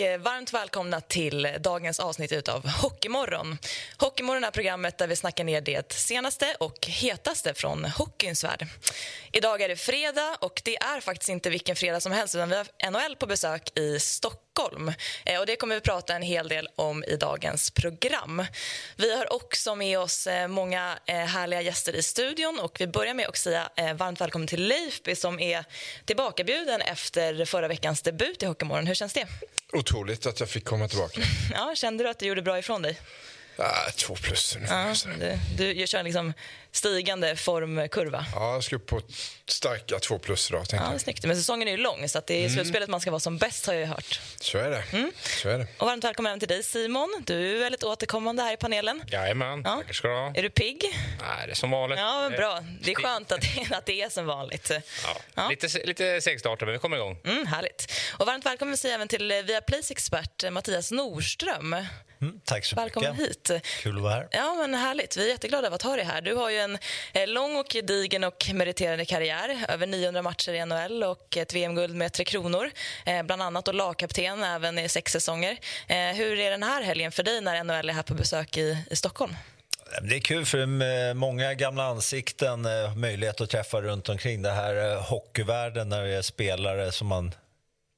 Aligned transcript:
Och 0.00 0.20
varmt 0.20 0.52
välkomna 0.52 1.00
till 1.00 1.48
dagens 1.60 2.00
avsnitt 2.00 2.48
av 2.48 2.68
Hockeymorgon. 2.68 3.58
Hockeymorgon 3.96 4.44
är 4.44 4.50
programmet 4.50 4.98
där 4.98 5.06
vi 5.06 5.16
snackar 5.16 5.44
ner 5.44 5.60
det 5.60 5.92
senaste 5.92 6.56
och 6.60 6.86
hetaste 6.86 7.54
från 7.54 7.84
hockeyns 7.84 8.44
värld. 8.44 8.66
Idag 9.32 9.62
är 9.62 9.68
det 9.68 9.76
fredag 9.76 10.36
och 10.40 10.62
det 10.64 10.76
är 10.76 11.00
faktiskt 11.00 11.28
inte 11.28 11.50
vilken 11.50 11.76
fredag 11.76 12.00
som 12.00 12.12
helst 12.12 12.34
utan 12.34 12.48
vi 12.48 12.56
har 12.56 12.90
NHL 12.90 13.16
på 13.16 13.26
besök 13.26 13.78
i 13.78 14.00
Stockholm. 14.00 14.49
Eh, 15.24 15.40
Och 15.40 15.46
det 15.46 15.56
kommer 15.56 15.74
vi 15.74 15.80
prata 15.80 16.14
en 16.14 16.22
hel 16.22 16.48
del 16.48 16.68
om 16.76 17.04
i 17.04 17.16
dagens 17.16 17.70
program. 17.70 18.44
Vi 18.96 19.16
har 19.16 19.32
också 19.32 19.74
med 19.74 19.98
oss 19.98 20.26
eh, 20.26 20.48
många 20.48 20.98
eh, 21.06 21.14
härliga 21.16 21.60
gäster 21.62 21.96
i 21.96 22.02
studion 22.02 22.58
och 22.60 22.76
vi 22.80 22.86
börjar 22.86 23.14
med 23.14 23.26
att 23.28 23.36
säga 23.36 23.70
varmt 23.94 24.20
välkommen 24.20 24.48
till 24.48 24.62
Leifby 24.68 25.14
som 25.14 25.40
är 25.40 25.64
tillbakabjuden 26.04 26.80
efter 26.80 27.44
förra 27.44 27.68
veckans 27.68 28.02
debut 28.02 28.42
i 28.42 28.46
Hockeymorgon. 28.46 28.86
Hur 28.86 28.94
känns 28.94 29.12
det? 29.12 29.26
Otroligt 29.72 30.26
att 30.26 30.40
jag 30.40 30.48
fick 30.48 30.64
komma 30.64 30.88
tillbaka. 30.88 31.20
Ja, 31.54 31.72
kände 31.74 32.04
du 32.04 32.10
att 32.10 32.18
du 32.18 32.26
gjorde 32.26 32.42
bra 32.42 32.58
ifrån 32.58 32.82
dig? 32.82 32.98
Ah, 33.62 33.90
två 33.96 34.14
plus 34.14 34.56
ungefär. 34.56 34.88
Ja, 34.88 35.38
du, 35.56 35.74
du 35.74 35.86
kör 35.86 36.02
liksom 36.02 36.32
stigande 36.72 37.36
formkurva. 37.36 38.26
Ja, 38.34 38.52
jag 38.52 38.64
ska 38.64 38.76
upp 38.76 38.86
på 38.86 39.00
starka 39.48 39.98
två 39.98 40.18
plus 40.18 40.50
idag. 40.50 40.64
Ja, 40.72 40.88
jag. 40.92 41.00
snyggt. 41.00 41.24
Men 41.24 41.36
säsongen 41.36 41.68
är 41.68 41.72
ju 41.72 41.78
lång, 41.78 42.08
så 42.08 42.18
att 42.18 42.26
det 42.26 42.34
är 42.34 42.46
i 42.46 42.50
slutspelet 42.50 42.88
man 42.88 43.00
ska 43.00 43.10
vara 43.10 43.20
som 43.20 43.38
bäst 43.38 43.66
har 43.66 43.74
jag 43.74 43.86
hört. 43.86 44.20
Så 44.40 44.58
är 44.58 44.70
det. 44.70 44.84
Mm. 44.92 45.12
Så 45.42 45.48
är 45.48 45.58
det. 45.58 45.66
Och 45.78 45.86
varmt 45.86 46.04
välkommen 46.04 46.30
även 46.30 46.38
till 46.40 46.48
dig 46.48 46.62
Simon. 46.62 47.22
Du 47.26 47.56
är 47.56 47.60
väldigt 47.60 47.84
återkommande 47.84 48.42
här 48.42 48.52
i 48.52 48.56
panelen. 48.56 49.02
Jajamän, 49.06 49.62
Ja. 49.64 49.76
tackar 49.76 49.92
ska 49.92 50.08
du 50.08 50.14
ha. 50.14 50.32
Är 50.34 50.42
du 50.42 50.50
pigg? 50.50 50.82
Nej, 51.20 51.46
det 51.46 51.52
är 51.52 51.54
som 51.54 51.70
vanligt. 51.70 51.98
Ja, 51.98 52.20
men 52.28 52.38
bra. 52.38 52.60
Det 52.82 52.90
är 52.90 52.94
skönt 52.94 53.32
att 53.32 53.40
det, 53.40 53.74
att 53.76 53.86
det 53.86 54.02
är 54.02 54.08
som 54.08 54.26
vanligt. 54.26 54.70
Ja. 55.04 55.16
Ja. 55.34 55.48
Lite, 55.48 55.86
lite 55.86 56.20
segstartat, 56.20 56.60
men 56.66 56.72
vi 56.72 56.78
kommer 56.78 56.96
igång. 56.96 57.18
Mm, 57.24 57.46
härligt. 57.46 57.92
Och 58.18 58.26
varmt 58.26 58.46
välkommen 58.46 58.76
säger 58.76 58.92
jag 58.92 58.98
även 58.98 59.08
till 59.08 59.30
eh, 59.30 59.42
Viaplays 59.42 59.90
expert 59.90 60.44
eh, 60.44 60.50
Mattias 60.50 60.90
Nordström. 60.92 61.76
Mm, 62.22 62.40
tack 62.44 62.64
så 62.64 62.76
Välkommen 62.76 63.16
mycket. 63.16 63.50
hit. 63.50 63.62
Kul 63.82 63.96
att 63.96 64.02
vara 64.02 64.14
här. 64.14 64.28
Ja, 64.30 64.54
men 64.54 64.74
härligt. 64.74 65.16
Vi 65.16 65.24
är 65.24 65.28
jätteglada 65.28 65.66
över 65.66 65.74
att 65.74 65.82
ha 65.82 65.96
dig 65.96 66.04
här. 66.04 66.20
Du 66.20 66.34
har 66.34 66.50
ju 66.50 66.58
en 66.58 66.78
eh, 67.12 67.26
lång 67.26 67.56
och 67.56 67.66
gedigen 67.72 68.24
och 68.24 68.50
meriterande 68.54 69.04
karriär. 69.04 69.64
Över 69.68 69.86
900 69.86 70.22
matcher 70.22 70.52
i 70.52 70.66
NHL 70.66 71.02
och 71.02 71.36
ett 71.36 71.54
VM-guld 71.54 71.94
med 71.94 72.12
Tre 72.12 72.24
Kronor. 72.24 72.70
Eh, 73.06 73.22
bland 73.22 73.42
annat 73.42 73.68
och 73.68 73.74
lagkapten 73.74 74.42
även 74.42 74.78
i 74.78 74.88
sex 74.88 75.12
säsonger. 75.12 75.58
Eh, 75.86 75.96
hur 75.96 76.38
är 76.38 76.50
den 76.50 76.62
här 76.62 76.82
helgen 76.82 77.12
för 77.12 77.22
dig 77.22 77.40
när 77.40 77.64
NHL 77.64 77.88
är 77.88 77.92
här 77.92 78.02
på 78.02 78.14
besök 78.14 78.56
i, 78.56 78.84
i 78.90 78.96
Stockholm? 78.96 79.34
Det 80.02 80.16
är 80.16 80.20
kul 80.20 80.46
för 80.46 81.14
många 81.14 81.54
gamla 81.54 81.84
ansikten, 81.84 82.66
möjlighet 82.96 83.40
att 83.40 83.50
träffa 83.50 83.80
runt 83.80 84.08
omkring 84.08 84.42
det 84.42 84.50
här 84.50 84.96
hockeyvärlden 85.00 85.88
när 85.88 86.02
det 86.04 86.16
är 86.16 86.22
spelare 86.22 86.92
som 86.92 87.06
man 87.06 87.34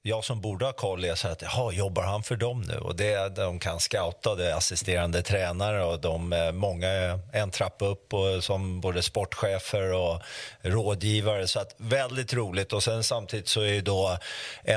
jag 0.05 0.25
som 0.25 0.41
borde 0.41 0.65
ha 0.65 0.73
koll 0.73 1.05
är 1.05 1.15
så 1.15 1.29
att, 1.29 1.43
jaha, 1.43 1.73
jobbar 1.73 2.03
han 2.03 2.23
för 2.23 2.37
dem 2.37 2.61
nu? 2.61 2.77
Och 2.77 2.97
det, 2.97 3.37
de 3.37 3.59
kan 3.59 3.81
scouta, 3.81 4.35
det 4.35 4.51
är 4.51 4.55
assisterande 4.55 5.23
tränare 5.23 5.85
och 5.85 6.01
de, 6.01 6.33
eh, 6.33 6.53
många 6.53 6.89
är 6.89 7.19
en 7.33 7.51
trappa 7.51 7.85
upp 7.85 8.15
och, 8.15 8.45
som 8.45 8.81
både 8.81 9.03
sportchefer 9.03 9.93
och 9.93 10.21
rådgivare. 10.63 11.47
Så 11.47 11.61
att 11.61 11.75
väldigt 11.77 12.35
roligt. 12.35 12.73
Och 12.73 12.83
sen 12.83 13.05
samtidigt 13.05 13.49
så 13.49 13.61
är 13.61 13.73
ju 13.73 13.81
då 13.81 14.19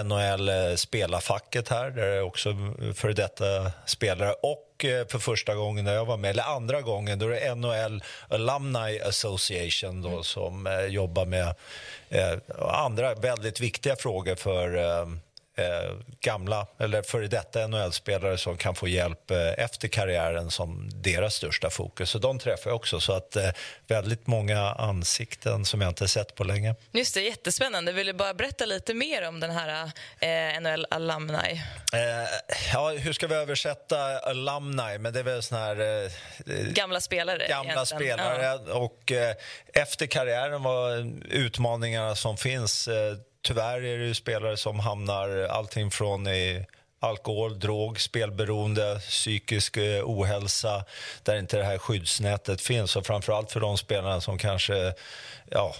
NHL 0.04 0.50
eh, 0.50 0.76
spelarfacket 0.76 1.70
här, 1.70 1.90
där 1.90 2.08
det 2.08 2.16
är 2.18 2.22
också 2.22 2.50
eh, 2.50 2.94
för 2.94 3.14
detta 3.14 3.72
spelare 3.86 4.34
och 4.34 4.75
eh, 4.84 5.08
för 5.08 5.20
första 5.20 5.56
gången 5.56 5.86
när 5.86 5.94
jag 5.94 6.06
var 6.06 6.18
med, 6.18 6.30
eller 6.30 6.44
andra 6.44 6.82
gången, 6.82 7.20
då 7.20 7.30
är 7.30 7.30
det 7.30 7.56
NHL 7.56 8.04
Alumni 8.30 9.00
Association 9.00 10.02
då, 10.02 10.24
som 10.24 10.68
eh, 10.68 10.86
jobbar 10.86 11.26
med 11.26 11.56
eh, 12.10 12.38
andra 12.60 13.16
väldigt 13.16 13.60
viktiga 13.60 13.96
frågor 13.96 14.36
för 14.36 14.76
eh, 15.56 15.96
gamla 16.20 16.68
eller 16.80 17.02
före 17.02 17.28
detta 17.28 17.68
NHL-spelare 17.68 18.38
som 18.38 18.58
kan 18.58 18.76
få 18.76 18.88
hjälp 18.88 19.32
eh, 19.32 19.38
efter 19.58 19.88
karriären 19.88 20.52
som 20.52 20.90
deras 20.94 21.36
största 21.36 21.70
fokus. 21.70 22.10
Så 22.10 22.20
de 22.20 22.40
träffar 22.40 22.70
jag 22.70 22.76
också. 22.76 23.00
Så 23.00 23.14
att 23.14 23.36
eh, 23.36 23.50
väldigt 23.88 24.28
många 24.28 24.60
ansikten 24.72 25.66
som 25.66 25.82
jag 25.82 25.90
inte 25.90 26.08
sett 26.08 26.36
på 26.36 26.44
länge. 26.44 26.76
Just 26.92 27.14
det, 27.14 27.22
jättespännande. 27.22 27.92
Vill 27.92 28.08
du 28.08 28.14
bara 28.14 28.34
berätta 28.34 28.66
lite 28.66 28.94
mer 28.94 29.28
om 29.28 29.40
den 29.40 29.52
här 29.52 29.92
eh, 30.20 30.62
NHL 30.62 30.86
Alumni? 30.90 31.62
Eh, 31.94 32.00
ja, 32.74 32.90
hur 32.90 33.14
ska 33.14 33.28
vi 33.28 33.36
översätta 33.36 34.20
alumni? 34.20 34.98
Men 35.00 35.14
det 35.14 35.20
är 35.20 35.24
väl 35.24 35.44
sån 35.44 35.58
här... 35.58 36.04
Eh, 36.06 36.12
Gamla 36.68 37.02
spelare. 37.02 37.48
gamla 37.48 37.74
egentligen. 37.74 37.86
spelare. 37.86 38.60
Ja. 38.68 38.74
Och 38.74 39.12
eh, 39.12 39.36
efter 39.74 40.06
karriären 40.08 40.64
var 40.64 41.14
utmaningarna 41.30 42.16
som 42.16 42.38
finns. 42.38 42.90
Tyvärr 43.46 43.78
är 43.86 43.98
det 43.98 44.06
ju 44.06 44.14
spelare 44.14 44.58
som 44.58 44.80
hamnar 44.80 45.40
allting 45.40 45.92
från 45.92 46.28
i 46.28 46.66
alkohol, 47.00 47.60
drog, 47.60 48.02
spelberoende, 48.02 49.00
psykisk 49.00 49.78
eh, 49.78 50.04
ohälsa 50.06 50.86
där 51.24 51.38
inte 51.38 51.58
det 51.58 51.64
här 51.64 51.78
skyddsnätet 51.78 52.62
finns. 52.62 52.96
Och 52.96 53.06
framförallt 53.06 53.52
för 53.52 53.60
de 53.60 53.78
spelarna 53.78 54.22
som 54.22 54.38
kanske 54.38 54.94
ja, 55.52 55.76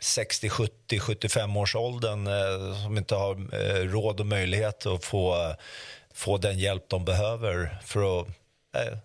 60, 0.00 0.48
70, 0.48 0.98
75 0.98 1.56
års 1.56 1.76
åldern 1.76 2.26
eh, 2.26 2.82
som 2.84 2.98
inte 2.98 3.14
har 3.14 3.54
eh, 3.54 3.90
råd 3.90 4.20
och 4.20 4.26
möjlighet 4.26 4.86
att 4.86 5.04
få, 5.04 5.34
eh, 5.34 5.54
få 6.14 6.38
den 6.38 6.58
hjälp 6.58 6.84
de 6.88 7.04
behöver 7.04 7.78
för 7.84 8.20
att 8.20 8.26
eh, 8.76 8.98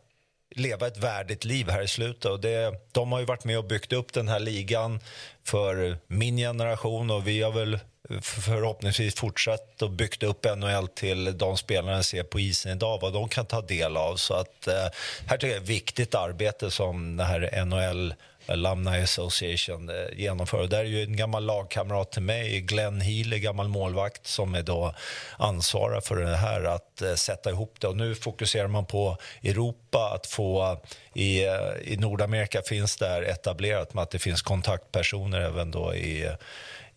leva 0.56 0.88
ett 0.88 0.98
värdigt 0.98 1.46
liv 1.46 1.70
här 1.70 1.82
i 1.82 1.88
slutet. 1.88 2.26
Och 2.26 2.40
det, 2.40 2.74
de 2.92 3.12
har 3.12 3.20
ju 3.20 3.26
varit 3.26 3.44
med 3.44 3.58
och 3.58 3.66
byggt 3.66 3.94
upp 3.94 4.14
den 4.14 4.28
här 4.28 4.40
ligan 4.40 5.00
för 5.44 5.98
min 6.08 6.38
generation 6.38 7.12
och 7.12 7.28
vi 7.28 7.42
har 7.42 7.52
väl 7.52 7.80
förhoppningsvis 8.22 9.16
fortsatt 9.16 9.82
och 9.82 9.92
byggt 9.92 10.24
upp 10.24 10.46
NHL 10.58 10.88
till 10.88 11.38
de 11.38 11.58
spelarna 11.58 12.04
ser 12.04 12.24
på 12.24 12.40
isen 12.40 12.72
idag, 12.72 13.00
vad 13.02 13.14
de 13.14 13.30
kan 13.30 13.46
ta 13.46 13.62
del 13.62 13.98
av. 13.98 14.16
Så 14.16 14.34
att 14.34 14.68
eh, 14.68 14.88
här 15.26 15.38
tycker 15.38 15.48
jag 15.48 15.56
det 15.56 15.56
är 15.56 15.64
ett 15.64 15.70
viktigt 15.70 16.16
arbete 16.16 16.72
som 16.72 17.18
det 17.18 17.24
här 17.24 17.66
NHL 17.66 18.14
Alumni 18.46 19.04
Association 19.04 19.90
eh, 19.90 20.20
genomför. 20.20 20.68
Där 20.68 20.80
är 20.80 20.84
ju 20.84 21.04
en 21.04 21.16
gammal 21.16 21.46
lagkamrat 21.46 22.12
till 22.12 22.22
mig, 22.22 22.62
Glenn 22.62 23.02
Healy, 23.02 23.40
gammal 23.40 23.68
målvakt 23.68 24.28
som 24.28 24.56
är 24.56 24.64
då 24.64 24.96
ansvarar 25.38 26.02
för 26.02 26.16
det 26.16 26.36
här, 26.36 26.64
att 26.64 27.02
eh, 27.02 27.14
sätta 27.14 27.50
ihop 27.50 27.76
det. 27.80 27.88
Och 27.88 27.98
nu 27.98 28.16
fokuserar 28.16 28.68
man 28.68 28.86
på 28.86 29.18
Europa, 29.44 30.12
att 30.16 30.28
få 30.28 30.82
i, 31.14 31.42
i 31.84 31.98
Nordamerika 32.00 32.62
finns 32.62 32.98
det 32.98 33.08
här 33.08 33.22
etablerat 33.22 33.94
med 33.94 34.02
att 34.02 34.12
det 34.12 34.20
finns 34.20 34.42
kontaktpersoner 34.42 35.42
även 35.42 35.72
då 35.72 35.96
i 35.96 36.32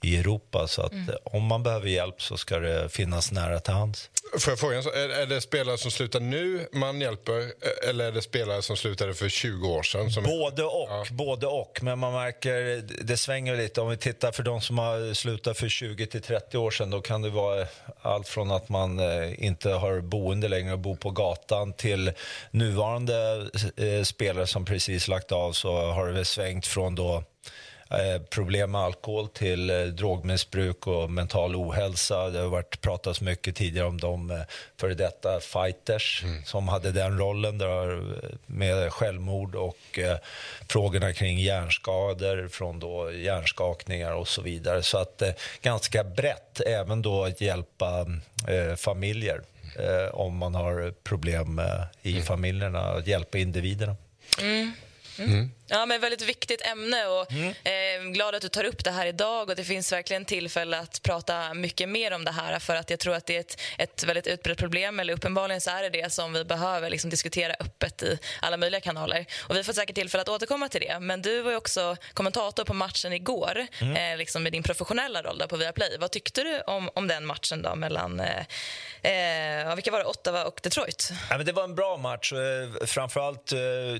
i 0.04 0.16
Europa. 0.16 0.68
Så 0.68 0.82
att 0.82 0.92
eh, 0.92 1.14
om 1.24 1.42
man 1.42 1.62
behöver 1.62 1.88
hjälp 1.88 2.22
så 2.22 2.36
ska 2.36 2.58
det 2.58 2.88
finnas 2.88 3.32
nära 3.32 3.60
till 3.60 3.74
hands. 3.74 4.10
Får 4.38 4.50
jag 4.50 4.58
fråga, 4.58 4.78
är, 4.78 5.08
är 5.22 5.26
det 5.26 5.40
spelare 5.40 5.78
som 5.78 5.90
slutar 5.90 6.20
nu 6.20 6.68
man 6.72 7.00
hjälper 7.00 7.38
eh, 7.40 7.88
eller 7.88 8.04
är 8.04 8.12
det 8.12 8.22
spelare 8.22 8.62
som 8.62 8.76
slutade 8.76 9.14
för 9.14 9.28
20 9.28 9.68
år 9.68 9.82
sedan? 9.82 10.10
Som 10.10 10.24
Både 10.24 10.64
och, 10.64 10.88
Ja. 10.90 11.04
både 11.10 11.46
och. 11.46 11.78
Men 11.82 11.98
man 11.98 12.12
märker, 12.12 12.82
det 13.04 13.16
svänger 13.16 13.56
lite. 13.56 13.80
Om 13.80 13.88
vi 13.90 13.96
tittar 13.96 14.32
för 14.32 14.42
de 14.42 14.60
som 14.60 14.78
har 14.78 15.14
slutat 15.14 15.58
för 15.58 15.68
20 15.68 16.06
till 16.06 16.22
30 16.22 16.58
år 16.58 16.70
sedan, 16.70 16.90
då 16.90 17.00
kan 17.00 17.22
det 17.22 17.30
vara 17.30 17.66
allt 18.02 18.28
från 18.28 18.50
att 18.50 18.68
man 18.68 18.98
eh, 18.98 19.44
inte 19.44 19.70
har 19.70 20.00
boende 20.00 20.48
längre 20.48 20.72
och 20.72 20.78
bor 20.78 20.96
på 20.96 21.10
gatan 21.10 21.72
till 21.72 22.12
nuvarande 22.50 23.46
spelare 24.04 24.46
som 24.46 24.64
precis 24.64 25.08
lagt 25.08 25.32
av 25.32 25.52
så 25.52 25.76
har 25.76 26.06
det 26.06 26.24
svängt 26.24 26.66
från 26.66 26.94
då 26.94 27.24
problem 28.30 28.70
med 28.70 28.80
alkohol 28.80 29.28
till 29.28 29.70
eh, 29.70 29.82
drogmissbruk 29.82 30.86
och 30.86 31.10
mental 31.10 31.56
ohälsa. 31.56 32.30
Det 32.30 32.38
har 32.38 32.46
varit 32.46 32.80
pratats 32.80 33.20
mycket 33.20 33.56
tidigare 33.56 33.86
om 33.86 34.00
de 34.00 34.30
eh, 34.30 34.38
före 34.76 34.94
detta 34.94 35.40
fighters 35.40 36.24
som 36.44 36.68
hade 36.68 36.92
den 36.92 37.18
rollen 37.18 37.58
där, 37.58 37.92
eh, 37.92 38.30
med 38.46 38.92
självmord 38.92 39.54
och 39.54 39.98
eh, 39.98 40.16
frågorna 40.68 41.12
kring 41.12 41.38
hjärnskador 41.38 42.48
från 42.48 42.80
då 42.80 43.12
hjärnskakningar 43.12 44.12
och 44.12 44.28
så 44.28 44.42
vidare. 44.42 44.82
Så 44.82 44.98
att 44.98 45.22
eh, 45.22 45.30
ganska 45.62 46.04
brett, 46.04 46.60
även 46.60 47.02
då 47.02 47.24
att 47.24 47.40
hjälpa 47.40 48.06
eh, 48.48 48.76
familjer 48.76 49.40
eh, 49.78 50.14
om 50.14 50.36
man 50.36 50.54
har 50.54 50.94
problem 51.02 51.58
eh, 51.58 51.66
i 52.02 52.22
familjerna, 52.22 52.80
att 52.80 53.06
hjälpa 53.06 53.38
individerna. 53.38 53.96
Ja, 55.68 55.86
men 55.86 56.00
väldigt 56.00 56.22
viktigt 56.22 56.60
ämne. 56.66 57.06
Och, 57.06 57.32
Mm. 57.32 57.48
eh, 57.64 58.12
glad 58.12 58.34
att 58.34 58.42
du 58.42 58.48
tar 58.48 58.64
upp 58.64 58.84
det 58.84 58.90
här 58.90 59.06
idag 59.06 59.50
och 59.50 59.56
det 59.56 59.64
finns 59.64 59.92
verkligen 59.92 60.24
tillfälle 60.24 60.78
att 60.78 61.02
prata 61.02 61.54
mycket 61.54 61.88
mer 61.88 62.12
om 62.12 62.24
det 62.24 62.30
här 62.30 62.58
för 62.58 62.76
att 62.76 62.90
jag 62.90 62.98
tror 62.98 63.14
att 63.14 63.26
det 63.26 63.36
är 63.36 63.40
ett, 63.40 63.60
ett 63.78 64.04
väldigt 64.04 64.26
utbrett 64.26 64.58
problem, 64.58 65.00
eller 65.00 65.14
uppenbarligen 65.14 65.60
så 65.60 65.70
är 65.70 65.82
det 65.82 65.88
det 65.90 66.12
som 66.12 66.32
vi 66.32 66.44
behöver 66.44 66.90
liksom 66.90 67.10
diskutera 67.10 67.54
öppet 67.60 68.02
i 68.02 68.18
alla 68.42 68.56
möjliga 68.56 68.80
kanaler. 68.80 69.26
Och 69.48 69.56
vi 69.56 69.64
får 69.64 69.72
säkert 69.72 69.94
tillfälle 69.96 70.22
att 70.22 70.28
återkomma 70.28 70.68
till 70.68 70.80
det. 70.80 71.00
Men 71.00 71.22
du 71.22 71.42
var 71.42 71.56
också 71.56 71.96
kommentator 72.14 72.64
på 72.64 72.74
matchen 72.74 73.12
igår, 73.12 73.66
Mm. 73.80 73.96
eh, 74.12 74.18
liksom 74.18 74.42
med 74.42 74.52
din 74.52 74.62
professionella 74.62 75.22
roll 75.22 75.38
där 75.38 75.46
på 75.46 75.56
Viaplay. 75.56 75.96
Vad 75.98 76.10
tyckte 76.10 76.42
du 76.42 76.60
om, 76.60 76.90
om 76.94 77.08
den 77.08 77.26
matchen 77.26 77.62
då 77.62 77.74
mellan, 77.74 78.20
eh, 78.20 78.44
eh, 79.02 79.74
vilka 79.74 79.90
var 79.90 79.98
det, 79.98 80.04
Ottawa 80.04 80.44
och 80.44 80.60
Detroit? 80.62 81.08
Ja, 81.30 81.36
men 81.36 81.46
det 81.46 81.52
var 81.52 81.64
en 81.64 81.74
bra 81.74 81.96
match. 81.96 82.32
Eh, 82.32 82.86
Framförallt 82.86 83.52
eh, 83.52 83.58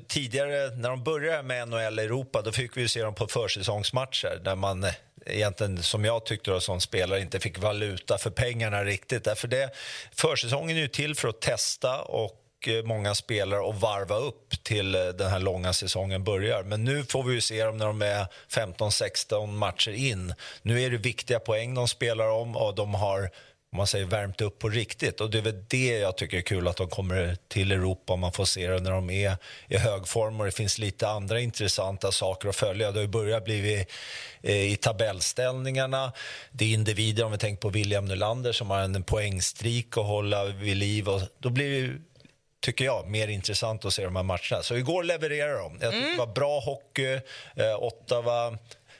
tidigare, 0.09 0.71
när 0.77 0.89
de 0.91 1.04
började 1.05 1.43
med 1.43 1.69
NHL 1.69 1.99
Europa, 1.99 2.43
då 2.43 2.53
fick 2.53 2.77
vi 2.77 2.81
ju 2.81 2.89
se 2.89 3.03
dem 3.03 3.15
på 3.15 3.27
försäsongsmatcher 3.27 4.41
där 4.45 4.57
man 4.57 4.85
eh, 4.85 4.93
egentligen, 5.27 5.83
som 5.83 6.05
jag 6.05 6.27
tyckte 6.27 6.51
då, 6.51 6.61
som 6.61 6.81
spelare, 6.81 7.21
inte 7.21 7.41
fick 7.41 7.59
valuta 7.59 8.19
för 8.19 8.31
pengarna 8.31 8.85
riktigt. 8.85 9.25
Därför 9.25 9.49
det, 9.49 9.71
försäsongen 10.13 10.77
är 10.77 10.81
ju 10.81 10.89
till 10.89 11.15
för 11.15 11.29
att 11.29 11.41
testa 11.41 12.03
och 12.03 12.41
eh, 12.67 12.85
många 12.85 13.15
spelare 13.15 13.61
och 13.61 13.81
varva 13.81 14.17
upp 14.17 14.65
till 14.65 14.95
eh, 14.95 15.05
den 15.05 15.31
här 15.31 15.41
långa 15.41 15.73
säsongen 15.73 16.25
börjar. 16.25 16.63
Men 16.63 16.85
nu 16.85 17.05
får 17.05 17.23
vi 17.23 17.35
ju 17.35 17.41
se 17.41 17.65
dem 17.65 17.77
när 17.77 17.87
de 17.87 18.03
är 18.03 18.27
15-16 18.51 19.47
matcher 19.47 19.93
in. 19.93 20.35
Nu 20.63 20.83
är 20.83 20.91
det 20.91 20.97
viktiga 20.97 21.41
poäng 21.41 21.75
de 21.75 21.89
spelar 21.89 22.29
om 22.29 22.57
och 22.57 22.75
de 22.75 22.95
har 22.95 23.31
om 23.75 23.79
man 23.79 23.87
säger 23.87 24.07
värmt 24.07 24.41
upp 24.41 24.59
på 24.59 24.69
riktigt. 24.69 25.21
Och 25.21 25.31
Det 25.31 25.39
är 25.39 25.43
väl 25.43 25.65
det 25.69 25.99
jag 25.99 26.17
tycker 26.17 26.37
är 26.37 26.43
kul, 26.43 26.69
att 26.69 26.77
de 26.77 26.89
kommer 26.89 27.37
till 27.49 27.73
Europa 27.73 28.13
och 28.13 28.19
man 28.19 28.33
får 28.33 28.45
se 28.45 28.69
det 28.69 28.81
när 28.81 28.91
de 28.91 29.11
är 29.11 29.37
i 29.69 29.77
hög 29.77 30.09
form 30.09 30.41
och 30.41 30.47
det 30.47 30.53
finns 30.53 30.79
lite 30.79 31.09
andra 31.09 31.41
intressanta 31.41 32.13
saker 32.13 32.49
att 32.49 32.57
följa. 32.57 32.93
Det 32.93 32.99
har 32.99 33.03
ju 33.03 33.09
börjat 33.09 33.45
bli 33.45 33.87
eh, 34.43 34.73
i 34.73 34.77
tabellställningarna. 34.77 36.13
Det 36.51 36.65
är 36.65 36.75
individer, 36.75 37.25
om 37.25 37.33
vi 37.33 37.39
tänker 37.39 37.61
på 37.61 37.69
William 37.69 38.05
Nylander 38.05 38.53
som 38.53 38.71
har 38.71 38.79
en 38.79 39.03
poängstrik 39.03 39.99
att 39.99 40.07
hålla 40.07 40.45
vid 40.45 40.77
liv. 40.77 41.09
Och 41.09 41.21
då 41.39 41.51
blir 41.51 41.83
det 41.83 41.99
tycker 42.61 42.85
jag, 42.85 43.09
mer 43.09 43.29
intressant 43.29 43.85
att 43.85 43.95
se 43.95 44.05
de 44.05 44.17
här 44.17 44.23
matcherna. 44.23 44.63
Så 44.63 44.77
igår 44.77 45.03
levererade 45.03 45.59
de. 45.59 45.79
Jag 45.81 45.93
tyckte 45.93 46.11
det 46.11 46.19
var 46.19 46.35
bra 46.35 46.61
hockey. 46.61 47.21
Eh, 47.57 47.83
Ottawa 47.83 48.59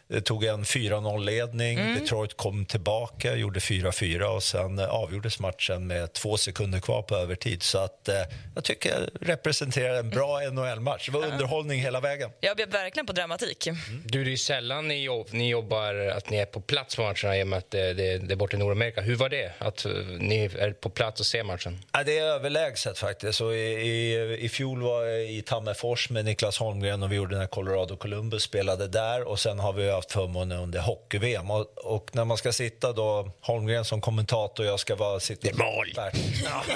eh, 0.09 0.21
tog 0.21 0.45
en 0.45 0.65
4-0-ledning. 0.65 1.95
Detroit 1.95 2.37
kom 2.37 2.67
tillbaka, 2.67 3.35
gjorde 3.37 3.61
4-4 3.61 4.23
och 4.23 4.43
sen 4.43 4.79
eh, 4.79 4.89
avgjordes 4.89 5.41
matchen 5.41 5.87
med 5.87 6.13
två 6.13 6.37
sekunder 6.37 6.81
kvar 6.81 7.03
på 7.03 7.17
övertid. 7.17 7.63
Så 7.63 7.79
att, 7.79 8.09
eh, 8.09 8.15
jag 8.55 8.65
tycker 8.65 8.91
jag 8.91 9.29
representerar 9.29 9.95
en 9.95 10.11
bra 10.11 10.41
NHL-match. 10.41 11.07
Det 11.07 11.19
var 11.19 11.27
underhållning 11.27 11.81
hela 11.81 12.01
vägen. 12.01 12.31
Jag 12.41 12.57
bjöd 12.57 12.73
verkligen 12.73 13.07
på 13.07 13.13
dramatik. 13.13 13.69
Du, 14.05 14.25
det 14.25 14.33
är 14.33 14.37
sällan 14.37 14.89
ni, 14.89 15.03
jobb, 15.03 15.29
ni 15.31 15.49
jobbar 15.49 15.95
att 15.95 16.31
ni 16.31 16.37
är 16.37 16.47
på 16.47 16.61
plats 16.61 16.97
på 16.97 17.03
matcherna 17.03 17.39
i 17.39 17.43
och 17.43 17.49
med 17.49 17.59
att 17.59 17.71
det, 17.71 17.95
det, 17.95 18.19
det 18.19 18.35
är 18.35 18.37
borta 18.37 18.57
i 18.57 18.61
Nordamerika. 18.61 19.01
Hur 19.01 19.17
var 19.17 19.29
det 19.29 19.53
att 19.59 19.85
eh, 19.85 19.93
ni 20.19 20.45
är 20.45 20.73
på 20.73 20.91
plats 20.91 21.21
och 21.21 21.27
ser 21.27 21.45
matchen? 21.45 21.79
Ja, 21.93 22.03
det 22.05 22.19
är 22.19 22.25
överlägset 22.25 22.99
faktiskt. 22.99 23.41
Och 23.41 23.55
i, 23.55 23.59
i, 23.59 24.39
I 24.41 24.49
fjol 24.49 24.83
var 24.83 25.05
jag 25.05 25.31
i 25.31 25.43
Tammerfors 25.43 26.11
med 26.11 26.25
Niklas 26.25 26.59
Holmgren 26.59 27.03
och 27.03 27.13
vi 27.13 27.17
gjorde 27.17 27.39
när 27.39 27.47
Colorado 27.47 27.97
Columbus 27.97 28.43
spelade 28.43 28.89
där. 28.89 29.29
Och 29.29 29.41
sen 29.41 29.59
har 29.59 29.73
vi 29.73 29.91
haft 29.95 30.13
förmånen 30.13 30.59
under 30.59 30.81
hockey-VM. 30.81 31.51
Och, 31.51 31.67
och 31.79 32.11
när 32.13 32.25
man 32.25 32.37
ska 32.37 32.53
sitta 32.53 32.93
då, 32.93 33.31
Holmgren 33.41 33.85
som 33.85 34.01
kommentator, 34.01 34.67
jag 34.67 34.81
ska 34.81 34.95
vara 34.97 35.21
sitta... 35.21 35.41
Det 35.43 35.49
är 35.49 35.55
mål! 35.55 35.93
Ja, 35.97 36.11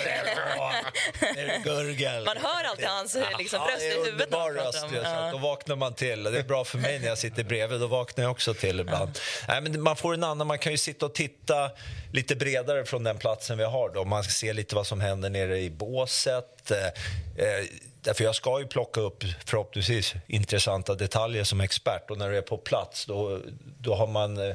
det 0.05 0.11
är 0.11 0.25
bra! 0.57 0.73
Det 1.35 1.41
är 1.41 1.59
gurgel! 1.65 2.25
Man 2.25 2.37
hör 2.37 2.65
alltid 2.65 2.87
hans 2.87 3.17
liksom, 3.39 3.61
röst 3.61 3.83
i 3.83 3.89
huvudet. 4.05 4.31
när 4.31 4.55
röst. 4.55 4.85
om- 4.85 4.95
Ja. 5.05 5.31
Då 5.33 5.39
vaknar 5.39 5.77
man 5.77 5.95
till. 5.95 6.23
Det 6.23 6.39
är 6.39 6.43
bra 6.43 6.65
för 6.65 6.79
mig 6.79 6.99
när 6.99 7.07
jag 7.09 7.19
sitter 7.19 7.45
bredvid. 7.45 7.81
Då 7.81 7.87
vaknar 7.87 8.25
jag 8.25 8.31
också 8.31 8.55
till 8.55 8.81
ibland. 8.81 9.19
Nej, 9.49 9.61
men 9.61 9.83
man 9.83 9.97
får 9.97 10.15
en 10.15 10.25
annan... 10.25 10.47
Man 10.47 10.59
kan 10.59 10.73
ju 10.73 10.79
sitta 10.79 11.07
och 11.07 11.15
titta 11.15 11.71
lite 12.13 12.37
bredare 12.37 12.85
från 12.85 13.05
den 13.05 13.19
platsen 13.19 13.59
vi 13.59 13.65
har. 13.65 13.89
Då. 13.95 14.05
Man 14.05 14.25
ser 14.25 14.55
lite 14.55 14.75
vad 14.75 14.87
som 14.87 15.01
händer 15.01 15.31
nere 15.31 15.59
i 15.61 15.71
båset. 15.71 16.73
Därför 18.09 18.25
jag 18.25 18.35
ska 18.35 18.61
ju 18.61 18.67
plocka 18.67 19.01
upp 19.01 19.25
förhoppningsvis 19.47 20.15
intressanta 20.27 20.95
detaljer 20.95 21.45
som 21.45 21.61
expert. 21.61 22.11
Och 22.11 22.19
när 22.19 22.31
du 22.31 22.37
är 22.37 22.43
på 22.43 22.59
plats 22.59 23.07
då, 23.07 23.41
då 23.81 23.95
har 23.95 24.07
man 24.07 24.49
eh, 24.49 24.55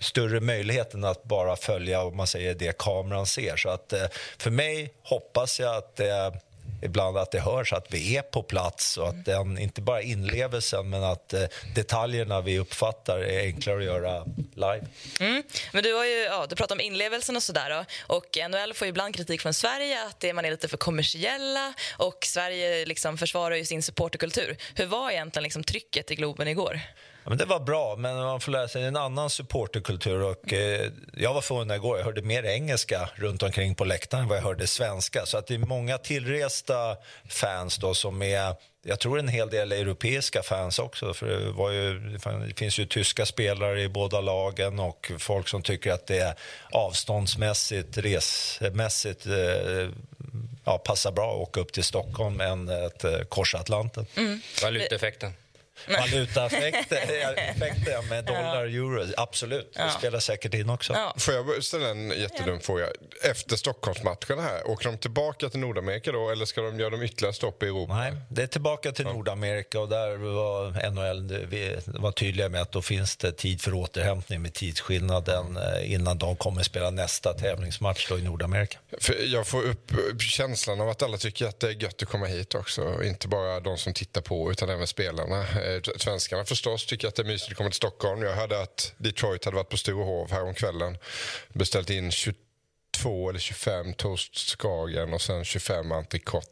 större 0.00 0.40
möjligheten 0.40 1.04
att 1.04 1.24
bara 1.24 1.56
följa 1.56 2.02
om 2.02 2.16
man 2.16 2.26
säger 2.26 2.54
det 2.54 2.78
kameran 2.78 3.26
ser. 3.26 3.56
Så 3.56 3.68
att 3.68 3.92
eh, 3.92 4.06
för 4.38 4.50
mig 4.50 4.94
hoppas 5.02 5.60
jag 5.60 5.76
att 5.76 5.96
det 5.96 6.32
ibland 6.82 7.16
att 7.16 7.30
det 7.30 7.40
hörs 7.40 7.72
att 7.72 7.86
vi 7.90 8.16
är 8.16 8.22
på 8.22 8.42
plats 8.42 8.96
och 8.96 9.08
att 9.08 9.24
den, 9.24 9.58
inte 9.58 9.80
bara 9.80 10.02
inlevelsen 10.02 10.90
men 10.90 11.04
att 11.04 11.32
eh, 11.32 11.42
detaljerna 11.74 12.40
vi 12.40 12.58
uppfattar 12.58 13.18
är 13.18 13.40
enklare 13.40 13.78
att 13.78 13.84
göra 13.84 14.24
live. 14.54 14.86
Mm. 15.20 15.42
Men 15.72 15.82
du, 15.82 15.94
har 15.94 16.04
ju, 16.04 16.18
ja, 16.22 16.46
du 16.48 16.56
pratar 16.56 16.74
om 16.74 16.80
inlevelsen 16.80 17.36
och 17.36 17.42
sådär. 17.42 17.86
Och 18.06 18.38
NHL 18.50 18.74
får 18.74 18.86
ju 18.86 18.90
ibland 18.90 19.14
kritik 19.14 19.40
från 19.40 19.54
Sverige 19.54 20.06
att 20.06 20.20
det, 20.20 20.32
man 20.32 20.44
är 20.44 20.50
lite 20.50 20.68
för 20.68 20.76
kommersiella 20.76 21.72
och 21.96 22.18
Sverige 22.24 22.86
liksom 22.86 23.18
försvarar 23.18 23.54
ju 23.54 23.64
sin 23.64 23.82
supporterkultur. 23.82 24.56
Hur 24.74 24.86
var 24.86 25.10
egentligen 25.10 25.42
liksom 25.42 25.64
trycket 25.64 26.10
i 26.10 26.14
Globen 26.14 26.48
igår? 26.48 26.80
Ja, 27.24 27.28
men 27.28 27.38
det 27.38 27.44
var 27.44 27.60
bra, 27.60 27.96
men 27.96 28.16
man 28.16 28.40
får 28.40 28.52
lära 28.52 28.68
sig 28.68 28.84
en 28.84 28.96
annan 28.96 29.30
supporterkultur. 29.30 30.22
Och, 30.22 30.52
eh, 30.52 30.90
jag 31.12 31.34
var 31.34 31.40
förvånad 31.40 31.76
igår, 31.76 31.98
jag 31.98 32.04
hörde 32.04 32.22
mer 32.22 32.42
engelska 32.42 33.08
runt 33.14 33.42
omkring 33.42 33.74
på 33.74 33.84
läktaren 33.84 34.22
än 34.22 34.28
vad 34.28 34.38
jag 34.38 34.42
hörde 34.42 34.66
svenska. 34.66 35.26
Så 35.26 35.38
att 35.38 35.46
det 35.46 35.54
är 35.54 35.58
många 35.58 35.98
tillresta 35.98 36.96
fans 37.28 37.76
då 37.76 37.94
som 37.94 38.22
är 38.22 38.54
jag 38.84 39.00
tror 39.00 39.18
en 39.18 39.28
hel 39.28 39.50
del 39.50 39.72
europeiska 39.72 40.42
fans 40.42 40.78
också. 40.78 41.14
För 41.14 41.26
det, 41.26 41.50
var 41.50 41.70
ju, 41.70 41.98
det 42.48 42.58
finns 42.58 42.78
ju 42.78 42.86
tyska 42.86 43.26
spelare 43.26 43.82
i 43.82 43.88
båda 43.88 44.20
lagen 44.20 44.78
och 44.78 45.12
folk 45.18 45.48
som 45.48 45.62
tycker 45.62 45.92
att 45.92 46.06
det 46.06 46.18
är 46.18 46.34
avståndsmässigt, 46.70 47.98
resmässigt 47.98 49.26
eh, 49.26 49.88
ja, 50.64 50.78
passar 50.78 51.12
bra 51.12 51.34
att 51.34 51.48
åka 51.48 51.60
upp 51.60 51.72
till 51.72 51.84
Stockholm 51.84 52.40
än 52.40 52.84
att 52.84 53.04
eh, 53.04 53.20
korsa 53.28 53.58
Atlanten. 53.58 54.06
Valutaeffekten. 54.62 55.32
Valutaeffekter 55.88 57.34
effekter 57.36 58.08
med 58.08 58.24
dollar, 58.24 58.64
euro, 58.64 59.06
absolut. 59.16 59.74
Det 59.74 59.90
spelar 59.98 60.18
säkert 60.18 60.54
in 60.54 60.70
också. 60.70 60.92
Ja. 60.92 61.14
Får 61.18 61.34
jag 61.34 61.64
ställa 61.64 61.88
en 61.88 62.10
jättedum 62.10 62.60
fråga? 62.60 62.86
Efter 63.22 63.56
Stockholmsmatcherna 63.56 64.42
här, 64.42 64.70
åker 64.70 64.88
de 64.88 64.98
tillbaka 64.98 65.48
till 65.48 65.60
Nordamerika 65.60 66.12
då 66.12 66.30
eller 66.30 66.44
ska 66.44 66.60
de 66.60 66.80
göra 66.80 66.90
de 66.90 67.02
ytterligare 67.02 67.34
stopp 67.34 67.62
i 67.62 67.66
Europa? 67.66 67.94
Nej, 67.94 68.12
det 68.28 68.42
är 68.42 68.46
tillbaka 68.46 68.92
till 68.92 69.04
Nordamerika 69.04 69.80
och 69.80 69.88
där 69.88 70.16
var 70.16 70.90
NHL 70.90 71.46
var 71.86 72.12
tydliga 72.12 72.48
med 72.48 72.62
att 72.62 72.72
då 72.72 72.82
finns 72.82 73.16
det 73.16 73.32
tid 73.32 73.60
för 73.60 73.74
återhämtning 73.74 74.42
med 74.42 74.54
tidsskillnaden 74.54 75.56
eh, 75.56 75.92
innan 75.92 76.18
de 76.18 76.36
kommer 76.36 76.62
spela 76.62 76.90
nästa 76.90 77.32
tävlingsmatch 77.32 78.08
då 78.08 78.18
i 78.18 78.22
Nordamerika. 78.22 78.78
För 79.00 79.16
jag 79.24 79.46
får 79.46 79.62
upp 79.62 79.92
känslan 80.18 80.80
av 80.80 80.88
att 80.88 81.02
alla 81.02 81.16
tycker 81.16 81.46
att 81.46 81.60
det 81.60 81.68
är 81.68 81.82
gött 81.82 82.02
att 82.02 82.08
komma 82.08 82.26
hit 82.26 82.54
också. 82.54 83.04
Inte 83.04 83.28
bara 83.28 83.60
de 83.60 83.78
som 83.78 83.94
tittar 83.94 84.20
på 84.20 84.50
utan 84.52 84.70
även 84.70 84.86
spelarna. 84.86 85.44
Eh, 85.76 85.80
Svenskarna 85.96 86.44
förstås 86.44 86.86
tycker 86.86 87.08
att 87.08 87.14
det 87.14 87.22
är 87.22 87.26
mysigt 87.26 87.50
att 87.50 87.56
komma 87.56 87.70
till 87.70 87.76
Stockholm. 87.76 88.22
Jag 88.22 88.32
hörde 88.34 88.60
att 88.60 88.92
Detroit 88.96 89.44
hade 89.44 89.56
varit 89.56 89.68
på 89.68 89.76
Sturehof 89.76 90.30
häromkvällen. 90.30 90.98
Beställt 91.52 91.90
in 91.90 92.10
22 92.12 93.30
eller 93.30 93.38
25 93.40 93.94
toast 93.94 94.36
Skagen 94.36 95.14
och 95.14 95.22
sen 95.22 95.44
25 95.44 95.92
entrecote. 95.92 96.48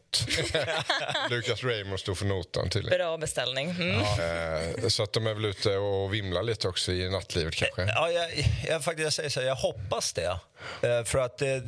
Lukas 1.29 1.63
Raymond 1.63 1.99
stod 1.99 2.17
för 2.17 2.25
notan 2.25 2.69
tydligen. 2.69 2.97
Bra 2.97 3.17
beställning. 3.17 3.69
Mm. 3.69 3.99
Eh, 3.99 4.87
Så 4.87 5.03
att 5.03 5.13
de 5.13 5.27
är 5.27 5.33
väl 5.33 5.45
ute 5.45 5.77
och 5.77 6.13
vimlar 6.13 6.43
lite 6.43 6.67
också 6.67 6.91
i 6.91 7.09
nattlivet 7.09 7.55
kanske. 7.55 7.81
Ja, 7.81 8.09
jag, 8.09 8.29
jag, 8.67 8.83
faktiskt, 8.83 9.03
jag 9.03 9.13
säger 9.13 9.29
så 9.29 9.39
här, 9.39 9.47
jag 9.47 9.55
hoppas 9.55 10.13
det. 10.13 10.39
Eh, 10.81 11.03
För 11.03 11.17
att 11.19 11.37
det, 11.37 11.63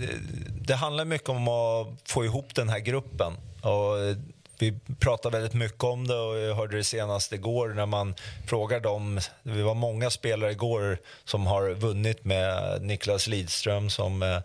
det, 0.62 0.75
handlar 0.75 1.06
mycket 1.06 1.30
om 1.30 1.48
att 1.48 1.88
få 2.06 2.25
ihop 2.25 2.56
den 2.56 2.70
här 2.70 2.80
gruppen. 2.80 3.38
Och 3.62 3.98
vi 4.63 4.96
pratar 5.00 5.32
väldigt 5.32 5.53
mycket 5.53 5.84
om 5.84 6.08
det 6.08 6.15
och 6.15 6.38
jag 6.38 6.55
hörde 6.55 6.77
det 6.77 6.84
senast 6.84 7.34
igår 7.34 7.70
när 7.70 7.86
man 7.86 8.15
frågar 8.48 8.79
dem. 8.79 9.20
Det 9.43 9.63
var 9.63 9.74
många 9.74 10.10
spelare 10.10 10.51
igår 10.51 10.98
som 11.24 11.46
har 11.46 11.70
vunnit 11.70 12.25
med 12.25 12.82
Niklas 12.82 13.27
Lidström 13.27 13.89
som 13.89 14.24
eh, 14.24 14.36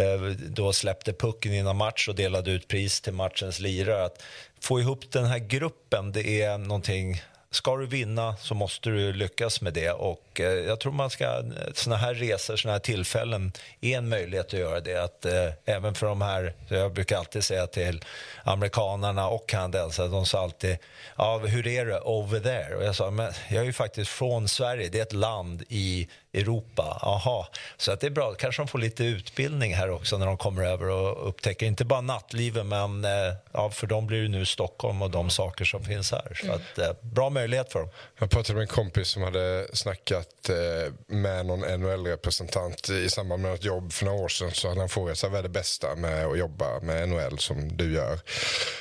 eh, 0.00 0.20
då 0.48 0.72
släppte 0.72 1.12
pucken 1.12 1.54
innan 1.54 1.76
match 1.76 2.08
och 2.08 2.14
delade 2.14 2.50
ut 2.50 2.68
pris 2.68 3.00
till 3.00 3.12
matchens 3.12 3.60
lirare. 3.60 4.04
Att 4.04 4.22
få 4.60 4.80
ihop 4.80 5.12
den 5.12 5.24
här 5.26 5.38
gruppen, 5.38 6.12
det 6.12 6.42
är 6.42 6.58
någonting 6.58 7.22
Ska 7.56 7.76
du 7.76 7.86
vinna 7.86 8.36
så 8.36 8.54
måste 8.54 8.90
du 8.90 9.12
lyckas 9.12 9.60
med 9.60 9.72
det. 9.72 9.90
Och 9.90 10.40
eh, 10.40 10.46
jag 10.46 10.80
tror 10.80 10.92
man 10.92 11.10
ska, 11.10 11.24
eh, 11.24 11.44
såna 11.74 11.96
här 11.96 12.14
resor, 12.14 12.56
såna 12.56 12.72
här 12.72 12.80
tillfällen 12.80 13.52
är 13.80 13.98
en 13.98 14.08
möjlighet 14.08 14.46
att 14.46 14.52
göra 14.52 14.80
det. 14.80 14.96
Att, 14.96 15.24
eh, 15.24 15.48
även 15.64 15.94
för 15.94 16.06
de 16.06 16.20
här, 16.22 16.52
jag 16.68 16.92
brukar 16.92 17.18
alltid 17.18 17.44
säga 17.44 17.66
till 17.66 18.04
amerikanarna 18.44 19.28
och 19.28 19.48
kanadensarna, 19.48 20.08
de 20.08 20.26
sa 20.26 20.42
alltid 20.42 20.78
ja, 21.16 21.38
hur 21.38 21.66
är 21.66 21.86
det 21.86 22.00
over 22.00 22.40
there? 22.40 22.76
Och 22.76 22.84
jag 22.84 22.96
sa, 22.96 23.10
men 23.10 23.32
jag 23.48 23.60
är 23.60 23.66
ju 23.66 23.72
faktiskt 23.72 24.10
från 24.10 24.48
Sverige, 24.48 24.88
det 24.88 24.98
är 24.98 25.02
ett 25.02 25.12
land 25.12 25.62
i 25.68 26.08
Europa. 26.32 26.98
Aha. 27.02 27.48
Så 27.76 27.92
att 27.92 28.00
det 28.00 28.06
är 28.06 28.10
bra, 28.10 28.34
kanske 28.34 28.62
de 28.62 28.68
får 28.68 28.78
lite 28.78 29.04
utbildning 29.04 29.74
här 29.74 29.90
också 29.90 30.18
när 30.18 30.26
de 30.26 30.36
kommer 30.36 30.64
över 30.64 30.88
och 30.88 31.28
upptäcker 31.28 31.66
inte 31.66 31.84
bara 31.84 32.00
nattlivet 32.00 32.66
men 32.66 33.04
eh, 33.04 33.10
ja, 33.52 33.70
för 33.70 33.86
dem 33.86 34.06
blir 34.06 34.22
det 34.22 34.28
nu 34.28 34.46
Stockholm 34.46 35.02
och 35.02 35.10
de 35.10 35.30
saker 35.30 35.64
som 35.64 35.84
finns 35.84 36.12
här. 36.12 36.40
Så 36.44 36.52
att, 36.52 36.78
eh, 36.78 36.96
bra 37.00 37.30
möjlighet 37.30 37.72
för 37.72 37.78
dem. 37.78 37.88
Jag 38.18 38.30
pratade 38.30 38.54
med 38.54 38.62
en 38.62 38.68
kompis 38.68 39.08
som 39.08 39.22
hade 39.22 39.66
snackat 39.72 40.48
eh, 40.48 40.92
med 41.06 41.46
någon 41.46 41.60
NHL-representant 41.60 42.90
i 42.90 43.10
samband 43.10 43.42
med 43.42 43.54
ett 43.54 43.64
jobb 43.64 43.92
för 43.92 44.04
några 44.04 44.18
år 44.18 44.28
sedan. 44.28 44.50
Så 44.50 44.68
hade 44.68 44.80
han 44.80 44.88
frågat 44.88 45.18
sig 45.18 45.30
vad 45.30 45.38
är 45.38 45.42
det 45.42 45.48
bästa 45.48 45.94
med 45.94 46.26
att 46.26 46.38
jobba 46.38 46.80
med 46.80 47.08
NHL 47.08 47.38
som 47.38 47.76
du 47.76 47.94
gör. 47.94 48.20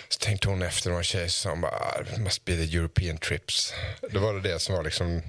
Så 0.10 0.20
tänkte 0.20 0.50
hon 0.50 0.62
efter 0.62 0.90
några 0.90 1.04
tjejer 1.04 1.28
som 1.28 1.62
bara, 1.62 2.06
must 2.18 2.46
be 2.46 2.56
the 2.56 2.78
European 2.78 3.18
trips. 3.18 3.74
Då 4.10 4.20
var 4.20 4.34
det 4.34 4.42
det 4.42 4.60
som 4.60 4.76
var 4.76 4.84
liksom, 4.84 5.22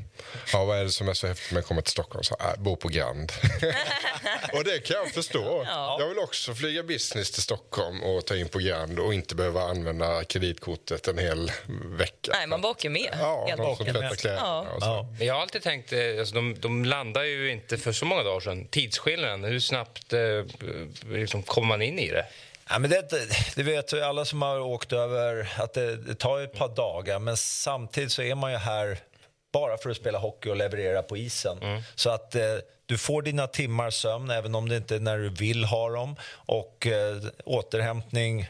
ja 0.53 0.65
vad 0.65 0.79
är 0.79 0.85
det 0.85 0.91
som 0.91 1.09
är 1.09 1.15
så 1.15 1.27
häftigt 1.27 1.53
med 1.53 1.61
att 1.61 1.67
komma 1.67 1.83
till 1.83 1.93
Stockholm? 1.93 2.16
Så, 2.23 2.37
ah, 2.39 2.55
bo 2.59 2.77
på 2.77 2.89
Grand. 2.89 3.33
och 4.53 4.65
det 4.65 4.79
kan 4.79 4.97
jag 4.97 5.13
förstå. 5.13 5.65
Ja. 5.67 5.97
Jag 6.01 6.09
vill 6.09 6.19
också 6.19 6.55
flyga 6.55 6.83
business 6.83 7.31
till 7.31 7.43
Stockholm 7.43 8.03
och 8.03 8.27
ta 8.27 8.37
in 8.37 8.49
på 8.49 8.59
Grand 8.59 8.99
och 8.99 9.15
inte 9.15 9.35
behöva 9.35 9.63
använda 9.63 10.25
kreditkortet 10.25 11.09
en 11.09 11.19
hel 11.19 11.53
vecka. 11.85 12.33
Nej, 12.33 12.47
man 12.47 12.61
bara 12.61 12.73
åker 12.73 12.91
med. 12.91 13.17
Ja, 13.21 13.47
helt 13.49 13.59
någon 13.59 13.77
som 13.77 13.87
enkelt. 13.87 14.01
tvättar 14.01 14.17
kläderna. 14.17 14.67
Ja. 14.81 15.09
Men 15.19 15.27
jag 15.27 15.35
har 15.35 15.41
alltid 15.41 15.63
tänkt, 15.63 15.93
eh, 15.93 16.01
alltså 16.19 16.35
de, 16.35 16.57
de 16.61 16.85
landar 16.85 17.23
ju 17.23 17.51
inte 17.51 17.79
för 17.79 17.93
så 17.93 18.05
många 18.05 18.23
dagar 18.23 18.41
sedan. 18.41 18.67
Tidsskillnaden, 18.67 19.45
hur 19.45 19.61
snabbt 19.61 20.13
eh, 20.13 20.21
liksom 21.09 21.43
kommer 21.43 21.69
man 21.69 21.83
in 21.83 21.99
i 21.99 22.11
det? 22.11 22.27
Ja, 22.69 22.79
men 22.79 22.91
det, 22.91 23.09
det 23.57 23.63
vet 23.63 23.93
ju 23.93 24.03
alla 24.03 24.25
som 24.25 24.43
har 24.43 24.61
åkt 24.61 24.93
över 24.93 25.53
att 25.57 25.75
det, 25.75 25.97
det 25.97 26.15
tar 26.15 26.41
ett 26.41 26.59
par 26.59 26.69
dagar 26.69 27.19
men 27.19 27.37
samtidigt 27.37 28.13
så 28.13 28.23
är 28.23 28.35
man 28.35 28.53
ju 28.53 28.59
här 28.59 28.99
bara 29.61 29.79
för 29.79 29.91
att 29.91 29.97
spela 29.97 30.19
hockey 30.19 30.51
och 30.51 30.57
leverera 30.57 31.03
på 31.03 31.17
isen. 31.17 31.83
Så 31.95 32.11
att 32.11 32.35
eh, 32.35 32.43
du 32.87 32.99
får 32.99 33.23
dina 33.23 33.47
timmar 33.47 33.91
sömn 33.91 34.31
även 34.31 34.55
om 34.55 34.69
det 34.69 34.77
inte 34.77 34.95
är 34.97 35.01
när 35.01 35.19
du 35.19 35.29
vill 35.29 35.65
ha 35.65 35.91
dem. 35.91 36.17
Och 36.33 36.87
eh, 36.87 37.17
återhämtning, 37.45 38.47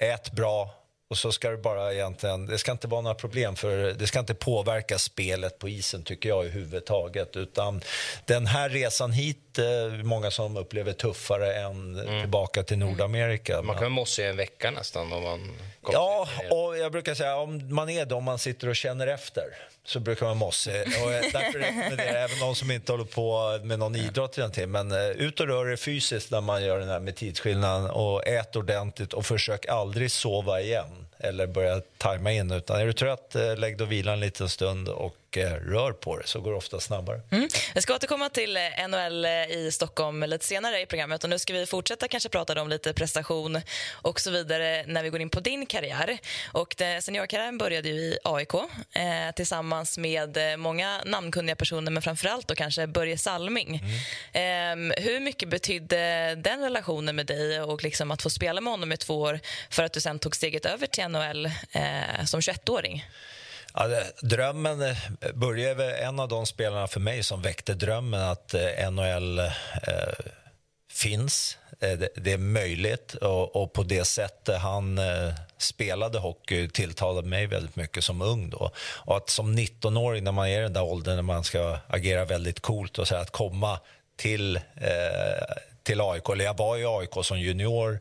ät 0.00 0.32
bra. 0.32 0.74
Och 1.10 1.18
så 1.18 1.32
ska 1.32 1.50
det 1.50 1.56
bara 1.56 1.94
egentligen, 1.94 2.46
det 2.46 2.58
ska 2.58 2.72
inte 2.72 2.88
vara 2.88 3.00
några 3.00 3.14
problem 3.14 3.56
för 3.56 3.92
det 3.92 4.06
ska 4.06 4.18
inte 4.18 4.34
påverka 4.34 4.98
spelet 4.98 5.58
på 5.58 5.68
isen 5.68 6.02
tycker 6.02 6.28
jag 6.28 6.38
överhuvudtaget 6.38 7.36
utan 7.36 7.82
den 8.24 8.46
här 8.46 8.68
resan 8.68 9.12
hit, 9.12 9.58
eh, 9.58 10.04
många 10.04 10.30
som 10.30 10.56
upplever 10.56 10.92
tuffare 10.92 11.54
än 11.54 12.08
tillbaka 12.20 12.62
till 12.62 12.78
Nordamerika. 12.78 13.62
Man 13.62 13.74
kan 13.74 13.82
vara 13.82 13.88
mossig 13.88 14.28
en 14.28 14.36
vecka 14.36 14.70
nästan 14.70 15.12
om 15.12 15.22
man 15.22 15.52
Ja, 15.92 16.28
och 16.50 16.78
jag 16.78 16.92
brukar 16.92 17.14
säga 17.14 17.36
om 17.36 17.74
man 17.74 17.90
är 17.90 18.06
det 18.06 18.14
om 18.14 18.24
man 18.24 18.38
sitter 18.38 18.68
och 18.68 18.76
känner 18.76 19.06
efter 19.06 19.44
så 19.84 20.00
brukar 20.00 20.26
man 20.26 20.36
mosse. 20.36 20.82
Och 20.82 21.12
eh, 21.12 21.20
därför 21.32 21.58
rekommenderar 21.58 22.14
jag 22.14 22.24
även 22.24 22.38
de 22.38 22.54
som 22.54 22.70
inte 22.70 22.92
håller 22.92 23.04
på 23.04 23.58
med 23.62 23.78
någon 23.78 23.96
idrott 23.96 24.38
egentligen. 24.38 24.70
Men 24.70 24.92
eh, 24.92 25.08
ut 25.08 25.40
och 25.40 25.46
rör 25.46 25.72
er 25.72 25.76
fysiskt 25.76 26.30
när 26.30 26.40
man 26.40 26.64
gör 26.64 26.78
den 26.78 26.88
här 26.88 27.00
med 27.00 27.16
tidsskillnaden 27.16 27.90
och 27.90 28.26
ät 28.26 28.56
ordentligt 28.56 29.12
och 29.12 29.26
försök 29.26 29.68
aldrig 29.68 30.10
sova 30.10 30.60
igen 30.60 31.06
eller 31.24 31.46
börja 31.46 31.80
tajma 31.98 32.32
in. 32.32 32.50
Utan 32.50 32.80
är 32.80 32.86
du 32.86 32.92
trött, 32.92 33.34
eh, 33.34 33.56
lägg 33.56 33.78
dig 33.78 33.84
och 33.84 33.92
vila 33.92 34.12
en 34.12 34.20
liten 34.20 34.48
stund 34.48 34.88
och 34.88 35.16
eh, 35.36 35.52
rör 35.52 35.92
på 35.92 36.18
det 36.18 36.26
så 36.26 36.40
går 36.40 36.50
det 36.50 36.56
ofta 36.56 36.80
snabbare. 36.80 37.20
Mm. 37.30 37.48
Jag 37.74 37.82
ska 37.82 37.94
återkomma 37.94 38.28
till 38.28 38.56
eh, 38.56 38.88
NHL 38.88 39.26
i 39.50 39.70
Stockholm 39.72 40.22
lite 40.22 40.44
senare 40.44 40.80
i 40.80 40.86
programmet. 40.86 41.24
Och 41.24 41.30
nu 41.30 41.38
ska 41.38 41.52
vi 41.52 41.66
fortsätta 41.66 42.08
kanske 42.08 42.28
prata 42.28 42.62
om 42.62 42.68
lite 42.68 42.92
prestation 42.92 43.60
och 43.92 44.20
så 44.20 44.30
vidare 44.30 44.84
när 44.86 45.02
vi 45.02 45.10
går 45.10 45.20
in 45.20 45.30
på 45.30 45.40
din 45.40 45.66
karriär. 45.66 46.18
Och 46.52 46.74
seniorkarriären 47.00 47.58
började 47.58 47.88
ju 47.88 47.94
i 47.94 48.18
AIK 48.24 48.54
eh, 48.54 49.34
tillsammans 49.36 49.98
med 49.98 50.38
många 50.58 51.00
namnkunniga 51.04 51.56
personer 51.56 51.90
men 51.90 52.02
framförallt 52.02 52.48
då 52.48 52.54
kanske 52.54 52.86
Börje 52.86 53.18
Salming. 53.18 53.74
Eh, 54.32 54.76
hur 54.96 55.20
mycket 55.20 55.48
betydde 55.48 56.34
den 56.34 56.60
relationen 56.60 57.16
med 57.16 57.26
dig 57.26 57.60
och 57.60 57.82
liksom 57.82 58.10
att 58.10 58.22
få 58.22 58.30
spela 58.30 58.60
med 58.60 58.72
honom 58.72 58.92
i 58.92 58.96
två 58.96 59.20
år 59.20 59.40
för 59.70 59.82
att 59.82 59.92
du 59.92 60.00
sen 60.00 60.18
tog 60.18 60.36
steget 60.36 60.66
över 60.66 60.86
till 60.86 61.04
NHL 61.14 61.46
eh, 61.72 62.24
som 62.24 62.40
21-åring? 62.40 63.04
Ja, 63.74 63.88
drömmen, 64.22 64.82
eh, 64.82 64.96
började 65.20 65.34
Börje 65.34 65.70
är 65.70 65.74
väl 65.74 66.02
en 66.02 66.20
av 66.20 66.28
de 66.28 66.46
spelarna 66.46 66.86
för 66.86 67.00
mig 67.00 67.22
som 67.22 67.42
väckte 67.42 67.74
drömmen 67.74 68.20
att 68.20 68.54
eh, 68.54 68.90
NHL 68.90 69.38
eh, 69.38 69.48
finns. 70.92 71.58
Eh, 71.80 71.98
det, 71.98 72.08
det 72.16 72.32
är 72.32 72.38
möjligt 72.38 73.14
och, 73.14 73.56
och 73.56 73.72
på 73.72 73.82
det 73.82 74.04
sättet 74.04 74.60
han 74.60 74.98
eh, 74.98 75.34
spelade 75.58 76.18
hockey 76.18 76.68
tilltalade 76.68 77.28
mig 77.28 77.46
väldigt 77.46 77.76
mycket 77.76 78.04
som 78.04 78.22
ung. 78.22 78.50
Då. 78.50 78.70
Och 78.78 79.16
att 79.16 79.30
som 79.30 79.58
19-åring 79.58 80.24
när 80.24 80.32
man 80.32 80.48
är 80.48 80.58
i 80.58 80.62
den 80.62 80.72
där 80.72 80.82
åldern 80.82 81.14
när 81.14 81.22
man 81.22 81.44
ska 81.44 81.78
agera 81.86 82.24
väldigt 82.24 82.60
coolt 82.60 82.98
och 82.98 83.08
så 83.08 83.14
här, 83.14 83.22
att 83.22 83.30
komma 83.30 83.80
till 84.16 84.56
eh, 84.56 85.56
till 85.84 86.00
AIK. 86.00 86.28
Eller 86.28 86.44
jag 86.44 86.56
var 86.56 86.78
i 86.78 86.84
AIK 86.86 87.24
som 87.24 87.40
junior, 87.40 87.98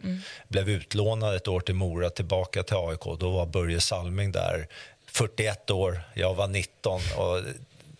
blev 0.47 0.69
utlånad 0.69 1.35
ett 1.35 1.47
år 1.47 1.59
till 1.59 1.75
Mora, 1.75 2.09
tillbaka 2.09 2.63
till 2.63 2.75
AIK. 2.77 3.19
Då 3.19 3.31
var 3.31 3.45
Börje 3.45 3.81
Salming 3.81 4.31
där, 4.31 4.67
41 5.07 5.69
år, 5.69 6.01
jag 6.13 6.33
var 6.33 6.47
19. 6.47 7.01
Och 7.17 7.41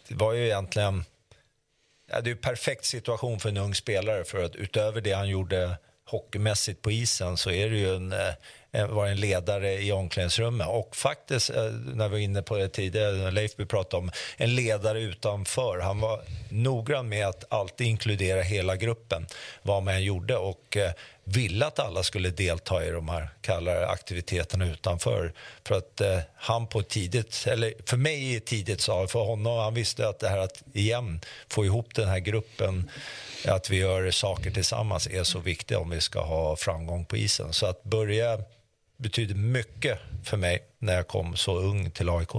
det 0.07 0.15
var 0.15 0.33
ju 0.33 0.45
egentligen... 0.45 1.05
Ja, 2.11 2.21
det 2.21 2.29
är 2.29 2.31
en 2.31 2.37
perfekt 2.37 2.85
situation 2.85 3.39
för 3.39 3.49
en 3.49 3.57
ung 3.57 3.75
spelare 3.75 4.23
för 4.23 4.43
att 4.43 4.55
utöver 4.55 5.01
det 5.01 5.11
han 5.11 5.29
gjorde 5.29 5.77
hockeymässigt 6.05 6.81
på 6.81 6.91
isen 6.91 7.37
så 7.37 7.51
är 7.51 7.69
det 7.69 7.77
ju 7.77 7.95
en, 7.95 8.11
eh, 8.11 8.33
Eh, 8.75 8.87
var 8.87 9.07
en 9.07 9.19
ledare 9.19 9.81
i 9.81 9.91
omklädningsrummet. 9.91 10.67
Och 10.67 10.95
faktiskt, 10.95 11.49
eh, 11.49 11.63
när 11.71 12.07
vi 12.07 12.11
var 12.11 12.17
inne 12.17 12.41
på 12.41 12.57
det 12.57 12.69
tidigare, 12.69 13.11
när 13.11 13.31
Leifby 13.31 13.65
pratade 13.65 14.03
om 14.03 14.11
en 14.37 14.55
ledare 14.55 14.99
utanför. 14.99 15.79
Han 15.79 15.99
var 15.99 16.21
noggrann 16.49 17.09
med 17.09 17.27
att 17.27 17.53
alltid 17.53 17.87
inkludera 17.87 18.41
hela 18.41 18.75
gruppen, 18.75 19.27
vad 19.61 19.83
man 19.83 19.93
än 19.93 20.03
gjorde. 20.03 20.37
Och 20.37 20.77
eh, 20.77 20.91
ville 21.23 21.65
att 21.65 21.79
alla 21.79 22.03
skulle 22.03 22.29
delta 22.29 22.85
i 22.85 22.89
de 22.89 23.09
här 23.09 23.29
kallare 23.41 23.87
aktiviteterna 23.87 24.65
utanför. 24.65 25.33
För 25.63 25.75
att 25.75 26.01
eh, 26.01 26.19
han 26.35 26.67
på 26.67 26.83
tidigt, 26.83 27.45
eller 27.47 27.73
för 27.85 27.97
mig 27.97 28.35
i 28.35 28.39
tidigt 28.39 28.81
sa, 28.81 29.07
för 29.07 29.23
honom, 29.23 29.57
han 29.57 29.73
visste 29.73 30.07
att 30.07 30.19
det 30.19 30.29
här 30.29 30.37
att 30.37 30.63
igen 30.73 31.21
få 31.47 31.65
ihop 31.65 31.95
den 31.95 32.07
här 32.07 32.19
gruppen, 32.19 32.89
att 33.47 33.69
vi 33.69 33.77
gör 33.77 34.11
saker 34.11 34.51
tillsammans 34.51 35.07
är 35.07 35.23
så 35.23 35.39
viktigt 35.39 35.77
om 35.77 35.89
vi 35.89 36.01
ska 36.01 36.21
ha 36.21 36.55
framgång 36.55 37.05
på 37.05 37.17
isen. 37.17 37.53
Så 37.53 37.65
att 37.65 37.83
börja 37.83 38.39
betyder 39.03 39.35
mycket 39.35 39.99
för 40.23 40.37
mig 40.37 40.63
när 40.79 40.93
jag 40.93 41.07
kom 41.07 41.35
så 41.35 41.59
ung 41.59 41.91
till 41.91 42.09
AIK. 42.09 42.29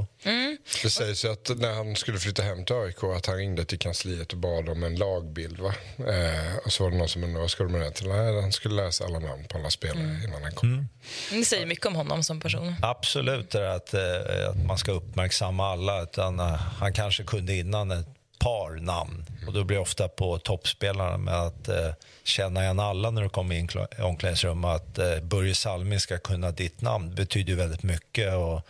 Det 0.83 0.90
sägs 0.90 1.25
ju 1.25 1.33
att 1.33 1.50
när 1.56 1.73
han 1.73 1.97
skulle 1.97 2.18
flytta 2.18 2.42
hem 2.42 2.64
till 2.64 2.76
AIK 2.76 3.04
att 3.04 3.26
han 3.26 3.37
ringde 3.37 3.64
till 3.64 3.78
kansliet 3.78 4.33
och 4.33 4.38
bad 4.38 4.68
om 4.68 4.83
en 4.83 4.97
lagbild. 4.97 5.61
Va? 5.61 5.75
Eh, 5.99 6.56
och 6.64 6.73
så 6.73 6.85
var 6.85 6.90
det 6.90 6.97
någon 6.97 7.09
som 7.09 7.25
undrade 7.25 7.49
vad 7.59 7.68
du 7.68 7.73
med 7.73 7.80
det 7.80 7.90
till? 7.90 8.09
Nej, 8.09 8.40
han 8.40 8.52
skulle 8.52 8.75
läsa 8.75 9.04
alla 9.04 9.18
namn 9.18 9.44
på 9.49 9.59
alla 9.59 9.71
spelare 9.71 10.21
innan 10.25 10.42
han 10.42 10.52
kom. 10.52 10.88
Det 11.30 11.44
säger 11.44 11.66
mycket 11.66 11.87
om 11.87 11.94
honom 11.94 12.23
som 12.23 12.40
person. 12.40 12.75
Absolut, 12.83 13.50
det 13.50 13.61
är 13.61 13.76
att, 13.76 13.94
eh, 13.94 14.50
att 14.50 14.66
man 14.66 14.78
ska 14.78 14.92
uppmärksamma 14.92 15.73
alla. 15.73 16.02
Utan, 16.02 16.40
eh, 16.40 16.47
han 16.54 16.92
kanske 16.92 17.25
kunde 17.25 17.54
innan 17.54 17.90
ett 17.90 18.09
par 18.44 18.80
namn. 18.80 19.24
Och 19.46 19.52
då 19.52 19.64
blir 19.64 19.76
det 19.76 19.82
ofta 19.82 20.08
på 20.08 20.38
toppspelarna 20.38 21.16
med 21.16 21.34
att 21.34 21.68
eh, 21.68 21.90
känna 22.24 22.62
igen 22.62 22.80
alla 22.80 23.10
när 23.10 23.22
du 23.22 23.28
kommer 23.28 23.54
in 23.54 23.68
i 23.98 24.02
omklädningsrummet. 24.02 24.70
Att 24.70 24.98
eh, 24.98 25.20
Börje 25.22 25.54
Salming 25.54 26.00
ska 26.00 26.18
kunna 26.18 26.50
ditt 26.50 26.80
namn 26.80 27.14
betyder 27.14 27.50
ju 27.50 27.56
väldigt 27.56 27.82
mycket. 27.82 28.34
Och, 28.34 28.60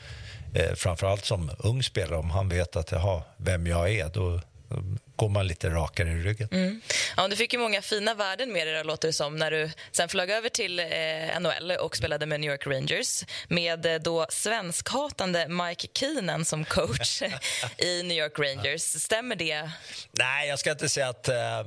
eh, 0.54 0.74
framförallt 0.74 1.24
som 1.24 1.50
ung 1.58 1.82
spelare, 1.82 2.18
om 2.18 2.30
han 2.30 2.48
vet 2.48 2.76
att 2.76 2.92
jaha, 2.92 3.22
vem 3.36 3.66
jag 3.66 3.90
är, 3.90 4.08
då, 4.08 4.40
då 4.68 4.80
går 5.16 5.28
man 5.28 5.46
lite 5.46 5.70
rakare 5.70 6.08
i 6.10 6.14
ryggen. 6.14 6.80
Ja, 7.16 7.28
du 7.28 7.36
fick 7.36 7.52
ju 7.52 7.58
många 7.58 7.82
fina 7.82 8.14
värden 8.14 8.52
med 8.52 8.66
dig, 8.66 8.84
låter 8.84 9.08
det 9.08 9.12
som, 9.12 9.36
när 9.36 9.50
du 9.50 9.70
sen 9.92 10.08
flög 10.08 10.30
över 10.30 10.48
till 10.48 10.80
eh, 10.80 11.40
NHL 11.40 11.70
och 11.70 11.96
spelade 11.96 12.26
med 12.26 12.40
New 12.40 12.50
York 12.50 12.66
Rangers 12.66 13.24
med 13.48 13.86
eh, 13.86 13.94
då 13.94 14.26
svenskhatande 14.28 15.48
Mike 15.48 15.88
Keenan 15.94 16.44
som 16.44 16.64
coach 16.64 17.22
i 17.78 18.02
New 18.02 18.18
York 18.18 18.38
Rangers. 18.38 18.82
Stämmer 18.82 19.36
det? 19.36 19.70
Nej, 20.12 20.48
jag 20.48 20.58
ska 20.58 20.70
inte 20.70 20.88
säga 20.88 21.08
att 21.08 21.28
äh, 21.28 21.58
äh, 21.58 21.64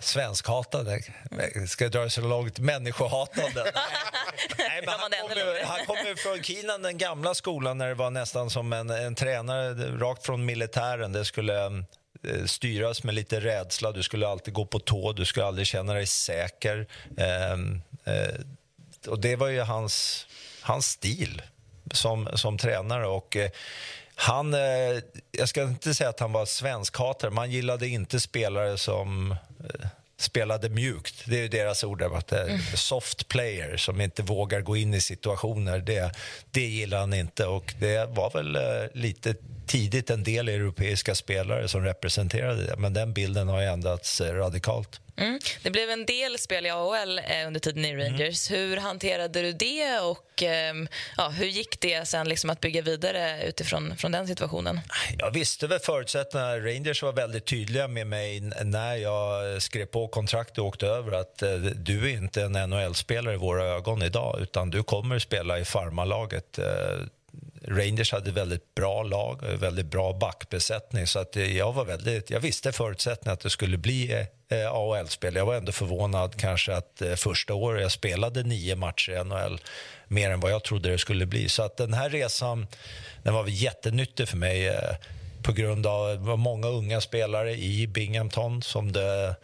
svenskhatande. 0.00 1.00
Ska 1.68 1.84
jag 1.84 1.92
dra 1.92 2.00
det 2.00 2.10
så 2.10 2.20
långt? 2.20 2.58
Människohatande. 2.58 3.64
Nej, 4.58 4.82
men 4.84 4.88
han 4.88 5.28
kommer 5.28 5.64
han 5.64 5.86
kom 5.86 6.16
från 6.16 6.42
Kina, 6.42 6.78
den 6.78 6.98
gamla 6.98 7.34
skolan, 7.34 7.78
när 7.78 7.88
det 7.88 7.94
var 7.94 8.10
nästan 8.10 8.50
som 8.50 8.72
en, 8.72 8.90
en 8.90 9.14
tränare 9.14 9.74
rakt 9.98 10.26
från 10.26 10.44
militären. 10.44 11.12
Det 11.12 11.24
skulle 11.24 11.64
eh, 11.64 11.70
Eh, 12.26 12.44
styras 12.44 13.04
med 13.04 13.14
lite 13.14 13.40
rädsla. 13.40 13.92
Du 13.92 14.02
skulle 14.02 14.28
alltid 14.28 14.54
gå 14.54 14.66
på 14.66 14.78
tå, 14.78 15.12
du 15.12 15.24
skulle 15.24 15.46
aldrig 15.46 15.66
känna 15.66 15.94
dig 15.94 16.06
säker. 16.06 16.86
Ehm, 17.16 17.82
eh, 18.04 18.40
och 19.08 19.20
det 19.20 19.36
var 19.36 19.48
ju 19.48 19.60
hans, 19.60 20.26
hans 20.60 20.86
stil 20.86 21.42
som, 21.92 22.28
som 22.34 22.58
tränare. 22.58 23.06
Och, 23.06 23.36
eh, 23.36 23.50
han, 24.14 24.54
eh, 24.54 25.00
jag 25.30 25.48
ska 25.48 25.62
inte 25.62 25.94
säga 25.94 26.10
att 26.10 26.20
han 26.20 26.32
var 26.32 26.46
svenskhatare, 26.46 27.30
men 27.30 27.38
han 27.38 27.50
gillade 27.50 27.88
inte 27.88 28.20
spelare 28.20 28.78
som 28.78 29.30
eh, 29.60 29.86
spelade 30.18 30.68
mjukt. 30.68 31.22
Det 31.26 31.38
är 31.38 31.42
ju 31.42 31.48
deras 31.48 31.84
ord. 31.84 32.02
Att, 32.02 32.32
eh, 32.32 32.58
Soft 32.74 33.28
player 33.28 33.76
som 33.76 34.00
inte 34.00 34.22
vågar 34.22 34.60
gå 34.60 34.76
in 34.76 34.94
i 34.94 35.00
situationer. 35.00 35.78
Det, 35.78 36.12
det 36.50 36.66
gillar 36.66 36.98
han 36.98 37.14
inte. 37.14 37.46
Och 37.46 37.74
det 37.78 38.08
var 38.10 38.30
väl 38.30 38.56
eh, 38.56 38.62
lite 38.94 39.34
tidigt 39.66 40.10
en 40.10 40.22
del 40.22 40.48
europeiska 40.48 41.14
spelare 41.14 41.68
som 41.68 41.82
representerade 41.84 42.66
det. 42.66 42.76
Men 42.76 42.92
den 42.92 43.12
bilden 43.12 43.48
har 43.48 43.60
ju 43.60 43.66
ändrats 43.66 44.20
eh, 44.20 44.34
radikalt. 44.34 45.00
Mm. 45.16 45.38
Det 45.62 45.70
blev 45.70 45.90
en 45.90 46.06
del 46.06 46.38
spel 46.38 46.66
i 46.66 46.70
AHL 46.70 47.18
eh, 47.18 47.46
under 47.46 47.60
tiden 47.60 47.84
i 47.84 47.90
mm. 47.90 48.02
Rangers. 48.02 48.50
Mm. 48.50 48.60
Hur 48.60 48.76
hanterade 48.76 49.42
du 49.42 49.52
det 49.52 50.00
och 50.00 50.42
eh, 50.42 50.74
ja, 51.16 51.28
hur 51.28 51.46
gick 51.46 51.80
det 51.80 52.08
sen 52.08 52.28
liksom 52.28 52.50
att 52.50 52.60
bygga 52.60 52.82
vidare 52.82 53.44
utifrån 53.44 53.96
från 53.96 54.12
den 54.12 54.26
situationen? 54.26 54.80
Jag 55.18 55.30
visste 55.30 55.66
väl 55.66 55.78
förutsättningarna. 55.78 56.58
Rangers 56.58 57.02
var 57.02 57.12
väldigt 57.12 57.46
tydliga 57.46 57.88
med 57.88 58.06
mig 58.06 58.40
när 58.64 58.96
jag 58.96 59.62
skrev 59.62 59.86
på 59.86 60.08
kontrakt 60.08 60.58
och 60.58 60.66
åkte 60.66 60.86
över 60.86 61.12
att 61.12 61.42
eh, 61.42 61.54
du 61.56 62.10
är 62.10 62.16
inte 62.16 62.42
en 62.42 62.52
NHL-spelare 62.52 63.34
i 63.34 63.38
våra 63.38 63.64
ögon 63.64 64.02
idag 64.02 64.38
utan 64.40 64.70
du 64.70 64.82
kommer 64.82 65.18
spela 65.18 65.58
i 65.58 65.64
farmalaget. 65.64 66.58
Eh, 66.58 66.64
Rangers 67.68 68.12
hade 68.12 68.30
väldigt 68.30 68.74
bra 68.74 69.02
lag 69.02 69.42
väldigt 69.42 69.86
bra 69.86 70.12
backbesättning. 70.12 71.06
Så 71.06 71.18
att 71.18 71.36
jag, 71.36 71.72
var 71.72 71.84
väldigt, 71.84 72.30
jag 72.30 72.40
visste 72.40 72.72
förutsättningen 72.72 73.32
att 73.32 73.40
det 73.40 73.50
skulle 73.50 73.78
bli 73.78 74.26
eh, 74.48 74.72
AHL-spel. 74.72 75.34
Jag 75.34 75.46
var 75.46 75.54
ändå 75.54 75.72
förvånad 75.72 76.36
kanske 76.36 76.74
att 76.74 77.02
eh, 77.02 77.14
första 77.14 77.54
året 77.54 77.82
jag 77.82 77.92
spelade 77.92 78.42
nio 78.42 78.76
matcher 78.76 79.12
i 79.12 79.24
NHL 79.24 79.60
mer 80.08 80.30
än 80.30 80.40
vad 80.40 80.52
jag 80.52 80.64
trodde 80.64 80.90
det 80.90 80.98
skulle 80.98 81.26
bli. 81.26 81.48
Så 81.48 81.62
att 81.62 81.76
den 81.76 81.94
här 81.94 82.10
resan 82.10 82.66
den 83.22 83.34
var 83.34 83.46
jättenyttig 83.48 84.28
för 84.28 84.36
mig 84.36 84.68
eh, 84.68 84.96
på 85.42 85.52
grund 85.52 85.86
av 85.86 86.06
att 86.06 86.18
det 86.18 86.28
var 86.28 86.36
många 86.36 86.68
unga 86.68 87.00
spelare 87.00 87.52
i 87.52 87.86
Binghamton 87.86 88.62
som 88.62 88.92
det 88.92 89.36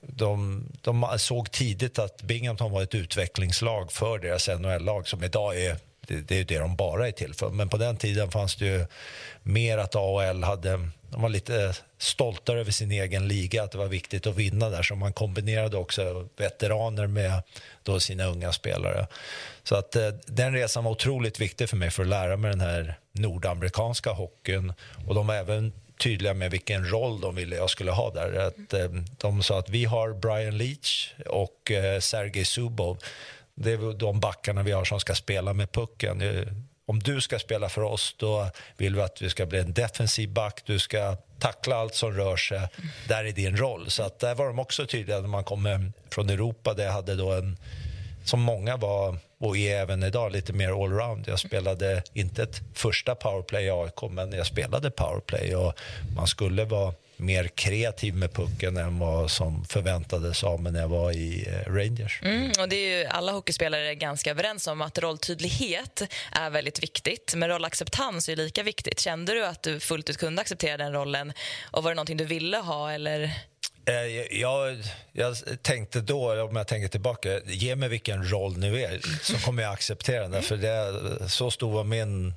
de, 0.00 0.64
de 0.80 1.06
såg 1.16 1.50
tidigt 1.50 1.98
att 1.98 2.22
Binghamton 2.22 2.72
var 2.72 2.82
ett 2.82 2.94
utvecklingslag 2.94 3.92
för 3.92 4.18
deras 4.18 4.48
NHL-lag 4.48 5.08
som 5.08 5.24
idag 5.24 5.62
är 5.62 5.76
det, 6.10 6.28
det 6.28 6.40
är 6.40 6.44
det 6.44 6.58
de 6.58 6.76
bara 6.76 7.08
är 7.08 7.12
till 7.12 7.34
för. 7.34 7.50
Men 7.50 7.68
på 7.68 7.76
den 7.76 7.96
tiden 7.96 8.30
fanns 8.30 8.56
det 8.56 8.66
ju 8.66 8.86
mer 9.42 9.78
att 9.78 9.96
AHL 9.96 10.44
hade, 10.44 10.70
de 11.10 11.22
var 11.22 11.28
lite 11.28 11.74
stoltare 11.98 12.60
över 12.60 12.72
sin 12.72 12.90
egen 12.90 13.28
liga, 13.28 13.62
att 13.62 13.72
det 13.72 13.78
var 13.78 13.86
viktigt 13.86 14.26
att 14.26 14.36
vinna 14.36 14.70
där. 14.70 14.82
Så 14.82 14.94
man 14.94 15.12
kombinerade 15.12 15.76
också 15.76 16.28
veteraner 16.36 17.06
med 17.06 17.42
då 17.82 18.00
sina 18.00 18.24
unga 18.24 18.52
spelare. 18.52 19.06
Så 19.62 19.76
att 19.76 19.96
eh, 19.96 20.08
den 20.26 20.52
resan 20.52 20.84
var 20.84 20.90
otroligt 20.90 21.40
viktig 21.40 21.68
för 21.68 21.76
mig 21.76 21.90
för 21.90 22.02
att 22.02 22.08
lära 22.08 22.36
mig 22.36 22.50
den 22.50 22.60
här 22.60 22.98
nordamerikanska 23.12 24.10
hockeyn. 24.10 24.72
Och 25.06 25.14
de 25.14 25.26
var 25.26 25.34
även 25.34 25.72
tydliga 26.00 26.34
med 26.34 26.50
vilken 26.50 26.90
roll 26.90 27.20
de 27.20 27.34
ville 27.34 27.56
jag 27.56 27.70
skulle 27.70 27.90
ha 27.90 28.10
där. 28.10 28.46
Att, 28.46 28.72
eh, 28.72 28.90
de 29.18 29.42
sa 29.42 29.58
att 29.58 29.68
vi 29.68 29.84
har 29.84 30.12
Brian 30.12 30.58
Leach 30.58 31.12
och 31.26 31.70
eh, 31.70 32.00
Sergej 32.00 32.44
Zubov 32.44 32.98
det 33.62 33.72
är 33.72 33.92
de 33.92 34.20
backarna 34.20 34.62
vi 34.62 34.72
har 34.72 34.84
som 34.84 35.00
ska 35.00 35.14
spela 35.14 35.52
med 35.52 35.72
pucken. 35.72 36.20
Eh, 36.20 36.46
om 36.86 36.98
du 36.98 37.20
ska 37.20 37.38
spela 37.38 37.68
för 37.68 37.82
oss, 37.82 38.14
då 38.18 38.50
vill 38.76 38.94
vi 38.94 39.00
att 39.00 39.16
du 39.16 39.30
ska 39.30 39.46
bli 39.46 39.58
en 39.58 39.72
defensiv 39.72 40.32
back. 40.32 40.62
Du 40.66 40.78
ska 40.78 41.16
tackla 41.38 41.76
allt 41.76 41.94
som 41.94 42.12
rör 42.12 42.36
sig. 42.36 42.68
Där 43.08 43.24
är 43.24 43.32
din 43.32 43.56
roll. 43.56 43.90
Så 43.90 44.02
att 44.02 44.18
där 44.18 44.34
var 44.34 44.46
de 44.46 44.58
också 44.58 44.86
tydliga 44.86 45.20
när 45.20 45.28
man 45.28 45.44
kom 45.44 45.92
från 46.10 46.30
Europa. 46.30 46.74
Det 46.74 46.90
hade 46.90 47.14
då 47.14 47.32
en, 47.32 47.56
som 48.24 48.40
många 48.40 48.76
var, 48.76 49.18
och 49.38 49.56
är 49.56 49.76
även 49.76 50.02
idag, 50.02 50.32
lite 50.32 50.52
mer 50.52 50.84
allround. 50.84 51.24
Jag 51.28 51.38
spelade 51.38 52.02
inte 52.12 52.42
ett 52.42 52.60
första 52.74 53.14
powerplay 53.14 53.64
i 53.64 53.70
AIK, 53.70 54.02
men 54.10 54.32
jag 54.32 54.46
spelade 54.46 54.90
powerplay. 54.90 55.56
Och 55.56 55.74
man 56.16 56.26
skulle 56.26 56.64
vara 56.64 56.94
mer 57.20 57.48
kreativ 57.48 58.14
med 58.14 58.32
pucken 58.32 58.76
än 58.76 58.98
vad 58.98 59.30
som 59.30 59.64
förväntades 59.64 60.44
av 60.44 60.62
mig 60.62 60.72
när 60.72 60.80
jag 60.80 60.88
var 60.88 61.12
i 61.12 61.48
eh, 61.48 61.72
Rangers. 61.72 62.20
Mm, 62.22 62.52
och 62.60 62.68
det 62.68 62.76
är 62.76 62.98
ju 62.98 63.06
alla 63.06 63.32
hockeyspelare 63.32 63.94
ganska 63.94 64.30
överens 64.30 64.66
om 64.66 64.82
att 64.82 64.98
rolltydlighet 64.98 66.02
är 66.32 66.50
väldigt 66.50 66.82
viktigt, 66.82 67.34
men 67.36 67.48
rollacceptans 67.48 68.28
är 68.28 68.36
lika 68.36 68.62
viktigt. 68.62 69.00
Kände 69.00 69.34
du 69.34 69.46
att 69.46 69.62
du 69.62 69.80
fullt 69.80 70.10
ut 70.10 70.16
kunde 70.16 70.42
acceptera 70.42 70.76
den 70.76 70.92
rollen 70.92 71.32
och 71.70 71.82
var 71.82 71.90
det 71.90 71.94
någonting 71.94 72.16
du 72.16 72.24
ville 72.24 72.56
ha 72.56 72.92
eller? 72.92 73.22
Eh, 73.90 74.38
jag, 74.40 74.76
jag, 75.12 75.36
tänkte 75.62 76.00
då, 76.00 76.42
om 76.42 76.56
jag 76.56 76.66
tänker 76.66 76.88
tillbaka, 76.88 77.40
ge 77.44 77.76
mig 77.76 77.88
vilken 77.88 78.30
roll 78.30 78.56
nu 78.56 78.80
är 78.80 79.00
så 79.22 79.38
kommer 79.38 79.62
jag 79.62 79.72
acceptera 79.72 80.28
den. 80.28 80.42
För 80.42 80.56
det, 80.56 81.28
så 81.28 81.50
stor 81.50 81.72
var 81.72 81.84
min 81.84 82.34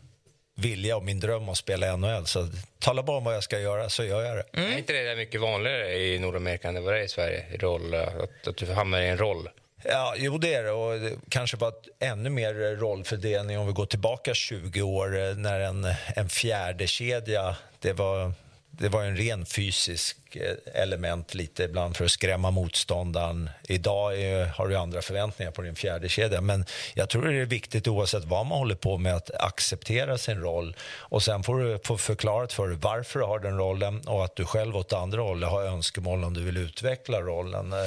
vilja 0.55 0.97
och 0.97 1.03
min 1.03 1.19
dröm 1.19 1.49
att 1.49 1.57
spela 1.57 1.93
i 1.93 1.97
NHL. 1.97 2.25
Så 2.25 2.49
tala 2.79 3.03
bara 3.03 3.17
om 3.17 3.23
vad 3.23 3.35
jag 3.35 3.43
ska 3.43 3.59
göra 3.59 3.89
så 3.89 4.03
gör 4.03 4.23
jag 4.23 4.37
det. 4.37 4.45
Mm. 4.53 4.73
Är 4.73 4.77
inte 4.77 4.93
det 4.93 5.15
mycket 5.15 5.41
vanligare 5.41 5.93
i 5.93 6.19
Nordamerika 6.19 6.67
än 6.67 6.73
det 6.73 6.81
var 6.81 6.95
i 6.95 7.07
Sverige? 7.07 7.45
Roll, 7.59 7.93
att, 7.93 8.47
att 8.47 8.57
du 8.57 8.73
hamnar 8.73 9.01
i 9.01 9.07
en 9.09 9.17
roll? 9.17 9.49
Ja, 9.83 10.13
jo 10.17 10.37
det 10.37 10.53
är 10.53 10.63
det. 10.63 10.71
Och 10.71 11.19
kanske 11.29 11.57
bara 11.57 11.71
ännu 11.99 12.29
mer 12.29 12.75
rollfördelning 12.75 13.59
om 13.59 13.67
vi 13.67 13.73
går 13.73 13.85
tillbaka 13.85 14.33
20 14.33 14.81
år 14.81 15.17
eh, 15.17 15.35
när 15.35 15.59
en, 15.59 15.87
en 16.15 16.29
fjärde 16.29 16.87
kedja 16.87 17.55
det 17.79 17.93
var 17.93 18.33
det 18.77 18.89
var 18.89 19.03
en 19.03 19.17
ren 19.17 19.45
fysisk 19.45 20.17
eh, 20.35 20.81
element 20.81 21.33
lite 21.33 21.63
ibland 21.63 21.97
för 21.97 22.05
att 22.05 22.11
skrämma 22.11 22.51
motståndaren. 22.51 23.49
Idag 23.67 24.21
är, 24.21 24.45
har 24.45 24.67
du 24.67 24.75
andra 24.75 25.01
förväntningar 25.01 25.51
på 25.51 25.61
din 25.61 25.75
fjärde 25.75 26.09
kedja. 26.09 26.41
Men 26.41 26.65
jag 26.93 27.09
tror 27.09 27.25
det 27.25 27.41
är 27.41 27.45
viktigt 27.45 27.87
oavsett 27.87 28.23
vad 28.23 28.45
man 28.45 28.57
håller 28.57 28.75
på 28.75 28.97
med 28.97 29.15
att 29.15 29.31
acceptera 29.39 30.17
sin 30.17 30.41
roll. 30.41 30.75
Och 30.99 31.23
sen 31.23 31.43
får 31.43 31.59
du 31.59 31.79
få 31.83 31.97
förklarat 31.97 32.53
för 32.53 32.67
dig 32.67 32.77
varför 32.81 33.19
du 33.19 33.25
har 33.25 33.39
den 33.39 33.57
rollen 33.57 34.01
och 34.07 34.25
att 34.25 34.35
du 34.35 34.45
själv 34.45 34.77
åt 34.77 34.93
andra 34.93 35.21
hållet 35.21 35.49
har 35.49 35.63
önskemål 35.63 36.23
om 36.23 36.33
du 36.33 36.43
vill 36.43 36.57
utveckla 36.57 37.21
rollen. 37.21 37.73
Eh, 37.73 37.79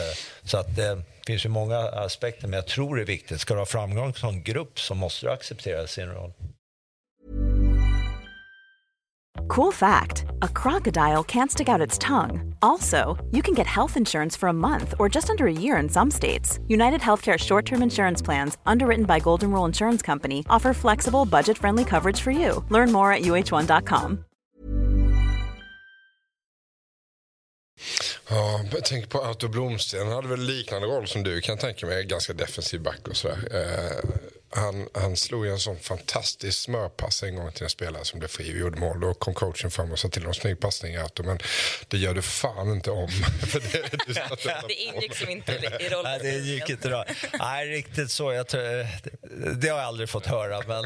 så 0.42 0.58
att 0.58 0.78
eh, 0.78 0.96
det 0.96 1.04
finns 1.26 1.44
ju 1.44 1.48
många 1.48 1.78
aspekter 1.78 2.48
men 2.48 2.56
jag 2.56 2.66
tror 2.66 2.96
det 2.96 3.02
är 3.02 3.06
viktigt. 3.06 3.40
Ska 3.40 3.54
du 3.54 3.60
ha 3.60 3.66
framgång 3.66 4.14
som 4.14 4.42
grupp 4.42 4.80
så 4.80 4.94
måste 4.94 5.26
du 5.26 5.32
acceptera 5.32 5.86
sin 5.86 6.08
roll. 6.08 6.32
Cool 9.48 9.72
fact 9.72 10.24
a 10.42 10.48
crocodile 10.48 11.24
can't 11.24 11.50
stick 11.50 11.68
out 11.68 11.80
its 11.80 11.98
tongue. 11.98 12.54
Also, 12.62 13.16
you 13.32 13.42
can 13.42 13.54
get 13.54 13.66
health 13.66 13.96
insurance 13.96 14.36
for 14.36 14.48
a 14.48 14.52
month 14.52 14.94
or 14.98 15.08
just 15.08 15.30
under 15.30 15.46
a 15.46 15.52
year 15.52 15.76
in 15.76 15.88
some 15.88 16.10
states. 16.10 16.58
United 16.68 17.00
Healthcare 17.00 17.38
short 17.38 17.66
term 17.66 17.82
insurance 17.82 18.22
plans, 18.22 18.58
underwritten 18.66 19.06
by 19.06 19.18
Golden 19.20 19.50
Rule 19.52 19.66
Insurance 19.66 20.02
Company, 20.02 20.44
offer 20.48 20.74
flexible, 20.74 21.24
budget 21.24 21.58
friendly 21.58 21.84
coverage 21.84 22.20
for 22.20 22.30
you. 22.30 22.64
Learn 22.70 22.92
more 22.92 23.12
at 23.12 23.22
uh1.com. 23.22 24.24
Ja, 28.28 28.60
tänker 28.84 29.08
på 29.08 29.18
Otto 29.18 29.48
Blomsten. 29.48 30.06
Han 30.06 30.12
hade 30.12 30.28
väl 30.28 30.40
liknande 30.40 30.86
roll 30.86 31.06
som 31.06 31.22
du 31.22 31.40
kan 31.40 31.58
tänka 31.58 31.86
mig. 31.86 32.04
Ganska 32.04 32.32
defensiv 32.32 32.82
back 32.82 33.08
och 33.08 33.16
sådär. 33.16 33.38
Eh, 33.50 34.10
han, 34.50 34.88
han 34.94 35.16
slog 35.16 35.46
en 35.46 35.58
sån 35.58 35.78
fantastisk 35.78 36.58
smörpass 36.58 37.22
en 37.22 37.36
gång 37.36 37.52
till 37.52 37.64
en 37.64 37.70
spelare 37.70 38.04
som 38.04 38.18
blev 38.18 38.28
fri 38.28 38.52
och 38.54 38.58
gjorde 38.58 38.80
mål. 38.80 39.00
Då 39.00 39.14
kom 39.14 39.34
coachen 39.34 39.70
fram 39.70 39.92
och 39.92 39.98
sa 39.98 40.08
till 40.08 40.22
honom 40.22 40.34
snygg 40.34 40.60
passning 40.60 40.96
Arto, 40.96 41.22
men 41.22 41.38
det 41.88 41.98
gör 41.98 42.14
du 42.14 42.22
fan 42.22 42.72
inte 42.72 42.90
om. 42.90 43.06
det, 43.52 44.06
det 44.68 44.74
ingick 44.94 45.16
som 45.16 45.30
inte 45.30 45.52
i 45.52 45.88
rollen. 45.88 46.02
Nej, 46.04 46.18
det 46.22 46.38
gick 46.38 46.70
inte 46.70 46.88
bra. 46.88 47.04
Nej, 47.38 47.68
riktigt 47.68 48.10
så. 48.10 48.32
Jag 48.32 48.48
tror, 48.48 48.62
det 49.54 49.68
har 49.68 49.78
jag 49.78 49.86
aldrig 49.86 50.08
fått 50.08 50.26
höra, 50.26 50.62
men 50.66 50.84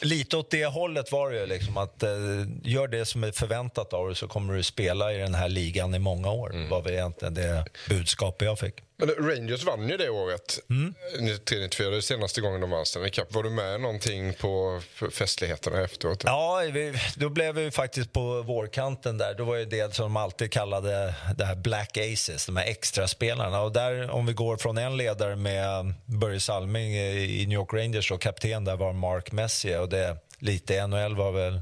lite 0.00 0.36
åt 0.36 0.50
det 0.50 0.66
hållet 0.66 1.12
var 1.12 1.30
det 1.30 1.40
ju. 1.40 1.46
Liksom, 1.46 1.76
att, 1.76 2.02
uh, 2.02 2.46
gör 2.62 2.88
det 2.88 3.06
som 3.06 3.24
är 3.24 3.32
förväntat 3.32 3.92
av 3.92 4.06
dig 4.06 4.16
så 4.16 4.28
kommer 4.28 4.54
du 4.54 4.62
spela 4.62 5.12
i 5.12 5.18
den 5.18 5.34
här 5.34 5.48
ligan 5.48 5.94
i 5.94 5.98
många 5.98 6.30
år. 6.30 6.54
Mm. 6.54 6.68
var 6.68 6.82
väl 6.82 6.92
egentligen 6.92 7.34
det 7.34 7.64
budskapet 7.88 8.46
jag 8.46 8.58
fick. 8.58 8.85
Men 8.98 9.08
Rangers 9.08 9.64
vann 9.64 9.88
ju 9.88 9.96
det 9.96 10.10
året, 10.10 10.58
mm. 10.70 10.94
93-94, 11.18 11.90
det 11.90 12.02
senaste 12.02 12.40
gången 12.40 12.60
de 12.60 12.70
vann 12.70 12.86
Stanley 12.86 13.10
Cup. 13.10 13.34
Var 13.34 13.42
du 13.42 13.50
med 13.50 13.80
någonting 13.80 14.34
på 14.34 14.80
festligheterna 15.12 15.84
efteråt? 15.84 16.22
Ja, 16.24 16.62
vi, 16.72 16.94
då 17.16 17.28
blev 17.28 17.54
vi 17.54 17.70
faktiskt 17.70 18.12
på 18.12 18.42
vårkanten 18.42 19.18
där. 19.18 19.34
Då 19.34 19.44
var 19.44 19.56
det 19.56 19.64
det 19.64 19.94
som 19.94 20.02
de 20.02 20.16
alltid 20.16 20.52
kallade 20.52 21.14
det 21.36 21.44
här 21.44 21.54
Black 21.54 21.96
Aces, 21.96 22.46
de 22.46 22.56
här 22.56 22.66
extraspelarna. 22.66 23.60
Och 23.60 23.72
där, 23.72 24.10
om 24.10 24.26
vi 24.26 24.32
går 24.32 24.56
från 24.56 24.78
en 24.78 24.96
ledare 24.96 25.36
med 25.36 25.94
Börje 26.06 26.40
Salming 26.40 26.94
i 26.96 27.46
New 27.46 27.58
York 27.58 27.72
Rangers 27.72 28.10
och 28.10 28.20
kapten 28.20 28.64
där 28.64 28.76
var 28.76 28.92
Mark 28.92 29.32
Messier 29.32 29.80
och 29.80 29.88
det 29.88 30.16
lite 30.38 30.86
NHL 30.86 31.16
var 31.16 31.32
väl 31.32 31.60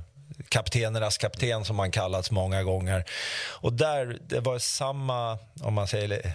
kaptenernas 0.48 1.18
kapten 1.18 1.64
som 1.64 1.76
man 1.76 1.90
kallats 1.90 2.30
många 2.30 2.62
gånger. 2.62 3.04
Och 3.50 3.72
där, 3.72 4.18
det 4.28 4.40
var 4.40 4.58
samma, 4.58 5.38
om 5.62 5.74
man 5.74 5.88
säger 5.88 6.34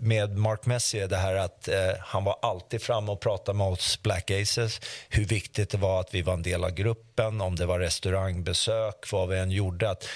med 0.00 0.38
Mark 0.38 0.66
Messier 0.66 1.08
det 1.08 1.16
här 1.16 1.34
att 1.34 1.68
eh, 1.68 1.76
han 2.00 2.24
var 2.24 2.36
alltid 2.42 2.82
framme 2.82 3.12
och 3.12 3.20
pratade 3.20 3.58
med 3.58 3.66
oss 3.66 4.02
Black 4.02 4.30
Aces. 4.30 4.80
Hur 5.08 5.24
viktigt 5.24 5.70
det 5.70 5.78
var 5.78 6.00
att 6.00 6.14
vi 6.14 6.22
var 6.22 6.34
en 6.34 6.42
del 6.42 6.64
av 6.64 6.70
gruppen, 6.70 7.40
om 7.40 7.56
det 7.56 7.66
var 7.66 7.78
restaurangbesök, 7.78 9.12
vad 9.12 9.28
vi 9.28 9.38
än 9.38 9.50
gjorde. 9.50 9.90
Att, 9.90 10.08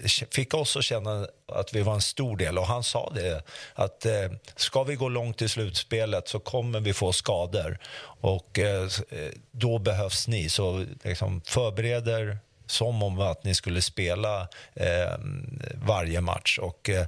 eh, 0.00 0.08
fick 0.30 0.54
oss 0.54 0.76
att 0.76 0.84
känna 0.84 1.26
att 1.52 1.74
vi 1.74 1.82
var 1.82 1.94
en 1.94 2.00
stor 2.00 2.36
del. 2.36 2.58
Och 2.58 2.66
han 2.66 2.84
sa 2.84 3.12
det, 3.14 3.42
att 3.74 4.06
eh, 4.06 4.32
ska 4.56 4.82
vi 4.82 4.94
gå 4.94 5.08
långt 5.08 5.42
i 5.42 5.48
slutspelet 5.48 6.28
så 6.28 6.40
kommer 6.40 6.80
vi 6.80 6.92
få 6.92 7.12
skador. 7.12 7.78
Och 8.20 8.58
eh, 8.58 8.82
eh 8.82 8.88
då 9.50 9.78
behövs 9.78 10.28
ni. 10.28 10.48
Så 10.48 10.86
liksom, 11.04 11.40
förbereder 11.44 12.38
som 12.66 13.02
om 13.02 13.20
att 13.20 13.44
ni 13.44 13.54
skulle 13.54 13.82
spela 13.82 14.48
eh, 14.74 15.18
varje 15.74 16.20
match. 16.20 16.58
Och, 16.58 16.90
eh, 16.90 17.06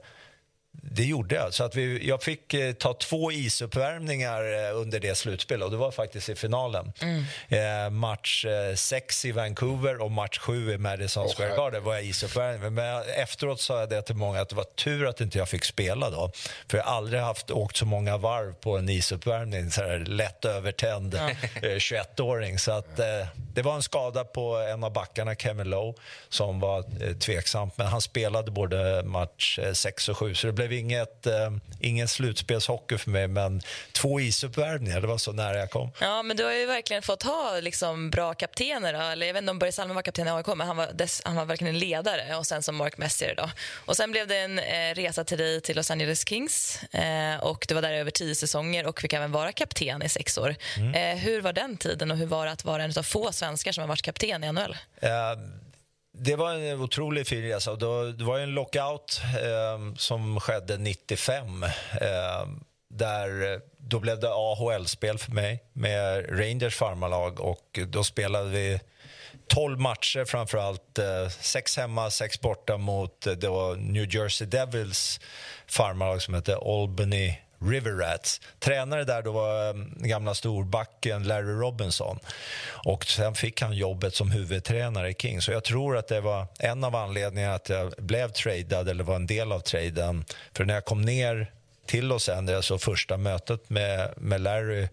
det 0.82 1.04
gjorde 1.04 1.34
jag. 1.34 1.54
Så 1.54 1.64
att 1.64 1.76
vi, 1.76 2.08
jag 2.08 2.22
fick 2.22 2.54
eh, 2.54 2.72
ta 2.72 2.94
två 2.94 3.32
isuppvärmningar 3.32 4.68
eh, 4.68 4.80
under 4.80 5.00
det 5.00 5.14
slutspelet 5.14 5.64
och 5.64 5.70
det 5.70 5.76
var 5.76 5.90
faktiskt 5.90 6.28
i 6.28 6.34
finalen. 6.34 6.92
Mm. 7.00 7.24
Eh, 7.48 7.90
match 7.90 8.44
eh, 8.44 8.74
sex 8.74 9.24
i 9.24 9.32
Vancouver 9.32 10.02
och 10.02 10.10
match 10.10 10.38
sju 10.38 10.72
i 10.72 10.78
Madison 10.78 11.28
Square 11.28 11.56
Garden 11.56 11.84
var 11.84 11.94
jag 11.94 12.04
isuppvärmning. 12.04 12.74
Men 12.74 13.02
efteråt 13.16 13.60
sa 13.60 13.80
jag 13.80 13.88
det 13.88 14.02
till 14.02 14.16
många 14.16 14.40
att 14.40 14.48
det 14.48 14.56
var 14.56 14.64
tur 14.64 15.06
att 15.06 15.20
inte 15.20 15.38
jag 15.38 15.48
fick 15.48 15.64
spela 15.64 16.10
då. 16.10 16.30
För 16.68 16.78
jag 16.78 16.84
har 16.84 16.96
aldrig 16.96 17.20
haft 17.20 17.50
åkt 17.50 17.76
så 17.76 17.87
många 17.87 18.16
varv 18.16 18.54
på 18.54 18.78
en 18.78 18.88
isuppvärmning, 18.88 19.70
så 19.70 19.82
här 19.82 19.98
lätt 19.98 20.44
övertänd 20.44 21.14
eh, 21.14 21.20
21-åring. 21.62 22.58
Så 22.58 22.72
att 22.72 22.98
eh, 22.98 23.06
det 23.54 23.62
var 23.62 23.74
en 23.74 23.82
skada 23.82 24.24
på 24.24 24.56
en 24.56 24.84
av 24.84 24.92
backarna, 24.92 25.34
Kevin 25.34 25.70
Lowe, 25.70 25.94
som 26.28 26.60
var 26.60 26.78
eh, 26.78 27.16
tveksamt. 27.16 27.78
Men 27.78 27.87
han 27.87 28.00
spelade 28.00 28.50
både 28.50 29.02
match 29.04 29.58
6 29.72 30.08
och 30.08 30.18
7, 30.18 30.34
så 30.34 30.46
det 30.46 30.52
blev 30.52 30.63
inget, 30.72 31.27
eh, 31.27 31.50
ingen 31.81 32.09
slutspelshockey 32.09 32.98
för 32.98 33.11
mig. 33.11 33.29
Men 33.29 33.62
två 33.92 34.20
isuppvärmningar, 34.20 35.00
det 35.00 35.07
var 35.07 35.18
så 35.18 35.33
nära 35.33 35.59
jag 35.59 35.70
kom. 35.70 35.90
Ja, 36.00 36.22
men 36.22 36.37
du 36.37 36.44
har 36.44 36.53
ju 36.53 36.66
verkligen 36.66 37.03
fått 37.03 37.22
ha 37.22 37.61
liksom, 37.61 38.11
bra 38.11 38.35
kaptener. 38.35 38.92
Då. 38.92 39.00
Eller, 39.00 39.27
jag 39.27 39.35
vet 39.35 39.40
inte 39.40 39.50
om 39.50 39.59
Börje 39.59 39.72
Salming 39.72 39.94
var 39.94 40.03
kapten 40.03 40.29
i 40.29 40.31
AIK, 40.31 40.46
men 40.46 40.66
han 40.66 40.77
var, 40.77 40.92
dess, 40.92 41.22
han 41.24 41.37
var 41.37 41.44
verkligen 41.44 41.74
en 41.74 41.79
ledare. 41.79 42.37
Och 42.37 42.46
sen 42.46 42.62
som 42.62 42.77
Mark 42.77 42.98
Messier. 42.98 43.35
Då. 43.37 43.50
Och 43.87 43.96
sen 43.96 44.11
blev 44.11 44.29
det 44.29 44.38
en 44.38 44.59
eh, 44.59 44.94
resa 44.94 45.24
till 45.24 45.38
dig 45.38 45.61
till 45.61 45.77
Los 45.77 45.90
Angeles 45.90 46.29
Kings. 46.29 46.83
Eh, 46.83 47.37
och 47.37 47.64
Du 47.68 47.74
var 47.74 47.83
där 47.83 47.92
över 47.92 48.11
tio 48.11 48.35
säsonger 48.35 48.87
och 48.87 49.00
fick 49.00 49.12
även 49.12 49.33
vara 49.33 49.53
kapten 49.53 50.03
i 50.03 50.09
sex 50.09 50.38
år. 50.38 50.55
Mm. 50.77 50.94
Eh, 50.94 51.22
hur 51.24 51.40
var 51.40 51.53
den 51.53 51.77
tiden 51.77 52.11
och 52.11 52.16
hur 52.16 52.27
var 52.27 52.46
det 52.46 52.53
att 52.53 52.64
vara 52.64 52.85
en 52.85 52.92
av 52.98 53.03
få 53.03 53.33
svenskar 53.33 53.72
som 53.72 53.81
har 53.83 53.88
varit 53.88 54.03
kapten 54.03 54.44
i 54.44 54.53
NHL? 54.53 54.77
Det 56.16 56.37
var 56.37 56.53
en 56.55 56.81
otrolig 56.81 57.27
fin 57.27 57.42
resa. 57.42 57.55
Alltså. 57.55 57.77
Då- 57.77 58.12
Det 58.12 58.24
var 58.24 58.38
en 58.38 58.50
lockout 58.50 59.20
eh, 59.42 59.94
som 59.96 60.40
skedde 60.40 60.79
95. 60.79 61.62
Ehm, 61.62 61.70
eh, 62.00 62.46
där, 62.90 63.61
då 63.79 64.00
blev 64.00 64.20
det 64.20 64.29
AHL-spel 64.33 65.18
för 65.18 65.33
mig 65.33 65.62
med 65.72 66.27
Rangers 66.40 66.77
farmarlag 66.77 67.40
och 67.40 67.79
då 67.88 68.05
spelade 68.05 68.48
vi 68.50 68.81
12 69.48 69.81
matcher 69.81 70.24
framför 70.24 70.59
allt. 70.59 70.98
Eh, 70.98 71.29
sex 71.29 71.77
hemma, 71.77 72.11
sex 72.11 72.40
borta 72.40 72.77
mot 72.77 73.27
eh, 73.27 73.33
det 73.33 73.48
var 73.48 73.77
New 73.77 74.14
Jersey 74.14 74.46
Devils 74.46 75.20
farmarlag 75.66 76.22
som 76.22 76.35
hette 76.35 76.57
Albany 76.57 77.35
River 77.70 77.92
Rats. 77.92 78.40
Tränare 78.59 79.05
där 79.05 79.22
då 79.22 79.33
var 79.33 79.70
mm, 79.70 79.94
gamla 79.96 80.35
storbacken 80.35 81.24
Larry 81.24 81.53
Robinson. 81.53 82.18
Och 82.66 83.05
sen 83.05 83.35
fick 83.35 83.62
han 83.62 83.77
jobbet 83.77 84.14
som 84.14 84.31
huvudtränare 84.31 85.11
i 85.11 85.14
Kings. 85.14 85.44
Så 85.44 85.53
jag 85.53 85.64
tror 85.64 85.96
att 85.96 86.09
det 86.09 86.20
var 86.20 86.46
en 86.59 86.85
av 86.85 86.96
anledningarna 86.96 87.55
att 87.55 87.68
jag 87.68 87.92
blev 87.98 88.29
tradad, 88.29 88.88
eller 88.88 89.05
var 89.05 89.16
en 89.16 89.27
del 89.27 89.53
av 89.53 89.61
traden. 89.61 90.24
För 90.53 90.64
när 90.64 90.74
jag 90.74 90.85
kom 90.85 91.03
ner 91.03 91.53
till 91.87 92.07
Los 92.07 92.29
Angeles 92.29 92.70
och 92.70 92.83
första 92.83 93.16
mötet 93.16 93.70
med, 93.70 94.14
med 94.16 94.40
Larry 94.40 94.88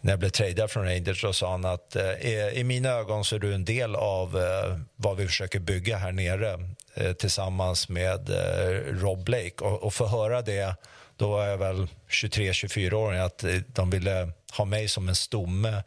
när 0.00 0.12
jag 0.12 0.18
blev 0.18 0.30
tradad 0.30 0.70
från 0.70 0.84
Rangers 0.84 1.20
så 1.20 1.32
sa 1.32 1.50
han 1.50 1.64
att 1.64 1.96
eh, 1.96 2.48
i, 2.52 2.64
mina 2.64 2.88
ögon 2.88 3.24
så 3.24 3.36
är 3.36 3.40
du 3.40 3.54
en 3.54 3.64
del 3.64 3.94
av 3.94 4.38
eh, 4.38 4.78
vad 4.96 5.16
vi 5.16 5.26
försöker 5.26 5.58
bygga 5.58 5.96
här 5.96 6.12
nere 6.12 6.70
eh, 6.94 7.12
tillsammans 7.12 7.88
med 7.88 8.30
eh, 8.30 9.00
Rob 9.02 9.24
Blake. 9.24 9.64
Och, 9.64 9.82
och 9.82 9.94
få 9.94 10.06
höra 10.06 10.42
det, 10.42 10.76
då 11.16 11.30
var 11.30 11.46
jag 11.46 11.58
väl 11.58 11.88
23-24 12.08 12.92
år, 12.92 13.14
att 13.14 13.44
eh, 13.44 13.54
de 13.66 13.90
ville 13.90 14.32
ha 14.56 14.64
mig 14.64 14.88
som 14.88 15.08
en 15.08 15.14
stomme 15.14 15.82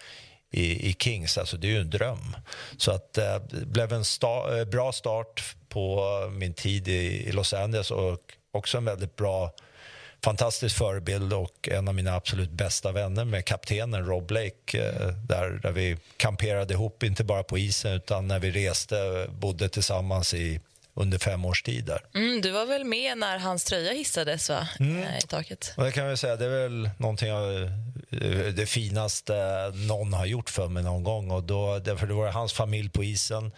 i, 0.52 0.89
i 0.89 0.96
Kings. 1.00 1.38
Alltså 1.38 1.58
det 1.58 1.68
är 1.68 1.72
ju 1.72 1.82
en 1.82 1.89
dröm. 1.89 2.36
Så 2.78 2.92
att 2.92 3.18
eh, 3.18 3.36
det 3.36 3.65
blev 3.65 3.94
en 3.94 4.06
sta, 4.06 4.60
eh, 4.60 4.65
bra 4.65 4.92
start 4.92 5.56
på 5.70 6.06
min 6.32 6.54
tid 6.54 6.88
i, 6.88 7.28
i 7.28 7.32
Los 7.32 7.54
Angeles 7.54 7.92
och 7.92 8.20
också 8.52 8.78
en 8.78 8.86
väldigt 8.86 9.15
bra 9.15 9.52
fantastisk 10.24 10.78
förebild 10.78 11.34
och 11.34 11.70
en 11.72 11.88
av 11.88 11.96
mina 11.96 12.15
absolut 12.15 12.52
bästa 12.52 12.92
vänner 12.92 13.26
med 13.26 13.46
kaptenen 13.46 14.06
Rob 14.06 14.28
Blake 14.28 14.82
där, 15.28 15.60
där 15.63 15.72
vi 15.72 15.98
kamperade 16.18 16.74
ihop, 16.74 17.04
inte 17.04 17.24
bara 17.24 17.44
på 17.44 17.58
isen 17.58 17.94
utan 17.94 18.28
när 18.28 18.39
vi 18.39 18.52
reste, 18.52 19.28
bodde 19.30 19.70
tillsammans 19.70 20.34
i 20.34 20.60
under 20.93 21.17
fem 21.17 21.45
års 21.45 21.63
tid 21.63 21.86
där. 21.86 22.02
Mm, 22.15 22.41
du 22.41 22.52
var 22.52 22.65
väl 22.65 22.84
med 22.84 23.17
när 23.17 23.38
hans 23.38 23.63
tröja 23.63 23.93
hissades 23.93 24.49
va? 24.49 24.67
Mm. 24.80 25.04
Eh, 25.04 25.17
i 25.17 25.21
taket? 25.21 25.73
Och 25.78 25.84
det 25.84 25.91
kan 25.91 26.06
jag 26.06 26.19
säga, 26.19 26.36
det 26.36 26.45
är 26.45 26.49
väl 26.49 26.89
någonting 26.97 27.32
av 27.32 27.63
eh, 28.12 28.54
det 28.54 28.65
finaste 28.65 29.34
någon 29.75 30.13
har 30.13 30.25
gjort 30.25 30.49
för 30.49 30.67
mig 30.67 30.84
någon 30.84 31.04
gång. 31.04 31.32
Och 31.32 31.43
då, 31.43 31.80
därför 31.80 32.08
det 32.08 32.13
var 32.13 32.32
hans 32.32 32.54
familj 32.54 32.89
på 32.89 33.04
isen 33.04 33.52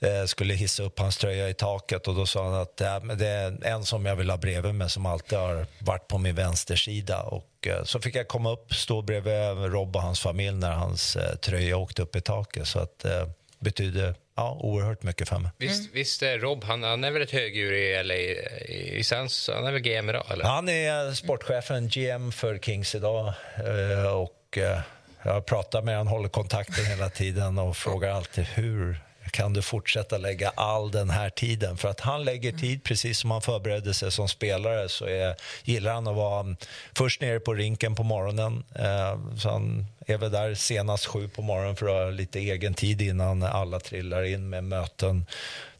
eh, 0.00 0.24
skulle 0.26 0.54
hissa 0.54 0.82
upp 0.82 0.98
hans 0.98 1.16
tröja 1.16 1.48
i 1.48 1.54
taket 1.54 2.08
och 2.08 2.14
då 2.14 2.26
sa 2.26 2.44
han 2.44 2.54
att 2.54 2.76
det 3.18 3.26
är 3.26 3.66
en 3.66 3.84
som 3.84 4.06
jag 4.06 4.16
vill 4.16 4.30
ha 4.30 4.36
bredvid 4.36 4.74
mig 4.74 4.90
som 4.90 5.06
alltid 5.06 5.38
har 5.38 5.66
varit 5.78 6.08
på 6.08 6.18
min 6.18 6.34
vänstersida. 6.34 7.22
Och, 7.22 7.68
så 7.84 8.00
fick 8.00 8.14
jag 8.14 8.28
komma 8.28 8.52
upp, 8.52 8.74
stå 8.74 9.02
bredvid 9.02 9.72
Rob 9.72 9.96
och 9.96 10.02
hans 10.02 10.20
familj 10.20 10.56
när 10.56 10.72
hans 10.72 11.16
tröja 11.40 11.76
åkte 11.76 12.02
upp 12.02 12.16
i 12.16 12.20
taket. 12.20 12.68
Så 12.68 12.78
att 12.78 12.98
det 12.98 13.30
betyder 13.58 14.14
ja, 14.36 14.58
oerhört 14.60 15.02
mycket 15.02 15.28
för 15.28 15.38
mig. 15.38 15.50
Visst, 15.58 15.90
visst 15.94 16.22
är 16.22 16.38
Rob, 16.38 16.64
han, 16.64 16.82
han 16.82 17.04
är 17.04 17.10
väl 17.10 17.22
ett 17.22 17.30
högdjur 17.30 17.72
i 17.72 18.02
LA? 18.04 18.14
I, 18.14 18.98
i 18.98 19.04
Sans, 19.04 19.50
han 19.54 19.66
är 19.66 19.72
väl 19.72 19.80
GM 19.82 20.08
idag? 20.10 20.24
Eller? 20.30 20.44
Han 20.44 20.68
är 20.68 21.12
sportchefen, 21.14 21.88
GM 21.88 22.32
för 22.32 22.58
Kings 22.58 22.94
idag. 22.94 23.32
eh, 23.56 24.06
Och 24.12 24.58
eh, 24.58 24.80
jag 25.24 25.46
pratar 25.46 25.82
med 25.82 25.96
honom, 25.98 26.12
håller 26.12 26.28
kontakten 26.28 26.84
hela 26.86 27.08
tiden 27.10 27.58
och 27.58 27.76
frågar 27.76 28.10
alltid 28.10 28.44
hur 28.44 29.00
kan 29.32 29.52
du 29.52 29.62
fortsätta 29.62 30.18
lägga 30.18 30.48
all 30.48 30.90
den 30.90 31.10
här 31.10 31.30
tiden? 31.30 31.76
För 31.76 31.88
att 31.88 32.00
han 32.00 32.24
lägger 32.24 32.52
tid, 32.52 32.84
precis 32.84 33.18
som 33.18 33.30
han 33.30 33.42
förberedde 33.42 33.94
sig 33.94 34.12
som 34.12 34.28
spelare, 34.28 34.88
så 34.88 35.04
är, 35.04 35.36
gillar 35.64 35.94
han 35.94 36.06
att 36.06 36.16
vara 36.16 36.40
mm, 36.40 36.56
först 36.94 37.20
nere 37.20 37.40
på 37.40 37.54
rinken 37.54 37.94
på 37.94 38.02
morgonen. 38.02 38.64
Eh, 38.74 39.36
så 39.38 39.50
han 39.50 39.86
är 40.06 40.18
väl 40.18 40.30
där 40.30 40.54
senast 40.54 41.06
sju 41.06 41.28
på 41.28 41.42
morgonen 41.42 41.76
för 41.76 41.86
att 41.86 42.04
ha 42.04 42.10
lite 42.10 42.38
egen 42.38 42.74
tid 42.74 43.02
innan 43.02 43.42
alla 43.42 43.80
trillar 43.80 44.22
in 44.22 44.48
med 44.48 44.64
möten 44.64 45.26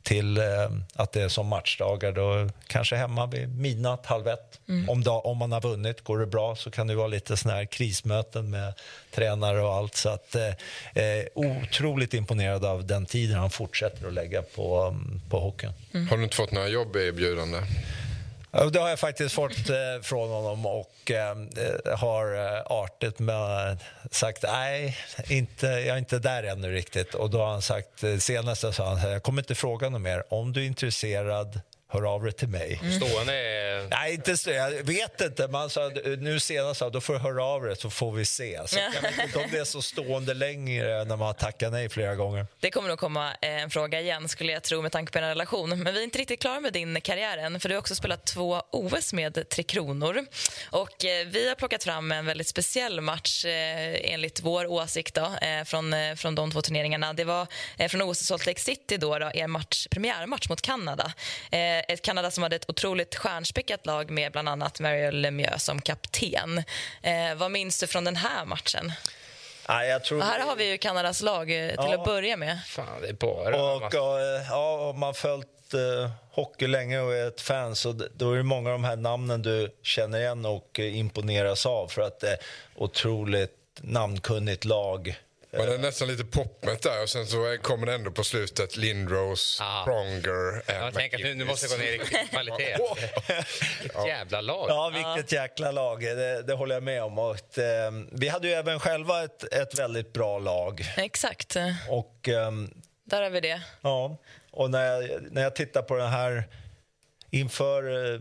till 0.02 0.38
eh, 0.38 0.44
att 0.94 1.12
det 1.12 1.22
är 1.22 1.28
som 1.28 1.46
matchdagar. 1.46 2.12
Då 2.12 2.48
kanske 2.66 2.96
hemma 2.96 3.26
vid 3.26 3.58
midnatt, 3.58 4.06
halv 4.06 4.28
ett. 4.28 4.60
Om, 4.88 5.02
dag, 5.02 5.26
om 5.26 5.38
man 5.38 5.52
har 5.52 5.60
vunnit, 5.60 6.04
går 6.04 6.18
det 6.18 6.26
bra 6.26 6.56
så 6.56 6.70
kan 6.70 6.86
det 6.86 6.94
vara 6.94 7.06
lite 7.06 7.36
såna 7.36 7.54
här 7.54 7.64
krismöten 7.64 8.50
med 8.50 8.74
tränare 9.14 9.62
och 9.62 9.74
allt. 9.74 9.96
Så 9.96 10.08
att, 10.08 10.34
eh, 10.34 10.46
eh, 11.04 11.24
otroligt 11.34 12.14
imponerad 12.14 12.64
av 12.64 12.86
den 12.86 13.06
tiden 13.06 13.38
han 13.38 13.50
fortsätter 13.50 14.06
att 14.06 14.12
lägga 14.12 14.42
på, 14.42 14.80
mm, 14.80 15.20
på 15.30 15.40
hockeyn. 15.40 15.72
Har 16.10 16.16
du 16.16 16.24
inte 16.24 16.36
fått 16.36 16.52
några 16.52 16.68
jobberbjudande? 16.68 17.58
Ja, 17.58 17.64
det 18.52 18.78
har 18.78 18.88
jag 18.88 18.98
faktiskt 18.98 19.34
fått 19.34 19.70
eh, 19.70 20.02
från 20.02 20.30
honom 20.30 20.66
och 20.66 21.10
eh, 21.10 21.36
har 21.96 22.34
eh, 22.34 22.62
artigt 22.66 23.18
med 23.18 23.78
sagt 24.10 24.42
nej, 24.42 24.98
inte, 25.28 25.66
jag 25.66 25.86
är 25.86 25.98
inte 25.98 26.18
där 26.18 26.42
ännu 26.42 26.72
riktigt. 26.72 27.14
Och 27.14 27.30
då 27.30 27.38
har 27.38 27.50
han 27.50 27.62
sagt, 27.62 28.04
senast 28.18 28.74
sa 28.74 28.94
han 28.94 29.10
jag 29.10 29.22
kommer 29.22 29.42
inte 29.42 29.54
fråga 29.54 29.88
något 29.88 30.00
mer. 30.00 30.24
Om 30.28 30.52
du 30.52 30.62
är 30.62 30.66
intresserad, 30.66 31.60
hör 31.92 32.14
av 32.14 32.22
dig 32.22 32.32
till 32.32 32.48
mig. 32.48 32.80
Stående 32.96 33.34
är... 33.34 33.88
Nej, 33.90 34.14
inte 34.14 34.36
så, 34.36 34.50
jag 34.50 34.70
vet 34.70 35.20
inte. 35.20 35.48
Man 35.48 35.70
sa, 35.70 35.90
nu 36.18 36.40
senast 36.40 36.78
sa 36.80 36.90
då 36.90 37.00
får 37.00 37.12
du 37.12 37.18
höra 37.18 37.44
av 37.44 37.62
dig 37.62 37.76
så 37.76 37.90
får 37.90 38.12
vi 38.12 38.24
se. 38.24 38.60
Så 38.66 38.78
jag 38.78 39.02
vet 39.02 39.24
inte 39.24 39.38
om 39.38 39.44
det 39.52 39.58
är 39.58 39.64
så 39.64 39.82
stående 39.82 40.34
längre 40.34 41.04
när 41.04 41.16
man 41.16 41.26
har 41.26 41.32
tackat 41.32 41.72
nej 41.72 41.88
flera 41.88 42.14
gånger. 42.14 42.46
Det 42.60 42.70
kommer 42.70 42.88
nog 42.88 42.98
komma 42.98 43.28
eh, 43.42 43.62
en 43.62 43.70
fråga 43.70 44.00
igen 44.00 44.28
skulle 44.28 44.52
jag 44.52 44.62
tro 44.62 44.82
med 44.82 44.92
tanke 44.92 45.12
på 45.12 45.18
er 45.18 45.22
relation. 45.22 45.68
Men 45.82 45.94
vi 45.94 46.00
är 46.00 46.04
inte 46.04 46.18
riktigt 46.18 46.40
klara 46.40 46.60
med 46.60 46.72
din 46.72 47.00
karriär 47.00 47.38
än 47.38 47.60
för 47.60 47.68
du 47.68 47.74
har 47.74 47.80
också 47.80 47.94
spelat 47.94 48.26
två 48.26 48.62
OS 48.70 49.12
med 49.12 49.48
Tre 49.48 49.62
Kronor. 49.62 50.24
Och 50.70 51.04
eh, 51.04 51.26
vi 51.26 51.48
har 51.48 51.54
plockat 51.54 51.84
fram 51.84 52.12
en 52.12 52.26
väldigt 52.26 52.48
speciell 52.48 53.00
match 53.00 53.44
eh, 53.44 54.12
enligt 54.12 54.40
vår 54.40 54.66
åsikt 54.66 55.14
då, 55.14 55.32
från, 55.64 55.94
från 56.16 56.34
de 56.34 56.50
två 56.50 56.62
turneringarna. 56.62 57.12
Det 57.12 57.24
var 57.24 57.46
från 57.88 58.02
OS 58.02 58.22
i 58.22 58.24
Salt 58.24 58.46
Lake 58.46 58.60
City 58.60 58.96
då, 58.96 59.18
då 59.18 59.30
er 59.34 59.46
match, 59.46 59.86
premiärmatch 59.90 60.48
mot 60.48 60.62
Kanada. 60.62 61.12
Eh, 61.88 61.94
ett 61.94 62.02
Kanada 62.02 62.30
som 62.30 62.42
hade 62.42 62.56
ett 62.56 62.70
otroligt 62.70 63.14
stjärnspäckat 63.14 63.86
lag 63.86 64.10
med 64.10 64.32
bland 64.32 64.48
annat 64.48 64.80
Mario 64.80 65.10
Lemieux 65.10 65.64
som 65.64 65.80
kapten. 65.80 66.58
Eh, 67.02 67.34
vad 67.36 67.50
minns 67.50 67.80
du 67.80 67.86
från 67.86 68.04
den 68.04 68.16
här 68.16 68.44
matchen? 68.44 68.92
Jag 69.68 70.04
tror... 70.04 70.18
Och 70.18 70.24
här 70.24 70.40
har 70.40 70.56
vi 70.56 70.70
ju 70.70 70.78
Kanadas 70.78 71.22
lag 71.22 71.40
eh, 71.50 71.68
till 71.68 71.76
Ja. 71.76 71.94
att 71.94 72.04
börja 72.04 72.36
med. 72.36 72.58
Fan, 72.66 73.00
det 73.02 73.08
är 73.08 73.12
bara... 73.12 73.62
Och, 73.74 73.94
eh, 73.94 74.42
ja, 74.50 74.90
om 74.90 75.00
man 75.00 75.14
följt 75.14 75.74
eh, 75.74 76.10
hockey 76.30 76.66
länge 76.66 77.00
och 77.00 77.14
är 77.14 77.28
ett 77.28 77.40
fan 77.40 77.76
så 77.76 77.92
då 78.14 78.32
är 78.32 78.36
det 78.36 78.42
många 78.42 78.68
av 78.70 78.72
de 78.74 78.84
här 78.84 78.96
namnen 78.96 79.42
du 79.42 79.74
känner 79.82 80.18
igen 80.18 80.44
och 80.46 80.80
eh, 80.80 80.98
imponeras 80.98 81.66
av 81.66 81.88
för 81.88 82.02
att 82.02 82.20
det 82.20 82.30
är 82.30 82.38
otroligt 82.76 83.56
namnkunnigt 83.80 84.64
lag. 84.64 85.16
Man 85.58 85.68
är 85.68 85.78
nästan 85.78 86.08
lite 86.08 86.24
popmet 86.24 86.82
där 86.82 87.02
och 87.02 87.08
sen 87.08 87.26
så 87.26 87.56
kommer 87.62 87.86
det 87.86 87.94
ändå 87.94 88.10
på 88.10 88.24
slutet 88.24 88.76
Lindros, 88.76 89.58
Ah. 89.62 89.84
Pronger 89.84 90.62
Jag 90.66 90.94
tänker 90.94 91.16
att 91.16 91.22
nu, 91.22 91.34
nu 91.34 91.44
måste 91.44 91.66
jag 91.66 91.78
gå 91.78 91.84
ner 91.84 91.92
i 91.92 91.98
kvalitet. 92.28 92.72
Ett 93.84 94.06
jävla 94.06 94.40
lag. 94.40 94.66
Ja, 94.68 94.92
vilket 94.94 95.32
jäkla 95.32 95.70
lag. 95.72 96.00
Det, 96.00 96.42
det 96.42 96.52
håller 96.54 96.74
jag 96.74 96.82
med 96.82 97.02
om. 97.02 97.18
Och, 97.18 97.58
eh, 97.58 97.92
vi 98.12 98.28
hade 98.28 98.48
ju 98.48 98.54
även 98.54 98.80
själva 98.80 99.24
ett, 99.24 99.52
ett 99.54 99.78
väldigt 99.78 100.12
bra 100.12 100.38
lag. 100.38 100.84
Exakt. 100.96 101.56
Och, 101.88 102.28
ehm, 102.28 102.74
Där 103.04 103.22
har 103.22 103.30
vi 103.30 103.40
det. 103.40 103.62
ja, 103.80 104.18
och 104.50 104.70
när, 104.70 104.84
jag, 104.84 105.22
när 105.32 105.42
jag 105.42 105.56
tittar 105.56 105.82
på 105.82 105.94
den 105.96 106.08
här 106.10 106.48
inför 107.30 108.12
eh, 108.14 108.20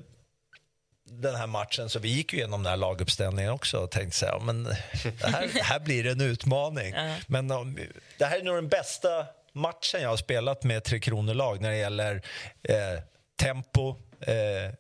den 1.12 1.36
här 1.36 1.48
matchen 1.48 1.90
så 1.90 2.00
vi 2.00 2.10
gick 2.10 2.34
ju 2.34 2.40
igenom 2.40 2.64
den 2.64 2.70
här 2.70 2.78
laguppställningen 2.78 3.52
också 3.52 3.78
och 3.78 3.92
tänkte 3.92 4.18
så 4.18 4.26
här, 4.26 4.40
men 4.40 4.64
det 4.64 5.28
här, 5.28 5.50
det 5.54 5.64
här 5.64 5.80
blir 5.80 6.08
en 6.08 6.22
utmaning. 6.22 6.96
Men 7.28 7.52
om, 7.52 7.80
det 8.18 8.26
här 8.26 8.40
är 8.40 8.44
nog 8.44 8.56
den 8.56 8.68
bästa 8.68 9.26
matchen 9.54 10.02
jag 10.02 10.10
har 10.10 10.18
spelat 10.18 10.64
med 10.64 10.84
Tre 10.84 11.00
Kronor-lag 11.00 11.62
när 11.62 11.70
det 11.70 11.78
gäller 11.78 12.22
eh, 12.64 12.76
tempo, 13.40 13.96
eh, 14.22 14.74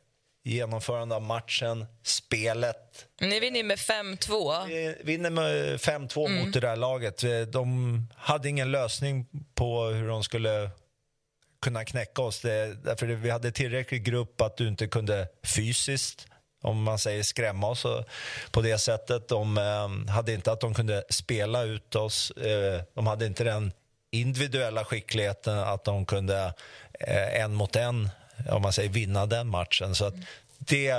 genomförande 0.43 1.15
av 1.15 1.21
matchen, 1.21 1.85
spelet. 2.03 3.07
Ni 3.21 3.39
vinner 3.39 3.63
med 3.63 3.77
5-2. 3.77 4.67
Vi 4.67 4.95
vinner 5.03 5.29
med 5.29 5.77
5-2 5.77 6.43
mot 6.43 6.53
det 6.53 6.59
där 6.59 6.75
laget. 6.75 7.23
De 7.51 8.07
hade 8.17 8.49
ingen 8.49 8.71
lösning 8.71 9.25
på 9.55 9.85
hur 9.85 10.07
de 10.07 10.23
skulle 10.23 10.69
kunna 11.61 11.85
knäcka 11.85 12.21
oss. 12.21 12.41
Det, 12.41 12.83
därför 12.83 13.07
vi 13.07 13.29
hade 13.29 13.51
tillräcklig 13.51 14.03
grupp 14.03 14.41
att 14.41 14.57
du 14.57 14.67
inte 14.67 14.87
kunde 14.87 15.27
fysiskt 15.43 16.27
om 16.61 16.83
man 16.83 16.99
säger 16.99 17.23
skrämma 17.23 17.67
oss 17.67 17.85
på 18.51 18.61
det 18.61 18.77
sättet. 18.77 19.27
De 19.27 19.57
eh, 19.57 20.13
hade 20.13 20.33
inte 20.33 20.51
att 20.51 20.61
de 20.61 20.73
kunde 20.73 21.03
spela 21.09 21.63
ut 21.63 21.95
oss. 21.95 22.31
Eh, 22.31 22.81
de 22.93 23.07
hade 23.07 23.25
inte 23.25 23.43
den 23.43 23.71
individuella 24.11 24.85
skickligheten 24.85 25.59
att 25.59 25.83
de 25.83 26.05
kunde 26.05 26.53
eh, 26.99 27.41
en 27.41 27.53
mot 27.53 27.75
en 27.75 28.09
om 28.49 28.61
man 28.61 28.73
säger 28.73 28.89
vinna 28.89 29.25
den 29.25 29.47
matchen. 29.47 29.95
Så 29.95 30.05
att 30.05 30.13
det, 30.57 30.93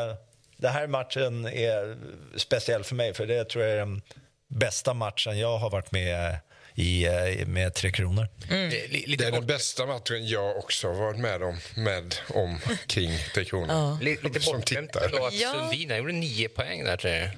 det 0.57 0.69
här 0.69 0.87
matchen 0.87 1.47
är 1.47 1.97
speciell 2.37 2.85
för 2.85 2.95
mig 2.95 3.15
för 3.15 3.27
det 3.27 3.45
tror 3.45 3.65
jag 3.65 3.73
är 3.73 3.79
den 3.79 4.03
bästa 4.49 4.95
matchen 4.95 5.39
jag 5.39 5.59
har 5.59 5.71
varit 5.71 5.93
med 5.93 6.39
i 6.75 7.05
eh, 7.05 7.47
med 7.47 7.75
Tre 7.75 7.91
Kronor. 7.91 8.29
Mm. 8.51 8.71
Det 9.19 9.25
är 9.25 9.31
den 9.33 9.47
bästa 9.47 9.87
matchen 9.87 10.27
jag 10.29 10.57
också 10.57 10.89
har 10.89 10.95
varit 10.95 11.19
med 11.19 11.43
om, 11.43 11.59
med 11.75 12.15
om 12.29 12.59
kring 12.87 13.11
Tre 13.35 13.45
Kronor. 13.45 14.03
li, 14.03 14.19
lite 14.23 14.41
Som 14.41 14.57
bortglömt 14.57 14.97
att 14.97 15.35
Ja. 15.41 15.53
Sundin 15.53 15.97
gjorde 15.97 16.13
nio 16.13 16.49
poäng 16.49 16.85
där. 16.85 16.97
Tror 16.97 17.13
jag. 17.13 17.31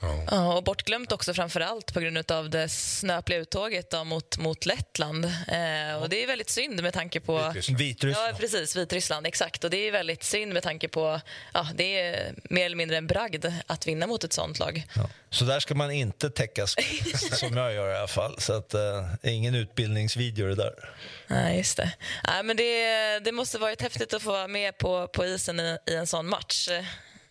Ja, 0.00 0.54
och 0.56 0.64
bortglömt 0.64 1.12
också 1.12 1.34
framför 1.34 1.60
allt 1.60 1.94
på 1.94 2.00
grund 2.00 2.30
av 2.30 2.50
det 2.50 2.68
snöpliga 2.68 3.38
uttåget 3.38 3.90
då, 3.90 4.04
mot, 4.04 4.38
mot 4.38 4.66
Lettland. 4.66 5.24
Eh, 5.24 6.02
och 6.02 6.08
det 6.08 6.22
är 6.22 6.26
väldigt 6.26 6.50
synd 6.50 6.82
med 6.82 6.94
tanke 6.94 7.20
på... 7.20 7.38
Vitryssland. 7.38 7.78
Vitryssland. 7.78 8.28
Ja, 8.28 8.38
precis. 8.38 8.76
Vitryssland, 8.76 9.26
exakt. 9.26 9.64
Och 9.64 9.70
det 9.70 9.76
är 9.76 9.92
väldigt 9.92 10.24
synd 10.24 10.52
med 10.52 10.62
tanke 10.62 10.88
på... 10.88 11.20
Ja, 11.54 11.68
det 11.74 12.00
är 12.00 12.34
mer 12.50 12.66
eller 12.66 12.76
mindre 12.76 12.96
en 12.96 13.06
bragd 13.06 13.46
att 13.66 13.86
vinna 13.86 14.06
mot 14.06 14.24
ett 14.24 14.32
sånt 14.32 14.58
lag. 14.58 14.82
Ja. 14.96 15.10
Så 15.30 15.44
där 15.44 15.60
ska 15.60 15.74
man 15.74 15.90
inte 15.90 16.30
täckas 16.30 16.74
som 17.32 17.56
jag 17.56 17.74
gör 17.74 17.94
i 17.94 17.96
alla 17.96 18.08
fall. 18.08 18.40
Så 18.40 18.52
att, 18.52 18.74
eh, 18.74 19.06
ingen 19.22 19.54
utbildningsvideo 19.54 20.48
det 20.48 20.54
där. 20.54 20.74
Nej, 21.26 21.58
just 21.58 21.76
det. 21.76 21.92
Nej, 22.26 22.42
men 22.42 22.56
det, 22.56 23.18
det 23.18 23.32
måste 23.32 23.58
varit 23.58 23.82
häftigt 23.82 24.14
att 24.14 24.22
få 24.22 24.32
vara 24.32 24.48
med 24.48 24.78
på, 24.78 25.08
på 25.08 25.26
isen 25.26 25.60
i, 25.60 25.78
i 25.86 25.94
en 25.94 26.06
sån 26.06 26.28
match. 26.28 26.68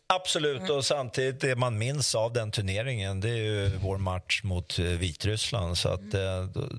Absolut, 0.09 0.69
och 0.69 0.85
samtidigt 0.85 1.41
det 1.41 1.55
man 1.55 1.77
minns 1.77 2.15
av 2.15 2.33
den 2.33 2.51
turneringen 2.51 3.19
det 3.21 3.29
är 3.29 3.35
ju 3.35 3.67
vår 3.77 3.97
match 3.97 4.41
mot 4.43 4.79
eh, 4.79 4.85
Vitryssland. 4.85 5.77
Så 5.77 5.89
att 5.89 6.13
eh, 6.13 6.43
då, 6.43 6.69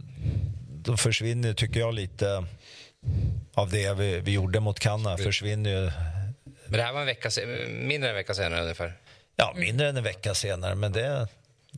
då 0.85 0.97
försvinner, 0.97 1.55
tycker 1.55 1.81
jag, 1.81 1.95
lite 1.95 2.45
av 3.55 3.71
det 3.71 3.93
vi, 3.95 4.21
vi 4.21 4.33
gjorde 4.33 4.61
mot 4.61 4.81
Kanada. 4.81 5.19
Försvinner 5.19 5.71
ju, 5.71 5.91
Men 6.65 6.79
det 6.79 6.83
här 6.83 6.93
var 6.93 7.01
en 7.01 7.07
vecka, 7.07 7.31
mindre 7.69 8.09
än 8.09 8.15
en 8.15 8.15
vecka 8.15 8.35
senare 8.35 8.63
ungefär. 8.63 8.93
ja, 9.37 9.55
mindre 9.57 9.89
än 9.89 9.97
en 9.97 10.05
vecka 10.05 10.35
senare. 10.35 10.75
Men 10.75 10.93
det, 10.93 11.29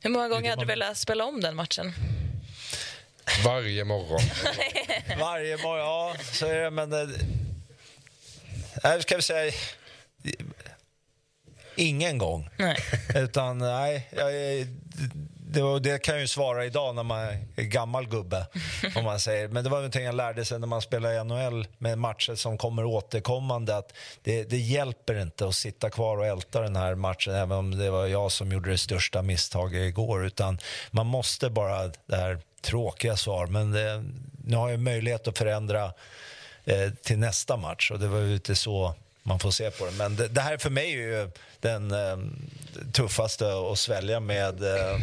Hur 0.02 0.10
många 0.10 0.28
gånger 0.28 0.50
hade 0.50 0.62
du 0.62 0.66
velat 0.66 0.98
spela 0.98 1.24
om 1.24 1.40
den 1.40 1.56
matchen? 1.56 1.92
Varje 3.44 3.84
morgon. 3.84 4.20
Varje 5.20 5.56
morgon, 5.56 5.78
ja, 5.78 6.16
så 6.32 6.46
är 6.46 6.54
det. 6.54 6.70
Men... 6.70 6.90
Nej, 8.84 9.02
ska 9.02 9.16
vi 9.16 9.22
säga... 9.22 9.52
Ingen 11.80 12.18
gång. 12.18 12.48
Nej. 12.56 12.76
Utan 13.14 13.58
nej, 13.58 14.08
jag, 14.10 14.32
det, 15.52 15.80
det 15.80 15.98
kan 15.98 16.14
jag 16.14 16.20
ju 16.20 16.28
svara 16.28 16.64
idag 16.64 16.94
när 16.94 17.02
man 17.02 17.18
är 17.56 17.62
gammal 17.62 18.08
gubbe. 18.08 18.46
om 18.96 19.04
man 19.04 19.20
säger. 19.20 19.48
Men 19.48 19.64
det 19.64 19.70
var 19.70 19.78
någonting 19.78 20.04
jag 20.04 20.14
lärde 20.14 20.44
sig 20.44 20.58
när 20.58 20.66
man 20.66 20.82
spelar 20.82 21.12
i 21.12 21.24
NHL 21.24 21.66
med 21.78 21.98
matcher 21.98 22.34
som 22.34 22.58
kommer 22.58 22.84
återkommande. 22.84 23.76
Att 23.76 23.92
det, 24.22 24.44
det 24.44 24.58
hjälper 24.58 25.22
inte 25.22 25.48
att 25.48 25.54
sitta 25.54 25.90
kvar 25.90 26.16
och 26.16 26.26
älta 26.26 26.60
den 26.60 26.76
här 26.76 26.94
matchen 26.94 27.34
även 27.34 27.58
om 27.58 27.78
det 27.78 27.90
var 27.90 28.06
jag 28.06 28.32
som 28.32 28.52
gjorde 28.52 28.70
det 28.70 28.78
största 28.78 29.22
misstaget 29.22 29.80
igår. 29.88 30.26
Utan 30.26 30.58
man 30.90 31.06
måste 31.06 31.50
bara, 31.50 31.86
det 32.06 32.16
här 32.16 32.38
tråkiga 32.62 33.16
svar, 33.16 33.46
men 33.46 33.72
det, 33.72 34.04
nu 34.44 34.56
har 34.56 34.68
jag 34.68 34.80
möjlighet 34.80 35.28
att 35.28 35.38
förändra 35.38 35.92
eh, 36.64 36.90
till 37.02 37.18
nästa 37.18 37.56
match 37.56 37.90
och 37.90 37.98
det 37.98 38.08
var 38.08 38.18
ju 38.18 38.32
lite 38.32 38.54
så 38.54 38.94
man 39.22 39.38
får 39.38 39.50
se 39.50 39.70
på 39.70 39.86
det. 39.86 39.92
Men 39.92 40.16
det, 40.16 40.28
det 40.28 40.40
här 40.40 40.58
för 40.58 40.70
mig 40.70 40.92
är 40.92 40.96
ju 40.96 41.30
den 41.60 41.90
eh, 41.90 42.18
tuffaste 42.92 43.46
att 43.72 43.78
svälja 43.78 44.20
med, 44.20 44.62
eh, 44.62 44.98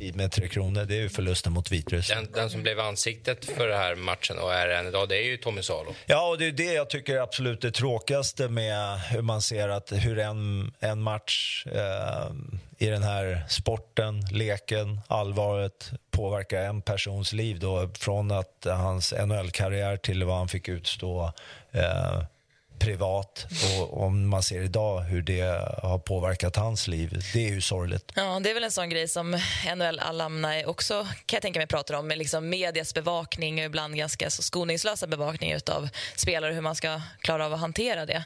med, 0.00 0.16
med 0.16 0.32
Tre 0.32 0.48
Kronor. 0.48 0.84
Det 0.84 0.94
är 0.94 1.00
ju 1.00 1.08
förlusten 1.08 1.52
mot 1.52 1.72
Vitryssland. 1.72 2.26
Den, 2.26 2.32
den 2.32 2.50
som 2.50 2.62
blev 2.62 2.80
ansiktet 2.80 3.44
för 3.44 3.68
den 3.68 3.78
här 3.78 3.94
matchen 3.94 4.38
och 4.38 4.54
är 4.54 4.68
än 4.68 4.86
idag, 4.86 5.08
det 5.08 5.16
är 5.16 5.24
ju 5.24 5.36
Tommy 5.36 5.62
Salo. 5.62 5.94
Ja, 6.06 6.28
och 6.28 6.38
det 6.38 6.46
är 6.46 6.52
det 6.52 6.72
jag 6.72 6.90
tycker 6.90 7.16
är 7.16 7.20
absolut 7.20 7.60
det 7.60 7.70
tråkigaste 7.70 8.48
med 8.48 9.00
hur 9.00 9.22
man 9.22 9.42
ser 9.42 9.68
att 9.68 9.92
hur 9.92 10.18
en, 10.18 10.72
en 10.80 11.02
match 11.02 11.66
eh, 11.66 12.32
i 12.78 12.86
den 12.86 13.02
här 13.02 13.44
sporten, 13.48 14.20
leken, 14.30 15.00
allvaret 15.08 15.90
påverkar 16.10 16.62
en 16.62 16.82
persons 16.82 17.32
liv 17.32 17.58
då 17.58 17.90
från 17.98 18.30
att 18.30 18.66
hans 18.66 19.12
NHL-karriär 19.12 19.96
till 19.96 20.24
vad 20.24 20.36
han 20.36 20.48
fick 20.48 20.68
utstå 20.68 21.32
eh, 21.72 22.22
privat 22.78 23.46
och 23.80 24.02
om 24.02 24.28
man 24.28 24.42
ser 24.42 24.62
idag 24.62 25.00
hur 25.00 25.22
det 25.22 25.42
har 25.82 25.98
påverkat 25.98 26.56
hans 26.56 26.88
liv. 26.88 27.22
Det 27.32 27.48
är 27.48 27.52
ju 27.52 27.60
sorgligt. 27.60 28.12
Ja, 28.14 28.40
det 28.42 28.50
är 28.50 28.54
väl 28.54 28.64
en 28.64 28.70
sån 28.70 28.88
grej 28.88 29.08
som 29.08 29.40
NHL 29.76 29.98
Alumni 29.98 30.64
också 30.66 31.04
kan 31.04 31.36
jag 31.36 31.42
tänka 31.42 31.60
mig 31.60 31.66
pratar 31.66 31.94
om. 31.94 32.06
Med 32.06 32.18
liksom 32.18 32.48
medias 32.48 32.94
bevakning 32.94 33.58
och 33.58 33.64
ibland 33.64 33.96
ganska 33.96 34.30
så 34.30 34.42
skoningslösa 34.42 35.06
bevakning 35.06 35.54
av 35.70 35.88
spelare 36.16 36.52
hur 36.52 36.60
man 36.60 36.74
ska 36.74 37.00
klara 37.18 37.46
av 37.46 37.52
att 37.54 37.60
hantera 37.60 38.06
det. 38.06 38.24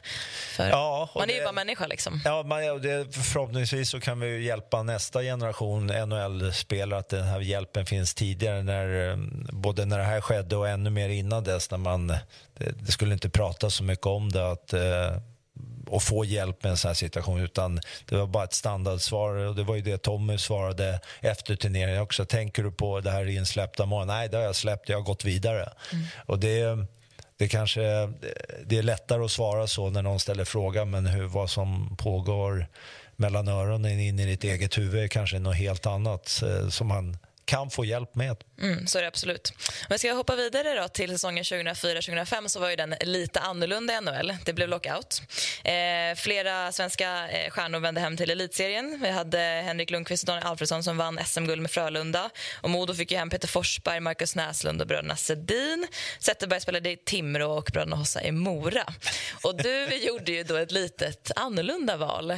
För 0.55 0.69
Ja, 0.69 1.09
man 1.15 1.29
är 1.29 1.33
ju 1.33 1.43
bara 1.43 1.51
människa 1.51 1.87
liksom. 1.87 2.21
Ja, 2.25 2.43
man, 2.43 2.59
det, 2.81 3.13
förhoppningsvis 3.13 3.89
så 3.89 3.99
kan 3.99 4.19
vi 4.19 4.27
ju 4.27 4.43
hjälpa 4.43 4.83
nästa 4.83 5.21
generation 5.21 5.87
NHL-spelare 5.87 6.99
att 6.99 7.09
den 7.09 7.23
här 7.23 7.39
hjälpen 7.39 7.85
finns 7.85 8.13
tidigare, 8.13 8.63
när, 8.63 9.09
eh, 9.09 9.17
både 9.51 9.85
när 9.85 9.97
det 9.97 10.03
här 10.03 10.21
skedde 10.21 10.55
och 10.55 10.69
ännu 10.69 10.89
mer 10.89 11.09
innan 11.09 11.43
dess. 11.43 11.71
När 11.71 11.77
man, 11.77 12.17
det, 12.59 12.71
det 12.85 12.91
skulle 12.91 13.13
inte 13.13 13.29
prata 13.29 13.69
så 13.69 13.83
mycket 13.83 14.05
om 14.05 14.31
det, 14.31 14.51
att, 14.51 14.73
eh, 14.73 15.17
och 15.87 16.03
få 16.03 16.25
hjälp 16.25 16.63
med 16.63 16.69
en 16.69 16.77
sån 16.77 16.89
här 16.89 16.95
situation, 16.95 17.39
utan 17.39 17.79
det 18.05 18.15
var 18.15 18.27
bara 18.27 18.43
ett 18.43 18.53
standardsvar. 18.53 19.35
Och 19.35 19.55
det 19.55 19.63
var 19.63 19.75
ju 19.75 19.81
det 19.81 19.97
Tommy 19.97 20.37
svarade 20.37 20.99
efter 21.19 21.55
turneringen 21.55 22.01
också. 22.01 22.25
Tänker 22.25 22.63
du 22.63 22.71
på 22.71 22.99
det 22.99 23.11
här 23.11 23.25
insläppta 23.25 23.85
målet? 23.85 24.07
Nej, 24.07 24.29
det 24.29 24.37
har 24.37 24.43
jag 24.43 24.55
släppt, 24.55 24.89
jag 24.89 24.97
har 24.97 25.03
gått 25.03 25.25
vidare. 25.25 25.69
Och 26.25 26.39
det 26.39 26.87
det 27.39 27.47
kanske 27.47 27.81
det 28.65 28.77
är 28.77 28.83
lättare 28.83 29.23
att 29.23 29.31
svara 29.31 29.67
så 29.67 29.89
när 29.89 30.01
någon 30.01 30.19
ställer 30.19 30.45
frågan 30.45 30.89
men 30.89 31.05
hur, 31.05 31.25
vad 31.25 31.49
som 31.49 31.95
pågår 31.97 32.67
mellan 33.15 33.47
öronen 33.47 33.99
in 33.99 34.19
i 34.19 34.25
ditt 34.25 34.43
eget 34.43 34.77
huvud 34.77 35.03
är 35.03 35.07
kanske 35.07 35.39
något 35.39 35.55
helt 35.55 35.85
annat 35.85 36.41
eh, 36.45 36.69
som 36.69 36.87
man 36.87 37.17
kan 37.49 37.69
få 37.69 37.85
hjälp 37.85 38.15
med. 38.15 38.37
Mm, 38.61 38.87
så 38.87 38.97
är 38.97 39.01
det 39.01 39.07
absolut. 39.07 39.53
Om 39.57 39.87
jag 39.89 39.99
ska 39.99 40.13
hoppa 40.13 40.35
vidare 40.35 40.81
då 40.81 40.87
till 40.87 41.09
säsongen 41.09 41.43
2004-2005 41.43 42.47
så 42.47 42.59
var 42.59 42.69
ju 42.69 42.75
den 42.75 42.95
lite 43.01 43.39
annorlunda 43.39 43.93
i 43.93 44.01
NHL. 44.01 44.33
Det 44.45 44.53
blev 44.53 44.69
lockout. 44.69 45.21
Eh, 45.63 46.15
flera 46.15 46.71
svenska 46.71 47.29
eh, 47.29 47.49
stjärnor 47.49 47.79
vände 47.79 48.01
hem 48.01 48.17
till 48.17 48.29
elitserien. 48.29 48.99
Vi 49.01 49.09
hade 49.09 49.39
Henrik 49.39 49.89
Lundqvist 49.89 50.23
och 50.23 50.27
Daniel 50.27 50.47
Alfredsson 50.47 50.83
som 50.83 50.97
vann 50.97 51.19
SM-guld 51.25 51.61
med 51.61 51.71
Frölunda. 51.71 52.29
Och 52.61 52.69
Modo 52.69 52.93
fick 52.93 53.11
ju 53.11 53.17
hem 53.17 53.29
Peter 53.29 53.47
Forsberg, 53.47 53.99
Marcus 53.99 54.35
Näslund 54.35 54.81
och 54.81 54.87
bröderna 54.87 55.15
Sedin. 55.15 55.87
Zetterberg 56.19 56.61
spelade 56.61 56.91
i 56.91 56.97
Timrå 56.97 57.51
och 57.51 57.69
bröderna 57.73 57.95
Hossa 57.95 58.23
i 58.23 58.31
Mora. 58.31 58.93
Och 59.43 59.57
du 59.57 59.85
gjorde 60.07 60.31
ju 60.31 60.43
då 60.43 60.55
ett 60.55 60.71
litet 60.71 61.31
annorlunda 61.35 61.97
val. 61.97 62.31
Eh, 62.31 62.37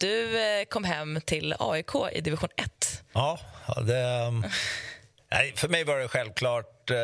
du 0.00 0.40
eh, 0.40 0.64
kom 0.64 0.84
hem 0.84 1.20
till 1.20 1.54
AIK 1.58 1.94
i 2.12 2.20
division 2.20 2.48
1. 2.56 3.02
Ja, 3.12 3.38
ja, 3.66 3.80
det, 3.80 3.98
ehm, 3.98 4.44
nej, 5.30 5.52
för 5.56 5.68
mig 5.68 5.84
var 5.84 5.98
det 5.98 6.08
självklart 6.08 6.90
eh, 6.90 6.96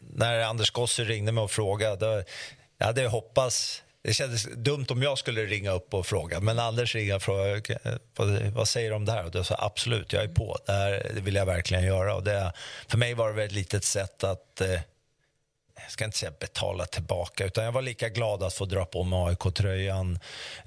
när 0.00 0.42
Anders 0.42 0.70
Gossi 0.70 1.04
ringde 1.04 1.32
mig 1.32 1.44
och 1.44 1.50
frågade. 1.50 2.24
Jag 2.78 2.86
hade 2.86 3.06
hoppats 3.06 3.82
det 4.02 4.14
kändes 4.14 4.44
dumt 4.44 4.86
om 4.88 5.02
jag 5.02 5.18
skulle 5.18 5.44
ringa 5.46 5.70
upp 5.70 5.94
och 5.94 6.06
fråga, 6.06 6.40
men 6.40 6.58
Anders 6.58 6.94
ringde 6.94 7.14
och 7.14 7.22
frågade 7.22 7.78
vad, 8.54 8.68
säger 8.68 8.90
du 8.90 8.96
om 8.96 9.04
det 9.04 9.12
här? 9.12 9.24
Och 9.24 9.30
då 9.30 9.44
sa 9.44 9.56
absolut, 9.58 10.12
jag 10.12 10.24
är 10.24 10.28
på. 10.28 10.58
Det 10.66 10.72
här 10.72 11.10
det 11.14 11.20
vill 11.20 11.34
jag 11.34 11.46
verkligen 11.46 11.84
göra. 11.84 12.14
Och 12.14 12.22
det, 12.22 12.52
för 12.88 12.98
mig 12.98 13.14
var 13.14 13.32
det 13.32 13.44
ett 13.44 13.52
litet 13.52 13.84
sätt 13.84 14.24
att 14.24 14.60
eh, 14.60 14.80
jag 15.82 15.92
ska 15.92 16.04
inte 16.04 16.18
säga 16.18 16.32
betala 16.40 16.86
tillbaka, 16.86 17.44
utan 17.44 17.64
jag 17.64 17.72
var 17.72 17.82
lika 17.82 18.08
glad 18.08 18.42
att 18.42 18.54
få 18.54 18.64
dra 18.64 18.84
på 18.84 19.04
mig 19.04 19.18
AIK-tröjan 19.18 20.18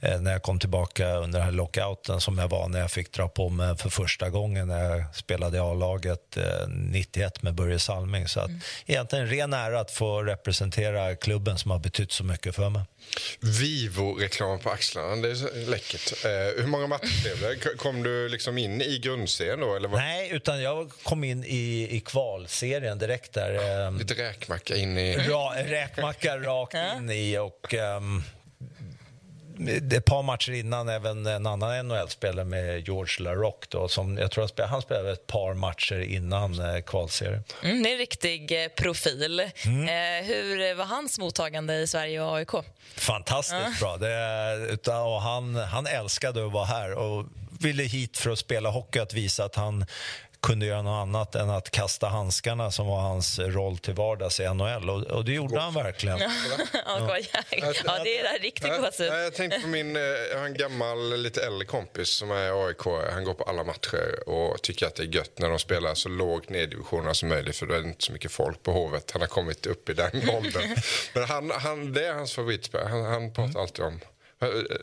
eh, 0.02 0.21
när 0.21 0.32
jag 0.32 0.43
kom 0.43 0.60
tillbaka 0.60 1.15
under 1.15 1.39
den 1.39 1.45
här 1.45 1.52
lockouten 1.52 2.21
som 2.21 2.38
jag 2.38 2.47
var 2.47 2.67
när 2.67 2.80
jag 2.80 2.91
fick 2.91 3.12
dra 3.12 3.28
på 3.28 3.49
mig 3.49 3.78
för 3.78 3.89
första 3.89 4.30
gången 4.30 4.67
när 4.67 4.84
jag 4.84 5.15
spelade 5.15 5.58
i 5.58 5.60
A-laget 5.60 6.38
eh, 6.38 6.67
91 6.67 7.43
med 7.43 7.54
Börje 7.54 7.80
Salming. 7.80 8.28
Så 8.28 8.39
att, 8.39 8.47
mm. 8.47 8.62
egentligen 8.86 9.26
en 9.26 9.32
ren 9.32 9.54
ära 9.54 9.80
att 9.80 9.91
få 9.91 10.23
representera 10.23 11.15
klubben 11.15 11.58
som 11.58 11.71
har 11.71 11.80
betytt 11.80 12.12
så 12.12 12.23
mycket 12.23 12.56
för 12.56 12.69
mig. 12.69 12.82
Vivo-reklam 13.39 14.60
på 14.60 14.69
axlarna, 14.69 15.15
det 15.15 15.30
är 15.30 15.69
läckert. 15.69 16.26
Eh, 16.26 16.62
hur 16.62 16.67
många 16.67 16.88
matcher 16.88 17.23
blev 17.23 17.39
det? 17.39 17.78
Kom 17.78 18.04
du 18.04 18.30
liksom 18.30 18.58
in 18.58 18.82
i 18.82 18.99
grundserien 18.99 19.60
då? 19.60 19.76
Eller 19.76 19.88
vad? 19.88 19.99
Nej, 19.99 20.30
utan 20.32 20.62
jag 20.62 20.91
kom 21.04 21.23
in 21.23 21.43
i, 21.43 21.88
i 21.91 21.99
kvalserien 21.99 22.97
direkt 22.97 23.34
där. 23.34 23.88
Ah, 23.88 23.89
lite 23.89 24.13
räkmacka 24.13 24.76
in 24.76 24.97
i... 24.97 25.02
Ra, 25.11 25.53
räkmacka 25.55 26.37
rakt 26.37 26.73
in 26.73 27.09
i 27.09 27.37
och 27.37 27.73
um, 27.73 28.23
ett 29.91 30.05
par 30.05 30.23
matcher 30.23 30.51
innan 30.51 30.89
även 30.89 31.25
en 31.25 31.45
annan 31.45 31.87
NHL-spelare 31.87 32.45
med 32.45 32.87
George 32.87 33.23
LaRock 33.23 33.69
då, 33.69 33.87
som 33.87 34.17
jag 34.17 34.31
tror 34.31 34.41
han 34.41 34.49
spelade, 34.49 34.71
han 34.71 34.81
spelade 34.81 35.11
ett 35.11 35.27
par 35.27 35.53
matcher 35.53 35.99
innan 35.99 36.59
eh, 36.59 36.81
kvalserien. 36.81 37.43
Mm, 37.63 37.83
det 37.83 37.89
är 37.89 37.91
en 37.91 37.97
riktig 37.97 38.63
eh, 38.63 38.67
profil. 38.67 39.51
Mm. 39.65 39.81
Eh, 39.83 40.25
hur 40.27 40.75
var 40.75 40.85
hans 40.85 41.19
mottagande 41.19 41.75
i 41.75 41.87
Sverige 41.87 42.21
och 42.21 42.35
AIK? 42.37 42.65
Fantastiskt 42.95 43.61
mm. 43.61 43.73
bra. 43.79 43.97
Det, 43.97 44.91
och 44.91 45.21
han, 45.21 45.55
han 45.55 45.87
älskade 45.87 46.45
att 46.45 46.51
vara 46.51 46.65
här 46.65 46.93
och 46.93 47.25
ville 47.59 47.83
hit 47.83 48.17
för 48.17 48.29
att 48.29 48.39
spela 48.39 48.69
hockey, 48.69 48.99
att 48.99 49.13
visa 49.13 49.45
att 49.45 49.55
han 49.55 49.85
kunde 50.43 50.65
göra 50.65 50.82
något 50.82 51.01
annat 51.01 51.36
än 51.36 51.49
att 51.49 51.71
kasta 51.71 52.08
handskarna 52.08 52.71
som 52.71 52.88
var 52.88 53.01
hans 53.01 53.39
roll 53.39 53.77
till 53.77 53.93
vardags 53.93 54.39
i 54.39 54.53
NHL. 54.53 54.89
Och, 54.89 55.01
och 55.01 55.25
det 55.25 55.32
gjorde 55.32 55.60
han 55.60 55.73
verkligen. 55.73 56.19
ja, 56.19 56.29
ja. 56.73 57.73
ja, 57.86 58.03
det 58.03 58.19
är 58.19 58.39
riktigt 58.39 58.82
gåshud. 58.82 59.08
Jag, 59.08 59.23
jag 59.23 59.34
tänkte 59.34 59.60
på 59.60 59.67
min, 59.67 59.95
jag 59.95 60.39
har 60.39 60.45
en 60.45 60.53
gammal, 60.53 61.17
lite 61.17 61.45
äldre 61.45 61.65
kompis 61.65 62.10
som 62.10 62.32
är 62.32 62.67
AIK. 62.67 62.86
Han 63.13 63.23
går 63.23 63.34
på 63.34 63.43
alla 63.43 63.63
matcher 63.63 64.29
och 64.29 64.62
tycker 64.62 64.86
att 64.86 64.95
det 64.95 65.03
är 65.03 65.15
gött 65.15 65.39
när 65.39 65.49
de 65.49 65.60
spelar 65.60 65.95
så 65.95 66.10
lågt 66.10 66.49
ner 66.49 66.62
i 66.62 66.65
divisionerna 66.65 67.13
som 67.13 67.29
möjligt 67.29 67.56
för 67.56 67.65
då 67.65 67.73
är 67.73 67.79
det 67.79 67.88
inte 67.88 68.06
så 68.06 68.12
mycket 68.13 68.32
folk 68.32 68.63
på 68.63 68.71
Hovet. 68.71 69.12
Han 69.12 69.21
har 69.21 69.27
kommit 69.27 69.65
upp 69.65 69.89
i 69.89 69.93
den 69.93 70.29
åldern. 70.29 70.75
Men 71.13 71.23
han, 71.23 71.51
han, 71.51 71.93
det 71.93 72.08
är 72.08 72.13
hans 72.13 72.34
favoritspelare. 72.34 72.89
Han, 72.89 73.06
han 73.06 73.34
pratar 73.34 73.60
alltid 73.60 73.86
om 73.86 73.99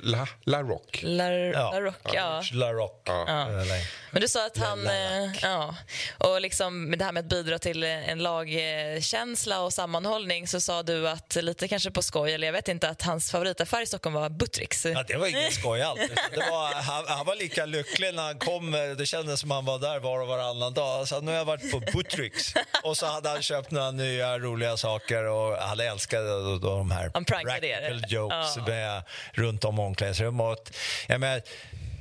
La, 0.02 0.28
La 0.44 0.62
Rock. 0.62 1.00
La, 1.02 1.32
ja. 1.32 1.70
La 1.72 1.80
Rock, 1.80 2.14
ja. 2.14 2.42
La 2.52 2.72
Rock. 2.72 3.02
Ja. 3.04 3.24
Ja. 3.28 3.64
Men 4.10 4.22
du 4.22 4.28
sa 4.28 4.46
att 4.46 4.56
han... 4.56 4.86
Eh, 4.86 5.30
ja, 5.42 5.74
och 6.18 6.40
liksom 6.40 6.94
det 6.98 7.04
här 7.04 7.12
med 7.12 7.20
att 7.20 7.28
bidra 7.28 7.58
till 7.58 7.82
en 7.82 8.18
lagkänsla 8.18 9.60
och 9.60 9.72
sammanhållning 9.72 10.48
så 10.48 10.60
sa 10.60 10.82
du 10.82 11.08
att, 11.08 11.36
lite 11.40 11.68
kanske 11.68 11.90
på 11.90 12.02
skoj, 12.02 12.32
eller 12.32 12.46
jag 12.46 12.52
vet 12.52 12.68
inte, 12.68 12.88
att 12.88 13.02
hans 13.02 13.30
favoritaffär 13.30 13.82
i 13.82 13.86
Stockholm 13.86 14.14
var 14.14 14.28
Buttricks. 14.28 14.84
Ja, 14.86 15.04
det 15.08 15.16
var 15.16 15.26
ingen 15.26 15.50
skoj 15.60 15.82
alls. 15.82 16.00
Det 16.30 16.50
var, 16.50 16.74
han, 16.74 17.04
han, 17.08 17.26
var 17.26 17.36
lika 17.36 17.66
lycklig 17.66 18.14
när 18.14 18.22
han 18.22 18.38
kom. 18.38 18.70
Det 18.98 19.06
kändes 19.06 19.40
som 19.40 19.50
han 19.50 19.64
var 19.64 19.78
där 19.78 19.98
var 19.98 20.20
och 20.20 20.28
varannan 20.28 20.74
dag. 20.74 21.08
Så 21.08 21.20
nu 21.20 21.30
har 21.30 21.38
jag 21.38 21.44
varit 21.44 21.70
på 21.72 21.80
Buttricks. 21.80 22.54
Och 22.82 22.96
så 22.96 23.06
hade 23.06 23.28
han 23.28 23.42
köpt 23.42 23.70
några 23.70 23.90
nya 23.90 24.38
roliga 24.38 24.76
saker 24.76 25.24
och 25.24 25.56
han 25.56 25.80
älskade 25.80 26.58
de 26.58 26.90
här 26.90 27.10
practical 27.10 28.04
jokes 28.08 28.56
ja. 28.56 28.64
med, 28.66 29.02
runt 29.50 29.64
om 29.64 29.78
omklädningsrummet. 29.78 30.76
Jag, 31.06 31.20
menar, 31.20 31.42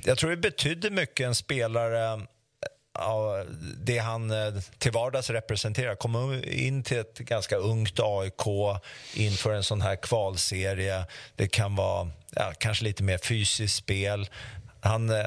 jag 0.04 0.18
tror 0.18 0.30
det 0.30 0.36
betydde 0.36 0.90
mycket 0.90 1.26
en 1.26 1.34
spelare 1.34 2.26
Ja, 2.92 3.44
det 3.76 3.98
han 3.98 4.30
eh, 4.30 4.54
till 4.78 4.92
vardags 4.92 5.30
representerar. 5.30 5.94
Komma 5.94 6.36
in 6.44 6.82
till 6.82 6.98
ett 6.98 7.18
ganska 7.18 7.56
ungt 7.56 8.00
AIK 8.00 8.46
inför 9.14 9.52
en 9.52 9.64
sån 9.64 9.80
här 9.80 9.96
kvalserie. 9.96 11.04
Det 11.36 11.48
kan 11.48 11.76
vara 11.76 12.10
ja, 12.30 12.52
kanske 12.58 12.84
lite 12.84 13.02
mer 13.02 13.18
fysiskt 13.18 13.76
spel. 13.76 14.28
Han, 14.80 15.10
eh, 15.10 15.26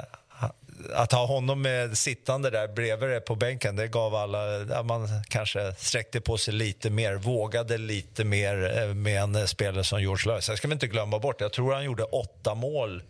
att 0.93 1.11
ha 1.11 1.25
honom 1.25 1.61
med 1.61 1.97
sittande 1.97 2.49
där 2.49 2.67
bredvid 2.67 3.25
på 3.25 3.35
bänken, 3.35 3.75
det 3.75 3.87
gav 3.87 4.15
alla... 4.15 4.83
Man 4.83 5.07
kanske 5.29 5.73
sträckte 5.77 6.21
på 6.21 6.37
sig 6.37 6.53
lite 6.53 6.89
mer, 6.89 7.15
vågade 7.15 7.77
lite 7.77 8.23
mer 8.23 8.77
eh, 8.77 8.93
med 8.93 9.21
en 9.21 9.47
spelare 9.47 9.83
som 9.83 10.01
George 10.01 10.31
Lööf. 10.31 10.43
Sen 10.43 10.57
ska 10.57 10.67
vi 10.67 10.73
inte 10.73 10.87
glömma 10.87 11.19
bort, 11.19 11.41
jag 11.41 11.53
tror 11.53 11.73
han 11.73 11.83
gjorde 11.83 12.03
åtta 12.03 12.55
mål 12.55 13.03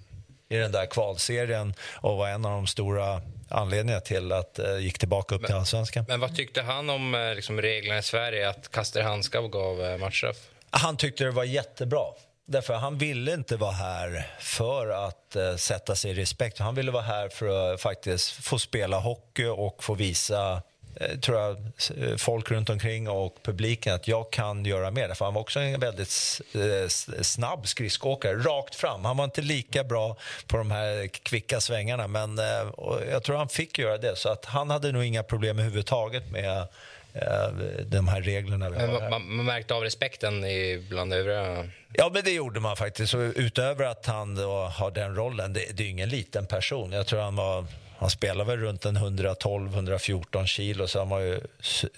i 0.49 0.57
den 0.57 0.71
där 0.71 0.85
kvalserien 0.85 1.73
och 1.95 2.17
var 2.17 2.29
en 2.29 2.45
av 2.45 2.51
de 2.51 2.67
stora 2.67 3.21
anledningarna 3.49 4.01
till 4.01 4.31
att 4.31 4.53
det 4.53 4.73
uh, 4.73 4.79
gick 4.79 4.99
tillbaka 4.99 5.35
upp 5.35 5.41
men, 5.41 5.47
till 5.47 5.55
allsvenskan. 5.55 6.05
Men 6.07 6.19
vad 6.19 6.35
tyckte 6.35 6.61
han 6.61 6.89
om 6.89 7.15
uh, 7.15 7.35
liksom, 7.35 7.61
reglerna 7.61 7.99
i 7.99 8.03
Sverige 8.03 8.49
att 8.49 8.71
kasta 8.71 8.99
i 8.99 9.03
handskar 9.03 9.41
gav 9.41 9.81
uh, 9.81 9.97
matchstraff? 9.97 10.37
Han 10.69 10.97
tyckte 10.97 11.23
det 11.23 11.31
var 11.31 11.43
jättebra. 11.43 12.03
Därför 12.45 12.73
han 12.73 12.97
ville 12.97 13.33
inte 13.33 13.57
vara 13.57 13.71
här 13.71 14.27
för 14.39 15.07
att 15.07 15.35
eh, 15.35 15.55
sätta 15.55 15.95
sig 15.95 16.11
i 16.11 16.13
respekt. 16.13 16.59
Han 16.59 16.75
ville 16.75 16.91
vara 16.91 17.03
här 17.03 17.29
för 17.29 17.73
att 17.73 17.81
faktiskt 17.81 18.31
få 18.31 18.59
spela 18.59 18.99
hockey 18.99 19.45
och 19.45 19.83
få 19.83 19.93
visa 19.93 20.61
eh, 20.95 21.19
tror 21.19 21.39
jag, 21.39 21.57
eh, 21.97 22.17
folk 22.17 22.51
runt 22.51 22.69
omkring 22.69 23.09
och 23.09 23.43
publiken 23.43 23.93
att 23.93 24.07
jag 24.07 24.31
kan 24.31 24.65
göra 24.65 24.91
mer. 24.91 25.13
För 25.13 25.25
han 25.25 25.33
var 25.33 25.41
också 25.41 25.59
en 25.59 25.79
väldigt 25.79 26.41
eh, 26.53 26.87
snabb 27.21 27.67
skridskoåkare, 27.67 28.37
rakt 28.37 28.75
fram. 28.75 29.05
Han 29.05 29.17
var 29.17 29.25
inte 29.25 29.41
lika 29.41 29.83
bra 29.83 30.17
på 30.47 30.57
de 30.57 30.71
här 30.71 31.07
kvicka 31.07 31.61
svängarna, 31.61 32.07
men 32.07 32.39
eh, 32.39 32.69
jag 33.11 33.23
tror 33.23 33.37
han 33.37 33.49
fick 33.49 33.79
göra 33.79 33.97
det. 33.97 34.15
Så 34.15 34.29
att 34.29 34.45
han 34.45 34.69
hade 34.69 34.91
nog 34.91 35.03
inga 35.03 35.23
problem 35.23 35.59
överhuvudtaget 35.59 36.31
med 36.31 36.67
de 37.85 38.07
här 38.07 38.21
reglerna. 38.21 38.69
Vi 38.69 38.79
har 38.79 39.09
man, 39.09 39.35
man 39.35 39.45
märkte 39.45 39.73
av 39.73 39.83
respekten 39.83 40.45
bland 40.89 41.13
övriga 41.13 41.69
Ja, 41.93 42.11
men 42.13 42.23
det 42.23 42.31
gjorde 42.31 42.59
man 42.59 42.75
faktiskt. 42.77 43.13
Och 43.13 43.33
utöver 43.35 43.85
att 43.85 44.05
han 44.05 44.37
har 44.37 44.91
den 44.91 45.15
rollen, 45.15 45.53
det, 45.53 45.77
det 45.77 45.83
är 45.83 45.87
ingen 45.87 46.09
liten 46.09 46.45
person. 46.45 46.91
Jag 46.91 47.07
tror 47.07 47.21
han 47.21 47.35
var 47.35 47.65
han 48.03 48.09
spelar 48.09 48.45
väl 48.45 48.59
runt 48.59 48.85
en 48.85 48.97
112-114 48.97 50.45
kilo, 50.45 50.87
så 50.87 50.99
han 50.99 51.09
var 51.09 51.19
ju 51.19 51.39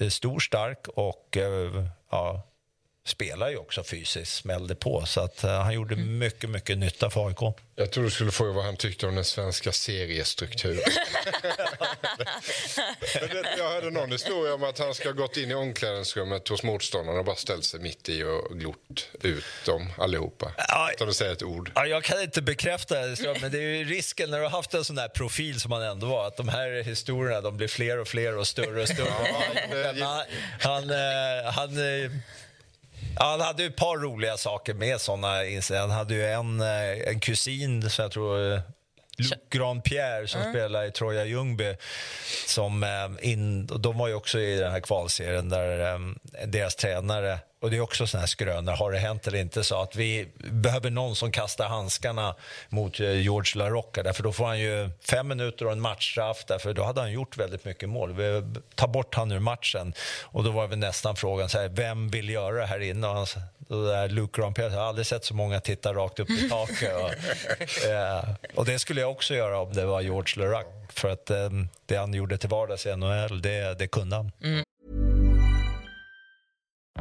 stor, 0.10 0.39
stark 0.39 0.88
och 0.88 1.38
eh, 1.38 1.86
ja, 2.12 2.41
spelar 3.06 3.50
ju 3.50 3.58
också 3.58 3.84
fysiskt, 3.84 4.34
smällde 4.34 4.76
på. 4.76 5.06
Så 5.06 5.22
att, 5.22 5.44
uh, 5.44 5.50
han 5.50 5.74
gjorde 5.74 5.96
mm. 5.96 6.18
mycket, 6.18 6.50
mycket 6.50 6.78
nytta 6.78 7.10
för 7.10 7.28
AIK. 7.28 7.56
Jag 7.76 7.91
tror 7.91 8.04
du 8.04 8.10
skulle 8.10 8.32
fråga 8.32 8.52
vad 8.52 8.65
han 8.65 8.78
tyckte 8.78 9.08
om 9.08 9.15
den 9.15 9.24
svenska 9.24 9.72
seriestrukturen. 9.72 10.80
jag 13.58 13.70
hörde 13.70 13.91
någon 13.91 14.12
historia 14.12 14.54
om 14.54 14.63
att 14.63 14.80
han 14.80 14.94
ska 14.94 15.10
ha 15.10 15.13
gått 15.13 15.38
in 15.38 15.52
i 15.52 15.54
omklädningsrummet 15.54 16.48
hos 16.48 16.63
motståndarna 16.63 17.20
och 17.20 17.26
bara 17.26 17.36
ställt 17.36 17.63
sig 17.63 17.80
mitt 17.80 18.10
i 18.10 18.24
och 18.24 18.58
glott 18.58 19.10
ut 19.22 19.44
dem 19.65 19.89
allihopa. 19.98 20.52
Ja, 20.58 20.91
utan 20.94 21.10
att 21.10 21.15
säga 21.15 21.32
ett 21.32 21.44
ord. 21.44 21.72
Ja, 21.76 21.86
jag 21.86 22.04
kan 22.04 22.22
inte 22.22 22.41
bekräfta 22.41 23.02
det, 23.02 23.41
men 23.41 23.52
det 23.52 23.58
är 23.58 23.62
ju 23.62 23.84
risken 23.84 24.30
när 24.30 24.38
du 24.38 24.44
har 24.44 24.52
haft 24.52 24.74
en 24.74 24.86
sån 24.86 24.96
där 24.96 25.08
profil 25.08 25.60
som 25.60 25.72
han 25.72 25.82
ändå 25.82 26.08
var, 26.08 26.28
att 26.28 26.38
de 26.38 26.50
här 26.50 26.84
historierna 26.84 27.41
de 27.41 27.58
blir 27.58 27.68
fler 27.68 28.00
och 28.00 28.08
fler 28.08 28.38
och 28.38 28.48
större 28.48 28.82
och 28.82 28.89
större. 28.89 29.10
han, 29.10 30.26
han, 30.60 30.89
eh, 30.89 31.52
han, 31.52 31.70
han 31.70 31.78
eh, 31.78 32.12
Ja, 32.12 32.45
han 33.15 33.41
hade 33.41 33.65
ett 33.65 33.75
par 33.75 33.97
roliga 33.97 34.38
saker 34.38 34.73
med 34.73 35.01
såna 35.01 35.45
incidenter. 35.45 35.88
Han 35.88 35.97
hade 35.97 36.13
ju 36.13 36.25
en, 36.25 36.62
eh, 36.62 37.08
en 37.08 37.19
kusin 37.19 37.89
som 37.89 38.04
jag 38.04 38.12
tror 38.12 38.54
eh, 38.54 38.60
Luc 39.17 39.34
Grandpierre 39.49 40.28
som 40.28 40.41
mm. 40.41 40.54
spelar 40.54 40.86
i 40.86 40.91
Troja 40.91 41.25
Ljungby. 41.25 41.75
Som, 42.47 42.84
eh, 42.84 43.32
in, 43.32 43.65
de 43.65 43.97
var 43.97 44.08
ju 44.08 44.13
också 44.13 44.39
i 44.39 44.58
den 44.58 44.71
här 44.71 44.80
kvalserien 44.80 45.49
där 45.49 45.99
deras 46.45 46.75
tränare 46.75 47.39
och 47.65 47.71
det 47.71 47.78
är 47.78 47.82
också 47.82 48.08
såna 48.08 48.21
här 48.21 48.28
skrönor, 48.28 48.71
har 48.71 48.91
det 48.91 48.97
hänt 48.97 49.28
eller 49.28 49.39
inte? 49.39 49.63
Så 49.63 49.82
att 49.82 49.95
vi 49.95 50.28
behöver 50.38 50.89
någon 50.89 51.15
som 51.15 51.32
kastar 51.32 51.67
handskarna 51.67 52.36
mot 52.69 52.99
eh, 52.99 53.21
George 53.21 53.51
LaRocca. 53.56 54.04
Därför 54.04 54.23
då 54.23 54.32
får 54.32 54.45
han 54.45 54.60
ju 54.60 54.89
fem 55.10 55.28
minuter 55.28 55.65
och 55.65 55.71
en 55.71 55.82
matchstraff. 55.82 56.45
Därför 56.47 56.73
då 56.73 56.84
hade 56.84 57.01
han 57.01 57.12
gjort 57.12 57.38
väldigt 57.38 57.65
mycket 57.65 57.89
mål. 57.89 58.13
Vi 58.13 58.43
tar 58.75 58.88
bort 58.88 59.15
han 59.15 59.32
ur 59.32 59.39
matchen. 59.39 59.93
Och 60.23 60.43
då 60.43 60.51
var 60.51 60.67
vi 60.67 60.75
nästan 60.75 61.15
frågan 61.15 61.49
så 61.49 61.60
här, 61.60 61.69
vem 61.69 62.10
vill 62.10 62.30
göra 62.30 62.56
det 62.56 62.65
här 62.65 62.80
inne? 62.80 63.08
Och 63.08 63.15
han, 63.15 63.25
då 63.58 63.86
där 63.86 64.10
Luke 64.10 64.41
Grandpierre, 64.41 64.73
jag 64.73 64.80
har 64.80 64.88
aldrig 64.88 65.08
sett 65.08 65.25
så 65.25 65.34
många 65.34 65.60
titta 65.60 65.93
rakt 65.93 66.19
upp 66.19 66.30
i 66.30 66.49
taket. 66.49 66.95
Och, 66.95 67.86
eh, 67.89 68.23
och 68.56 68.65
det 68.65 68.80
skulle 68.80 69.01
jag 69.01 69.12
också 69.12 69.34
göra 69.34 69.60
om 69.60 69.73
det 69.73 69.86
var 69.86 70.01
George 70.01 70.45
LaRocca. 70.45 70.69
För 70.89 71.10
att 71.10 71.30
eh, 71.30 71.49
det 71.86 71.95
han 71.95 72.13
gjorde 72.13 72.38
till 72.38 72.49
vardags 72.49 72.86
i 72.86 72.95
NHL, 72.95 73.41
det, 73.41 73.80
det 73.80 73.88
kunde 73.88 74.15
han. 74.15 74.32
Mm. 74.43 74.65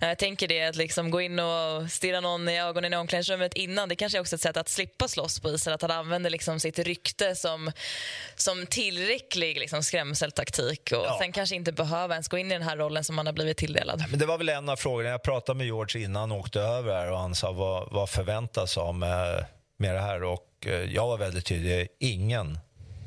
Jag 0.00 0.18
tänker 0.18 0.48
det, 0.48 0.62
att 0.62 0.76
liksom 0.76 1.10
gå 1.10 1.20
in 1.20 1.38
och 1.38 1.90
stirra 1.90 2.20
någon 2.20 2.48
i 2.48 2.60
ögonen 2.60 2.92
i 2.92 2.96
omklädningsrummet 2.96 3.54
innan, 3.54 3.88
det 3.88 3.96
kanske 3.96 4.18
är 4.18 4.20
också 4.20 4.36
ett 4.36 4.42
sätt 4.42 4.56
att 4.56 4.68
slippa 4.68 5.08
slåss 5.08 5.40
på 5.40 5.50
isen, 5.50 5.72
att 5.72 5.82
han 5.82 5.90
använder 5.90 6.30
liksom 6.30 6.60
sitt 6.60 6.78
rykte 6.78 7.36
som, 7.36 7.72
som 8.36 8.66
tillräcklig 8.66 9.58
liksom 9.58 9.82
skrämseltaktik 9.82 10.92
och 10.92 11.04
ja. 11.06 11.16
sen 11.20 11.32
kanske 11.32 11.56
inte 11.56 11.72
behöver 11.72 12.14
ens 12.14 12.28
gå 12.28 12.38
in 12.38 12.50
i 12.50 12.54
den 12.54 12.62
här 12.62 12.76
rollen 12.76 13.04
som 13.04 13.18
han 13.18 13.26
har 13.26 13.32
blivit 13.32 13.56
tilldelad. 13.56 14.04
Men 14.10 14.18
det 14.18 14.26
var 14.26 14.38
väl 14.38 14.48
en 14.48 14.68
av 14.68 14.76
frågorna, 14.76 15.08
jag 15.08 15.22
pratade 15.22 15.56
med 15.56 15.66
George 15.66 16.04
innan 16.04 16.20
han 16.20 16.32
åkte 16.32 16.60
över 16.60 16.92
här 16.92 17.10
och 17.10 17.18
han 17.18 17.34
sa 17.34 17.52
vad, 17.52 17.92
vad 17.92 18.10
förväntas 18.10 18.78
av 18.78 18.94
med, 18.94 19.44
med 19.78 19.94
det 19.94 20.00
här 20.00 20.22
och 20.22 20.66
eh, 20.66 20.72
jag 20.72 21.06
var 21.06 21.18
väldigt 21.18 21.46
tydlig, 21.46 21.88
ingen 22.00 22.58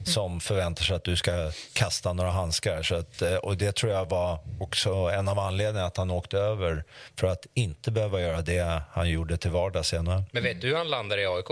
som 0.07 0.39
förväntar 0.39 0.83
sig 0.83 0.95
att 0.95 1.03
du 1.03 1.15
ska 1.15 1.51
kasta 1.73 2.13
några 2.13 2.31
handskar. 2.31 2.83
Så 2.83 2.95
att, 2.95 3.21
eh, 3.21 3.35
och 3.35 3.57
det 3.57 3.75
tror 3.75 3.91
jag 3.91 4.09
var 4.09 4.39
också 4.59 4.89
en 4.93 5.27
av 5.27 5.39
anledningarna 5.39 5.87
att 5.87 5.97
han 5.97 6.11
åkte 6.11 6.37
över 6.37 6.83
för 7.19 7.27
att 7.27 7.45
inte 7.53 7.91
behöva 7.91 8.21
göra 8.21 8.41
det 8.41 8.81
han 8.91 9.09
gjorde 9.09 9.37
till 9.37 9.51
vardags 9.51 9.89
senare. 9.89 10.23
Men 10.31 10.43
vet 10.43 10.61
du 10.61 10.67
hur 10.67 10.75
han 10.75 10.89
landar 10.89 11.17
i 11.17 11.25
AIK? 11.25 11.49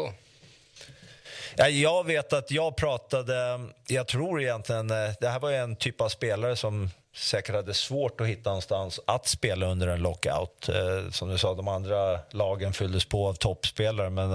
Ja, 1.56 1.68
jag 1.70 2.06
vet 2.06 2.34
att 2.34 2.51
jag 2.51 2.76
pratade, 2.76 3.60
jag 3.88 4.08
tror 4.08 4.41
egentligen, 4.41 4.91
eh, 4.91 5.12
det 5.20 5.30
här 5.30 5.39
var 5.39 5.51
en 5.51 5.76
typ 5.76 6.01
av 6.01 6.10
spelare 6.10 6.56
som 6.56 6.89
säkert 7.16 7.56
hade 7.56 7.74
svårt 7.74 8.22
att 8.22 8.28
hitta 8.28 8.49
någonstans 8.49 8.99
att 9.08 9.28
spela 9.28 9.66
under 9.66 9.88
en 9.88 10.01
lockout. 10.01 10.70
Eh, 10.70 11.12
som 11.12 11.30
du 11.30 11.38
sa, 11.38 11.54
de 11.54 11.68
andra 11.68 12.20
lagen 12.32 12.74
fylldes 12.74 13.06
på 13.06 13.28
av 13.28 13.34
toppspelare 13.34 14.10
men 14.10 14.32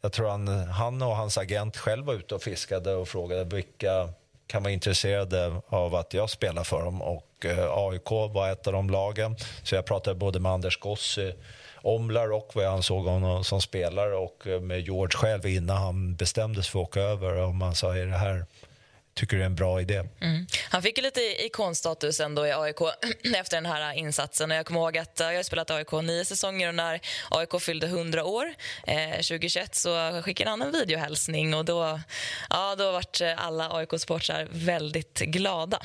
jag 0.00 0.12
tror 0.12 0.28
han, 0.28 0.48
han 0.68 1.02
och 1.02 1.16
hans 1.16 1.38
agent 1.38 1.76
själv 1.76 2.06
var 2.06 2.14
ute 2.14 2.34
och 2.34 2.42
fiskade 2.42 2.94
och 2.94 3.08
frågade 3.08 3.56
vilka 3.56 4.08
kan 4.46 4.62
vara 4.62 4.72
intresserade 4.72 5.62
av 5.68 5.94
att 5.94 6.14
jag 6.14 6.30
spelar 6.30 6.64
för 6.64 6.84
dem. 6.84 7.02
Och 7.02 7.44
eh, 7.44 7.68
AIK 7.70 8.10
var 8.10 8.50
ett 8.50 8.66
av 8.66 8.72
de 8.72 8.90
lagen. 8.90 9.36
Så 9.62 9.74
jag 9.74 9.86
pratade 9.86 10.14
både 10.14 10.40
med 10.40 10.52
Anders 10.52 10.78
Gossi 10.78 11.28
eh, 11.28 11.34
om 11.74 12.10
Larocque, 12.10 12.52
vad 12.54 12.64
jag 12.64 12.74
ansåg 12.74 13.04
honom 13.04 13.44
som 13.44 13.60
spelare 13.60 14.16
och 14.16 14.46
eh, 14.46 14.60
med 14.60 14.80
George 14.80 15.18
själv 15.18 15.46
innan 15.46 15.76
han 15.76 16.14
bestämde 16.14 16.62
sig 16.62 16.70
för 16.72 16.78
att 16.78 16.88
åka 16.88 17.00
över. 17.00 17.42
Om 17.42 17.56
man 17.56 17.74
sa, 17.74 17.96
är 17.96 18.06
det 18.06 18.16
här 18.16 18.46
tycker 19.18 19.36
det 19.36 19.42
är 19.42 19.46
en 19.46 19.54
bra 19.54 19.80
idé. 19.80 20.02
Mm. 20.20 20.46
Han 20.70 20.82
fick 20.82 20.98
ju 20.98 21.02
lite 21.02 21.20
ikonstatus 21.20 22.20
ändå 22.20 22.46
i 22.46 22.52
AIK 22.52 22.76
efter 23.34 23.56
den 23.56 23.66
här 23.66 23.92
insatsen. 23.92 24.50
Jag 24.50 24.66
kommer 24.66 24.80
ihåg 24.80 24.98
att 24.98 25.20
jag 25.20 25.36
har 25.36 25.42
spelat 25.42 25.70
AIK 25.70 25.92
nio 25.92 26.24
säsonger 26.24 26.68
och 26.68 26.74
när 26.74 27.00
AIK 27.30 27.60
fyllde 27.60 27.86
100 27.86 28.24
år 28.24 28.54
eh, 28.86 29.10
2021 29.10 29.74
så 29.74 30.22
skickade 30.24 30.50
han 30.50 30.62
en 30.62 30.72
videohälsning 30.72 31.54
och 31.54 31.64
då, 31.64 32.00
ja, 32.50 32.74
då 32.78 32.92
vart 32.92 33.20
alla 33.36 33.70
AIK-supportrar 33.70 34.48
väldigt 34.50 35.18
glada. 35.18 35.80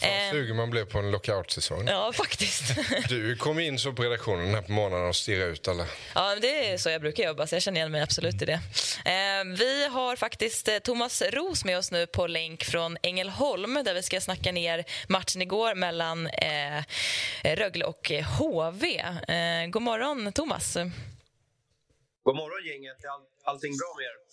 Fan, 0.00 0.10
eh, 0.10 0.32
sugen 0.32 0.56
man 0.56 0.70
blev 0.70 0.84
på 0.84 0.98
en 0.98 1.10
lockout-säsong. 1.10 1.86
Ja, 1.88 2.12
faktiskt. 2.12 2.62
du 3.08 3.36
kom 3.36 3.58
in 3.58 3.78
så 3.78 3.92
på 3.92 4.02
redaktionen 4.02 4.54
här 4.54 4.62
på 4.62 4.72
morgonen 4.72 5.08
och 5.08 5.16
stirrade 5.16 5.50
ut 5.50 5.68
alla. 5.68 5.86
Ja, 6.14 6.36
det 6.40 6.72
är 6.72 6.78
så 6.78 6.90
jag 6.90 7.00
brukar 7.00 7.24
jobba, 7.24 7.46
så 7.46 7.54
jag 7.54 7.62
känner 7.62 7.80
igen 7.80 7.92
mig 7.92 8.02
absolut 8.02 8.42
i 8.42 8.44
det. 8.44 8.60
Eh, 9.04 9.44
vi 9.58 9.86
har 9.86 10.16
faktiskt 10.16 10.68
eh, 10.68 10.78
Thomas 10.78 11.22
Ros 11.22 11.64
med 11.64 11.78
oss 11.78 11.90
nu 11.90 12.06
på 12.06 12.26
länk 12.26 12.59
länk 12.60 12.70
från 12.70 12.96
Ängelholm 13.02 13.74
där 13.84 13.94
vi 13.94 14.02
ska 14.02 14.20
snacka 14.20 14.52
ner 14.52 14.84
matchen 15.08 15.42
igår 15.42 15.74
mellan 15.74 16.26
eh, 16.26 16.84
Rögle 17.44 17.84
och 17.84 18.10
HV. 18.38 18.98
Eh, 19.28 19.66
god 19.70 19.82
morgon, 19.82 20.32
Thomas. 20.32 20.74
God 22.22 22.36
morgon, 22.36 22.66
gänget. 22.66 23.04
Är 23.04 23.08
all, 23.08 23.22
allting 23.44 23.72
bra 23.76 23.94
med 23.96 24.04
er? 24.04 24.29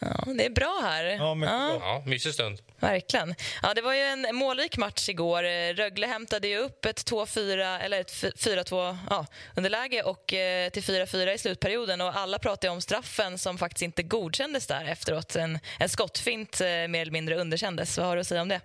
Ja, 0.00 0.32
det 0.38 0.46
är 0.46 0.50
bra 0.50 0.80
här. 0.82 1.04
Ja, 1.04 1.34
mycket 1.34 1.52
ja. 1.52 1.68
bra. 1.68 1.78
Ja, 1.80 2.02
mysig 2.06 2.34
stund. 2.34 2.58
Verkligen. 2.80 3.34
Ja, 3.62 3.74
det 3.74 3.82
var 3.82 3.94
ju 3.94 4.00
en 4.00 4.26
målrik 4.32 4.76
match 4.76 5.08
igår. 5.08 5.42
Rögle 5.74 6.06
hämtade 6.06 6.48
ju 6.48 6.58
upp 6.58 6.84
ett 6.84 7.10
2-4 7.10 7.78
eller 7.80 8.00
ett 8.00 8.12
4-2 8.12 8.96
ja, 9.10 9.26
underläge 9.56 10.02
och 10.02 10.32
eh, 10.32 10.70
till 10.70 10.82
4-4 10.82 11.34
i 11.34 11.38
slutperioden 11.38 12.00
och 12.00 12.16
alla 12.16 12.38
pratade 12.38 12.72
om 12.72 12.80
straffen 12.80 13.38
som 13.38 13.58
faktiskt 13.58 13.82
inte 13.82 14.02
godkändes 14.02 14.66
där 14.66 14.84
efteråt. 14.84 15.36
En, 15.36 15.58
en 15.80 15.88
skottfint 15.88 16.60
eh, 16.60 16.66
mer 16.66 17.02
eller 17.02 17.12
mindre 17.12 17.36
underkändes. 17.36 17.98
Vad 17.98 18.06
har 18.06 18.16
du 18.16 18.20
att 18.20 18.26
säga 18.26 18.42
om 18.42 18.48
det? 18.48 18.60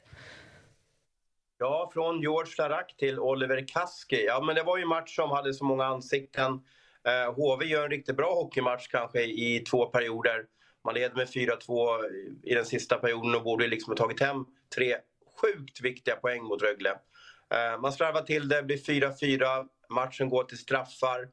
Ja, 1.59 1.91
från 1.93 2.21
George 2.21 2.53
Larac 2.57 2.95
till 2.97 3.19
Oliver 3.19 3.67
Kaski. 3.67 4.25
Ja, 4.25 4.41
men 4.41 4.55
det 4.55 4.63
var 4.63 4.77
ju 4.77 4.81
en 4.81 4.89
match 4.89 5.15
som 5.15 5.31
hade 5.31 5.53
så 5.53 5.65
många 5.65 5.85
ansikten. 5.85 6.61
Eh, 7.07 7.33
HV 7.33 7.65
gör 7.65 7.83
en 7.83 7.89
riktigt 7.89 8.17
bra 8.17 8.33
hockeymatch 8.33 8.87
kanske 8.87 9.21
i 9.21 9.59
två 9.69 9.85
perioder. 9.85 10.45
Man 10.85 10.93
leder 10.93 11.15
med 11.15 11.27
4-2 11.27 11.99
i 12.43 12.53
den 12.53 12.65
sista 12.65 12.97
perioden 12.97 13.35
och 13.35 13.43
borde 13.43 13.67
liksom 13.67 13.91
ha 13.91 13.97
tagit 13.97 14.19
hem 14.19 14.45
tre 14.75 14.95
sjukt 15.41 15.81
viktiga 15.81 16.15
poäng 16.15 16.43
mot 16.43 16.61
Rögle. 16.61 16.89
Eh, 17.53 17.81
man 17.81 17.93
slarvar 17.93 18.21
till 18.21 18.49
det, 18.49 18.63
blir 18.63 18.77
4-4, 18.77 19.67
matchen 19.89 20.29
går 20.29 20.43
till 20.43 20.57
straffar. 20.57 21.29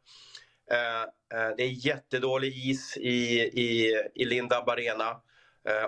Eh, 0.70 1.03
eh, 1.40 1.57
det 1.57 1.62
är 1.62 1.86
jättedålig 1.86 2.70
is 2.70 2.97
i, 2.97 3.40
i, 3.40 4.03
i 4.14 4.24
Lindab 4.24 4.68
Arena. 4.68 5.20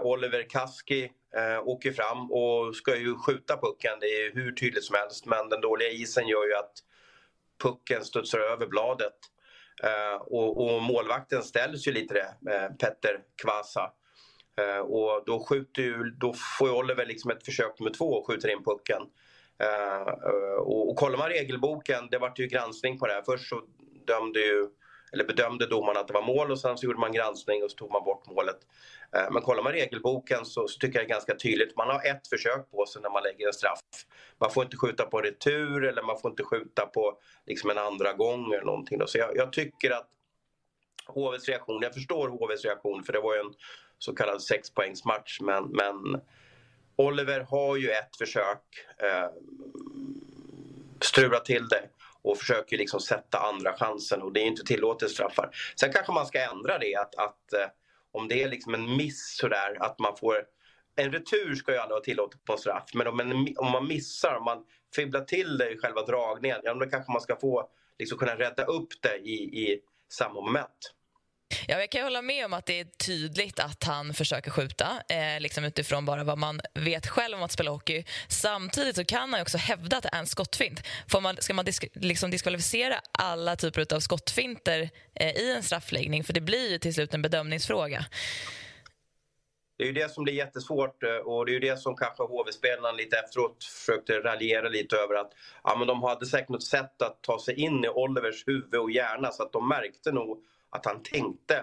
Oliver 0.02 0.50
Kaski 0.50 1.10
åker 1.64 1.92
fram 1.92 2.32
och 2.32 2.76
ska 2.76 2.96
ju 2.96 3.14
skjuta 3.14 3.56
pucken, 3.56 3.98
det 4.00 4.06
är 4.06 4.34
hur 4.34 4.52
tydligt 4.52 4.84
som 4.84 4.96
helst. 4.96 5.26
Men 5.26 5.48
den 5.48 5.60
dåliga 5.60 5.88
isen 5.88 6.28
gör 6.28 6.46
ju 6.46 6.54
att 6.54 6.72
pucken 7.62 8.04
studsar 8.04 8.38
över 8.38 8.66
bladet. 8.66 9.14
Eh, 9.82 10.20
och, 10.20 10.64
och, 10.64 10.82
målvakten 10.82 11.42
ställs 11.42 11.86
ju 11.86 11.92
lite 11.92 12.14
det, 12.14 12.52
eh, 12.52 12.68
Petter 12.68 13.20
Kvasa. 13.42 13.92
Eh, 14.60 14.78
och 14.78 15.22
då, 15.26 15.44
skjuter 15.44 15.82
ju, 15.82 16.10
då 16.20 16.34
får 16.58 16.68
ju 16.68 16.74
Oliver 16.74 17.06
liksom 17.06 17.30
ett 17.30 17.44
försök 17.44 17.78
nummer 17.78 17.92
två 17.92 18.04
och 18.04 18.26
skjuter 18.26 18.48
in 18.48 18.64
pucken. 18.64 19.02
och, 20.58 20.90
och 20.90 20.96
kollar 20.96 21.18
man 21.18 21.28
regelboken, 21.28 22.08
det 22.10 22.18
vart 22.18 22.38
ju 22.38 22.46
granskning 22.46 22.98
på 22.98 23.06
det 23.06 23.12
här. 23.12 23.22
Först 23.22 23.48
så 23.48 23.62
dömde 24.06 24.40
ju 24.40 24.68
eller 25.12 25.24
bedömde 25.24 25.66
domaren 25.66 25.96
att 25.96 26.08
det 26.08 26.14
var 26.14 26.22
mål 26.22 26.50
och 26.50 26.60
sen 26.60 26.78
så 26.78 26.86
gjorde 26.86 26.98
man 26.98 27.12
granskning 27.12 27.64
och 27.64 27.70
så 27.70 27.76
tog 27.76 27.92
man 27.92 28.04
bort 28.04 28.26
målet. 28.26 28.58
Eh, 29.16 29.30
men 29.30 29.42
kollar 29.42 29.62
man 29.62 29.72
regelboken 29.72 30.44
så, 30.44 30.68
så, 30.68 30.78
tycker 30.78 30.98
jag 30.98 31.08
det 31.08 31.12
är 31.12 31.14
ganska 31.14 31.34
tydligt. 31.34 31.76
Man 31.76 31.88
har 31.88 32.10
ett 32.10 32.28
försök 32.28 32.70
på 32.70 32.86
sig 32.86 33.02
när 33.02 33.10
man 33.10 33.22
lägger 33.22 33.46
en 33.46 33.52
straff. 33.52 33.80
Man 34.38 34.50
får 34.50 34.64
inte 34.64 34.76
skjuta 34.76 35.04
på 35.06 35.20
retur 35.20 35.84
eller 35.84 36.02
man 36.02 36.18
får 36.18 36.30
inte 36.30 36.44
skjuta 36.44 36.86
på 36.86 37.18
liksom 37.46 37.70
en 37.70 37.78
andra 37.78 38.12
gång 38.12 38.52
eller 38.52 38.64
någonting. 38.64 38.98
Då. 38.98 39.06
Så 39.06 39.18
jag, 39.18 39.36
jag 39.36 39.52
tycker 39.52 39.90
att 39.90 40.08
HVs 41.06 41.48
reaktion, 41.48 41.82
jag 41.82 41.94
förstår 41.94 42.28
HVs 42.28 42.64
reaktion 42.64 43.04
för 43.04 43.12
det 43.12 43.20
var 43.20 43.34
ju 43.34 43.40
en 43.40 43.54
så 43.98 44.14
kallad 44.14 44.42
sexpoängsmatch 44.42 45.40
men, 45.40 45.64
men 45.64 46.20
Oliver 46.96 47.40
har 47.40 47.76
ju 47.76 47.90
ett 47.90 48.16
försök 48.18 48.62
eh, 48.98 49.28
strula 51.00 51.40
till 51.40 51.68
det 51.68 51.88
och 52.22 52.38
försöker 52.38 52.78
liksom 52.78 53.00
sätta 53.00 53.38
andra 53.38 53.72
chansen 53.72 54.22
och 54.22 54.32
det 54.32 54.40
är 54.40 54.46
inte 54.46 54.64
tillåtet 54.64 55.10
straffar. 55.10 55.50
Sen 55.80 55.92
kanske 55.92 56.12
man 56.12 56.26
ska 56.26 56.50
ändra 56.50 56.78
det 56.78 56.94
att, 56.94 57.14
att 57.14 57.52
eh, 57.52 57.68
om 58.12 58.28
det 58.28 58.42
är 58.42 58.48
liksom 58.48 58.74
en 58.74 58.96
miss 58.96 59.36
sådär 59.36 59.76
att 59.80 59.98
man 59.98 60.16
får 60.16 60.44
en 60.96 61.12
retur 61.12 61.54
ska 61.54 61.72
ju 61.72 61.78
aldrig 61.78 61.94
vara 61.94 62.04
tillåtet 62.04 62.44
på 62.44 62.56
straff 62.56 62.90
men 62.94 63.06
om, 63.06 63.20
en, 63.20 63.54
om 63.56 63.72
man 63.72 63.88
missar, 63.88 64.34
om 64.34 64.44
man 64.44 64.64
fibblar 64.94 65.20
till 65.20 65.58
det 65.58 65.70
i 65.70 65.78
själva 65.78 66.02
dragningen, 66.02 66.60
ja 66.62 66.74
då 66.74 66.86
kanske 66.86 67.12
man 67.12 67.20
ska 67.20 67.36
få 67.36 67.70
liksom 67.98 68.18
kunna 68.18 68.38
rädda 68.38 68.64
upp 68.64 68.88
det 69.02 69.16
i, 69.16 69.34
i 69.34 69.80
samma 70.08 70.40
moment. 70.40 70.94
Ja, 71.68 71.80
jag 71.80 71.90
kan 71.90 72.02
hålla 72.02 72.22
med 72.22 72.44
om 72.44 72.52
att 72.52 72.66
det 72.66 72.80
är 72.80 72.84
tydligt 72.84 73.60
att 73.60 73.84
han 73.84 74.14
försöker 74.14 74.50
skjuta 74.50 75.02
eh, 75.08 75.40
liksom 75.40 75.64
utifrån 75.64 76.04
bara 76.04 76.24
vad 76.24 76.38
man 76.38 76.60
vet 76.74 77.06
själv 77.06 77.36
om 77.36 77.42
att 77.42 77.52
spela 77.52 77.70
hockey. 77.70 78.04
Samtidigt 78.28 78.96
så 78.96 79.04
kan 79.04 79.32
han 79.32 79.42
också 79.42 79.58
hävda 79.58 79.96
att 79.96 80.02
det 80.02 80.10
är 80.12 80.18
en 80.18 80.26
skottfint. 80.26 80.86
Får 81.08 81.20
man, 81.20 81.36
ska 81.36 81.54
man 81.54 81.64
disk, 81.64 81.84
liksom 81.94 82.30
diskvalificera 82.30 82.94
alla 83.12 83.56
typer 83.56 83.94
av 83.94 84.00
skottfinter 84.00 84.90
eh, 85.14 85.36
i 85.36 85.52
en 85.56 85.62
straffläggning? 85.62 86.24
För 86.24 86.32
det 86.32 86.40
blir 86.40 86.70
ju 86.70 86.78
till 86.78 86.94
slut 86.94 87.14
en 87.14 87.22
bedömningsfråga. 87.22 88.04
Det 89.78 89.84
är 89.84 89.86
ju 89.86 89.92
det 89.92 90.12
som 90.12 90.24
blir 90.24 90.34
jättesvårt 90.34 91.02
eh, 91.02 91.10
och 91.10 91.46
det 91.46 91.52
är 91.52 91.54
ju 91.54 91.60
det 91.60 91.76
som 91.76 91.96
kanske 91.96 92.22
HV-spelarna 92.22 92.92
lite 92.92 93.16
efteråt 93.16 93.64
försökte 93.64 94.12
raljera 94.12 94.68
lite 94.68 94.96
över 94.96 95.14
att 95.14 95.32
ja, 95.64 95.76
men 95.78 95.86
de 95.86 96.02
hade 96.02 96.26
säkert 96.26 96.48
något 96.48 96.62
sätt 96.62 97.02
att 97.02 97.22
ta 97.22 97.40
sig 97.40 97.54
in 97.54 97.84
i 97.84 97.88
Olivers 97.88 98.48
huvud 98.48 98.74
och 98.74 98.90
hjärna 98.90 99.32
så 99.32 99.42
att 99.42 99.52
de 99.52 99.68
märkte 99.68 100.12
nog 100.12 100.44
att 100.70 100.86
han 100.86 101.02
tänkte 101.02 101.54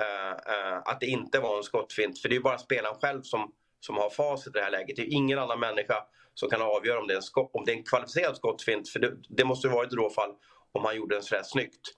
uh, 0.00 0.32
uh, 0.32 0.78
att 0.84 1.00
det 1.00 1.06
inte 1.06 1.40
var 1.40 1.56
en 1.56 1.62
skottfint. 1.62 2.18
För 2.18 2.28
det 2.28 2.36
är 2.36 2.40
bara 2.40 2.58
spelaren 2.58 2.96
själv 3.00 3.22
som, 3.22 3.52
som 3.80 3.96
har 3.96 4.10
facit 4.10 4.56
i 4.56 4.58
det 4.58 4.64
här 4.64 4.70
läget. 4.70 4.96
Det 4.96 5.02
är 5.02 5.14
ingen 5.14 5.38
annan 5.38 5.60
människa 5.60 5.94
som 6.34 6.50
kan 6.50 6.62
avgöra 6.62 7.00
om 7.00 7.06
det 7.06 7.14
är 7.14 7.16
en, 7.16 7.22
skott, 7.22 7.50
om 7.52 7.64
det 7.64 7.72
är 7.72 7.76
en 7.76 7.84
kvalificerad 7.84 8.36
skottfint. 8.36 8.88
För 8.88 9.00
det, 9.00 9.16
det 9.28 9.44
måste 9.44 9.68
ha 9.68 9.76
varit 9.76 9.92
i 9.92 9.96
då 9.96 10.10
fall 10.10 10.30
om 10.72 10.84
han 10.84 10.96
gjorde 10.96 11.14
den 11.14 11.22
sådär 11.22 11.42
snyggt. 11.44 11.96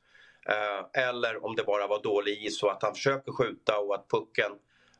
Uh, 0.48 1.02
eller 1.02 1.44
om 1.44 1.56
det 1.56 1.64
bara 1.64 1.86
var 1.86 2.02
dålig 2.02 2.46
is 2.46 2.62
och 2.62 2.72
att 2.72 2.82
han 2.82 2.94
försöker 2.94 3.32
skjuta 3.32 3.78
och 3.78 3.94
att 3.94 4.08
pucken, 4.08 4.52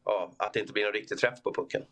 ja, 0.05 0.33
att 0.37 0.53
det 0.53 0.61
inte 0.61 0.73
blir 0.73 0.85
någon 0.85 0.93
riktig 0.93 1.19
träff 1.19 1.43
på 1.43 1.55
pucken. 1.55 1.83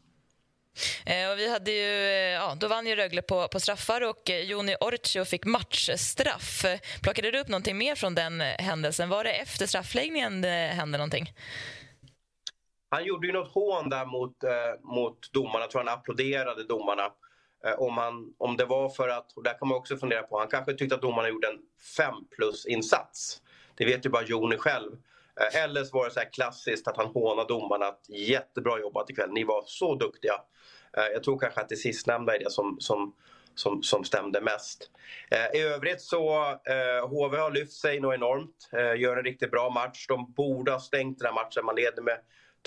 Eh, 1.06 1.30
och 1.30 1.38
vi 1.38 1.50
hade 1.50 1.70
ju, 1.70 2.06
eh, 2.06 2.32
ja, 2.32 2.56
då 2.60 2.68
vann 2.68 2.86
ju 2.86 2.96
Rögle 2.96 3.22
på, 3.22 3.48
på 3.48 3.60
straffar 3.60 4.00
och 4.00 4.30
eh, 4.30 4.40
Joni 4.40 4.76
Orcio 4.80 5.24
fick 5.24 5.44
matchstraff. 5.44 6.64
Plockade 7.02 7.30
du 7.30 7.40
upp 7.40 7.48
någonting 7.48 7.78
mer 7.78 7.94
från 7.94 8.14
den 8.14 8.40
händelsen? 8.40 9.08
Var 9.08 9.24
det 9.24 9.32
efter 9.32 9.66
straffläggningen 9.66 10.40
det 10.40 10.48
hände 10.48 10.98
någonting? 10.98 11.32
Han 12.90 13.04
gjorde 13.04 13.26
ju 13.26 13.32
något 13.32 13.52
hån 13.52 13.88
där 13.88 14.06
mot, 14.06 14.44
eh, 14.44 14.80
mot 14.82 15.32
domarna. 15.32 15.60
Jag 15.60 15.70
tror 15.70 15.84
han 15.84 15.98
applåderade 15.98 16.64
domarna. 16.64 17.02
Eh, 17.66 17.72
om, 17.78 17.98
han, 17.98 18.34
om 18.38 18.56
det 18.56 18.64
var 18.64 18.88
för 18.88 19.08
att, 19.08 19.32
och 19.32 19.42
där 19.42 19.58
kan 19.58 19.68
man 19.68 19.78
också 19.78 19.96
fundera 19.96 20.22
på, 20.22 20.38
han 20.38 20.48
kanske 20.48 20.74
tyckte 20.74 20.94
att 20.94 21.02
domarna 21.02 21.28
gjorde 21.28 21.48
en 21.48 21.58
5 21.96 22.14
plus-insats. 22.36 23.42
Det 23.74 23.84
vet 23.84 24.06
ju 24.06 24.10
bara 24.10 24.22
Joni 24.22 24.56
själv. 24.56 24.90
Eh, 25.40 25.62
Eller 25.62 25.84
så 25.84 25.96
var 25.98 26.04
det 26.04 26.10
så 26.10 26.20
här 26.20 26.32
klassiskt 26.32 26.88
att 26.88 26.96
han 26.96 27.06
hånade 27.06 27.48
domarna. 27.48 27.86
Att 27.86 28.08
jättebra 28.08 28.80
jobbat 28.80 29.10
ikväll, 29.10 29.30
ni 29.32 29.44
var 29.44 29.62
så 29.66 29.94
duktiga. 29.94 30.34
Eh, 30.96 31.04
jag 31.04 31.22
tror 31.22 31.38
kanske 31.38 31.60
att 31.60 31.68
det 31.68 31.76
sistnämnda 31.76 32.34
är 32.34 32.38
det 32.38 32.50
som, 32.50 32.76
som, 32.80 33.14
som, 33.54 33.82
som 33.82 34.04
stämde 34.04 34.40
mest. 34.40 34.90
Eh, 35.30 35.60
I 35.60 35.62
övrigt 35.62 36.00
så 36.00 36.40
eh, 36.50 37.08
HV 37.08 37.36
har 37.38 37.50
lyft 37.50 37.72
sig 37.72 38.00
något 38.00 38.14
enormt. 38.14 38.68
Gör 38.72 39.16
en 39.16 39.24
riktigt 39.24 39.50
bra 39.50 39.70
match. 39.70 40.06
De 40.08 40.32
borde 40.32 40.72
ha 40.72 40.80
stängt 40.80 41.18
den 41.18 41.26
här 41.26 41.34
matchen. 41.44 41.64
Man 41.64 41.76
leder 41.76 42.02
med 42.02 42.18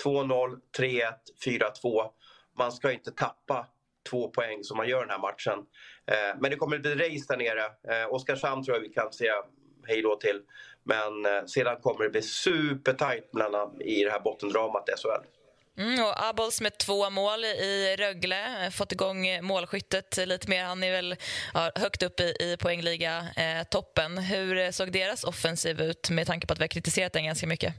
2-0, 0.04 0.58
3-1, 0.78 1.12
4-2. 1.44 2.10
Man 2.58 2.72
ska 2.72 2.92
inte 2.92 3.10
tappa 3.10 3.66
två 4.10 4.28
poäng 4.28 4.64
som 4.64 4.76
man 4.76 4.88
gör 4.88 5.00
den 5.00 5.10
här 5.10 5.18
matchen. 5.18 5.58
Men 6.40 6.50
det 6.50 6.56
kommer 6.56 6.78
bli 6.78 6.94
race 6.94 7.24
där 7.28 7.36
nere. 7.36 7.64
Eh, 8.02 8.12
Oskarshamn 8.14 8.64
tror 8.64 8.76
jag 8.76 8.82
vi 8.82 8.88
kan 8.88 9.12
säga 9.12 9.34
hej 9.86 10.02
då 10.02 10.16
till. 10.16 10.40
Men 10.84 11.26
eh, 11.26 11.44
sedan 11.46 11.76
kommer 11.82 12.04
det 12.04 12.10
bli 12.10 12.22
supertajt 12.22 13.32
mellan, 13.32 13.82
i 13.82 14.04
det 14.04 14.10
här 14.10 14.20
bottendramat 14.20 14.88
SHL. 14.88 15.26
Mm, 15.76 16.04
och 16.04 16.28
Abols 16.28 16.60
med 16.60 16.78
två 16.78 17.10
mål 17.10 17.44
i 17.44 17.96
Rögle, 17.98 18.70
fått 18.70 18.92
igång 18.92 19.26
målskyttet 19.42 20.18
lite 20.26 20.50
mer. 20.50 20.64
Han 20.64 20.82
är 20.82 20.92
väl 20.92 21.16
ja, 21.54 21.70
högt 21.74 22.02
upp 22.02 22.20
i, 22.20 22.24
i 22.24 22.56
poängliga-toppen. 22.60 24.18
Eh, 24.18 24.24
Hur 24.24 24.72
såg 24.72 24.92
deras 24.92 25.24
offensiv 25.24 25.80
ut 25.80 26.10
med 26.10 26.26
tanke 26.26 26.46
på 26.46 26.52
att 26.52 26.58
vi 26.58 26.62
har 26.62 26.68
kritiserat 26.68 27.12
den 27.12 27.24
ganska 27.24 27.46
mycket? 27.46 27.74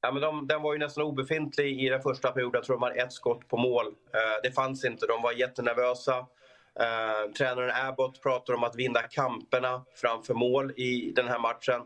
Ja, 0.00 0.12
men 0.12 0.22
de, 0.22 0.46
den 0.46 0.62
var 0.62 0.72
ju 0.72 0.78
nästan 0.78 1.04
obefintlig 1.04 1.82
i 1.82 1.88
den 1.88 2.02
första 2.02 2.30
perioden. 2.32 2.58
Jag 2.58 2.64
tror 2.64 2.76
de 2.76 2.82
hade 2.82 3.00
ett 3.00 3.12
skott 3.12 3.48
på 3.48 3.56
mål. 3.56 3.86
Uh, 3.86 3.92
det 4.42 4.52
fanns 4.52 4.84
inte. 4.84 5.06
De 5.06 5.22
var 5.22 5.32
jättenervösa. 5.32 6.26
Eh, 6.80 7.32
tränaren 7.32 7.88
Abbott 7.88 8.22
pratar 8.22 8.54
om 8.54 8.64
att 8.64 8.76
vinna 8.76 9.02
kamperna 9.02 9.84
framför 9.94 10.34
mål 10.34 10.72
i 10.76 11.12
den 11.16 11.28
här 11.28 11.38
matchen. 11.38 11.80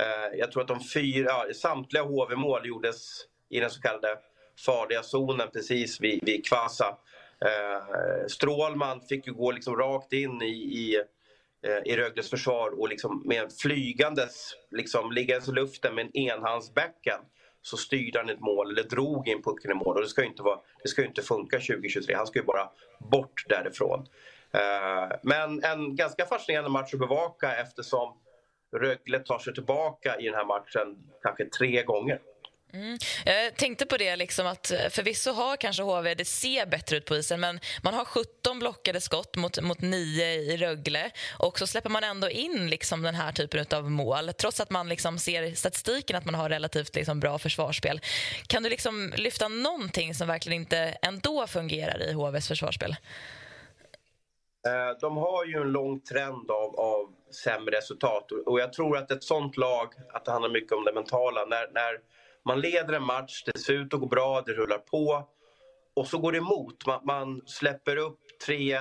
Eh, 0.00 0.38
jag 0.38 0.52
tror 0.52 0.62
att 0.62 0.68
de 0.68 0.80
fyra, 0.94 1.24
ja, 1.28 1.46
samtliga 1.54 2.02
HV-mål 2.02 2.66
gjordes 2.66 3.26
i 3.48 3.60
den 3.60 3.70
så 3.70 3.80
kallade 3.80 4.18
farliga 4.66 5.02
zonen 5.02 5.48
precis 5.52 6.00
vid, 6.00 6.24
vid 6.24 6.46
Kvasa. 6.46 6.96
Eh, 7.44 8.26
Strålman 8.26 9.00
fick 9.00 9.26
ju 9.26 9.32
gå 9.32 9.50
liksom 9.50 9.76
rakt 9.76 10.12
in 10.12 10.42
i, 10.42 10.46
i 10.52 10.96
eh, 11.66 11.92
i 11.92 11.96
Rögles 11.96 12.30
försvar 12.30 12.80
och 12.80 12.88
liksom 12.88 13.22
med 13.24 13.52
flygandes, 13.52 14.54
liksom 14.70 15.12
liggandes 15.12 15.48
i 15.48 15.52
luften 15.52 15.94
med 15.94 16.04
en 16.04 16.16
enhandsbackhand 16.16 17.24
så 17.62 17.76
styrde 17.76 18.18
han 18.18 18.30
ett 18.30 18.40
mål 18.40 18.70
eller 18.70 18.88
drog 18.88 19.28
in 19.28 19.42
pucken 19.42 19.70
i 19.70 19.74
mål. 19.74 19.96
Och 19.96 20.02
det 20.02 20.08
ska 20.08 20.22
ju 20.22 20.28
inte, 20.28 20.42
vara, 20.42 20.60
det 20.82 20.88
ska 20.88 21.04
inte 21.04 21.22
funka 21.22 21.56
2023. 21.56 22.14
Han 22.14 22.26
ska 22.26 22.38
ju 22.38 22.44
bara 22.44 22.70
bort 23.10 23.44
därifrån. 23.48 24.06
Eh, 24.54 25.16
men 25.22 25.64
en 25.64 25.96
ganska 25.96 26.26
fascinerande 26.26 26.70
match 26.70 26.94
att 26.94 27.00
bevaka 27.00 27.56
eftersom 27.56 28.18
Rögle 28.76 29.18
tar 29.18 29.38
sig 29.38 29.54
tillbaka 29.54 30.16
i 30.18 30.24
den 30.24 30.34
här 30.34 30.44
matchen 30.44 30.96
kanske 31.22 31.44
tre 31.44 31.82
gånger. 31.82 32.18
Mm. 32.74 32.98
Jag 33.24 33.56
tänkte 33.56 33.86
på 33.86 33.96
det, 33.96 34.16
liksom 34.16 34.46
att 34.46 34.70
eh, 34.70 34.88
förvisso 34.90 35.32
har 35.32 35.56
kanske 35.56 35.82
HV, 35.82 36.14
det 36.14 36.24
ser 36.24 36.66
bättre 36.66 36.96
ut 36.96 37.04
på 37.04 37.16
isen 37.16 37.40
men 37.40 37.60
man 37.82 37.94
har 37.94 38.04
17 38.04 38.58
blockade 38.58 39.00
skott 39.00 39.36
mot, 39.36 39.62
mot 39.62 39.80
9 39.80 40.26
i 40.26 40.56
Rögle 40.56 41.10
och 41.38 41.58
så 41.58 41.66
släpper 41.66 41.90
man 41.90 42.04
ändå 42.04 42.30
in 42.30 42.70
liksom 42.70 43.02
den 43.02 43.14
här 43.14 43.32
typen 43.32 43.66
av 43.74 43.90
mål 43.90 44.32
trots 44.32 44.60
att 44.60 44.70
man 44.70 44.88
liksom 44.88 45.18
ser 45.18 45.42
i 45.42 45.54
statistiken 45.54 46.16
att 46.16 46.24
man 46.24 46.34
har 46.34 46.48
relativt 46.48 46.94
liksom 46.94 47.20
bra 47.20 47.38
försvarsspel. 47.38 48.00
Kan 48.46 48.62
du 48.62 48.70
liksom 48.70 49.12
lyfta 49.16 49.48
någonting 49.48 50.14
som 50.14 50.28
verkligen 50.28 50.60
inte 50.60 50.78
ändå 51.02 51.46
fungerar 51.46 52.02
i 52.02 52.12
HVs 52.12 52.48
försvarsspel? 52.48 52.96
Eh, 54.66 54.98
de 55.00 55.16
har 55.16 55.44
ju 55.44 55.60
en 55.60 55.72
lång 55.72 56.00
trend 56.00 56.50
av, 56.50 56.80
av 56.80 57.14
sämre 57.44 57.76
resultat 57.76 58.32
och 58.46 58.60
jag 58.60 58.72
tror 58.72 58.96
att 58.96 59.10
ett 59.10 59.24
sånt 59.24 59.56
lag, 59.56 59.94
att 60.12 60.24
det 60.24 60.32
handlar 60.32 60.50
mycket 60.50 60.72
om 60.72 60.84
det 60.84 60.92
mentala. 60.92 61.44
När, 61.44 61.72
när 61.72 61.98
man 62.44 62.60
leder 62.60 62.94
en 62.94 63.02
match, 63.02 63.42
det 63.44 63.58
ser 63.58 63.72
ut 63.72 63.94
att 63.94 64.00
gå 64.00 64.06
bra, 64.06 64.42
det 64.46 64.52
rullar 64.52 64.78
på 64.78 65.28
och 65.94 66.06
så 66.06 66.18
går 66.18 66.32
det 66.32 66.38
emot. 66.38 66.86
Man, 66.86 67.00
man 67.04 67.42
släpper 67.46 67.96
upp 67.96 68.18
3-1 68.48 68.78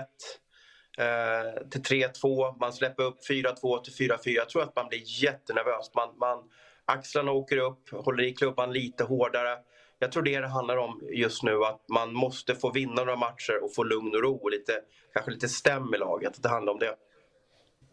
eh, 0.98 1.68
till 1.70 1.82
3-2, 1.82 2.60
man 2.60 2.74
släpper 2.74 3.04
upp 3.04 3.18
4-2 3.30 3.84
till 3.84 4.10
4-4. 4.10 4.18
Jag 4.26 4.50
tror 4.50 4.64
att 4.64 4.76
man 4.76 4.88
blir 4.88 5.24
jättenervös. 5.24 5.92
Man, 5.96 6.18
man, 6.18 6.50
axlarna 6.86 7.32
åker 7.32 7.58
upp, 7.58 7.90
håller 7.92 8.24
i 8.24 8.34
klubban 8.34 8.74
lite 8.74 9.04
hårdare. 9.04 9.58
Jag 10.04 10.12
tror 10.12 10.24
det 10.24 10.40
det 10.40 10.48
handlar 10.48 10.78
om 10.78 11.02
just 11.12 11.44
nu, 11.44 11.66
att 11.66 11.90
man 11.90 12.14
måste 12.14 12.56
få 12.56 12.72
vinna 12.72 12.94
några 12.94 13.16
matcher 13.16 13.64
och 13.64 13.76
få 13.76 13.84
lugn 13.84 14.16
och 14.16 14.22
ro 14.22 14.36
och 14.36 14.52
lite, 14.52 14.74
kanske 15.14 15.32
lite 15.32 15.50
stäm 15.50 15.94
i 15.94 15.98
laget. 15.98 16.44
Det 16.44 16.50
handlar 16.50 16.74
om 16.74 16.80
det. 16.80 16.96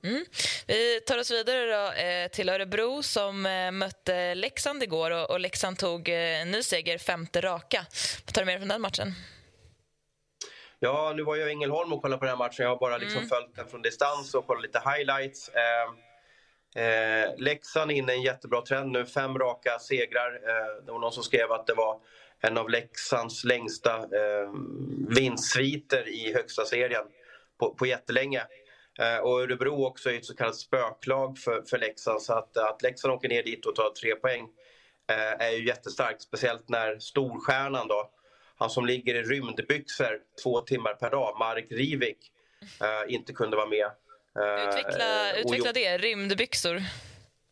Mm. 0.05 0.25
Vi 0.67 1.01
tar 1.01 1.19
oss 1.19 1.31
vidare 1.31 1.67
då, 1.67 1.93
eh, 1.93 2.29
till 2.29 2.49
Örebro 2.49 3.03
som 3.03 3.47
eh, 3.47 3.71
mötte 3.71 4.35
Leksand 4.35 4.83
igår 4.83 5.11
och, 5.11 5.31
och 5.31 5.41
Leksand 5.41 5.79
tog 5.79 6.09
eh, 6.09 6.43
en 6.43 6.51
ny 6.51 6.63
seger, 6.63 6.99
femte 6.99 7.41
raka. 7.41 7.87
Vad 8.27 8.35
tar 8.35 8.43
du 8.43 8.47
med 8.47 8.55
dig 8.55 8.61
från 8.61 8.69
den 8.69 8.81
matchen? 8.81 9.13
Ja, 10.79 11.13
nu 11.17 11.23
var 11.23 11.37
jag 11.37 11.49
i 11.49 11.53
Ängelholm 11.53 11.93
och 11.93 12.03
kollade 12.03 12.21
på 12.21 12.27
den 12.27 12.39
matchen. 12.39 12.63
Jag 12.63 12.69
har 12.69 12.79
bara 12.79 12.99
liksom 12.99 13.19
mm. 13.19 13.29
följt 13.29 13.57
den 13.57 13.69
från 13.69 13.83
distans 13.83 14.35
och 14.35 14.47
kollat 14.47 14.63
lite 14.63 14.83
highlights. 14.91 15.49
Eh, 15.49 16.08
eh, 16.79 17.35
Leksand 17.39 17.91
är 17.91 17.95
inne 17.95 18.13
i 18.13 18.17
en 18.17 18.23
jättebra 18.23 18.63
trend 18.63 18.93
nu. 18.93 19.07
Fem 19.07 19.39
raka 19.39 19.79
segrar. 19.79 20.35
Eh, 20.35 20.85
det 20.87 20.93
var 20.93 20.99
någon 20.99 21.13
som 21.13 21.23
skrev 21.23 21.53
att 21.53 21.67
det 21.67 21.75
var 21.75 22.01
en 22.41 22.59
av 22.59 22.71
Leksands 22.71 23.45
längsta 23.45 23.97
eh, 23.97 24.53
vinstsviter 25.09 26.09
i 26.09 26.33
högsta 26.35 26.65
serien 26.65 27.05
på, 27.59 27.75
på 27.75 27.87
jättelänge. 27.87 28.43
Eh, 28.99 29.19
och 29.19 29.41
Örebro 29.41 29.85
också 29.85 30.11
är 30.11 30.15
ett 30.15 30.25
så 30.25 30.37
kallat 30.37 30.57
spöklag 30.57 31.39
för, 31.39 31.63
för 31.63 31.79
Leksand. 31.79 32.23
Så 32.23 32.33
att, 32.33 32.57
att 32.57 32.83
Leksand 32.83 33.15
åker 33.15 33.29
ner 33.29 33.43
dit 33.43 33.67
och 33.67 33.75
tar 33.75 33.91
tre 33.91 34.15
poäng 34.15 34.49
eh, 35.11 35.47
är 35.47 35.51
ju 35.51 35.67
jättestarkt. 35.67 36.23
Speciellt 36.23 36.69
när 36.69 36.99
storstjärnan 36.99 37.89
då, 37.89 38.11
han 38.57 38.71
som 38.71 38.87
ligger 38.87 39.15
i 39.15 39.23
rymdbyxor 39.23 40.21
två 40.43 40.61
timmar 40.61 40.95
per 40.95 41.11
dag, 41.11 41.37
Mark 41.39 41.67
Rivik, 41.71 42.19
eh, 42.81 43.15
inte 43.15 43.33
kunde 43.33 43.57
vara 43.57 43.67
med. 43.67 43.91
Utveckla, 44.69 45.33
utveckla 45.37 45.73
det, 45.73 45.99
rymdbyxor. 45.99 46.83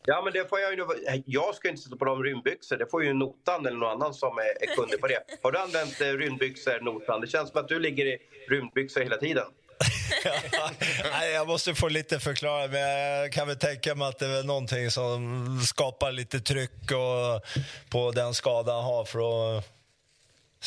Ja, 0.05 0.21
men 0.23 0.33
det 0.33 0.49
får 0.49 0.59
jag 0.59 0.73
ju. 0.73 0.85
Jag 1.25 1.55
ska 1.55 1.69
inte 1.69 1.81
sätta 1.81 1.95
på 1.95 2.05
dem 2.05 2.23
rymdbyxor. 2.23 2.77
Det 2.77 2.91
får 2.91 3.03
ju 3.03 3.13
Notan 3.13 3.65
eller 3.65 3.77
någon 3.77 4.01
annan 4.01 4.13
som 4.13 4.37
är, 4.37 4.63
är 4.63 4.75
kunnig 4.75 5.01
på 5.01 5.07
det. 5.07 5.23
Har 5.43 5.51
du 5.51 5.59
använt 5.59 6.01
rymdbyxor, 6.01 6.79
Notan? 6.79 7.21
Det 7.21 7.27
känns 7.27 7.49
som 7.49 7.59
att 7.61 7.67
du 7.67 7.79
ligger 7.79 8.05
i 8.05 8.17
rymdbyxor 8.49 9.01
hela 9.01 9.17
tiden. 9.17 9.45
Nej, 11.11 11.31
jag 11.33 11.47
måste 11.47 11.75
få 11.75 11.89
lite 11.89 12.19
förklara, 12.19 12.67
men 12.67 12.79
jag 12.79 13.31
kan 13.31 13.47
väl 13.47 13.57
tänka 13.57 13.95
mig 13.95 14.07
att 14.07 14.19
det 14.19 14.25
är 14.25 14.43
någonting 14.43 14.91
som 14.91 15.61
skapar 15.67 16.11
lite 16.11 16.39
tryck 16.39 16.91
och, 16.91 17.41
på 17.89 18.11
den 18.11 18.33
skada 18.33 18.73
han 18.73 18.83
har. 18.83 19.05
För 19.05 19.19
att, 19.57 19.76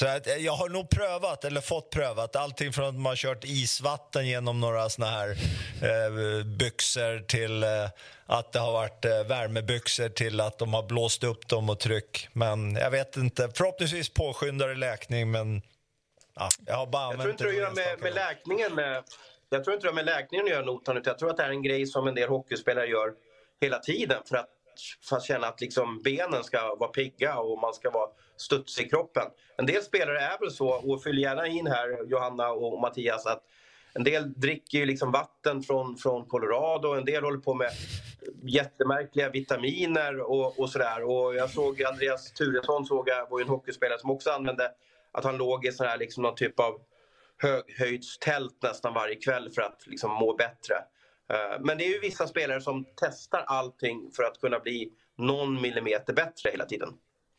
så 0.01 0.07
att 0.07 0.41
jag 0.41 0.53
har 0.53 0.69
nog 0.69 0.91
prövat, 0.91 1.45
eller 1.45 1.61
fått 1.61 1.91
prövat, 1.91 2.37
allting 2.37 2.73
från 2.73 2.89
att 2.89 2.95
man 2.95 3.07
har 3.07 3.17
kört 3.17 3.45
isvatten 3.45 4.27
genom 4.27 4.61
några 4.61 4.89
såna 4.89 5.07
här 5.07 5.31
eh, 5.83 6.45
byxor 6.45 7.19
till 7.27 7.63
eh, 7.63 7.69
att 8.27 8.53
det 8.53 8.59
har 8.59 8.73
varit 8.73 9.05
eh, 9.05 9.25
värmebyxor 9.25 10.09
till 10.09 10.41
att 10.41 10.59
de 10.59 10.75
har 10.75 10.83
blåst 10.83 11.25
upp 11.25 11.49
dem 11.49 11.71
och 11.71 11.81
tryck. 11.81 12.29
Men 12.33 12.75
jag 12.75 12.91
vet 12.91 13.17
inte, 13.17 13.51
förhoppningsvis 13.55 14.09
påskyndar 14.09 14.69
det 14.69 14.75
läkning, 14.75 15.31
men 15.31 15.63
ja, 16.37 16.49
jag 16.67 16.77
har 16.77 16.87
bara 16.87 17.13
jag 17.13 17.21
tror 17.21 17.31
inte 17.31 17.45
det 17.45 17.65
har 17.65 17.73
med, 17.73 18.01
med 18.01 18.15
läkningen 18.15 18.75
med, 18.75 19.05
jag 19.51 19.65
tror 19.65 19.75
inte 19.75 19.87
det 19.87 19.91
har 19.91 19.95
med 19.95 20.07
läkningen 20.07 20.47
att 20.47 20.53
göra 20.53 20.65
notan, 20.65 20.97
utan 20.97 21.11
jag 21.11 21.19
tror 21.19 21.31
att 21.31 21.37
det 21.37 21.45
är 21.45 21.51
en 21.51 21.63
grej 21.63 21.87
som 21.87 22.07
en 22.07 22.15
del 22.15 22.29
hockeyspelare 22.29 22.87
gör 22.87 23.13
hela 23.61 23.79
tiden 23.79 24.23
för 24.29 24.37
att, 24.37 24.49
för 25.09 25.17
att 25.17 25.25
känna 25.25 25.47
att 25.47 25.61
liksom 25.61 26.03
benen 26.03 26.45
ska 26.45 26.75
vara 26.75 26.91
pigga 26.91 27.39
och 27.39 27.59
man 27.59 27.75
ska 27.75 27.91
vara 27.91 28.11
studsig 28.37 28.87
i 28.87 28.89
kroppen. 28.89 29.27
En 29.57 29.67
del 29.67 29.83
spelare 29.83 30.21
är 30.21 30.39
väl 30.41 30.51
så, 30.51 30.69
och 30.69 31.03
fyll 31.03 31.19
gärna 31.19 31.47
in 31.47 31.67
här 31.67 32.11
Johanna 32.11 32.51
och 32.51 32.81
Mattias, 32.81 33.27
att 33.27 33.43
en 33.95 34.05
del 34.05 34.33
dricker 34.33 34.79
ju 34.79 34.87
liksom 34.87 35.13
vatten 35.13 35.63
från, 35.63 35.97
från 35.97 36.27
Colorado, 36.27 36.95
en 36.95 37.05
del 37.05 37.25
håller 37.25 37.39
på 37.39 37.55
med 37.55 37.71
jättemärkliga 38.43 39.31
vitaminer 39.31 40.21
och, 40.21 40.61
och 40.61 40.71
sådär. 40.71 41.03
Och 41.03 41.35
jag 41.35 41.51
såg 41.51 41.83
Andreas 41.83 42.33
Turesson, 42.33 42.87
såg 42.87 43.09
jag, 43.09 43.31
var 43.31 43.39
ju 43.39 43.43
en 43.43 43.49
hockeyspelare 43.49 43.99
som 43.99 44.11
också 44.11 44.31
använde 44.31 44.71
att 45.13 45.25
han 45.25 45.37
låg 45.37 45.67
i 45.67 45.73
sån 45.73 45.87
här, 45.87 45.99
liksom, 45.99 46.23
någon 46.23 46.35
typ 46.35 46.61
av 46.61 46.81
höghöjdstält 47.37 48.63
nästan 48.63 48.95
varje 48.95 49.15
kväll 49.15 49.51
för 49.51 49.63
att 49.63 49.87
liksom, 49.87 50.11
må 50.11 50.35
bättre. 50.35 50.75
Uh, 51.31 51.61
men 51.61 51.79
det 51.79 51.85
är 51.85 51.89
ju 51.89 52.01
vissa 52.01 52.27
spelare 52.27 52.61
som 52.61 52.87
testar 52.97 53.45
allting 53.47 54.11
för 54.17 54.23
att 54.23 54.41
kunna 54.41 54.59
bli 54.59 54.89
någon 55.19 55.61
millimeter 55.61 56.13
bättre 56.13 56.51
hela 56.51 56.65
tiden. 56.65 56.89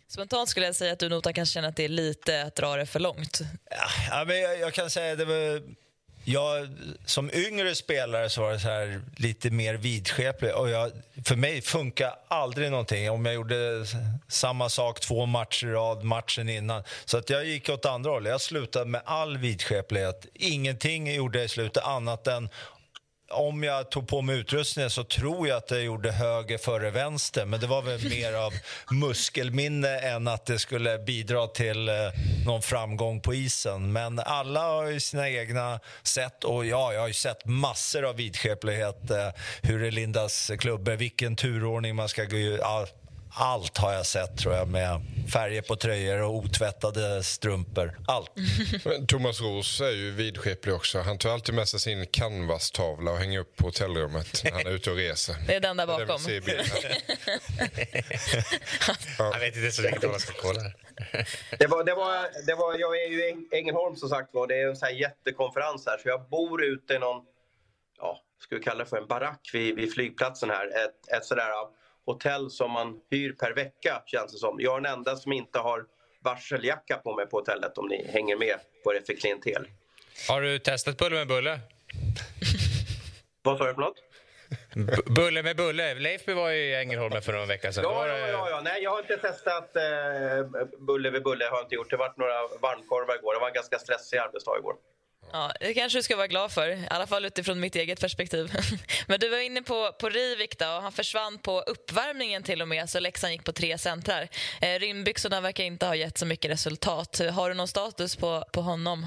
Spontant 0.07 0.49
skulle 0.49 0.65
jag 0.65 0.75
säga 0.75 0.93
att 0.93 0.99
du 0.99 1.09
Nota 1.09 1.33
kanske 1.33 1.53
känner 1.53 1.69
att 1.69 1.75
det 1.75 1.85
är 1.85 1.89
lite 1.89 2.43
att 2.43 2.55
dra 2.55 2.75
det 2.75 2.85
för 2.85 2.99
långt. 2.99 3.41
Ja, 4.09 4.23
men 4.27 4.39
jag, 4.39 4.59
jag 4.59 4.73
kan 4.73 4.89
säga 4.89 5.11
att 5.11 5.17
det 5.17 5.25
var 5.25 5.61
jag, 6.25 6.67
som 7.05 7.31
yngre 7.33 7.75
spelare 7.75 8.29
så 8.29 8.41
var 8.41 8.51
det 8.51 8.59
så 8.59 8.67
här 8.67 9.01
lite 9.17 9.49
mer 9.49 9.73
vidskeplig. 9.73 10.55
Och 10.55 10.69
jag, 10.69 10.91
för 11.25 11.35
mig 11.35 11.61
funkar 11.61 12.13
aldrig 12.27 12.71
någonting 12.71 13.09
om 13.11 13.25
jag 13.25 13.35
gjorde 13.35 13.85
samma 14.27 14.69
sak 14.69 14.99
två 14.99 15.25
matcher 15.25 15.67
i 15.67 15.71
rad 15.71 16.03
matchen 16.03 16.49
innan. 16.49 16.83
Så 17.05 17.17
att 17.17 17.29
jag 17.29 17.45
gick 17.45 17.69
åt 17.69 17.85
andra 17.85 18.11
hållet. 18.11 18.31
Jag 18.31 18.41
slutade 18.41 18.85
med 18.85 19.01
all 19.05 19.37
vidskeplighet. 19.37 20.25
Ingenting 20.33 21.13
gjorde 21.13 21.37
jag 21.37 21.45
i 21.45 21.49
slutet 21.49 21.83
annat 21.83 22.27
än 22.27 22.49
om 23.31 23.63
jag 23.63 23.89
tog 23.89 24.07
på 24.07 24.21
mig 24.21 24.39
utrustningen 24.39 24.89
så 24.89 25.03
tror 25.03 25.47
jag 25.47 25.57
att 25.57 25.71
jag 25.71 25.83
gjorde 25.83 26.11
höger 26.11 26.57
före 26.57 26.91
vänster. 26.91 27.45
Men 27.45 27.59
det 27.59 27.67
var 27.67 27.81
väl 27.81 28.09
mer 28.09 28.33
av 28.33 28.53
muskelminne 28.91 29.99
än 29.99 30.27
att 30.27 30.45
det 30.45 30.59
skulle 30.59 30.97
bidra 30.97 31.47
till 31.47 31.89
eh, 31.89 31.95
någon 32.45 32.61
framgång 32.61 33.21
på 33.21 33.33
isen. 33.33 33.91
Men 33.91 34.19
alla 34.19 34.59
har 34.59 34.87
ju 34.87 34.99
sina 34.99 35.29
egna 35.29 35.79
sätt. 36.03 36.43
Och 36.43 36.65
ja, 36.65 36.93
jag 36.93 36.99
har 36.99 37.07
ju 37.07 37.13
sett 37.13 37.45
massor 37.45 38.05
av 38.05 38.15
vidskeplighet. 38.15 39.11
Eh, 39.11 39.29
hur 39.61 39.79
det 39.79 39.91
lindas 39.91 40.51
klubbor, 40.59 40.91
vilken 40.91 41.35
turordning 41.35 41.95
man 41.95 42.09
ska 42.09 42.23
gå 42.23 42.37
ja, 42.37 42.87
allt 43.33 43.77
har 43.77 43.93
jag 43.93 44.05
sett 44.05 44.37
tror 44.37 44.53
jag 44.55 44.67
med 44.67 45.01
färger 45.33 45.61
på 45.61 45.75
tröjor 45.75 46.21
och 46.21 46.35
otvättade 46.35 47.23
strumpor. 47.23 47.97
Allt. 48.07 48.31
Thomas 49.07 49.41
Roos 49.41 49.81
är 49.81 49.89
ju 49.91 50.11
vidskeplig 50.11 50.75
också. 50.75 50.99
Han 50.99 51.17
tar 51.17 51.29
alltid 51.29 51.55
med 51.55 51.67
sig 51.67 51.79
sin 51.79 52.07
canvas-tavla 52.07 53.11
och 53.11 53.17
hänger 53.17 53.39
upp 53.39 53.55
på 53.55 53.65
hotellrummet 53.65 54.41
när 54.43 54.51
han 54.51 54.61
är 54.67 54.71
ute 54.71 54.91
och 54.91 54.97
reser. 54.97 55.35
Det 55.47 55.55
är 55.55 55.59
den 55.59 55.77
där 55.77 55.87
Det 55.87 55.93
är 55.93 55.99
det 55.99 56.05
bakom. 56.05 56.23
ser 56.23 56.31
i 56.33 56.41
bilden. 56.41 56.65
Jag 59.17 59.39
vet 59.39 59.55
inte 59.55 59.71
så 59.71 59.81
mycket 59.81 60.03
vad 60.03 60.11
man 60.11 60.19
ska 60.19 60.33
kolla. 60.41 60.61
Det 61.59 61.67
var, 61.67 61.83
det 61.83 61.93
var, 61.93 62.45
det 62.47 62.55
var, 62.55 62.79
jag 62.79 63.01
är 63.01 63.07
ju 63.09 63.19
i 63.19 63.47
Ängelholm 63.51 63.95
som 63.95 64.09
sagt 64.09 64.33
var. 64.33 64.47
Det 64.47 64.61
är 64.61 64.67
en 64.67 64.75
sån 64.75 64.85
här 64.87 64.95
jättekonferens 64.95 65.85
här. 65.87 65.97
Så 65.97 66.09
jag 66.09 66.29
bor 66.29 66.63
ute 66.63 66.93
i 66.93 66.99
någon, 66.99 67.21
ja, 67.97 68.19
ska 68.43 68.55
vi 68.55 68.63
kalla 68.63 68.83
det 68.83 68.89
för 68.89 68.97
en 68.97 69.07
barack 69.07 69.49
vid, 69.53 69.75
vid 69.75 69.93
flygplatsen 69.93 70.49
här. 70.49 70.67
Ett, 70.67 71.17
ett 71.17 71.25
sådär 71.25 71.49
hotell 72.05 72.49
som 72.49 72.71
man 72.71 72.99
hyr 73.11 73.33
per 73.33 73.53
vecka 73.53 74.03
känns 74.05 74.31
det 74.31 74.37
som. 74.37 74.55
Jag 74.59 74.77
är 74.77 74.81
den 74.81 74.93
enda 74.93 75.15
som 75.15 75.31
inte 75.33 75.59
har 75.59 75.85
varseljacka 76.23 76.97
på 76.97 77.15
mig 77.15 77.25
på 77.25 77.37
hotellet 77.37 77.77
om 77.77 77.87
ni 77.87 78.07
hänger 78.11 78.37
med 78.37 78.55
på 78.83 78.93
det 78.93 79.05
för 79.07 79.13
klientel. 79.13 79.67
Har 80.29 80.41
du 80.41 80.59
testat 80.59 80.97
bulle 80.97 81.15
med 81.15 81.27
bulle? 81.27 81.59
Vad 83.43 83.57
sa 83.57 83.65
du 83.67 83.73
för 83.73 83.81
något? 83.81 83.97
B- 84.75 85.11
bulle 85.15 85.43
med 85.43 85.57
bulle. 85.57 85.93
Leifby 85.93 86.33
var 86.33 86.49
ju 86.49 86.57
i 86.57 86.75
Ängelholm 86.75 87.21
för 87.21 87.33
några 87.33 87.45
veckor 87.45 87.71
sedan. 87.71 87.83
Ja, 87.83 88.07
ja, 88.07 88.17
ja, 88.17 88.49
ja. 88.49 88.61
Nej, 88.63 88.83
jag 88.83 88.91
har 88.91 88.99
inte 88.99 89.17
testat 89.17 89.75
eh, 89.75 89.81
bulle 90.79 91.09
vid 91.09 91.23
bulle. 91.23 91.45
Har 91.45 91.57
jag 91.57 91.65
inte 91.65 91.75
gjort. 91.75 91.89
Det 91.89 91.97
var 91.97 92.13
några 92.17 92.41
varmkorvar 92.61 93.15
igår. 93.15 93.33
Det 93.33 93.39
var 93.39 93.47
en 93.47 93.53
ganska 93.53 93.79
stressig 93.79 94.17
arbetsdag 94.17 94.57
igår. 94.57 94.75
Ja, 95.33 95.51
det 95.59 95.73
kanske 95.73 95.99
du 95.99 96.03
ska 96.03 96.15
vara 96.15 96.27
glad 96.27 96.51
för, 96.51 96.69
i 96.69 96.87
alla 96.89 97.07
fall 97.07 97.25
utifrån 97.25 97.59
mitt 97.59 97.75
eget 97.75 98.01
perspektiv. 98.01 98.51
Men 99.07 99.19
du 99.19 99.29
var 99.29 99.37
inne 99.37 99.61
på, 99.61 99.91
på 99.99 100.09
Rivik 100.09 100.59
då, 100.59 100.65
och 100.65 100.81
han 100.81 100.91
försvann 100.91 101.37
på 101.37 101.61
uppvärmningen 101.61 102.43
till 102.43 102.61
och 102.61 102.67
med, 102.67 102.89
så 102.89 102.99
Leksand 102.99 103.33
gick 103.33 103.43
på 103.43 103.51
tre 103.51 103.77
centrar. 103.77 104.27
Eh, 104.61 104.79
Rymdbyxorna 104.79 105.41
verkar 105.41 105.63
inte 105.63 105.85
ha 105.85 105.95
gett 105.95 106.17
så 106.17 106.25
mycket 106.25 106.51
resultat. 106.51 107.21
Har 107.31 107.49
du 107.49 107.55
någon 107.55 107.67
status 107.67 108.15
på, 108.15 108.43
på 108.53 108.61
honom? 108.61 109.05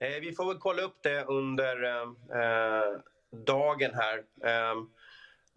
Eh, 0.00 0.20
vi 0.20 0.32
får 0.32 0.46
väl 0.46 0.58
kolla 0.58 0.82
upp 0.82 0.98
det 1.02 1.24
under 1.24 1.84
eh, 1.84 3.00
dagen 3.46 3.90
här. 3.94 4.22
Eh, 4.44 4.76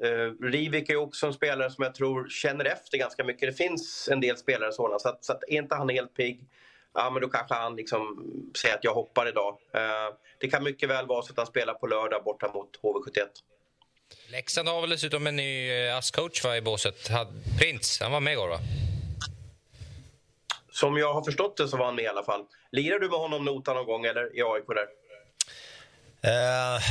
eh 0.09 0.31
Rivik 0.41 0.89
är 0.89 0.95
också 0.95 1.27
en 1.27 1.33
spelare 1.33 1.71
som 1.71 1.83
jag 1.83 1.95
tror 1.95 2.29
känner 2.29 2.65
efter 2.65 2.97
ganska 2.97 3.23
mycket. 3.23 3.49
Det 3.49 3.65
finns 3.65 4.09
en 4.11 4.21
del 4.21 4.37
spelare 4.37 4.71
sådana, 4.71 4.99
så, 4.99 5.09
att, 5.09 5.25
så 5.25 5.33
att 5.33 5.43
är 5.47 5.57
inte 5.57 5.75
han 5.75 5.89
helt 5.89 6.13
pigg, 6.13 6.49
ja 6.99 7.09
men 7.09 7.21
då 7.21 7.29
kanske 7.29 7.55
han 7.55 7.75
liksom 7.75 8.23
säger 8.61 8.75
att 8.75 8.83
jag 8.83 8.93
hoppar 8.93 9.29
idag. 9.29 9.57
Eh, 9.73 10.15
det 10.39 10.47
kan 10.47 10.63
mycket 10.63 10.89
väl 10.89 11.07
vara 11.07 11.21
så 11.21 11.31
att 11.31 11.37
han 11.37 11.47
spelar 11.47 11.73
på 11.73 11.87
lördag 11.87 12.23
borta 12.23 12.51
mot 12.53 12.69
HV71. 12.81 13.27
Leksand 14.31 14.67
har 14.67 14.81
väl 14.81 14.89
dessutom 14.89 15.27
en 15.27 15.35
ny 15.35 15.69
eh, 15.69 15.97
ASS-coach 15.97 16.57
i 16.57 16.61
båset. 16.61 17.09
Prins, 17.59 17.99
han 18.01 18.11
var 18.11 18.19
med 18.19 18.33
igår 18.33 18.47
va? 18.47 18.59
Som 20.71 20.97
jag 20.97 21.13
har 21.13 21.23
förstått 21.23 21.57
det 21.57 21.67
så 21.67 21.77
var 21.77 21.85
han 21.85 21.95
med 21.95 22.03
i 22.03 22.07
alla 22.07 22.23
fall. 22.23 22.45
Lirar 22.71 22.99
du 22.99 23.09
med 23.09 23.19
honom 23.19 23.45
nota 23.45 23.73
någon 23.73 23.85
gång 23.85 24.05
eller 24.05 24.37
i 24.37 24.41
AIK 24.41 24.65
där? 24.67 24.87
Eh, 26.21 26.81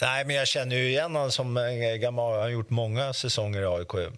nej, 0.00 0.24
men 0.24 0.36
jag 0.36 0.48
känner 0.48 0.76
ju 0.76 0.88
igen 0.88 1.14
honom 1.14 1.30
som 1.30 1.56
en 1.56 2.00
gammal... 2.00 2.32
Han 2.32 2.42
har 2.42 2.48
gjort 2.48 2.70
många 2.70 3.12
säsonger 3.12 3.62
i 3.62 3.66
AIK. 3.66 4.12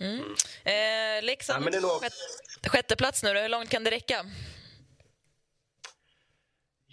Ju. 0.00 0.34
Eh, 0.72 1.22
Leksand, 1.22 1.74
Ja, 1.74 1.80
nog- 1.80 2.00
sjätte, 2.00 2.68
sjätte 2.68 2.96
plats 2.96 3.22
nu 3.22 3.34
då. 3.34 3.40
Hur 3.40 3.48
långt 3.48 3.70
kan 3.70 3.84
det 3.84 3.90
räcka? 3.90 4.24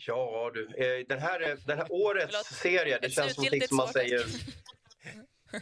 Ja 0.08 0.52
du, 0.54 0.66
eh, 0.78 1.06
den 1.08 1.20
här, 1.20 1.50
eh, 1.50 1.56
den 1.66 1.78
här 1.78 1.88
årets 1.92 2.26
Förlåt. 2.32 2.46
serie, 2.46 2.98
det 3.02 3.08
Ett 3.08 3.14
känns 3.14 3.34
som 3.36 3.44
slutgiltigt 3.44 3.62
liksom 3.62 3.78
man 3.78 3.88
säger... 3.88 4.26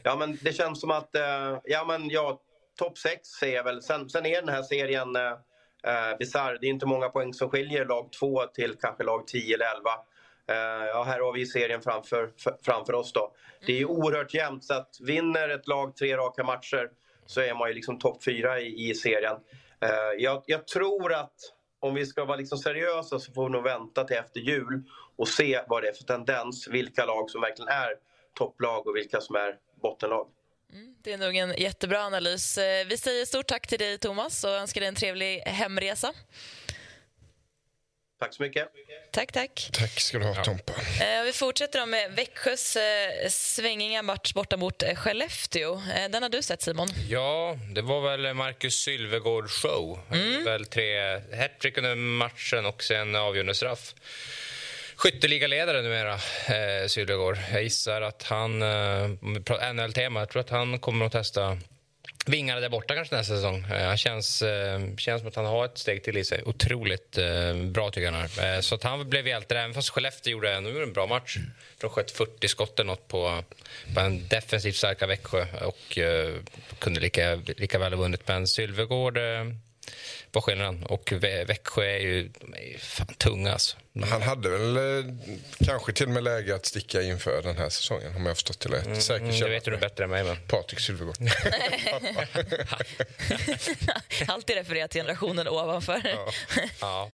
Ja 0.03 0.15
men 0.15 0.37
det 0.41 0.53
känns 0.53 0.81
som 0.81 0.91
att, 0.91 1.15
eh, 1.15 1.59
ja 1.63 1.85
men 1.87 2.09
ja, 2.09 2.41
topp 2.79 2.97
6 2.97 3.27
säger 3.29 3.55
jag 3.55 3.63
väl. 3.63 3.81
Sen, 3.81 4.09
sen 4.09 4.25
är 4.25 4.41
den 4.41 4.49
här 4.49 4.63
serien 4.63 5.15
eh, 5.15 5.31
eh, 5.83 6.17
bisarr. 6.19 6.57
Det 6.61 6.67
är 6.67 6.69
inte 6.69 6.85
många 6.85 7.09
poäng 7.09 7.33
som 7.33 7.49
skiljer 7.49 7.85
lag 7.85 8.11
2 8.19 8.45
till 8.45 8.75
kanske 8.81 9.03
lag 9.03 9.27
10 9.27 9.55
eller 9.55 9.65
11. 9.75 9.91
Eh, 10.47 10.85
ja, 10.87 11.03
här 11.03 11.19
har 11.19 11.33
vi 11.33 11.45
serien 11.45 11.81
framför, 11.81 12.31
framför 12.65 12.93
oss 12.93 13.13
då. 13.13 13.35
Det 13.65 13.73
är 13.73 13.77
ju 13.77 13.85
oerhört 13.85 14.33
jämnt 14.33 14.63
så 14.65 14.73
att 14.73 14.97
vinner 15.01 15.49
ett 15.49 15.67
lag 15.67 15.95
tre 15.95 16.17
raka 16.17 16.43
matcher 16.43 16.89
så 17.25 17.41
är 17.41 17.53
man 17.53 17.67
ju 17.67 17.73
liksom 17.73 17.99
topp 17.99 18.23
fyra 18.23 18.59
i, 18.61 18.89
i 18.89 18.95
serien. 18.95 19.35
Eh, 19.81 19.89
jag, 20.17 20.43
jag 20.45 20.67
tror 20.67 21.13
att 21.13 21.35
om 21.79 21.93
vi 21.93 22.05
ska 22.05 22.25
vara 22.25 22.37
liksom 22.37 22.57
seriösa 22.57 23.19
så 23.19 23.33
får 23.33 23.45
vi 23.45 23.51
nog 23.51 23.63
vänta 23.63 24.03
till 24.03 24.17
efter 24.17 24.39
jul 24.39 24.83
och 25.15 25.27
se 25.27 25.61
vad 25.67 25.83
det 25.83 25.89
är 25.89 25.93
för 25.93 26.03
tendens. 26.03 26.67
Vilka 26.67 27.05
lag 27.05 27.29
som 27.29 27.41
verkligen 27.41 27.69
är 27.69 27.89
topplag 28.33 28.87
och 28.87 28.95
vilka 28.95 29.21
som 29.21 29.35
är 29.35 29.55
bottenlag. 29.81 30.27
Mm, 30.73 30.95
det 31.01 31.13
är 31.13 31.17
nog 31.17 31.35
en 31.35 31.53
jättebra 31.57 31.99
analys. 31.99 32.57
Eh, 32.57 32.87
vi 32.87 32.97
säger 32.97 33.25
stort 33.25 33.47
tack 33.47 33.67
till 33.67 33.79
dig, 33.79 33.97
Thomas, 33.97 34.43
och 34.43 34.49
önskar 34.49 34.81
dig 34.81 34.87
en 34.87 34.95
trevlig 34.95 35.39
hemresa. 35.39 36.13
Tack 38.25 38.33
så 38.33 38.43
mycket. 38.43 38.67
Tack, 39.11 39.31
tack. 39.31 39.69
Tack 39.73 39.99
ska 39.99 40.19
du 40.19 40.25
ha, 40.25 40.43
Tompa. 40.43 40.73
Eh, 41.01 41.23
Vi 41.25 41.31
fortsätter 41.33 41.85
med 41.85 42.11
Växjös 42.11 42.75
eh, 42.75 43.29
svängiga 43.29 44.01
match 44.01 44.33
borta 44.33 44.57
mot 44.57 44.83
eh, 44.83 44.95
Skellefteå. 44.95 45.81
Den 46.09 46.23
har 46.23 46.29
du 46.29 46.41
sett, 46.41 46.61
Simon. 46.61 46.87
Ja, 47.09 47.57
det 47.75 47.81
var 47.81 48.01
väl 48.17 48.33
Marcus 48.33 48.75
Sylvegård 48.75 49.49
show. 49.49 49.99
Mm. 50.11 50.43
Väl 50.43 50.65
tre 50.65 51.19
hattrick 51.37 51.77
under 51.77 51.95
matchen 51.95 52.65
och 52.65 52.83
sen 52.83 53.15
avgörande 53.15 53.55
straff. 53.55 53.93
Skytteligaledare 54.95 55.81
numera, 55.81 56.13
eh, 56.13 56.87
Sylvegård. 56.87 57.37
Jag 57.51 57.63
gissar 57.63 58.01
att 58.01 58.23
han, 58.23 58.61
eh, 58.61 59.73
NHL-tema, 59.73 60.19
jag 60.19 60.29
tror 60.29 60.39
att 60.39 60.49
han 60.49 60.79
kommer 60.79 61.05
att 61.05 61.11
testa 61.11 61.57
vingarna 62.25 62.59
där 62.59 62.69
borta 62.69 62.95
kanske 62.95 63.15
nästa 63.15 63.35
säsong. 63.35 63.65
Eh, 63.71 63.87
han 63.87 63.97
känns, 63.97 64.41
eh, 64.41 64.79
känns 64.97 65.21
som 65.21 65.27
att 65.27 65.35
han 65.35 65.45
har 65.45 65.65
ett 65.65 65.77
steg 65.77 66.03
till 66.03 66.17
i 66.17 66.25
sig. 66.25 66.43
Otroligt 66.45 67.17
eh, 67.17 67.55
bra 67.55 67.91
tycker 67.91 68.05
jag 68.05 68.11
han 68.11 68.29
är. 68.37 68.61
Så 68.61 68.75
att 68.75 68.83
han 68.83 69.09
blev 69.09 69.27
hjälte 69.27 69.59
även 69.59 69.73
fast 69.73 69.89
Skellefteå 69.89 70.31
gjorde 70.31 70.53
en, 70.53 70.65
en 70.65 70.93
bra 70.93 71.07
match. 71.07 71.37
De 71.81 71.89
sköt 71.89 72.11
40 72.11 72.47
skott 72.47 72.79
eller 72.79 72.87
något 72.87 73.07
på, 73.07 73.43
på 73.93 73.99
en 73.99 74.27
defensivt 74.27 74.75
starka 74.75 75.07
Växjö 75.07 75.45
och 75.61 75.99
kunde 76.79 76.99
lika, 76.99 77.35
lika 77.35 77.79
väl 77.79 77.93
ha 77.93 77.99
vunnit. 77.99 78.27
Men 78.27 78.47
Sylvegård 78.47 79.17
var 80.35 80.41
skillnaden. 80.41 80.83
Och 80.83 81.11
Vä- 81.11 81.45
Växjö 81.45 81.83
är 81.85 81.99
ju, 81.99 82.27
de 82.39 82.53
är 82.53 82.61
ju 82.71 82.77
fan 82.77 83.07
tunga 83.07 83.51
alltså. 83.53 83.77
Han 84.11 84.21
hade 84.21 84.49
väl 84.49 84.77
eh, 84.77 85.05
kanske 85.65 85.93
till 85.93 86.05
och 86.05 86.11
med 86.11 86.23
läge 86.23 86.55
att 86.55 86.65
sticka 86.65 87.01
inför 87.01 87.41
den 87.41 87.57
här 87.57 87.69
säsongen 87.69 88.15
om 88.15 88.21
jag 88.21 88.29
har 88.29 88.35
förstått 88.35 88.59
det 88.59 88.69
rätt. 88.69 89.03
Säkert 89.03 89.21
Mm, 89.21 89.39
det 89.39 89.49
vet 89.49 89.65
du 89.65 89.77
bättre 89.77 90.03
än 90.03 90.09
mig 90.09 90.23
men. 90.23 90.37
Patrik 90.47 90.79
Sylvegård. 90.79 91.15
Alltid 94.27 94.55
refererat 94.55 94.91
till 94.91 95.01
generationen 95.01 95.47
ovanför. 95.47 96.01
Ja. 96.81 97.09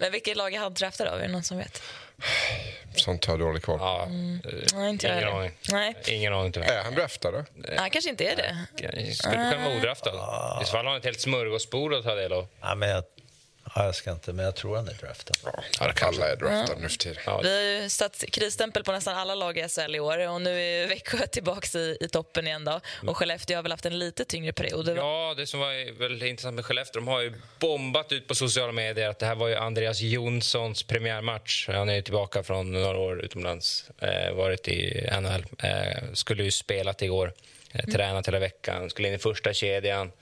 Men 0.00 0.12
vilket 0.12 0.36
lag 0.36 0.54
är 0.54 0.58
han 0.58 0.74
draftad 0.74 1.08
av? 1.08 1.18
Är 1.18 1.22
det 1.26 1.32
någon 1.32 1.42
som 1.42 1.58
vet? 1.58 1.82
Sånt 2.96 3.24
har 3.24 3.32
jag 3.32 3.40
dålig 3.40 3.62
koll 3.62 3.78
på. 3.78 3.84
Ja, 3.84 4.06
Nej, 4.74 4.90
inte 4.90 5.06
ingen 5.06 5.28
aning. 5.28 5.50
Nej, 5.72 5.94
Ingen 6.06 6.32
aning 6.34 6.52
tyvärr. 6.52 6.72
Är 6.72 6.84
han 6.84 6.94
draftad? 6.94 7.30
då? 7.30 7.44
han 7.76 7.90
kanske 7.90 8.10
inte 8.10 8.24
är 8.24 8.36
det. 8.36 9.14
Skulle 9.14 9.34
kunna 9.34 9.64
vara 9.68 9.76
odraftad. 9.76 10.10
I 10.62 10.64
så 10.64 10.70
fall 10.72 10.84
har 10.84 10.90
han 10.92 10.98
ett 10.98 11.04
helt 11.04 11.20
smörgåsbord 11.20 11.94
att 11.94 12.04
ta 12.04 12.14
del 12.14 12.32
av. 12.32 12.46
Ja, 12.60 12.74
men 12.74 12.88
jag, 12.88 13.04
ja, 13.74 13.84
jag 13.84 13.94
ska 13.94 14.12
inte, 14.12 14.32
men 14.32 14.44
jag 14.44 14.54
tror 14.54 14.76
han 14.76 14.88
är 14.88 14.94
draftad. 14.94 15.34
Ja, 15.44 15.92
alla 16.00 16.28
är 16.28 16.36
draftade 16.36 16.80
nu 16.80 16.88
för 16.88 16.98
tiden. 16.98 17.22
Ja. 17.26 17.40
Vi 17.42 17.54
har 17.54 17.82
ju 17.82 17.88
satt 17.88 18.24
krisstämpel 18.32 18.84
på 18.84 18.92
nästan 18.92 19.16
alla 19.16 19.34
lag 19.34 19.58
i 19.58 19.68
SHL 19.68 19.94
i 19.94 20.00
år 20.00 20.28
och 20.28 20.42
nu 20.42 20.60
är 20.60 20.88
Växjö 20.88 21.26
tillbaka 21.32 21.78
i, 21.78 21.96
i 22.00 22.08
toppen 22.08 22.46
igen. 22.46 22.64
Då. 22.64 22.80
Och 23.06 23.16
Skellefteå 23.16 23.56
har 23.56 23.62
väl 23.62 23.72
haft 23.72 23.86
en 23.86 23.98
lite 23.98 24.24
tyngre 24.24 24.52
period. 24.52 24.88
Ja, 24.96 25.34
det 25.36 25.46
som 25.46 25.60
var 25.60 25.98
väldigt 25.98 26.28
intressant 26.28 26.54
med 26.54 26.64
Skellefteå, 26.64 27.00
de 27.00 27.08
har 27.08 27.20
ju 27.20 27.32
bombat 27.58 28.12
ut 28.12 28.28
på 28.28 28.34
sociala 28.34 28.72
medier 28.72 29.08
att 29.08 29.18
det 29.18 29.26
här 29.26 29.34
var 29.34 29.48
ju 29.48 29.54
Andreas 29.54 30.00
Jonssons 30.00 30.82
premiärmatch. 30.82 31.68
Han 31.68 31.88
är 31.88 31.94
ju 31.94 32.02
tillbaka 32.02 32.42
från 32.42 32.72
några 32.72 32.98
år 32.98 33.20
utomlands, 33.20 33.90
eh, 33.98 34.34
varit 34.34 34.68
i 34.68 35.08
NHL. 35.20 35.46
Eh, 35.62 36.12
skulle 36.12 36.44
ju 36.44 36.50
spelat 36.50 37.02
igår, 37.02 37.32
eh, 37.72 37.84
tränat 37.84 38.28
hela 38.28 38.38
veckan, 38.38 38.90
skulle 38.90 39.08
in 39.08 39.14
i 39.14 39.18
första 39.18 39.52
kedjan. 39.52 40.12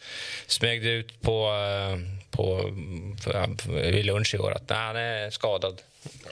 Smögde 0.47 0.89
ut 0.89 1.21
på, 1.21 1.47
eh, 1.47 2.22
på, 2.33 2.71
vid 3.67 4.07
lunch 4.07 4.35
igår 4.35 4.53
att 4.53 4.69
nej, 4.69 4.79
han 4.79 4.97
är 4.97 5.31
skadad. 5.31 5.83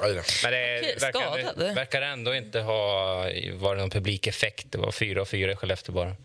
Men 0.01 0.15
det 0.53 0.79
Okej, 0.81 0.97
verkar, 1.01 1.21
skadad? 1.21 1.75
verkar 1.75 2.03
ändå 2.03 2.35
inte 2.35 2.61
ha 2.61 3.17
varit 3.53 3.81
någon 3.81 3.91
publikeffekt. 3.91 4.67
Det 4.71 4.79
var 4.79 4.93
fyra 4.93 5.23
och 5.23 5.29
fyra 5.29 5.53
i 5.53 5.57
Skellefteå 5.57 5.95
bara. 5.95 6.17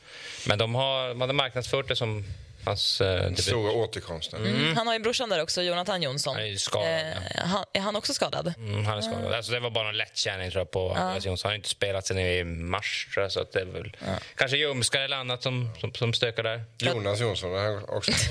Men 0.48 0.58
de, 0.58 0.76
har, 0.76 1.08
de 1.08 1.22
hade 1.22 1.34
marknadsfört 1.34 1.88
det 1.88 1.96
som 1.96 2.26
hans 2.66 3.02
eh, 3.02 3.24
debut. 3.24 3.40
Stora 3.40 3.72
återkomsten. 3.72 4.46
Mm. 4.46 4.76
Han 4.76 4.88
har 4.88 4.94
ju 4.94 5.00
brorsan 5.00 5.30
där 5.30 5.42
också, 5.42 5.62
Jonathan 5.62 6.02
Jonsson. 6.02 6.36
Han 6.36 6.46
är 6.46 6.56
skadad, 6.56 7.02
ja. 7.36 7.42
han, 7.44 7.66
är 7.74 7.80
han 7.80 7.96
också 7.96 8.14
skadad? 8.14 8.54
Mm, 8.58 8.86
han 8.86 8.98
är 8.98 9.02
skadad. 9.02 9.34
Alltså, 9.34 9.52
det 9.52 9.60
var 9.60 9.70
bara 9.70 9.90
en 9.90 9.98
lättkänning 9.98 10.52
tror 10.52 10.60
jag, 10.60 10.72
på 10.72 10.94
Andreas 10.94 11.26
Jonsson. 11.26 11.48
Han 11.48 11.52
har 11.52 11.56
inte 11.56 11.70
spelat 11.70 12.08
sen 12.08 12.20
i 12.20 12.44
mars. 12.44 13.08
Tror 13.14 13.24
jag, 13.24 13.32
så 13.32 13.42
att 13.42 13.52
det 13.52 13.62
är 13.62 13.66
väl 13.66 13.98
kanske 14.36 14.58
ljumskar 14.58 15.02
eller 15.02 15.18
annat 15.18 15.44
som, 15.44 15.70
som, 15.80 15.94
som 15.94 16.14
stökar 16.14 16.44
där. 16.44 16.64
Jonas 16.78 17.20
Jonsson 17.20 17.56
är 17.56 17.64
han 17.64 17.84
också 17.90 18.12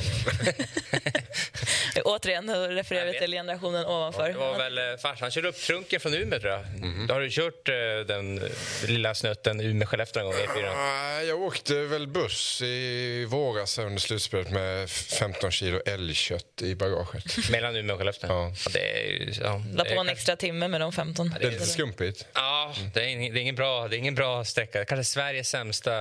Återigen 2.05 2.47
nu 2.47 2.55
refererar 2.55 3.13
vi 3.13 3.19
till 3.19 3.33
generationen 3.33 3.87
ovanför. 3.87 4.29
Det 4.29 4.39
var 4.39 4.59
väl 4.59 4.79
eh, 4.79 4.85
farsan 5.03 5.31
körde 5.31 5.49
upp 5.49 5.57
trunken 5.57 6.01
från 6.01 6.15
Umeå 6.15 6.41
tror 6.41 6.53
jag. 6.53 7.15
Har 7.15 7.21
du 7.21 7.31
kört 7.31 7.69
eh, 7.69 7.75
den 8.07 8.41
lilla 8.87 9.15
snutten 9.15 9.61
Umeå-Skellefteå 9.61 10.19
en 10.21 10.25
gång? 10.25 10.35
E4? 10.35 10.75
Nej, 10.77 11.27
Jag 11.27 11.43
åkte 11.43 11.75
väl 11.75 12.07
buss 12.07 12.63
i 12.63 13.25
våras 13.25 13.79
under 13.79 14.01
slutspelet 14.01 14.51
med 14.51 14.91
15 14.91 15.51
kilo 15.51 15.81
älgkött 15.87 16.63
i 16.63 16.75
bagaget. 16.75 17.25
Mellan 17.51 17.77
Umeå 17.77 17.95
och 17.95 17.99
Skellefteå? 17.99 18.31
Ja. 18.31 18.53
det 18.73 18.79
är, 18.81 19.39
ja, 19.43 19.63
La 19.75 19.85
det 19.85 19.91
på 19.91 19.97
är 19.97 20.01
en 20.01 20.09
extra 20.09 20.37
timme 20.37 20.69
med 20.69 20.81
de 20.81 20.93
15. 20.93 21.35
Det 21.41 21.47
är 21.47 21.51
lite 21.51 21.67
skumpigt. 21.67 22.27
Ja, 22.35 22.75
det 22.95 23.01
är, 23.01 23.07
ing, 23.09 23.35
det 23.35 23.39
är 23.39 23.43
ingen 23.43 23.55
bra, 23.55 23.89
det 23.89 23.97
är 23.97 23.99
ingen 23.99 24.15
bra 24.15 24.45
sträcka. 24.45 24.85
Kanske 24.85 25.05
Sveriges 25.05 25.49
sämsta 25.49 25.93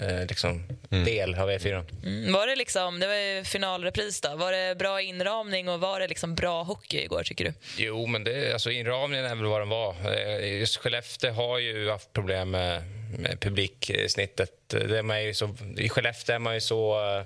eh, 0.00 0.26
liksom, 0.28 0.66
del 0.88 1.34
av 1.34 1.50
E4. 1.50 1.84
Mm. 2.04 2.32
Var 2.32 2.46
det 2.46 2.56
liksom, 2.56 3.00
det 3.00 3.06
var 3.06 3.14
ju 3.14 3.44
finalrepris 3.44 4.20
då. 4.20 4.36
Var 4.36 4.52
det 4.56 4.78
bra 4.78 5.00
inramning 5.00 5.68
och 5.68 5.80
var 5.80 6.00
det 6.00 6.08
liksom 6.08 6.34
bra 6.34 6.62
hockey 6.62 6.98
igår 7.04 7.22
tycker 7.22 7.44
du? 7.44 7.52
Jo, 7.76 8.06
men 8.06 8.24
det, 8.24 8.52
alltså, 8.52 8.70
inramningen 8.70 9.24
är 9.26 9.34
väl 9.34 9.44
vad 9.46 9.60
den 9.60 9.68
var. 9.68 9.94
Eh, 10.16 10.58
Just 10.58 10.76
Skellefteå 10.76 11.32
har 11.32 11.58
ju 11.58 11.90
haft 11.90 12.12
problem 12.12 12.50
med, 12.50 12.82
med 13.18 13.40
publiksnittet. 13.40 14.50
Det 14.68 14.98
är 14.98 15.02
man 15.02 15.24
ju 15.24 15.34
så, 15.34 15.54
I 15.78 15.88
Skellefteå 15.88 16.34
är 16.34 16.38
man 16.38 16.54
ju 16.54 16.60
så... 16.60 16.98
eh, 17.18 17.24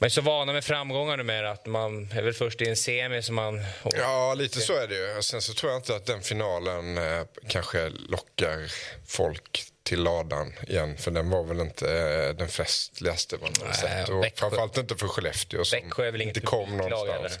Man 0.00 0.06
är 0.06 0.10
så 0.10 0.20
vana 0.20 0.52
med 0.52 0.64
framgångar 0.64 1.16
numera 1.16 1.50
att 1.50 1.66
man 1.66 2.12
är 2.12 2.22
väl 2.22 2.34
först 2.34 2.60
i 2.62 2.68
en 2.68 2.76
semi 2.76 3.22
som 3.22 3.34
man... 3.34 3.60
Ja, 3.96 4.34
lite 4.34 4.60
så 4.60 4.72
är 4.76 4.86
det 4.88 4.94
ju. 5.16 5.22
Sen 5.22 5.42
så 5.42 5.54
tror 5.54 5.72
jag 5.72 5.78
inte 5.78 5.96
att 5.96 6.06
den 6.06 6.22
finalen 6.22 6.98
eh, 6.98 7.22
kanske 7.48 7.88
lockar 8.08 8.72
folk 9.06 9.64
till 9.84 10.02
ladan 10.02 10.52
igen. 10.68 10.96
För 10.96 11.10
den 11.10 11.30
var 11.30 11.44
väl 11.44 11.60
inte 11.60 11.90
eh, 11.98 12.36
den 12.36 12.48
festligaste 12.48 13.36
man 13.40 13.52
har 13.60 13.66
Nej, 13.66 13.74
sett. 13.76 14.08
Och 14.08 14.24
Växjö- 14.24 14.36
framförallt 14.40 14.76
inte 14.78 14.96
för 14.96 15.08
Skellefteå 15.08 15.64
som 15.64 15.78
Växjö 15.80 16.06
är 16.06 16.12
väl 16.12 16.20
inget 16.20 16.36
inte 16.36 16.46
kom 16.46 16.76
någonstans. 16.76 17.38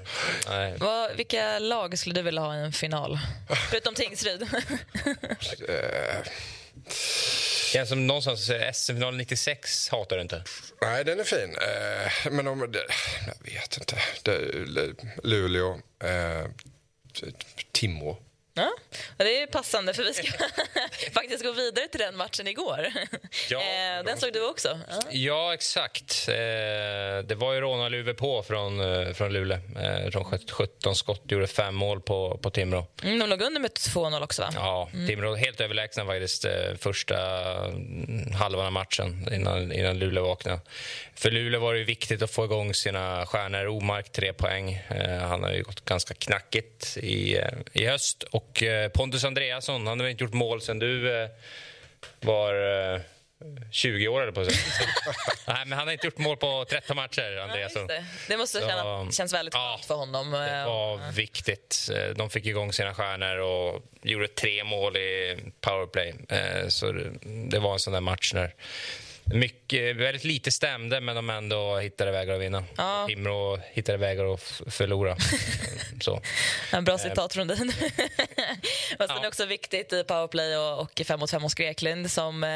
Nej. 0.48 0.74
Vad, 0.78 1.16
vilka 1.16 1.58
lag 1.58 1.98
skulle 1.98 2.14
du 2.14 2.22
vilja 2.22 2.40
ha 2.40 2.56
i 2.56 2.58
en 2.60 2.72
final? 2.72 3.18
Förutom 3.70 3.94
Tingsryd. 3.94 4.42
Eh, 5.68 6.16
Känns 7.72 7.88
som 7.88 8.06
någonstans 8.06 8.50
SM-finalen 8.72 9.18
96 9.18 9.88
hatar 9.88 10.16
du 10.16 10.22
inte. 10.22 10.44
nej, 10.82 11.04
den 11.04 11.20
är 11.20 11.24
fin. 11.24 11.56
Eh, 11.56 12.32
men 12.32 12.46
om 12.48 12.72
det, 12.72 12.84
jag 13.26 13.52
vet 13.52 13.76
inte. 13.76 13.96
Det, 14.22 14.38
Luleå, 15.22 15.80
eh, 16.04 16.44
Timrå. 17.72 18.18
Ja, 18.56 18.70
det 19.16 19.42
är 19.42 19.46
passande 19.46 19.94
för 19.94 20.02
vi 20.02 20.14
ska 20.14 20.32
faktiskt 21.12 21.44
gå 21.44 21.52
vidare 21.52 21.88
till 21.88 22.00
den 22.00 22.16
matchen 22.16 22.46
igår. 22.48 22.86
Ja, 23.50 23.58
eh, 23.98 24.04
den 24.04 24.18
såg 24.18 24.32
du 24.32 24.48
också? 24.48 24.80
Ja. 24.88 25.00
Ja, 25.10 25.54
exakt. 25.54 26.28
Eh, 26.28 26.34
det 27.24 27.34
var 27.36 27.52
ju 27.52 27.60
rånarluve 27.60 28.14
på 28.14 28.42
från, 28.42 28.80
eh, 28.80 29.12
från 29.12 29.32
Luleå. 29.32 29.58
Eh, 29.80 30.10
de 30.12 30.24
sköt 30.24 30.50
17 30.50 30.96
skott 30.96 31.22
gjorde 31.28 31.46
fem 31.46 31.74
mål 31.74 32.00
på, 32.00 32.38
på 32.42 32.50
Timrå. 32.50 32.86
Mm, 33.02 33.18
de 33.18 33.28
låg 33.28 33.42
under 33.42 33.60
med 33.60 33.70
2-0 33.70 34.22
också 34.22 34.42
va? 34.42 34.48
Ja, 34.54 34.88
Timrå 35.08 35.34
helt 35.34 35.60
överlägsna 35.60 36.06
faktiskt 36.06 36.46
första 36.78 37.16
mm, 37.66 38.32
halvan 38.32 38.66
av 38.66 38.72
matchen 38.72 39.28
innan, 39.32 39.72
innan 39.72 39.98
Luleå 39.98 40.24
vaknade. 40.24 40.60
För 41.14 41.30
Luleå 41.30 41.60
var 41.60 41.74
det 41.74 41.84
viktigt 41.84 42.22
att 42.22 42.30
få 42.30 42.44
igång 42.44 42.74
sina 42.74 43.26
stjärnor. 43.26 43.66
Omark, 43.66 44.12
tre 44.12 44.32
poäng. 44.32 44.82
Han 45.20 45.42
har 45.42 45.52
ju 45.52 45.62
gått 45.62 45.84
ganska 45.84 46.14
knackigt 46.14 46.96
i, 46.96 47.40
i 47.72 47.86
höst. 47.86 48.22
Och 48.22 48.43
eh, 48.62 48.88
Pontus 48.88 49.24
Andreasson, 49.24 49.86
han 49.86 50.00
har 50.00 50.06
inte 50.06 50.24
gjort 50.24 50.32
mål 50.32 50.60
sen 50.60 50.78
du 50.78 51.22
eh, 51.22 51.28
var 52.20 52.54
eh, 52.94 53.00
20 53.70 54.08
år 54.08 54.22
eller 54.22 54.32
på 54.32 54.44
sig. 54.44 54.54
Nej, 55.46 55.62
men 55.66 55.78
han 55.78 55.86
har 55.88 55.92
inte 55.92 56.06
gjort 56.06 56.18
mål 56.18 56.36
på 56.36 56.64
13 56.70 56.96
matcher, 56.96 57.32
Ja, 57.32 57.42
Andreasson. 57.42 57.82
just 57.82 57.88
det. 57.88 58.04
det 58.28 58.36
måste 58.36 58.60
Så, 58.60 58.68
känna, 58.68 59.10
känns 59.12 59.32
väldigt 59.34 59.54
ja, 59.54 59.70
skönt 59.76 59.84
för 59.86 59.94
honom. 59.94 60.30
Det 60.30 60.50
Eh, 60.50 60.66
var 60.66 61.12
viktigt. 61.12 61.88
Eh, 61.94 62.08
De 62.16 62.30
fick 62.30 62.46
igång 62.46 62.72
sina 62.72 62.94
stjärnor 62.94 63.36
och 63.38 63.82
gjorde 64.02 64.28
tre 64.28 64.64
mål 64.64 64.96
i 64.96 65.36
powerplay. 65.60 66.14
Eh, 66.28 66.68
Så 66.68 66.92
det- 66.92 67.10
det 67.50 67.58
var 67.58 67.72
en 67.72 67.78
sån 67.78 67.92
där 67.92 68.00
match 68.00 68.32
när 68.34 68.54
mycket, 69.26 69.96
väldigt 69.96 70.24
lite 70.24 70.50
stämde, 70.50 71.00
men 71.00 71.16
de 71.16 71.30
ändå 71.30 71.76
hittade 71.78 72.10
vägar 72.10 72.34
att 72.34 72.40
vinna. 72.40 72.64
Ja. 72.76 73.04
Timrå 73.08 73.58
hittade 73.72 73.98
vägar 73.98 74.34
att 74.34 74.40
förlora. 74.68 75.16
Så. 76.00 76.20
En 76.72 76.84
bra 76.84 76.98
citat 76.98 77.32
från. 77.34 77.50
Och 77.50 77.56
sen 77.56 77.72
Ja. 78.98 79.20
är 79.22 79.28
också 79.28 79.46
viktigt 79.46 79.92
i 79.92 80.04
powerplay 80.04 80.56
och, 80.56 80.80
och 80.80 81.02
5 81.06 81.20
mot 81.20 81.30
5 81.30 81.42
hos 81.42 81.54
Grekland 81.54 82.10
som 82.10 82.44
eh, 82.44 82.50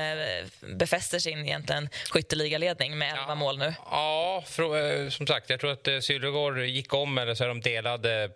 befäster 0.77 1.19
sin 1.19 1.39
egentligen 1.47 1.89
skytteligaledning 2.11 2.99
med 2.99 3.13
11 3.19 3.35
mål 3.35 3.59
nu. 3.59 3.75
Ja, 3.91 4.45
frå- 4.47 5.05
eh, 5.05 5.11
som 5.11 5.27
sagt, 5.27 5.51
jag 5.51 5.61
tror 5.61 5.73
att 5.73 5.89
eh, 5.89 5.99
Sylvegård 6.01 6.59
gick 6.59 6.95
om, 6.95 7.19
eller 7.19 7.35
så 7.35 7.45
är 7.45 7.49
de 7.49 7.61
delade 7.61 8.31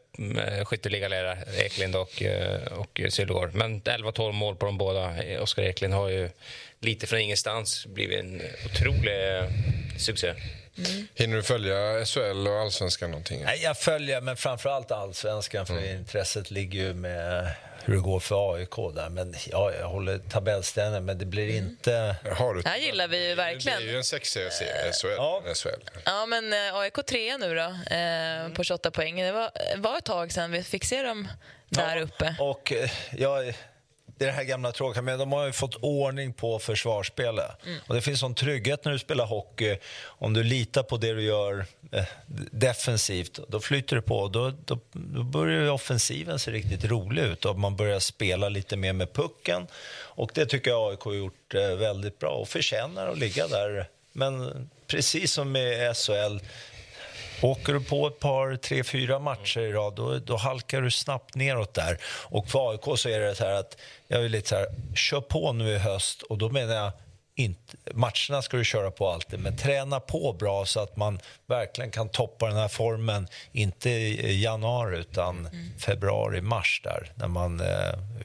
eh, 0.58 0.64
skytteligaledare, 0.64 1.38
Eklind 1.64 1.96
och, 1.96 2.22
eh, 2.22 2.62
och 2.72 3.00
Sylvegård. 3.08 3.54
Men 3.54 3.82
11-12 3.82 4.32
mål 4.32 4.56
på 4.56 4.66
de 4.66 4.78
båda. 4.78 5.22
Eh, 5.24 5.42
Oskar 5.42 5.62
Eklind 5.62 5.94
har 5.94 6.08
ju 6.08 6.30
lite 6.82 7.06
från 7.06 7.18
ingenstans 7.18 7.86
blivit 7.86 8.18
en 8.20 8.42
otrolig 8.66 9.38
eh, 9.38 9.44
succé. 9.98 10.34
Hinner 11.14 11.36
du 11.36 11.42
följa 11.42 12.04
SHL 12.06 12.46
och 12.48 12.60
allsvenskan 12.60 13.10
någonting? 13.10 13.42
Nej, 13.44 13.60
jag 13.62 13.78
följer, 13.78 14.20
men 14.20 14.36
framförallt 14.36 14.90
allsvenskan, 14.90 15.66
för 15.66 15.90
intresset 15.92 16.50
ligger 16.50 16.80
ju 16.80 16.94
med 16.94 17.48
hur 17.84 17.94
det 17.94 18.00
går 18.00 18.20
för 18.20 18.54
AIK 18.54 18.76
där. 18.94 19.08
Men 19.10 19.34
ja, 19.50 19.72
jag 19.80 19.88
håller 19.88 20.18
tabellställningen, 20.18 21.04
men 21.04 21.18
det 21.18 21.24
blir 21.26 21.56
inte... 21.56 22.16
Har 22.36 22.54
du? 22.54 22.62
Det 22.62 22.68
här 22.68 22.78
gillar 22.78 23.08
vi 23.08 23.22
ju 23.22 23.28
Det 23.28 23.34
verkligen. 23.34 23.78
blir 23.78 23.90
ju 23.90 23.96
en 23.96 24.04
sexserieserie, 24.04 24.92
SHL. 24.92 25.06
Ja. 25.16 25.42
SHL. 25.54 25.68
Ja, 26.04 26.26
men 26.26 26.52
eh, 26.52 26.74
AIK 26.74 27.06
3 27.06 27.36
nu 27.38 27.54
då, 27.54 27.94
eh, 27.96 28.48
på 28.54 28.64
28 28.64 28.90
poäng. 28.90 29.22
Det 29.22 29.32
var, 29.32 29.50
var 29.76 29.98
ett 29.98 30.04
tag 30.04 30.32
sedan 30.32 30.50
vi 30.50 30.62
fick 30.62 30.84
se 30.84 31.02
dem 31.02 31.28
där 31.68 31.96
Ja, 31.96 32.02
uppe. 32.02 32.34
Och 32.38 32.72
eh, 32.72 32.90
ja, 33.16 33.44
det 34.22 34.26
är 34.26 34.32
det 34.32 34.36
här 34.36 34.44
gamla 34.44 34.72
tråkiga, 34.72 35.02
men 35.02 35.18
de 35.18 35.32
har 35.32 35.46
ju 35.46 35.52
fått 35.52 35.76
ordning 35.80 36.32
på 36.32 36.58
försvarsspelet. 36.58 37.50
Och 37.86 37.94
det 37.94 38.00
finns 38.00 38.20
sån 38.20 38.34
trygghet 38.34 38.84
när 38.84 38.92
du 38.92 38.98
spelar 38.98 39.26
hockey. 39.26 39.78
Om 40.04 40.32
du 40.32 40.42
litar 40.42 40.82
på 40.82 40.96
det 40.96 41.12
du 41.12 41.22
gör 41.22 41.66
eh, 41.92 42.04
defensivt, 42.50 43.40
då 43.48 43.60
flyter 43.60 43.96
det 43.96 44.02
på. 44.02 44.28
Då, 44.28 44.52
då, 44.64 44.78
då 44.92 45.22
börjar 45.22 45.70
offensiven 45.70 46.38
se 46.38 46.50
riktigt 46.50 46.84
rolig 46.84 47.22
ut 47.22 47.44
och 47.44 47.58
man 47.58 47.76
börjar 47.76 47.98
spela 47.98 48.48
lite 48.48 48.76
mer 48.76 48.92
med 48.92 49.12
pucken. 49.12 49.66
Och 49.94 50.30
det 50.34 50.46
tycker 50.46 50.70
jag 50.70 50.90
AIK 50.90 51.00
har 51.00 51.14
gjort 51.14 51.54
eh, 51.54 51.76
väldigt 51.76 52.18
bra 52.18 52.30
och 52.30 52.48
förtjänar 52.48 53.08
att 53.08 53.18
ligga 53.18 53.48
där. 53.48 53.88
Men 54.12 54.70
precis 54.86 55.32
som 55.32 55.52
med 55.52 55.96
SHL, 55.96 56.38
Åker 57.42 57.72
du 57.72 57.80
på 57.80 58.06
ett 58.06 58.18
par, 58.18 58.56
tre, 58.56 58.84
fyra 58.84 59.18
matcher 59.18 59.60
i 59.60 59.72
rad, 59.72 59.94
då, 59.94 60.18
då 60.18 60.36
halkar 60.36 60.80
du 60.80 60.90
snabbt 60.90 61.34
neråt 61.34 61.74
där. 61.74 61.98
Och 62.24 62.48
för 62.48 62.70
AIK 62.70 62.98
så 62.98 63.08
är 63.08 63.20
det 63.20 63.34
så 63.34 63.44
här 63.44 63.52
att 63.52 63.76
jag 64.08 64.24
är 64.24 64.28
lite 64.28 64.48
så 64.48 64.56
här, 64.56 64.66
kör 64.94 65.20
på 65.20 65.52
nu 65.52 65.68
i 65.68 65.78
höst 65.78 66.22
och 66.22 66.38
då 66.38 66.48
menar 66.48 66.74
jag 66.74 66.92
inte, 67.34 67.76
matcherna 67.94 68.42
ska 68.42 68.56
du 68.56 68.64
köra 68.64 68.90
på 68.90 69.08
alltid, 69.08 69.38
men 69.38 69.56
träna 69.56 70.00
på 70.00 70.32
bra 70.32 70.66
så 70.66 70.80
att 70.80 70.96
man 70.96 71.20
verkligen 71.46 71.90
kan 71.90 72.08
toppa 72.08 72.46
den 72.46 72.56
här 72.56 72.68
formen, 72.68 73.28
inte 73.52 73.90
i 73.90 74.42
januari 74.42 74.98
utan 74.98 75.48
februari, 75.78 76.40
mars 76.40 76.80
där, 76.84 77.12
när 77.14 77.28
man 77.28 77.60
eh, 77.60 77.66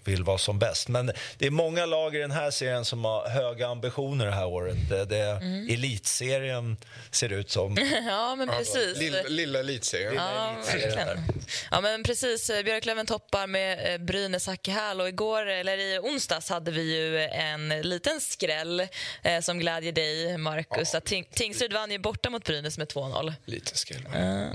vill 0.04 0.24
vara 0.24 0.38
som 0.38 0.60
bäst. 0.60 0.88
Men 0.88 1.12
det 1.38 1.46
är 1.46 1.52
många 1.52 1.86
lag 1.86 2.16
i 2.16 2.20
den 2.20 2.32
här 2.32 2.52
serien 2.52 2.86
som 2.86 3.06
har 3.06 3.30
höga 3.30 3.68
ambitioner 3.68 4.26
det 4.26 4.32
här 4.32 4.46
året. 4.48 4.78
Det, 4.90 5.06
det, 5.06 5.40
Elitserien 5.70 6.78
ser 7.12 7.30
det 7.30 7.36
ut 7.36 7.52
som. 7.52 7.78
Ja, 8.08 8.36
men 8.36 8.48
precis. 8.48 8.98
Lilla, 8.98 9.22
lilla 9.22 9.60
elitserien. 9.60 10.16
Ja, 10.16 10.56
verkligen. 10.66 11.24
Ja, 11.72 11.82
men 11.82 12.04
precis. 12.04 12.52
Björklöven 12.66 13.06
toppar 13.06 13.48
med 13.48 13.94
eh, 13.94 13.98
Brynäs 13.98 14.48
Hackihal 14.48 15.02
och 15.02 15.08
igår, 15.08 15.46
eller 15.46 15.78
i 15.78 16.00
onsdags 16.00 16.50
hade 16.50 16.72
vi 16.72 16.96
ju 16.96 17.22
en 17.22 17.70
liten 17.70 18.22
skräll 18.22 18.88
eh, 19.24 19.42
som 19.42 19.60
glädjer 19.60 19.92
dig, 19.92 20.38
Marcus. 20.38 20.90
Ja. 20.94 20.98
Att 20.98 21.06
Ting- 21.06 21.28
Tingsryd 21.32 21.74
vann 21.74 21.92
ju 21.92 21.98
borta 21.98 22.30
mot 22.30 22.44
Brynäs 22.44 22.78
med 22.78 22.88
2-0. 22.88 23.34
Lite 23.46 23.78
skräll. 23.78 24.02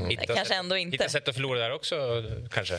Hitta 0.09 0.27
kanske 0.27 0.45
sätt- 0.45 0.51
ändå 0.59 0.77
inte. 0.77 0.95
Hitta 0.95 1.09
sätt 1.09 1.29
att 1.29 1.35
förlora 1.35 1.59
där 1.61 1.73
också, 1.73 1.97
kanske. 2.53 2.79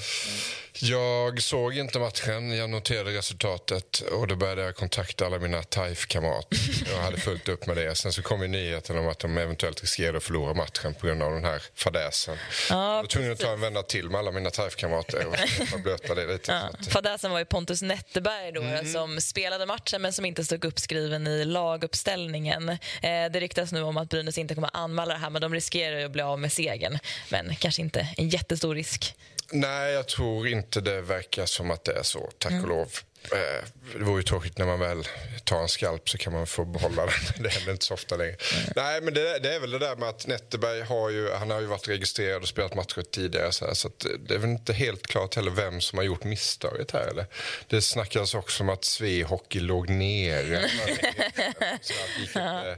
Jag 0.74 1.41
såg 1.41 1.78
inte 1.78 1.99
matchen, 1.99 2.51
jag 2.57 2.70
noterade 2.70 3.11
resultatet 3.18 3.99
och 3.99 4.28
då 4.28 4.36
började 4.36 4.61
jag 4.61 4.76
kontakta 4.76 5.26
alla 5.26 5.39
mina 5.39 5.64
TAIF-kamrater. 5.64 6.57
Jag 6.91 6.97
hade 7.01 7.18
fullt 7.18 7.49
upp 7.49 7.66
med 7.68 7.78
det. 7.78 7.95
Sen 7.95 8.14
så 8.14 8.22
kom 8.22 8.41
ju 8.41 8.47
nyheten 8.47 8.97
om 8.97 9.07
att 9.07 9.20
de 9.20 9.38
eventuellt 9.38 9.82
riskerade 9.82 10.18
att 10.18 10.24
förlora 10.24 10.53
matchen 10.53 10.93
på 10.93 11.07
grund 11.07 11.24
av 11.24 11.32
den 11.34 11.43
här 11.45 11.61
fadäsen. 11.76 12.38
Ja, 12.70 12.95
jag 12.95 13.01
var 13.03 13.07
tvungen 13.07 13.32
att 13.32 13.39
ta 13.39 13.51
en 13.51 13.59
vända 13.61 13.84
till 13.84 14.09
med 14.09 14.20
alla 14.20 14.32
mina 14.32 14.49
TAIF-kamrater 14.49 15.26
och 15.74 15.80
blöta 15.80 16.16
det 16.16 16.26
lite. 16.28 16.51
Ja. 16.53 16.70
Fadäsen 16.89 17.32
var 17.32 17.39
ju 17.39 17.45
Pontus 17.45 17.82
Netterberg 17.82 18.51
då, 18.51 18.61
Mm. 18.61 18.93
som 18.93 19.22
spelade 19.22 19.66
matchen 19.66 20.01
men 20.01 20.14
som 20.14 20.26
inte 20.26 20.45
stod 20.45 20.66
uppskriven 20.66 21.28
i 21.28 21.45
laguppställningen. 21.54 22.70
Eh, 22.70 22.78
det 23.01 23.39
ryktas 23.39 23.72
nu 23.72 23.82
om 23.82 23.97
att 23.97 24.10
Brynäs 24.10 24.38
inte 24.38 24.56
kommer 24.56 24.68
att 24.68 24.76
anmäla 24.76 25.14
det 25.14 25.20
här 25.20 25.30
men 25.30 25.41
de 25.41 25.54
riskerar 25.54 25.99
ju 25.99 26.06
att 26.06 26.12
bli 26.12 26.22
av 26.22 26.39
med 26.39 26.51
segern. 26.51 26.99
Men 27.32 27.56
kanske 27.56 27.82
inte 27.82 28.08
en 28.18 28.30
jättestor 28.30 28.76
risk. 28.76 29.16
nej, 29.51 29.93
jag 29.93 30.08
tror 30.08 30.47
inte 30.47 30.82
det 30.82 31.01
verkar 31.01 31.45
som 31.45 31.72
att 31.72 31.84
det 31.84 31.91
är 31.99 32.04
så, 32.04 32.30
tack 32.38 32.51
Mm. 32.51 32.64
och 32.64 32.70
lov. 32.70 32.88
Eh, 33.32 33.65
Det 33.93 34.03
vore 34.03 34.19
ju 34.19 34.24
tråkigt 34.24 34.57
när 34.57 34.65
man 34.65 34.80
väl 34.80 35.07
tar 35.43 35.61
en 35.61 35.67
skalp 35.69 36.09
så 36.09 36.17
kan 36.17 36.34
man 36.34 36.47
få 36.47 36.65
behålla 36.65 37.05
den. 37.05 37.13
Det 37.43 37.49
händer 37.49 37.71
inte 37.71 37.86
så 37.86 37.93
ofta 37.93 38.15
längre. 38.15 38.36
Nej, 38.76 39.01
men 39.01 39.13
det, 39.13 39.39
det 39.39 39.55
är 39.55 39.59
väl 39.59 39.71
det 39.71 39.80
där 39.80 39.95
med 39.95 40.09
att 40.09 40.28
Netterberg 40.28 40.82
har 40.82 41.09
ju, 41.09 41.32
han 41.32 41.49
har 41.51 41.59
ju 41.61 41.65
varit 41.65 41.88
registrerad 41.88 42.41
och 42.41 42.47
spelat 42.47 42.76
matcher 42.76 43.01
tidigare. 43.11 43.51
Så, 43.51 43.65
här, 43.65 43.74
så 43.74 43.88
att 43.88 44.05
det 44.19 44.34
är 44.34 44.38
väl 44.39 44.49
inte 44.49 44.74
helt 44.74 45.07
klart 45.07 45.36
heller 45.36 45.51
vem 45.51 45.82
som 45.82 45.97
har 45.97 46.05
gjort 46.05 46.24
misstaget 46.24 46.91
här. 46.91 47.07
Eller? 47.07 47.26
Det 47.67 47.82
snackades 47.82 48.34
också 48.36 48.63
om 48.63 48.69
att 48.69 48.86
Svehockey 48.86 49.59
låg 49.59 49.89
nere. 49.89 50.69
så 51.82 51.93
att 51.93 52.19
gick 52.19 52.36
inte 52.36 52.78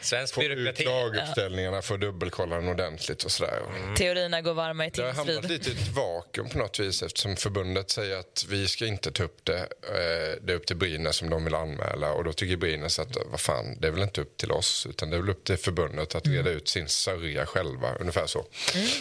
Svensk 0.00 0.34
få 0.34 0.42
ut 0.42 0.48
byråkrati. 0.48 0.84
laguppställningarna 0.84 1.82
för 1.82 1.94
att 1.94 2.00
dubbelkolla 2.00 2.56
den 2.56 2.68
ordentligt 2.68 3.22
och 3.24 3.32
sådär. 3.32 3.62
Teorierna 3.96 4.40
går 4.40 4.54
varma 4.54 4.86
i 4.86 4.90
Det 4.90 5.02
har 5.02 5.12
hamnat 5.12 5.44
lite 5.48 5.70
i 5.70 5.72
ett 5.72 5.88
vakuum 5.88 6.48
på 6.48 6.58
något 6.58 6.78
vis 6.80 7.02
eftersom 7.02 7.36
förbundet 7.36 7.90
säger 7.90 8.16
att 8.16 8.44
vi 8.48 8.68
ska 8.68 8.86
inte 8.86 9.12
ta 9.12 9.22
upp 9.22 9.44
det. 9.44 9.68
Eh, 9.88 10.36
Det 10.42 10.52
är 10.52 10.56
upp 10.56 10.66
till 10.66 10.76
Brynäs 10.76 11.22
om 11.22 11.30
de 11.30 11.44
vill 11.44 11.54
anmäla 11.54 12.12
och 12.12 12.24
då 12.24 12.32
tycker 12.32 12.56
Brynäs 12.56 12.98
att 12.98 13.16
vad 13.26 13.40
fan, 13.40 13.76
det 13.80 13.88
är 13.88 13.92
väl 13.92 14.02
inte 14.02 14.20
upp 14.20 14.36
till 14.36 14.52
oss 14.52 14.86
utan 14.90 15.10
det 15.10 15.16
är 15.16 15.20
väl 15.20 15.30
upp 15.30 15.44
till 15.44 15.56
förbundet 15.56 16.14
att 16.14 16.26
reda 16.26 16.50
ut 16.50 16.68
sin 16.68 16.88
sörja 16.88 17.46
själva, 17.46 17.94
ungefär 17.94 18.26
så. 18.26 18.46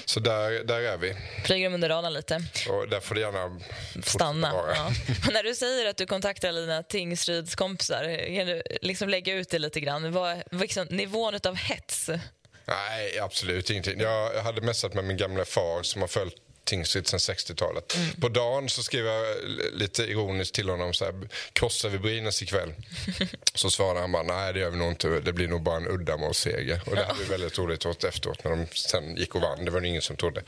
Så 0.05 0.19
där, 0.19 0.63
där 0.63 0.79
är 0.81 0.97
vi 0.97 1.15
Flyger 1.45 1.69
de 1.69 1.73
under 1.75 1.89
radarn 1.89 2.13
lite. 2.13 2.35
och 2.69 2.89
där 2.89 2.99
får 2.99 3.15
det 3.15 3.21
gärna 3.21 3.59
Stanna. 4.03 4.51
Ja. 4.53 4.91
När 5.33 5.43
du 5.43 5.55
säger 5.55 5.89
att 5.89 5.97
du 5.97 6.05
kontaktar 6.05 6.51
dina 6.53 6.83
Tingsryds 6.83 7.55
kompisar, 7.55 8.35
kan 8.37 8.47
du 8.47 8.61
liksom 8.81 9.09
lägga 9.09 9.33
ut 9.33 9.49
det 9.49 9.59
lite 9.59 9.79
grann? 9.79 10.11
Vad, 10.11 10.43
liksom, 10.51 10.87
nivån 10.89 11.39
av 11.43 11.55
hets? 11.55 12.09
Nej, 12.65 13.19
absolut 13.19 13.69
ingenting. 13.69 13.99
Jag 13.99 14.35
jag 14.35 14.43
hade 14.43 14.61
messat 14.61 14.93
med 14.93 15.03
min 15.03 15.17
gamla 15.17 15.45
far 15.45 15.83
som 15.83 16.01
har 16.01 16.07
följt 16.07 16.35
Tingsryd 16.63 17.07
sedan 17.07 17.19
60-talet. 17.19 17.97
På 18.21 18.29
dagen 18.29 18.69
så 18.69 18.83
skrev 18.83 19.05
jag 19.05 19.25
lite 19.73 20.03
ironiskt 20.03 20.55
till 20.55 20.69
honom 20.69 20.93
så 20.93 21.05
här, 21.05 21.13
krossar 21.53 21.89
vi 21.89 21.97
Brynäs 21.99 22.41
ikväll? 22.41 22.73
Så 23.53 23.69
svarade 23.71 23.99
han 23.99 24.11
bara, 24.11 24.23
nej 24.23 24.53
det 24.53 24.59
gör 24.59 24.69
vi 24.69 24.77
nog 24.77 24.91
inte, 24.91 25.07
det 25.19 25.33
blir 25.33 25.47
nog 25.47 25.61
bara 25.63 25.77
en 25.77 25.87
uddamålsseger. 25.87 26.81
Och 26.85 26.95
det 26.95 27.03
hade 27.05 27.19
vi 27.19 27.25
väldigt 27.25 27.57
roligt 27.57 27.85
åt 27.85 28.03
efteråt 28.03 28.43
när 28.43 28.51
de 28.51 28.67
sen 28.71 29.15
gick 29.15 29.35
och 29.35 29.41
vann, 29.41 29.65
det 29.65 29.71
var 29.71 29.81
det 29.81 29.87
ingen 29.87 30.01
som 30.01 30.15
trodde. 30.15 30.43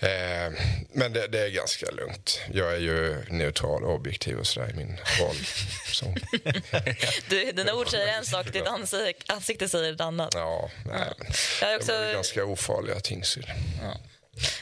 Eh, 0.00 0.52
men 0.92 1.12
det, 1.12 1.26
det 1.26 1.38
är 1.38 1.48
ganska 1.48 1.90
lugnt. 1.90 2.40
Jag 2.52 2.72
är 2.74 2.78
ju 2.78 3.16
neutral 3.30 3.84
och 3.84 3.94
objektiv 3.94 4.38
och 4.38 4.46
sådär 4.46 4.70
i 4.70 4.74
min 4.74 4.96
roll. 5.20 5.36
Så, 5.92 6.14
Du, 7.28 7.52
dina 7.52 7.74
ord 7.74 7.90
säger 7.90 8.08
en 8.18 8.24
sak, 8.24 8.52
ditt 8.52 8.66
ansikte, 8.66 9.32
ansikte 9.32 9.68
säger 9.68 9.92
ett 9.92 10.00
annat. 10.00 10.34
ja, 10.34 10.70
nej, 10.86 11.12
Jag 11.60 11.68
är 11.68 11.72
de 11.72 11.76
också, 11.76 11.92
är 11.92 12.12
ganska 12.12 12.44
ofarliga 12.44 13.00
Tingsryd. 13.00 13.46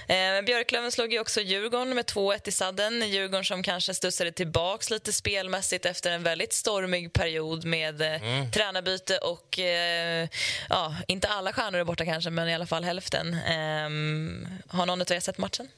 Eh, 0.09 0.45
Björklöven 0.47 0.93
slog 0.93 1.13
ju 1.13 1.21
också 1.21 1.41
Djurgården 1.41 1.95
med 1.95 2.05
2-1 2.05 2.49
i 2.49 2.53
sadden. 2.53 3.09
Djurgården 3.09 3.45
som 3.45 3.63
kanske 3.63 3.95
studsade 3.95 4.33
tillbaks 4.33 4.91
lite 4.91 5.13
spelmässigt 5.13 5.87
efter 5.87 6.11
en 6.11 6.23
väldigt 6.23 6.53
stormig 6.53 7.13
period 7.13 7.65
med 7.65 8.03
eh, 8.03 8.51
tränarbyte 8.51 9.19
och 9.19 9.59
eh, 9.59 10.29
ja, 10.69 10.95
inte 11.09 11.29
alla 11.29 11.53
stjärnor 11.53 11.81
är 11.81 11.85
borta 11.85 12.05
kanske, 12.05 12.31
men 12.31 12.49
i 12.49 12.55
alla 12.55 12.67
fall 12.67 12.85
hälften. 12.85 13.35
Eh, 13.35 14.77
har 14.77 14.87
någon 14.87 15.01
av 15.01 15.13
er 15.13 15.21
sett 15.21 15.39
matchen? 15.39 15.69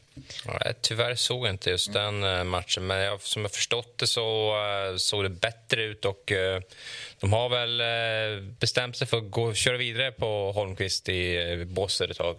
Ja, 0.47 0.73
tyvärr 0.81 1.15
såg 1.15 1.47
jag 1.47 1.55
inte 1.55 1.71
just 1.71 1.93
den 1.93 2.25
eh, 2.25 2.45
matchen, 2.45 2.87
men 2.87 2.99
jag, 2.99 3.23
som 3.23 3.43
jag 3.43 3.53
förstått 3.53 3.99
det 3.99 4.07
så 4.07 4.57
eh, 4.91 4.97
såg 4.97 5.23
det 5.25 5.29
bättre 5.29 5.83
ut 5.83 6.05
och 6.05 6.33
eh, 6.33 6.61
de 7.21 7.33
har 7.33 7.49
väl 7.49 7.83
bestämt 8.61 8.97
sig 8.97 9.07
för 9.07 9.17
att 9.17 9.31
gå, 9.31 9.55
köra 9.55 9.77
vidare 9.77 10.13
på 10.13 10.53
Holmqvist 10.53 11.09
i 11.09 11.65
Båstad 11.67 12.05
ett 12.05 12.17
tag 12.17 12.39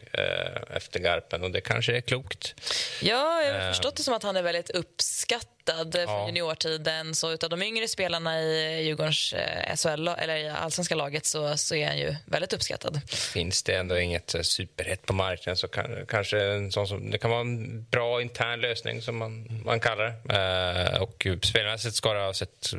efter 0.73 0.99
Garpen 0.99 1.43
och 1.43 1.51
det 1.51 1.61
kanske 1.61 1.97
är 1.97 2.01
klokt. 2.01 2.55
Ja, 3.01 3.41
jag 3.43 3.53
har 3.61 3.69
förstått 3.71 3.95
det 3.95 4.03
som 4.03 4.13
att 4.13 4.23
han 4.23 4.35
är 4.35 4.41
väldigt 4.41 4.69
uppskattad 4.69 5.91
från 5.93 6.03
Ja. 6.07 6.25
juniortiden. 6.27 7.15
Så 7.15 7.31
utav 7.31 7.49
de 7.49 7.63
yngre 7.63 7.87
spelarna 7.87 8.41
i 8.41 8.83
Djurgårdens 8.83 9.33
SHL, 9.75 10.07
eller 10.07 10.35
i 10.35 10.49
allsvenska 10.49 10.95
laget 10.95 11.25
så, 11.25 11.57
så 11.57 11.75
är 11.75 11.87
han 11.87 11.97
ju 11.97 12.15
väldigt 12.25 12.53
uppskattad. 12.53 13.01
Finns 13.11 13.63
det 13.63 13.75
ändå 13.75 13.99
inget 13.99 14.35
superhett 14.41 15.05
på 15.05 15.13
marknaden 15.13 15.57
så 15.57 15.67
kan, 15.67 16.05
kanske 16.07 16.41
en 16.43 16.71
sån 16.71 16.87
som, 16.87 17.11
det 17.11 17.17
kan 17.17 17.31
vara 17.31 17.41
en 17.41 17.68
bra 17.69 18.21
intern 18.21 18.61
lösning 18.61 19.01
som 19.01 19.17
man, 19.17 19.61
man 19.65 19.79
kallar 19.79 20.13
det. 20.23 20.93
Eh, 20.95 21.01
och 21.01 21.27
spelmässigt 21.41 21.95
ska 21.95 22.13
det 22.13 22.19
ha 22.19 22.33
sett 22.33 22.73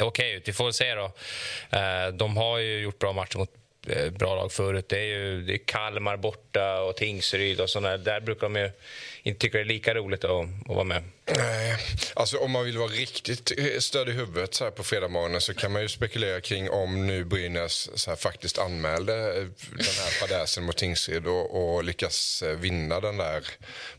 okej 0.00 0.32
ut. 0.34 0.48
Vi 0.48 0.52
får 0.52 0.70
se 0.70 0.94
då. 0.94 1.12
Eh, 1.70 2.08
de 2.12 2.36
har 2.36 2.58
ju 2.58 2.80
gjort 2.80 2.98
bra 2.98 3.12
matcher 3.12 3.38
mot 3.38 3.50
eh, 3.86 4.10
bra 4.10 4.36
lag 4.36 4.52
förut. 4.52 4.88
Det 4.88 4.98
är 4.98 5.04
ju 5.04 5.42
det 5.42 5.54
är 5.54 5.58
Kalmar 5.58 6.16
borta 6.16 6.80
och 6.80 6.96
Tingsryd 6.96 7.60
och 7.60 7.70
sådana. 7.70 7.96
Där 7.96 8.20
brukar 8.20 8.42
de 8.42 8.56
ju 8.56 8.70
inte 9.22 9.40
tycka 9.40 9.58
det 9.58 9.62
är 9.62 9.64
lika 9.64 9.94
roligt 9.94 10.24
att, 10.24 10.30
att 10.30 10.48
vara 10.68 10.84
med. 10.84 11.02
Nej, 11.36 11.76
alltså 12.14 12.36
om 12.38 12.50
man 12.50 12.64
vill 12.64 12.78
vara 12.78 12.88
riktigt 12.88 13.52
eh, 13.58 13.78
stöd 13.78 14.08
i 14.08 14.12
huvudet 14.12 14.54
så 14.54 14.64
här 14.64 14.70
på 14.70 14.82
fredagsmorgonen 14.82 15.40
så 15.40 15.54
kan 15.54 15.72
man 15.72 15.82
ju 15.82 15.88
spekulera 15.88 16.40
kring 16.40 16.70
om 16.70 17.06
nu 17.06 17.24
Brynäs 17.24 17.90
så 17.94 18.10
här 18.10 18.16
faktiskt 18.16 18.58
anmälde 18.58 19.14
eh, 19.14 19.44
den 19.70 19.94
här 20.00 20.10
fadäsen 20.20 20.64
mot 20.64 20.76
Tingsryd 20.76 21.26
och, 21.26 21.74
och 21.74 21.84
lyckas 21.84 22.42
eh, 22.42 22.56
vinna 22.56 23.00
den 23.00 23.16
där 23.16 23.44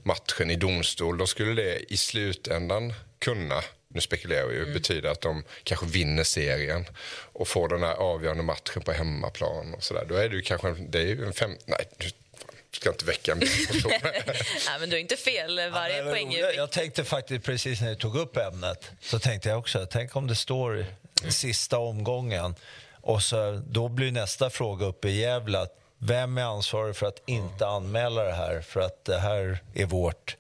matchen 0.03 0.51
i 0.51 0.55
domstol. 0.55 1.17
Då 1.17 1.27
skulle 1.27 1.61
det 1.63 1.93
i 1.93 1.97
slutändan 1.97 2.93
kunna 3.19 3.61
nu 3.95 4.01
spekulerar 4.01 4.47
vi 4.47 4.55
ju, 4.55 4.73
betyder 4.73 5.09
att 5.09 5.21
de 5.21 5.43
kanske 5.63 5.85
vinner 5.85 6.23
serien 6.23 6.85
och 7.33 7.47
får 7.47 7.67
den 7.69 7.83
här 7.83 7.93
avgörande 7.93 8.43
matchen 8.43 8.81
på 8.81 8.91
hemmaplan 8.91 9.73
och 9.73 9.83
sådär. 9.83 10.05
Då 10.09 10.15
är 10.15 10.29
det 10.29 10.35
ju 10.35 10.41
kanske, 10.41 10.67
en- 10.67 10.91
det 10.91 10.99
är 10.99 11.05
ju 11.05 11.25
en 11.25 11.33
fem, 11.33 11.51
nej, 11.65 11.89
ska 12.75 12.89
inte 12.89 13.05
väcka 13.05 13.31
en 13.31 13.39
bild 13.39 13.67
på 13.67 13.73
så. 13.73 13.87
Nej, 13.87 14.79
men 14.79 14.89
du 14.89 14.95
är 14.95 15.01
inte 15.01 15.17
fel. 15.17 15.69
Varje 15.71 16.03
var 16.03 16.11
poäng 16.11 16.33
är 16.33 16.53
Jag 16.53 16.71
tänkte 16.71 17.03
faktiskt 17.03 17.45
precis 17.45 17.81
när 17.81 17.89
du 17.89 17.95
tog 17.95 18.17
upp 18.17 18.37
ämnet 18.37 18.91
så 19.01 19.19
tänkte 19.19 19.49
jag 19.49 19.59
också, 19.59 19.87
tänk 19.91 20.15
om 20.15 20.27
det 20.27 20.35
står 20.35 20.85
sista 21.29 21.77
omgången 21.77 22.55
och 23.01 23.23
så, 23.23 23.61
då 23.67 23.87
blir 23.89 24.11
nästa 24.11 24.49
fråga 24.49 24.85
uppe 24.85 25.09
i 25.09 25.19
Gävle 25.19 25.67
vem 25.97 26.37
är 26.37 26.43
ansvarig 26.43 26.95
för 26.95 27.05
att 27.05 27.21
inte 27.25 27.67
anmäla 27.67 28.23
det 28.23 28.33
här 28.33 28.61
för 28.61 28.79
att 28.79 29.05
det 29.05 29.19
här 29.19 29.59
är 29.73 29.85
vårt 29.85 30.35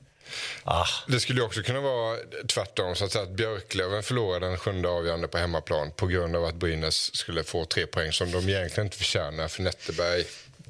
Ah, 0.63 0.85
Det 1.07 1.19
skulle 1.19 1.39
ju 1.39 1.45
också 1.45 1.63
kunna 1.63 1.79
vara 1.79 2.17
tvärtom, 2.47 2.95
så 2.95 3.05
att, 3.05 3.11
säga, 3.11 3.23
att 3.23 3.29
Björklöven 3.29 4.03
förlorade 4.03 4.47
den 4.47 4.57
sjunde 4.57 4.89
avgörande 4.89 5.27
på 5.27 5.37
hemmaplan 5.37 5.91
på 5.91 6.07
grund 6.07 6.35
av 6.35 6.45
att 6.45 6.55
Brynäs 6.55 7.15
skulle 7.15 7.43
få 7.43 7.65
tre 7.65 7.85
poäng 7.85 8.11
som 8.11 8.31
de 8.31 8.49
egentligen 8.49 8.87
inte 8.87 8.97
förtjänar. 8.97 9.47
För 9.47 9.61
Netterberg 9.61 10.25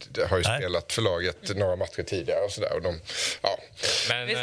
det 0.09 0.25
har 0.25 0.37
ju 0.37 0.43
Nej. 0.43 0.59
spelat 0.59 0.93
för 0.93 1.01
laget 1.01 1.55
några 1.57 1.75
matcher 1.75 2.03
tidigare 2.03 2.39
och 2.39 2.51
sådär. 2.51 2.73
Och 2.73 2.81
de, 2.81 2.99
ja, 3.41 3.59
Men 4.09 4.27
Visst. 4.27 4.39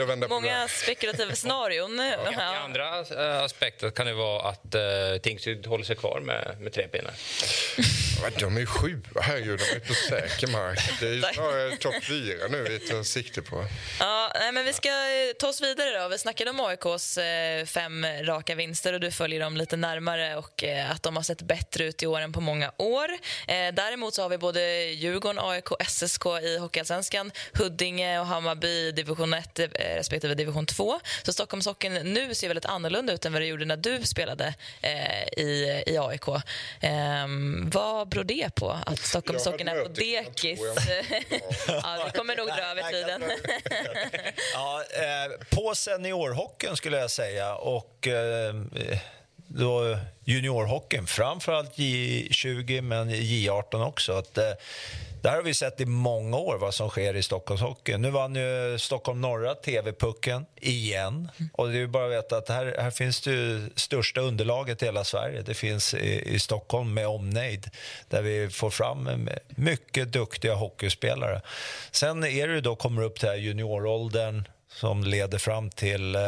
eh, 0.00 0.06
vända 0.06 0.28
på 0.28 0.34
många 0.34 0.68
spekulativa 0.68 1.34
scenarion. 1.34 2.00
i 2.00 2.12
Ja. 2.38 2.56
andra 2.56 2.98
eh, 2.98 3.42
aspekter 3.42 3.90
kan 3.90 4.06
det 4.06 4.12
vara 4.14 4.48
att 4.48 4.74
eh, 4.74 4.80
Tingsryd 5.22 5.66
håller 5.66 5.84
sig 5.84 5.96
kvar 5.96 6.20
med, 6.20 6.56
med 6.60 6.72
tre 6.72 6.88
pinnar. 6.88 7.14
Ja, 8.22 8.30
De 8.38 8.56
är 8.56 8.60
ju 8.60 8.66
sju, 8.66 9.00
herregud, 9.20 9.58
de 9.58 9.76
är 9.76 9.80
på 9.80 9.94
säker 9.94 10.46
mark. 10.46 10.78
Det 11.00 11.06
är 11.06 11.12
ju 11.12 11.22
snarare 11.22 11.76
topp 11.76 12.04
fyra 12.04 12.48
nu 12.48 12.62
vi 12.68 12.78
tar 12.78 13.02
sikte 13.02 13.42
på. 13.42 13.64
Ja, 14.00 14.32
men 14.52 14.64
vi 14.64 14.72
ska 14.72 14.88
eh, 14.88 15.32
ta 15.38 15.48
oss 15.48 15.60
vidare. 15.60 15.98
då. 16.02 16.08
Vi 16.08 16.18
snackade 16.18 16.50
om 16.50 16.60
AIKs 16.60 17.18
eh, 17.18 17.64
fem 17.64 18.06
raka 18.22 18.54
vinster 18.54 18.92
och 18.92 19.00
du 19.00 19.10
följer 19.10 19.40
dem 19.40 19.56
lite 19.56 19.76
närmare 19.76 20.36
och 20.36 20.64
eh, 20.64 20.90
att 20.90 21.02
de 21.02 21.16
har 21.16 21.22
sett 21.22 21.42
bättre 21.42 21.84
ut 21.84 22.02
i 22.02 22.06
år 22.06 22.20
än 22.20 22.32
på 22.32 22.40
många 22.40 22.72
år. 22.76 23.08
Eh, 23.48 23.68
däremot 23.72 24.14
så 24.14 24.22
har 24.22 24.28
vi 24.28 24.38
både 24.38 24.60
Djurgården, 25.00 25.38
AIK, 25.38 25.68
SSK 25.88 26.26
i 26.42 26.58
Hockeyallsvenskan, 26.58 27.32
Huddinge 27.54 28.20
och 28.20 28.26
Hammarby 28.26 28.68
i 28.68 28.92
division 28.92 29.34
1 29.34 29.58
eh, 29.58 29.68
respektive 29.74 30.34
division 30.34 30.66
2. 30.66 31.00
Så 31.22 31.32
Stockholmshockeyn 31.32 31.94
nu 31.94 32.34
ser 32.34 32.48
väldigt 32.48 32.64
annorlunda 32.64 33.12
ut 33.12 33.24
än 33.24 33.32
vad 33.32 33.42
det 33.42 33.46
gjorde 33.46 33.64
när 33.64 33.76
du 33.76 34.02
spelade 34.02 34.54
eh, 34.82 35.22
i, 35.44 35.82
i 35.86 35.98
AIK. 35.98 36.28
Ehm, 36.80 37.70
vad 37.70 38.08
beror 38.08 38.24
det 38.24 38.54
på 38.54 38.76
att 38.86 38.98
Stockholmshockeyn 38.98 39.68
är 39.68 39.82
på 39.82 39.88
dekis? 39.88 40.60
ja, 41.68 42.02
vi 42.06 42.18
kommer 42.18 42.36
nog 42.36 42.46
dra 42.46 42.62
över 42.62 42.82
tiden. 42.92 43.22
ja, 44.54 44.82
eh, 44.90 45.56
på 45.56 45.74
seniorhockeyn 45.74 46.76
skulle 46.76 46.98
jag 46.98 47.10
säga. 47.10 47.54
Och, 47.54 48.08
eh, 48.08 48.54
då 49.54 49.90
eh, 49.90 49.98
juniorhockeyn, 50.24 51.06
framförallt 51.06 51.76
J20 51.76 52.80
men 52.80 53.10
J18 53.10 53.86
också. 53.86 54.12
Att, 54.12 54.38
eh, 54.38 54.44
där 55.22 55.36
har 55.36 55.42
vi 55.42 55.54
sett 55.54 55.80
i 55.80 55.86
många 55.86 56.36
år 56.36 56.58
vad 56.58 56.74
som 56.74 56.88
sker 56.88 57.16
i 57.16 57.22
Stockholmshockeyn. 57.22 58.02
Nu 58.02 58.10
vann 58.10 58.34
ju 58.34 58.78
Stockholm 58.78 59.20
norra 59.20 59.54
TV-pucken 59.54 60.46
igen. 60.56 61.28
Och 61.52 61.68
det 61.68 61.78
är 61.78 61.86
bara 61.86 62.06
att 62.06 62.12
veta 62.12 62.36
att 62.36 62.48
här, 62.48 62.76
här 62.78 62.90
finns 62.90 63.20
det 63.20 63.68
största 63.76 64.20
underlaget 64.20 64.82
i 64.82 64.84
hela 64.84 65.04
Sverige. 65.04 65.42
Det 65.42 65.54
finns 65.54 65.94
i, 65.94 66.34
i 66.34 66.38
Stockholm 66.38 66.94
med 66.94 67.06
omnejd 67.06 67.70
där 68.08 68.22
vi 68.22 68.48
får 68.50 68.70
fram 68.70 69.28
mycket 69.48 70.12
duktiga 70.12 70.54
hockeyspelare. 70.54 71.40
Sen 71.90 72.24
är 72.24 72.48
det 72.48 72.60
då 72.60 72.76
kommer 72.76 73.02
upp 73.02 73.20
till 73.20 73.28
junioråldern 73.28 74.44
som 74.72 75.04
leder 75.04 75.38
fram 75.38 75.70
till 75.70 76.14
eh, 76.14 76.20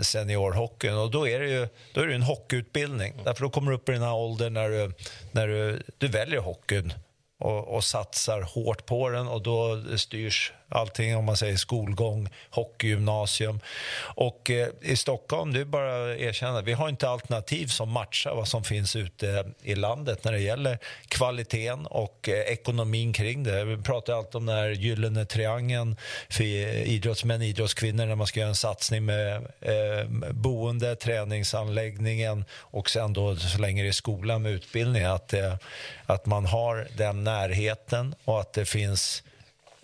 seniorhockeyn. 0.00 0.94
Och 0.94 1.10
då 1.10 1.28
är 1.28 1.40
det 1.40 1.48
ju 1.48 1.68
då 1.94 2.00
är 2.00 2.06
det 2.06 2.14
en 2.14 2.22
hockeyutbildning. 2.22 3.14
Därför 3.24 3.42
då 3.42 3.50
kommer 3.50 3.70
du 3.70 3.76
upp 3.76 3.88
i 3.88 3.92
den 3.92 4.02
här 4.02 4.14
åldern 4.14 4.54
när 4.54 4.68
du, 4.68 4.92
när 5.32 5.48
du, 5.48 5.82
du 5.98 6.08
väljer 6.08 6.40
hockeyn 6.40 6.92
och, 7.38 7.74
och, 7.74 7.84
satsar 7.84 8.40
hårt 8.40 8.86
på 8.86 9.08
den 9.08 9.28
och 9.28 9.42
då 9.42 9.82
styrs 9.96 10.52
allting 10.68 11.16
om 11.16 11.24
man 11.24 11.36
säger 11.36 11.56
skolgång, 11.56 12.28
hockeygymnasium. 12.50 13.60
Och 13.98 14.50
eh, 14.50 14.68
i 14.80 14.96
Stockholm, 14.96 15.52
det 15.52 15.60
är 15.60 15.64
bara 15.64 16.12
att 16.12 16.18
erkänna, 16.18 16.62
vi 16.62 16.72
har 16.72 16.88
inte 16.88 17.08
alternativ 17.08 17.66
som 17.66 17.90
matchar 17.90 18.34
vad 18.34 18.48
som 18.48 18.64
finns 18.64 18.96
ute 18.96 19.50
i 19.62 19.74
landet 19.74 20.24
när 20.24 20.32
det 20.32 20.40
gäller 20.40 20.78
kvaliteten 21.08 21.86
och 21.86 22.28
eh, 22.28 22.34
ekonomin 22.34 23.12
kring 23.12 23.42
det. 23.42 23.64
Vi 23.64 23.82
pratar 23.82 24.12
alltid 24.12 24.34
om 24.34 24.46
den 24.46 24.56
här 24.56 24.70
gyllene 24.70 25.24
triangeln 25.24 25.96
för 26.28 26.44
idrottsmän 26.44 27.40
och 27.40 27.46
idrottskvinnor 27.46 28.06
när 28.06 28.14
man 28.14 28.26
ska 28.26 28.40
göra 28.40 28.48
en 28.48 28.54
satsning 28.54 29.04
med 29.04 29.36
eh, 29.60 30.08
boende, 30.30 30.96
träningsanläggningen 30.96 32.44
och 32.52 32.90
sen 32.90 33.12
då 33.12 33.36
så 33.36 33.58
länge 33.58 33.82
det 33.82 33.88
är 33.88 33.92
skolan 33.92 34.42
med 34.42 34.52
utbildning 34.52 35.04
att, 35.04 35.32
eh, 35.32 35.54
att 36.06 36.26
man 36.26 36.46
har 36.46 36.88
den 36.96 37.24
närheten 37.24 38.14
och 38.24 38.40
att 38.40 38.52
det 38.52 38.64
finns 38.64 39.22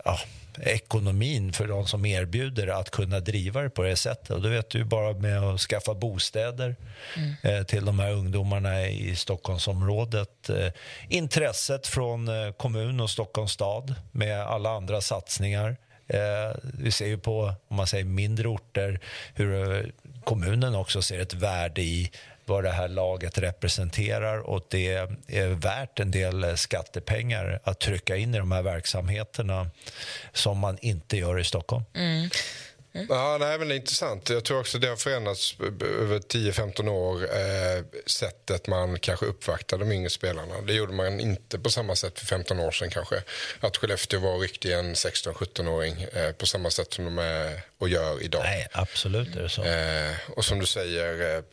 ja, 0.05 0.19
ekonomin 0.59 1.53
för 1.53 1.67
de 1.67 1.87
som 1.87 2.05
erbjuder 2.05 2.67
att 2.67 2.89
kunna 2.89 3.19
driva 3.19 3.61
det 3.61 3.69
på 3.69 3.83
det 3.83 3.95
sättet. 3.95 4.29
Och 4.29 4.41
då 4.41 4.49
vet 4.49 4.69
du 4.69 4.83
bara 4.83 5.13
med 5.13 5.43
att 5.43 5.59
skaffa 5.59 5.93
bostäder 5.93 6.75
mm. 7.17 7.33
eh, 7.43 7.65
till 7.65 7.85
de 7.85 7.99
här 7.99 8.11
ungdomarna 8.11 8.87
i 8.87 9.15
Stockholmsområdet. 9.15 10.49
Eh, 10.49 10.71
intresset 11.09 11.87
från 11.87 12.27
eh, 12.27 12.51
kommun 12.51 12.99
och 12.99 13.09
Stockholms 13.09 13.51
stad 13.51 13.95
med 14.11 14.41
alla 14.41 14.69
andra 14.69 15.01
satsningar. 15.01 15.77
Vi 16.61 16.91
ser 16.91 17.07
ju 17.07 17.17
på 17.17 17.53
om 17.67 17.75
man 17.77 17.87
säger 17.87 18.05
mindre 18.05 18.47
orter 18.47 18.99
hur 19.33 19.91
kommunen 20.23 20.75
också 20.75 21.01
ser 21.01 21.19
ett 21.19 21.33
värde 21.33 21.81
i 21.81 22.11
vad 22.51 22.63
det 22.63 22.71
här 22.71 22.87
laget 22.87 23.37
representerar 23.37 24.37
och 24.37 24.65
det 24.69 24.93
är 25.27 25.47
värt 25.47 25.99
en 25.99 26.11
del 26.11 26.57
skattepengar 26.57 27.59
att 27.63 27.79
trycka 27.79 28.15
in 28.15 28.35
i 28.35 28.37
de 28.37 28.51
här 28.51 28.61
verksamheterna 28.61 29.69
som 30.33 30.57
man 30.57 30.77
inte 30.81 31.17
gör 31.17 31.39
i 31.39 31.43
Stockholm. 31.43 31.83
Mm. 31.93 32.29
Mm. 32.93 33.07
Ja, 33.09 33.37
nej, 33.39 33.59
men 33.59 33.67
det 33.67 33.73
är 33.73 33.77
intressant. 33.77 34.29
Jag 34.29 34.43
tror 34.43 34.59
också 34.59 34.77
det 34.77 34.87
har 34.87 34.95
förändrats 34.95 35.55
över 35.99 36.19
10-15 36.19 36.89
år. 36.89 37.23
Eh, 37.23 37.83
sättet 38.05 38.67
man 38.67 38.99
kanske 38.99 39.25
uppvaktar 39.25 39.77
de 39.77 39.91
yngre 39.91 40.09
spelarna. 40.09 40.61
Det 40.61 40.73
gjorde 40.73 40.93
man 40.93 41.19
inte 41.19 41.59
på 41.59 41.69
samma 41.69 41.95
sätt 41.95 42.19
för 42.19 42.25
15 42.25 42.59
år 42.59 42.71
sedan 42.71 42.89
kanske. 42.89 43.23
Att 43.59 43.77
Skellefteå 43.77 44.19
var 44.19 44.39
riktigt 44.39 44.71
en 44.71 44.93
16-17-åring 44.93 46.05
eh, 46.13 46.31
på 46.31 46.45
samma 46.45 46.69
sätt 46.69 46.93
som 46.93 47.05
de 47.05 47.19
är 47.19 47.61
och 47.77 47.89
gör 47.89 48.23
idag. 48.23 48.41
Nej, 48.43 48.67
absolut 48.71 49.35
är 49.35 49.41
det 49.41 49.49
så. 49.49 49.63
Eh, 49.63 50.11
och 50.37 50.45
som 50.45 50.59
du 50.59 50.65
säger, 50.65 51.37
eh, 51.37 51.43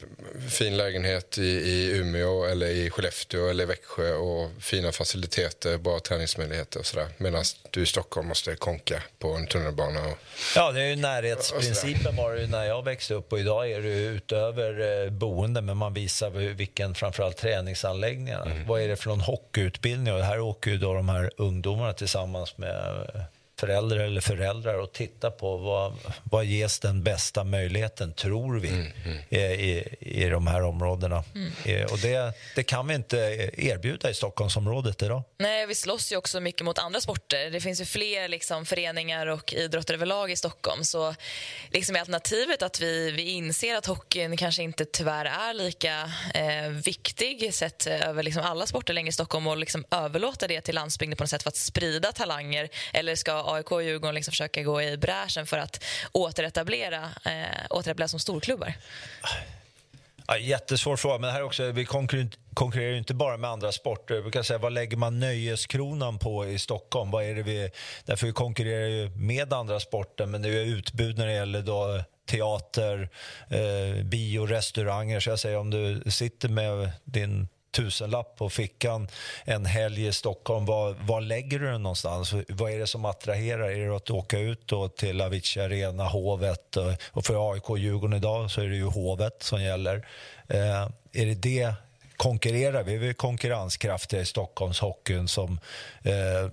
fin 0.50 0.76
lägenhet 0.76 1.38
i, 1.38 1.42
i 1.42 1.90
Umeå 1.96 2.44
eller 2.44 2.66
i 2.66 2.90
Skellefteå 2.90 3.48
eller 3.48 3.64
i 3.64 3.66
Växjö 3.66 4.12
och 4.12 4.50
fina 4.60 4.92
faciliteter, 4.92 5.78
bra 5.78 6.00
träningsmöjligheter 6.00 6.80
och 6.80 6.86
sådär. 6.86 7.08
Medan 7.16 7.44
du 7.70 7.82
i 7.82 7.86
Stockholm 7.86 8.28
måste 8.28 8.54
konka 8.54 9.02
på 9.18 9.32
en 9.32 9.46
tunnelbana. 9.46 10.06
Och, 10.06 10.18
ja, 10.54 10.72
det 10.72 10.80
är 10.80 10.88
ju 10.88 10.96
närhetsprincipen 11.28 12.16
var 12.16 12.34
det 12.34 12.46
när 12.46 12.64
jag 12.64 12.84
växte 12.84 13.14
upp 13.14 13.32
och 13.32 13.38
idag 13.38 13.70
är 13.70 13.82
det 13.82 13.88
utöver 13.88 15.04
eh, 15.04 15.10
boende 15.10 15.60
men 15.60 15.76
man 15.76 15.94
visar 15.94 16.30
vilken 16.30 16.94
framförallt 16.94 17.36
träningsanläggningarna. 17.36 18.50
Mm. 18.50 18.66
Vad 18.66 18.80
är 18.80 18.88
det 18.88 18.96
för 18.96 19.08
någon 19.08 19.20
hockeyutbildning? 19.20 20.14
Och 20.14 20.20
här 20.20 20.40
åker 20.40 20.70
ju 20.70 20.78
då 20.78 20.94
de 20.94 21.08
här 21.08 21.30
ungdomarna 21.36 21.92
tillsammans 21.92 22.58
med 22.58 23.06
föräldrar 23.58 23.98
eller 23.98 24.20
föräldrar 24.20 24.74
och 24.74 24.92
titta 24.92 25.30
på 25.30 25.56
vad, 25.56 25.96
vad 26.24 26.44
ges 26.44 26.78
den 26.78 27.02
bästa 27.02 27.44
möjligheten, 27.44 28.12
tror 28.12 28.58
vi, 28.58 28.68
mm, 28.68 28.92
mm. 29.04 29.18
I, 29.30 29.84
i 30.00 30.28
de 30.28 30.46
här 30.46 30.62
områdena. 30.62 31.24
Mm. 31.34 31.52
Eh, 31.64 31.92
och 31.92 31.98
det, 31.98 32.32
det 32.54 32.62
kan 32.62 32.88
vi 32.88 32.94
inte 32.94 33.16
erbjuda 33.52 34.10
i 34.10 34.14
Stockholmsområdet 34.14 35.02
idag. 35.02 35.22
Nej, 35.38 35.66
vi 35.66 35.74
slåss 35.74 36.12
ju 36.12 36.16
också 36.16 36.40
mycket 36.40 36.64
mot 36.64 36.78
andra 36.78 37.00
sporter. 37.00 37.50
Det 37.50 37.60
finns 37.60 37.80
ju 37.80 37.84
fler 37.84 38.28
liksom, 38.28 38.66
föreningar 38.66 39.26
och 39.26 39.52
idrotter 39.52 39.94
överlag 39.94 40.30
i 40.30 40.36
Stockholm. 40.36 40.84
Så 40.84 41.14
liksom 41.70 41.96
är 41.96 42.00
alternativet 42.00 42.62
att 42.62 42.80
vi, 42.80 43.10
vi 43.10 43.22
inser 43.22 43.76
att 43.76 43.86
hockeyn 43.86 44.36
kanske 44.36 44.62
inte 44.62 44.84
tyvärr 44.84 45.24
är 45.24 45.54
lika 45.54 46.12
eh, 46.34 46.68
viktig 46.68 47.54
sett 47.54 47.86
över 47.86 48.22
liksom 48.22 48.42
alla 48.42 48.66
sporter 48.66 48.94
längre 48.94 49.08
i 49.08 49.12
Stockholm 49.12 49.46
och 49.46 49.56
liksom 49.56 49.84
överlåta 49.90 50.46
det 50.46 50.60
till 50.60 50.74
landsbygden 50.74 51.16
på 51.16 51.22
något 51.22 51.30
sätt 51.30 51.42
för 51.42 51.50
att 51.50 51.56
sprida 51.56 52.12
talanger 52.12 52.68
eller 52.92 53.14
ska 53.14 53.47
AIK 53.54 53.72
och 53.72 53.82
Djurgården 53.82 54.14
liksom 54.14 54.32
försöka 54.32 54.62
gå 54.62 54.82
i 54.82 54.96
bräschen 54.96 55.46
för 55.46 55.58
att 55.58 55.84
återetablera, 56.12 57.02
eh, 57.24 57.66
återetablera 57.70 58.08
som 58.08 58.20
storklubbar? 58.20 58.74
Ja, 60.26 60.38
jättesvår 60.38 60.96
fråga, 60.96 61.18
men 61.18 61.30
här 61.30 61.42
också, 61.42 61.72
vi 61.72 61.84
konkurrerar 62.54 62.90
ju 62.90 62.98
inte 62.98 63.14
bara 63.14 63.36
med 63.36 63.50
andra 63.50 63.72
sporter. 63.72 64.30
Jag 64.34 64.46
säga, 64.46 64.58
vad 64.58 64.72
lägger 64.72 64.96
man 64.96 65.20
nöjeskronan 65.20 66.18
på 66.18 66.46
i 66.46 66.58
Stockholm? 66.58 67.10
Vad 67.10 67.24
är 67.24 67.34
det 67.34 67.42
vi, 67.42 67.70
därför 68.04 68.26
vi 68.26 68.32
konkurrerar 68.32 68.88
ju 68.88 69.08
med 69.08 69.52
andra 69.52 69.80
sporter, 69.80 70.26
men 70.26 70.42
det 70.42 70.48
är 70.48 70.64
utbud 70.64 71.18
när 71.18 71.26
det 71.26 71.32
gäller 71.32 71.62
då 71.62 72.02
teater, 72.26 73.08
eh, 73.50 74.04
bio, 74.04 74.46
restauranger. 74.46 75.20
Så 75.20 75.30
jag 75.30 75.38
säger 75.38 75.58
om 75.58 75.70
du 75.70 76.10
sitter 76.10 76.48
med 76.48 76.90
din 77.04 77.48
tusenlapp 77.70 78.36
på 78.36 78.50
fickan 78.50 79.08
en 79.44 79.66
helg 79.66 80.06
i 80.06 80.12
Stockholm, 80.12 80.64
var, 80.66 80.96
var 81.00 81.20
lägger 81.20 81.58
du 81.58 81.66
den 81.66 81.82
någonstans? 81.82 82.34
Vad 82.48 82.72
är 82.72 82.78
det 82.78 82.86
som 82.86 83.04
attraherar? 83.04 83.70
Är 83.70 83.88
det 83.88 83.96
att 83.96 84.10
åka 84.10 84.38
ut 84.38 84.66
då 84.66 84.88
till 84.88 85.20
Avicii 85.20 85.62
Arena, 85.62 86.04
Hovet 86.04 86.76
eh, 86.76 86.94
och 87.10 87.26
för 87.26 87.52
AIK 87.52 87.70
och 87.70 87.78
Djurgården 87.78 88.16
idag 88.16 88.50
så 88.50 88.60
är 88.60 88.68
det 88.68 88.76
ju 88.76 88.84
Hovet 88.84 89.42
som 89.42 89.62
gäller. 89.62 90.06
Eh, 90.48 90.88
är 91.12 91.26
det 91.26 91.34
det 91.34 91.72
konkurrerar 92.16 92.82
vi? 92.82 92.96
Vi 92.96 93.08
är 93.08 93.12
konkurrenskraftiga 93.12 94.20
i 94.20 94.24
Stockholmshockeyn 94.24 95.28
som 95.28 95.60
eh, 96.02 96.50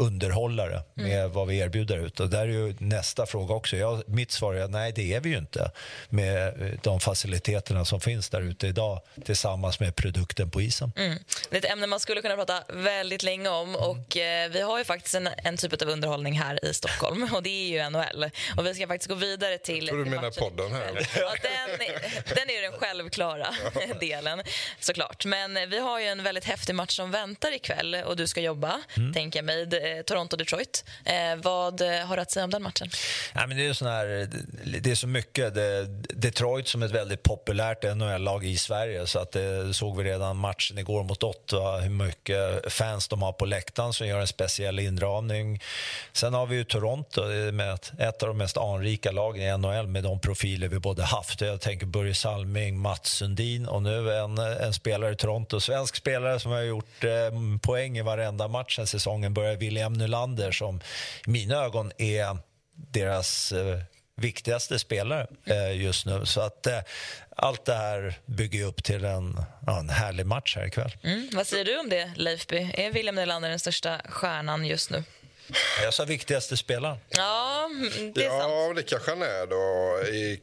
underhållare 0.00 0.82
med 0.94 1.20
mm. 1.20 1.32
vad 1.32 1.48
vi 1.48 1.58
erbjuder 1.58 2.06
ut. 2.06 2.20
Och 2.20 2.28
där 2.30 2.40
är 2.40 2.46
ju 2.46 2.74
nästa 2.78 3.26
fråga 3.26 3.54
också. 3.54 3.76
Jag, 3.76 4.08
mitt 4.08 4.30
svar 4.30 4.54
är 4.54 4.68
nej, 4.68 4.92
det 4.92 5.14
är 5.14 5.20
vi 5.20 5.30
ju 5.30 5.38
inte 5.38 5.70
med 6.08 6.46
eh, 6.46 6.78
de 6.82 7.00
faciliteterna 7.00 7.84
som 7.84 8.00
finns 8.00 8.28
där 8.28 8.40
ute 8.40 8.66
idag 8.66 9.00
tillsammans 9.24 9.80
med 9.80 9.96
produkten 9.96 10.50
på 10.50 10.60
isen. 10.60 10.92
Mm. 10.96 11.18
Det 11.50 11.56
är 11.56 11.58
ett 11.58 11.72
ämne 11.72 11.86
man 11.86 12.00
skulle 12.00 12.22
kunna 12.22 12.36
prata 12.36 12.62
väldigt 12.68 13.22
länge 13.22 13.48
om 13.48 13.76
och 13.76 14.16
eh, 14.16 14.50
vi 14.50 14.60
har 14.60 14.78
ju 14.78 14.84
faktiskt 14.84 15.14
en, 15.14 15.28
en 15.36 15.56
typ 15.56 15.82
av 15.82 15.88
underhållning 15.88 16.40
här 16.40 16.64
i 16.64 16.74
Stockholm 16.74 17.28
och 17.34 17.42
det 17.42 17.50
är 17.50 17.84
ju 17.84 17.90
NHL. 17.90 18.30
Och 18.56 18.66
vi 18.66 18.74
ska 18.74 18.86
faktiskt 18.86 19.08
gå 19.08 19.14
vidare 19.14 19.58
till... 19.58 19.86
Jag 19.86 19.88
tror 19.88 20.04
du 20.04 20.10
menar 20.10 20.30
podden 20.30 20.72
här. 20.72 21.06
Den, 22.34 22.50
är 22.50 22.62
den 22.62 22.72
självklara 22.72 23.46
delen 24.00 24.42
såklart. 24.80 25.24
Men 25.24 25.70
vi 25.70 25.78
har 25.78 26.00
ju 26.00 26.06
en 26.06 26.22
väldigt 26.22 26.44
häftig 26.44 26.74
match 26.74 26.96
som 26.96 27.10
väntar 27.10 27.54
ikväll 27.54 27.94
och 27.94 28.16
du 28.16 28.26
ska 28.26 28.40
jobba, 28.40 28.80
mm. 28.96 29.12
tänker 29.12 29.38
jag 29.38 29.44
mig 29.44 29.60
Eh, 29.72 30.02
Toronto-Detroit. 30.02 30.84
Eh, 31.04 31.36
vad 31.42 31.80
eh, 31.80 32.06
har 32.06 32.16
du 32.16 32.22
att 32.22 32.30
säga 32.30 32.44
om 32.44 32.50
den 32.50 32.62
matchen? 32.62 32.90
Ja, 33.34 33.46
men 33.46 33.56
det, 33.56 33.66
är 33.66 33.72
sån 33.72 33.88
här, 33.88 34.28
det 34.80 34.90
är 34.90 34.94
så 34.94 35.06
mycket. 35.06 35.54
Det, 35.54 35.86
Detroit 36.14 36.68
som 36.68 36.82
ett 36.82 36.90
väldigt 36.90 37.22
populärt 37.22 37.82
NHL-lag 37.82 38.44
i 38.44 38.56
Sverige. 38.56 39.06
Så 39.06 39.18
att 39.18 39.32
det 39.32 39.74
såg 39.74 39.96
vi 39.96 40.04
redan 40.04 40.36
matchen 40.36 40.78
igår 40.78 41.04
mot 41.04 41.22
Ottawa, 41.22 41.78
hur 41.78 41.90
mycket 41.90 42.72
fans 42.72 43.08
de 43.08 43.22
har 43.22 43.32
på 43.32 43.44
läktaren 43.44 43.92
som 43.92 44.06
gör 44.06 44.20
en 44.20 44.26
speciell 44.26 44.78
inramning. 44.78 45.62
Sen 46.12 46.34
har 46.34 46.46
vi 46.46 46.56
ju 46.56 46.64
Toronto, 46.64 47.22
med 47.52 47.78
ett 47.98 48.22
av 48.22 48.28
de 48.28 48.38
mest 48.38 48.56
anrika 48.56 49.10
lagen 49.10 49.42
i 49.42 49.58
NHL 49.58 49.86
med 49.86 50.02
de 50.02 50.20
profiler 50.20 50.68
vi 50.68 50.78
både 50.78 51.02
haft. 51.02 51.40
Jag 51.40 51.59
tänker 51.60 51.86
Börje 51.86 52.14
Salming, 52.14 52.78
Mats 52.78 53.12
Sundin 53.12 53.66
och 53.66 53.82
nu 53.82 54.14
en, 54.14 54.38
en 54.38 54.72
spelare 54.72 55.12
i 55.12 55.16
Toronto, 55.16 55.60
svensk 55.60 55.96
spelare 55.96 56.40
som 56.40 56.52
har 56.52 56.62
gjort 56.62 57.04
eh, 57.04 57.10
poäng 57.62 57.98
i 57.98 58.02
varenda 58.02 58.48
match 58.48 58.76
sen 58.76 58.86
säsongen 58.86 59.34
började, 59.34 59.56
William 59.56 59.92
Nylander 59.92 60.52
som 60.52 60.80
i 61.26 61.30
mina 61.30 61.64
ögon 61.64 61.92
är 61.98 62.38
deras 62.72 63.52
eh, 63.52 63.78
viktigaste 64.16 64.78
spelare 64.78 65.26
eh, 65.44 65.82
just 65.82 66.06
nu. 66.06 66.26
Så 66.26 66.40
att 66.40 66.66
eh, 66.66 66.78
allt 67.36 67.64
det 67.64 67.74
här 67.74 68.14
bygger 68.26 68.64
upp 68.64 68.84
till 68.84 69.04
en, 69.04 69.42
ja, 69.66 69.78
en 69.78 69.88
härlig 69.88 70.26
match 70.26 70.56
här 70.56 70.66
ikväll. 70.66 70.96
Mm. 71.02 71.28
Vad 71.32 71.46
säger 71.46 71.64
du 71.64 71.78
om 71.78 71.88
det, 71.88 72.12
Leifby? 72.16 72.70
Är 72.74 72.90
William 72.90 73.14
Nylander 73.14 73.48
den 73.48 73.58
största 73.58 74.00
stjärnan 74.08 74.64
just 74.64 74.90
nu? 74.90 75.04
Jag 75.82 75.94
sa 75.94 76.04
viktigaste 76.04 76.56
spelaren. 76.56 76.98
Ja, 77.08 77.70
det 78.14 78.20
är 78.20 78.26
ja, 78.26 78.40
sant. 78.40 78.76
det 78.76 78.82
kanske 78.82 79.10
han 79.10 79.22
är 79.22 79.46
då. 79.46 80.06
I, 80.08 80.40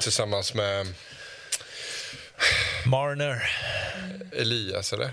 tillsammans 0.00 0.54
med 0.54 0.86
Marner. 2.86 3.50
Elias, 4.32 4.92
eller? 4.92 5.10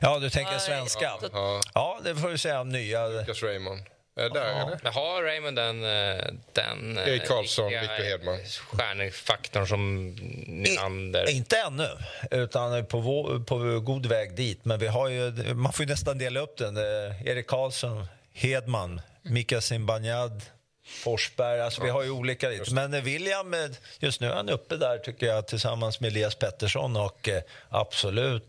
Ja, 0.00 0.18
du 0.18 0.30
tänker 0.30 0.52
Nej, 0.52 0.60
svenska? 0.60 1.12
Ja. 1.32 1.60
Ja, 1.74 2.00
det 2.04 2.16
får 2.16 2.28
vi 2.28 2.38
säga 2.38 2.64
nya. 2.64 3.06
Lucas 3.08 3.42
Raymond. 3.42 3.80
Är 4.16 4.22
det 4.22 4.28
där, 4.28 4.62
eller? 4.62 4.78
Men 4.82 4.92
har 4.92 5.22
Raymond 5.22 5.56
den, 5.56 5.84
eh, 5.84 6.24
den 6.52 6.98
eh, 6.98 7.08
Erik 7.08 7.26
Karlsson, 7.26 7.70
riktiga, 7.70 7.80
Victor 7.80 8.04
Hedman. 8.04 8.38
stjärnefaktorn 8.70 9.66
som 9.66 10.08
Nylander? 10.46 11.28
I, 11.30 11.32
inte 11.32 11.56
ännu, 11.56 11.88
utan 12.30 12.86
på, 12.86 13.00
vår, 13.00 13.44
på 13.44 13.80
god 13.80 14.06
väg 14.06 14.34
dit. 14.36 14.64
Men 14.64 14.78
vi 14.78 14.86
har 14.86 15.08
ju, 15.08 15.54
man 15.54 15.72
får 15.72 15.84
ju 15.86 15.90
nästan 15.90 16.18
dela 16.18 16.40
upp 16.40 16.58
den. 16.58 16.76
Eh, 16.76 17.26
Erik 17.26 17.46
Karlsson, 17.46 18.06
Hedman, 18.32 19.00
Mika 19.22 19.60
Zibanejad, 19.60 20.42
Forsberg. 20.88 21.60
Alltså 21.60 21.82
vi 21.82 21.90
har 21.90 22.02
ju 22.02 22.10
olika 22.10 22.48
lite. 22.48 22.74
Men 22.74 22.94
eh, 22.94 23.02
William, 23.02 23.54
eh, 23.54 23.60
just 23.98 24.20
nu 24.20 24.26
är 24.26 24.34
han 24.34 24.48
uppe 24.48 24.76
där 24.76 24.98
tycker 24.98 25.26
jag 25.26 25.46
tillsammans 25.46 26.00
med 26.00 26.08
Elias 26.08 26.34
Pettersson 26.34 26.96
och 26.96 27.28
eh, 27.28 27.42
absolut 27.68 28.44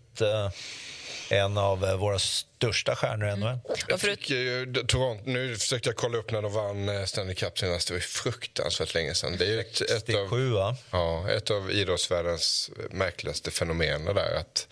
en 1.30 1.58
av 1.58 1.80
våra 1.80 2.20
största 2.60 2.96
stjärnor 2.96 3.30
i 3.30 3.36
NHL. 3.36 3.60
Jag 3.88 4.00
tycker 4.00 4.36
ju, 4.36 4.74
Toronto, 4.88 5.24
nu 5.26 5.56
försökte 5.56 5.90
jag 5.90 5.96
kolla 5.96 6.18
upp 6.18 6.32
när 6.32 6.42
de 6.42 6.54
vann 6.54 6.90
eh, 6.90 7.06
Stanley 7.06 7.36
Cup 7.36 7.60
senast. 7.60 7.88
Det 7.88 7.94
var 7.94 8.02
fruktansvärt 8.02 8.94
länge 8.94 9.14
sedan. 9.14 9.36
Det 9.38 9.46
är 9.46 9.58
ett, 9.58 9.82
ett, 9.82 9.92
av, 9.92 10.30
67 10.30 10.50
va? 10.52 10.76
ja, 10.92 11.30
ett 11.30 11.52
av 11.52 11.72
idrottsvärldens 11.72 12.72
märkligaste 12.92 13.52
fenomen. 13.52 14.06
Där, 14.06 14.36
att 14.36 14.68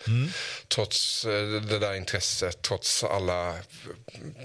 Trots 0.68 1.24
eh, 1.24 1.46
det 1.48 1.78
där 1.78 1.94
intresset, 1.94 2.62
trots 2.62 3.04
alla 3.04 3.54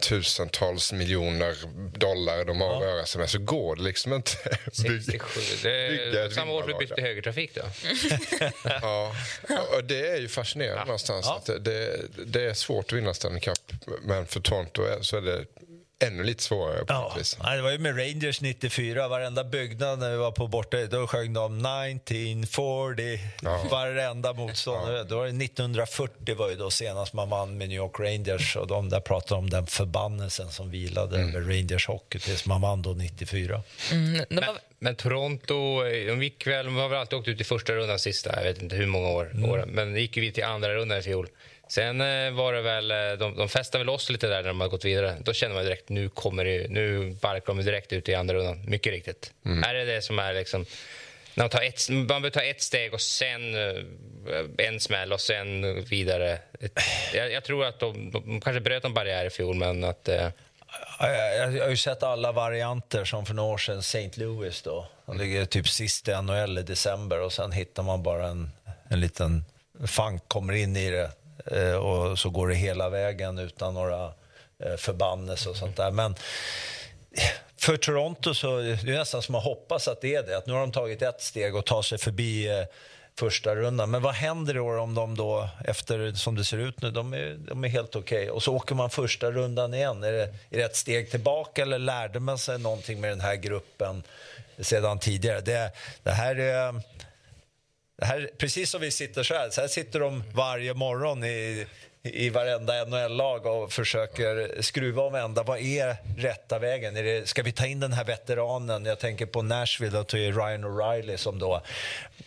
tusentals 0.02 0.94
miljoner 0.94 1.56
dollar 1.98 2.46
de 2.46 2.62
har 2.62 2.76
att 2.76 2.82
röra 2.82 3.06
sig 3.06 3.20
med 3.20 3.30
så 3.30 3.40
går 3.40 3.76
det 3.76 3.82
liksom 3.82 4.14
inte. 4.14 4.32
67. 4.72 5.42
Det 5.64 6.34
samma 6.34 6.52
år 6.52 6.62
vi 6.62 6.68
vinnarlag 6.68 6.80
bytte 6.80 7.02
högertrafik. 7.02 7.56
Då. 7.56 7.62
Ja, 8.82 9.16
och 9.76 9.84
det 9.84 10.08
är 10.08 10.18
ju 10.18 10.28
fascinerande 10.28 10.86
någonstans. 10.86 11.26
Ja. 11.26 11.36
Att 11.36 11.66
det, 11.66 12.02
det 12.26 12.44
är 12.44 12.54
svårt 12.54 12.86
att 12.86 12.92
vinna 12.92 13.14
Stanley 13.14 13.33
Cup, 13.40 13.58
men 14.04 14.26
för 14.26 14.40
Toronto 14.40 14.82
är- 14.84 15.02
så 15.02 15.18
är 15.18 15.22
det 15.22 15.46
ännu 16.00 16.24
lite 16.24 16.44
svårare 16.44 16.80
på 16.86 16.94
Ja, 16.94 17.16
vis. 17.18 17.38
nej, 17.44 17.56
det 17.58 17.64
var 17.64 17.72
ju 17.72 17.78
med 17.78 17.98
Rangers 17.98 18.42
94. 18.42 19.08
Varenda 19.08 19.44
byggnad 19.44 20.00
när 20.00 20.12
vi 20.12 20.18
var 20.18 20.32
på 20.32 20.48
borta, 20.48 20.78
då 20.86 21.08
sjöng 21.08 21.34
de 21.34 21.62
1940. 21.62 23.20
Ja. 23.42 23.66
Varenda 23.72 24.34
motståndare. 24.34 25.04
Då 25.04 25.18
var 25.18 25.26
det 25.26 25.32
1940 25.46 26.36
var 26.36 26.50
ju 26.50 26.56
då 26.56 26.72
senast 26.72 27.14
man 27.14 27.30
vann 27.30 27.58
med 27.58 27.70
New 27.70 27.76
York 27.78 28.00
Rangers. 28.00 28.56
Och 28.56 28.68
de 28.68 28.90
där 28.90 29.00
pratade 29.00 29.40
om 29.40 29.50
den 29.50 29.68
förbannelsen 29.68 30.52
som 30.52 30.72
vilade 30.72 31.16
Mm. 31.18 31.36
över 31.36 31.42
Rangers 31.58 31.88
hockey 31.88 32.20
tills 32.20 32.46
man 32.46 32.62
vann 32.62 32.82
då 32.82 32.94
94. 32.94 33.64
Mm, 33.92 34.26
Men, 34.30 34.44
men 34.80 34.96
Toronto, 34.96 35.86
eh, 35.86 36.08
de 36.08 36.24
gick 36.24 36.48
väl, 36.48 36.66
de 36.66 36.76
har 36.76 36.90
väl 36.90 37.00
alltid 37.00 37.20
åkt 37.20 37.28
ut 37.28 37.42
i 37.42 37.44
första 37.44 37.74
rundan 37.74 38.00
sista, 38.00 38.36
jag 38.36 38.44
vet 38.44 38.62
inte 38.62 38.76
hur 38.76 38.88
många 38.88 39.10
år. 39.10 39.32
Mm. 39.34 39.50
år 39.50 39.66
men 39.68 39.96
gick 39.96 40.18
ju 40.18 40.22
vi 40.22 40.32
till 40.32 40.44
andra 40.44 40.74
rundan 40.76 40.98
i 40.98 41.02
fjol. 41.02 41.28
Sen 41.74 42.02
eh, 42.02 42.32
var 42.32 42.54
det 42.54 42.62
väl, 42.62 42.92
eh, 42.92 42.98
de, 43.20 43.36
de 43.36 43.50
festade 43.50 43.84
väl 43.84 43.90
oss 43.90 44.10
lite 44.10 44.28
där 44.28 44.42
när 44.42 44.48
de 44.48 44.62
hade 44.62 44.72
gått 44.72 44.86
vidare. 44.86 45.18
Då 45.22 45.34
kände 45.34 45.56
man 45.56 45.64
direkt, 45.64 45.90
nu 45.90 46.10
kommer 46.10 46.46
det, 46.46 46.68
nu 46.70 47.12
barkar 47.22 47.54
de 47.54 47.66
direkt 47.66 47.94
ut 47.94 48.10
i 48.10 48.16
andra 48.16 48.36
rundan. 48.36 48.66
Mycket 48.68 48.94
riktigt. 48.94 49.34
Är 49.66 49.74
det 49.74 49.86
det 49.86 50.02
som 50.02 50.20
är 50.20 50.34
liksom, 50.34 50.66
när 51.34 51.44
man, 51.44 51.50
tar 51.50 51.62
ett, 51.62 51.90
man 51.90 52.08
behöver 52.08 52.30
ta 52.30 52.42
ett 52.42 52.62
steg 52.62 52.94
och 52.94 53.02
sen 53.02 53.56
eh, 53.56 54.66
en 54.68 54.80
smäll 54.80 55.14
och 55.14 55.22
sen 55.22 55.84
vidare. 55.84 56.40
Jag, 57.14 57.32
jag 57.32 57.44
tror 57.44 57.66
att 57.66 57.80
de, 57.80 58.12
de 58.12 58.42
kanske 58.42 58.62
bröt 58.62 58.86
en 58.86 58.94
barriär 58.94 59.26
i 59.26 59.30
fjol, 59.30 59.56
men 59.56 59.84
att... 59.84 60.08
Eh, 60.08 60.30
Ja, 61.00 61.10
Jag, 61.10 61.54
jag, 61.56 61.64
har 61.64 61.70
ju 61.70 61.78
sett 61.78 62.04
alla 62.04 62.32
varianter 62.32 63.06
som 63.06 63.26
för 63.26 63.34
några 63.34 63.54
år 63.54 63.58
sedan 63.58 63.80
St. 63.80 64.12
Louis 64.16 64.62
då. 64.62 64.88
De 65.06 65.18
ligger 65.18 65.46
typ 65.46 65.70
sist 65.70 66.08
i 66.08 66.12
NHL 66.12 66.58
i 66.58 66.62
december 66.62 67.20
och 67.20 67.34
sen 67.34 67.52
hittar 67.52 67.84
man 67.84 68.04
bara 68.04 68.28
en, 68.28 68.52
en 68.88 69.00
liten 69.00 69.46
funk, 69.88 70.22
kommer 70.28 70.54
in 70.54 70.78
i 70.78 70.92
det 70.92 71.12
Eh, 71.46 71.76
och 71.76 72.20
så 72.20 72.30
går 72.30 72.48
det 72.48 72.56
hela 72.56 72.90
vägen 72.90 73.40
utan 73.40 73.74
några 73.74 74.06
eh, 74.64 74.76
förbannelser 74.78 75.50
och 75.50 75.56
sånt 75.58 75.78
där. 75.78 75.92
Men 75.92 76.12
eh, 77.12 77.24
för 77.58 77.78
Toronto 77.78 78.34
så 78.34 78.58
är 78.58 78.86
det 78.86 78.98
nästan 78.98 79.22
som 79.22 79.36
att 79.36 79.44
hoppas 79.44 79.88
att 79.88 80.02
det 80.02 80.16
är 80.16 80.24
det. 80.24 80.38
Att 80.38 80.48
nu 80.48 80.54
har 80.54 80.60
de 80.60 80.72
tagit 80.72 81.02
ett 81.02 81.22
steg 81.22 81.56
och 81.56 81.66
tar 81.66 81.82
sig 81.82 81.98
förbi 81.98 82.48
eh, 82.48 82.66
första 83.20 83.56
rundan. 83.56 83.92
Men 83.92 84.02
vad 84.02 84.14
händer 84.14 84.54
då 84.54 84.80
om 84.80 84.96
de 84.96 85.16
då, 85.16 85.50
efter 85.66 86.14
som 86.14 86.36
det 86.36 86.44
ser 86.44 86.58
ut 86.58 86.82
nu, 86.82 86.92
de 86.92 87.14
är, 87.14 87.36
de 87.38 87.64
är 87.64 87.68
helt 87.68 87.96
okej. 87.96 88.32
Och 88.32 88.44
så 88.44 88.56
åker 88.56 88.76
man 88.76 88.90
första 88.90 89.32
rundan 89.32 89.74
igen. 89.74 90.04
Är 90.04 90.12
det, 90.12 90.24
är 90.24 90.58
det 90.58 90.64
ett 90.64 90.76
steg 90.76 91.12
tillbaka 91.12 91.62
eller 91.62 91.80
lärde 91.80 92.20
man 92.20 92.38
sig 92.38 92.60
någonting 92.60 93.02
med 93.02 93.10
den 93.10 93.22
här 93.22 93.36
gruppen 93.36 94.04
sedan 94.60 95.00
tidigare? 95.00 95.42
Det, 95.42 95.72
det 96.04 96.12
här 96.12 96.36
är... 96.36 96.82
Här, 98.04 98.30
precis 98.38 98.70
som 98.70 98.82
vi 98.82 98.92
sitter 98.92 99.24
så 99.24 99.34
här, 99.34 99.50
så 99.50 99.62
här 99.62 99.68
sitter 99.68 100.00
de 100.00 100.24
varje 100.34 100.74
morgon 100.74 101.24
i, 101.24 101.66
i 102.04 102.30
varenda 102.30 102.86
NHL-lag 102.86 103.46
och 103.46 103.72
försöker 103.72 104.62
skruva 104.62 105.04
och 105.04 105.14
vända. 105.14 105.44
Vad 105.44 105.60
är 105.60 105.96
rätta 106.18 106.60
vägen? 106.60 106.98
Är 106.98 107.04
det, 107.04 107.30
ska 107.30 107.44
vi 107.44 107.52
ta 107.52 107.66
in 107.66 107.80
den 107.80 107.94
här 107.94 108.04
veteranen? 108.04 108.86
Jag 108.86 109.00
tänker 109.00 109.26
på 109.26 109.42
Nashville 109.42 110.00
och 110.00 110.14
Ryan 110.14 110.66
O'Reilly 110.66 111.18
som 111.18 111.40
då 111.40 111.62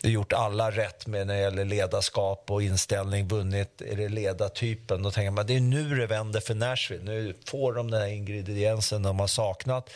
gjort 0.01 0.33
alla 0.33 0.71
rätt 0.71 1.07
med 1.07 1.27
när 1.27 1.33
det 1.33 1.41
gäller 1.41 1.65
ledarskap 1.65 2.51
och 2.51 2.63
inställning, 2.63 3.27
vunnit. 3.27 3.81
Är 3.81 3.95
det 3.95 4.09
ledartypen? 4.09 5.03
Då 5.03 5.11
tänker 5.11 5.31
man 5.31 5.47
det 5.47 5.55
är 5.55 5.59
nu 5.59 5.95
det 5.95 6.07
vänder 6.07 6.39
för 6.39 6.55
Nashville. 6.55 7.03
Nu 7.03 7.33
får 7.45 7.73
de 7.73 7.91
den 7.91 8.01
här 8.01 8.07
ingrediensen 8.07 9.03
de 9.03 9.19
har 9.19 9.27
saknat. 9.27 9.89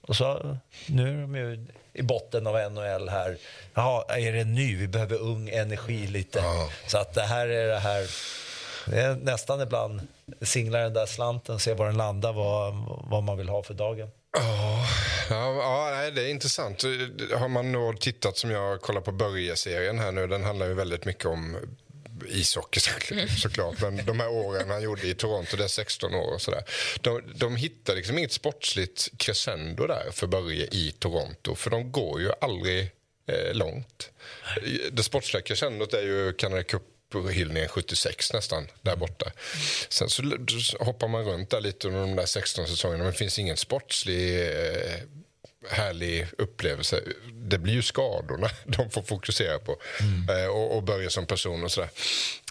Och 0.00 0.16
så, 0.16 0.58
nu 0.86 1.08
är 1.08 1.20
de 1.20 1.36
ju 1.36 1.66
i 1.94 2.02
botten 2.02 2.46
av 2.46 2.72
NHL 2.72 3.08
här. 3.08 3.38
Jaha, 3.74 4.04
är 4.08 4.32
det 4.32 4.44
ny? 4.44 4.76
Vi 4.76 4.88
behöver 4.88 5.20
ung 5.20 5.48
energi 5.48 6.06
lite. 6.06 6.42
Så 6.86 6.98
att 6.98 7.14
det 7.14 7.22
här 7.22 7.48
är 7.48 7.68
det 7.68 7.78
här... 7.78 8.10
Det 8.86 9.00
är 9.00 9.14
nästan 9.14 9.60
ibland 9.60 10.00
singla 10.42 10.78
den 10.78 10.92
där 10.92 11.06
slanten, 11.06 11.58
se 11.58 11.74
var 11.74 11.86
den 11.86 11.96
landar, 11.96 12.32
vad, 12.32 12.74
vad 13.10 13.22
man 13.22 13.38
vill 13.38 13.48
ha 13.48 13.62
för 13.62 13.74
dagen. 13.74 14.08
Ja, 14.38 14.86
ja, 15.30 16.04
ja 16.04 16.10
det 16.10 16.22
är 16.22 16.28
intressant. 16.28 16.82
Har 17.34 17.48
man 17.48 17.72
då 17.72 17.92
tittat 17.92 18.36
som 18.36 18.50
jag 18.50 18.80
kollar 18.80 19.00
på 19.00 19.12
Börje-serien 19.12 19.98
här 19.98 20.12
nu, 20.12 20.26
den 20.26 20.44
handlar 20.44 20.66
ju 20.66 20.74
väldigt 20.74 21.04
mycket 21.04 21.26
om 21.26 21.56
ishockey 22.28 22.80
så- 22.80 22.90
såklart, 23.42 23.80
men 23.80 24.04
de 24.06 24.20
här 24.20 24.28
åren 24.28 24.70
han 24.70 24.82
gjorde 24.82 25.06
i 25.06 25.14
Toronto, 25.14 25.56
det 25.56 25.64
är 25.64 25.68
16 25.68 26.14
år 26.14 26.34
och 26.34 26.42
sådär. 26.42 26.62
De, 27.00 27.22
de 27.34 27.56
hittar 27.56 27.94
liksom 27.94 28.18
inget 28.18 28.32
sportsligt 28.32 29.08
crescendo 29.16 29.86
där 29.86 30.10
för 30.12 30.26
Börje 30.26 30.64
i 30.64 30.94
Toronto, 30.98 31.54
för 31.54 31.70
de 31.70 31.92
går 31.92 32.20
ju 32.20 32.30
aldrig 32.40 32.90
eh, 33.26 33.54
långt. 33.54 34.10
Det 34.92 35.02
sportsliga 35.02 35.42
crescendot 35.42 35.94
är 35.94 36.02
ju 36.02 36.32
Canada 36.32 36.62
Cup 36.62 36.82
hyllningen 37.30 37.68
76 37.68 38.32
nästan, 38.32 38.66
där 38.82 38.96
borta. 38.96 39.32
Sen 39.88 40.08
så 40.10 40.22
hoppar 40.80 41.08
man 41.08 41.24
runt 41.24 41.50
där 41.50 41.60
lite 41.60 41.88
under 41.88 42.00
de 42.00 42.16
där 42.16 42.26
16 42.26 42.66
säsongerna 42.66 43.02
men 43.04 43.12
det 43.12 43.18
finns 43.18 43.38
ingen 43.38 43.56
sportslig 43.56 44.40
eh, 44.42 45.00
härlig 45.70 46.26
upplevelse. 46.38 47.00
Det 47.32 47.58
blir 47.58 47.72
ju 47.74 47.82
skadorna 47.82 48.50
de 48.64 48.90
får 48.90 49.02
fokusera 49.02 49.58
på 49.58 49.76
eh, 50.32 50.46
och, 50.46 50.76
och 50.76 50.82
börja 50.82 51.10
som 51.10 51.26
person 51.26 51.64
och 51.64 51.70
sådär. 51.70 51.90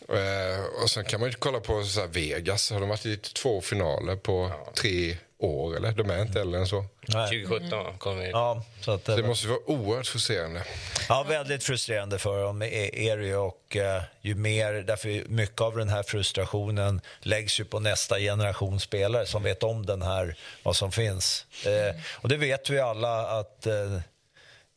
Eh, 0.09 0.63
och 0.83 0.89
sen 0.89 1.05
kan 1.05 1.19
man 1.19 1.29
ju 1.29 1.35
kolla 1.35 1.59
på 1.59 1.83
så 1.83 2.07
Vegas. 2.07 2.71
Har 2.71 2.79
de 2.79 2.89
varit 2.89 3.05
i 3.05 3.17
två 3.17 3.61
finaler 3.61 4.15
på 4.15 4.51
tre 4.75 5.17
år 5.43 5.77
eller? 5.77 5.91
De 5.91 6.09
är 6.09 6.21
inte 6.21 6.41
äldre 6.41 6.59
än 6.59 6.67
så. 6.67 6.85
Nej. 7.07 7.45
2017 7.45 7.97
kom 7.97 8.19
vi. 8.19 8.29
Ja, 8.29 8.63
så 8.81 8.91
att, 8.91 9.05
Det 9.05 9.23
måste 9.23 9.47
ju 9.47 9.53
vara 9.53 9.69
oerhört 9.69 10.07
frustrerande. 10.07 10.63
Ja, 11.09 11.25
väldigt 11.29 11.63
frustrerande 11.63 12.19
för 12.19 12.43
dem 12.43 12.61
är 12.61 12.95
är 12.95 13.17
det 13.17 13.25
ju 13.25 13.35
och 13.35 13.75
eh, 13.75 14.01
ju 14.21 14.35
mer, 14.35 14.73
därför 14.73 15.29
mycket 15.29 15.61
av 15.61 15.77
den 15.77 15.89
här 15.89 16.03
frustrationen 16.03 17.01
läggs 17.19 17.59
ju 17.59 17.65
på 17.65 17.79
nästa 17.79 18.19
generation 18.19 18.79
spelare 18.79 19.25
som 19.25 19.43
vet 19.43 19.63
om 19.63 19.85
den 19.85 20.01
här, 20.01 20.35
vad 20.63 20.75
som 20.75 20.91
finns. 20.91 21.45
Eh, 21.65 21.95
och 22.11 22.29
det 22.29 22.37
vet 22.37 22.69
vi 22.69 22.79
alla 22.79 23.39
att, 23.39 23.67
eh, 23.67 23.93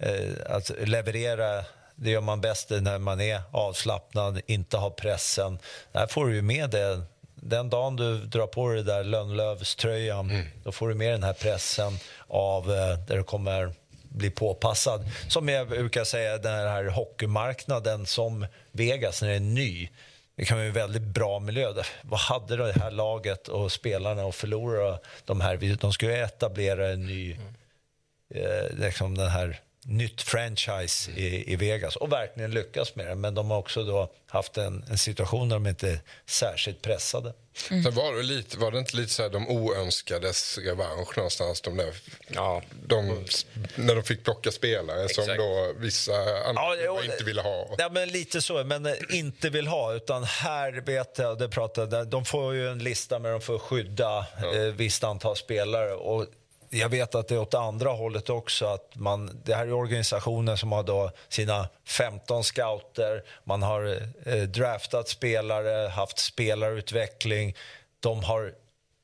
eh, 0.02 0.32
att 0.46 0.70
leverera 0.78 1.64
det 1.98 2.10
gör 2.10 2.20
man 2.20 2.40
bäst 2.40 2.70
när 2.70 2.98
man 2.98 3.20
är 3.20 3.40
avslappnad, 3.50 4.40
inte 4.46 4.76
har 4.76 4.90
pressen. 4.90 5.58
Där 5.92 6.06
får 6.06 6.26
du 6.26 6.34
ju 6.34 6.42
med 6.42 6.70
det. 6.70 7.02
Den 7.48 7.70
dagen 7.70 7.96
du 7.96 8.18
drar 8.18 8.46
på 8.46 8.68
dig 8.68 8.82
där 8.82 9.04
Lönnlövströjan, 9.04 10.42
då 10.64 10.72
får 10.72 10.88
du 10.88 10.94
med 10.94 11.12
den 11.12 11.22
här 11.22 11.32
pressen 11.32 11.98
av 12.28 12.70
eh, 12.70 12.98
där 12.98 13.16
du 13.16 13.22
kommer 13.22 13.72
bli 14.02 14.30
påpassad. 14.30 15.04
Som 15.28 15.48
jag 15.48 15.68
brukar 15.68 16.04
säga, 16.04 16.38
den 16.38 16.52
här 16.52 16.84
hockeymarknaden 16.84 18.06
som 18.06 18.46
Vegas, 18.72 19.22
när 19.22 19.28
det 19.28 19.34
är 19.34 19.40
ny. 19.40 19.88
Det 20.36 20.44
kan 20.44 20.56
vara 20.56 20.66
en 20.66 20.72
väldigt 20.72 21.02
bra 21.02 21.38
miljö. 21.38 21.72
Vad 22.02 22.20
hade 22.20 22.56
det 22.56 22.72
här 22.72 22.90
laget 22.90 23.48
och 23.48 23.72
spelarna 23.72 24.22
att 24.22 24.34
förlora 24.34 24.98
de 25.24 25.40
här? 25.40 25.76
De 25.80 25.92
skulle 25.92 26.24
etablera 26.24 26.88
en 26.88 27.06
ny, 27.06 27.36
eh, 28.34 28.76
liksom 28.78 29.16
den 29.16 29.28
här 29.28 29.60
nytt 29.88 30.22
franchise 30.22 31.10
i, 31.10 31.52
i 31.52 31.56
Vegas 31.56 31.96
och 31.96 32.12
verkligen 32.12 32.50
lyckas 32.50 32.96
med 32.96 33.06
det. 33.06 33.14
Men 33.14 33.34
de 33.34 33.50
har 33.50 33.58
också 33.58 33.84
då 33.84 34.12
haft 34.26 34.56
en, 34.56 34.84
en 34.90 34.98
situation 34.98 35.48
där 35.48 35.56
de 35.56 35.66
inte 35.66 35.88
är 35.88 36.00
särskilt 36.26 36.82
pressade. 36.82 37.34
Mm. 37.70 37.82
Sen 37.82 37.94
var 37.94 38.14
det, 38.14 38.22
lite, 38.22 38.58
var 38.58 38.70
det 38.70 38.78
inte 38.78 38.96
lite 38.96 39.12
så 39.12 39.22
här 39.22 39.30
de 39.30 39.48
oönskades 39.48 40.58
revansch 40.58 41.16
någonstans? 41.16 41.60
De 41.60 41.76
där, 41.76 41.94
ja. 42.28 42.62
de, 42.86 43.24
när 43.74 43.94
de 43.94 44.02
fick 44.02 44.24
plocka 44.24 44.50
spelare 44.50 45.04
Exakt. 45.04 45.26
som 45.26 45.36
då 45.36 45.72
vissa 45.76 46.12
andra 46.46 46.76
ja, 46.84 47.04
inte 47.04 47.24
ville 47.24 47.42
ha. 47.42 47.74
Ja, 47.78 47.88
men 47.88 48.08
lite 48.08 48.42
så, 48.42 48.64
men 48.64 48.88
inte 49.10 49.50
vill 49.50 49.66
ha. 49.66 49.94
Utan 49.94 50.24
här 50.24 50.72
vet 50.72 51.18
jag, 51.18 51.38
det 51.38 51.48
pratade, 51.48 52.04
de 52.04 52.24
får 52.24 52.54
ju 52.54 52.68
en 52.68 52.78
lista 52.78 53.18
med 53.18 53.32
de 53.32 53.40
får 53.40 53.58
skydda 53.58 54.26
ja. 54.42 54.54
eh, 54.54 54.62
visst 54.62 55.04
antal 55.04 55.36
spelare. 55.36 55.94
Och 55.94 56.26
jag 56.70 56.88
vet 56.88 57.14
att 57.14 57.28
det 57.28 57.34
är 57.34 57.38
åt 57.38 57.54
andra 57.54 57.90
hållet 57.90 58.30
också. 58.30 58.66
Att 58.66 58.94
man, 58.94 59.40
det 59.44 59.54
här 59.54 59.66
är 59.66 59.72
organisationer 59.72 60.56
som 60.56 60.72
har 60.72 60.82
då 60.82 61.10
sina 61.28 61.68
15 61.84 62.44
scouter, 62.44 63.22
man 63.44 63.62
har 63.62 64.02
eh, 64.26 64.42
draftat 64.42 65.08
spelare, 65.08 65.88
haft 65.88 66.18
spelarutveckling. 66.18 67.56
De 68.00 68.24
har, 68.24 68.52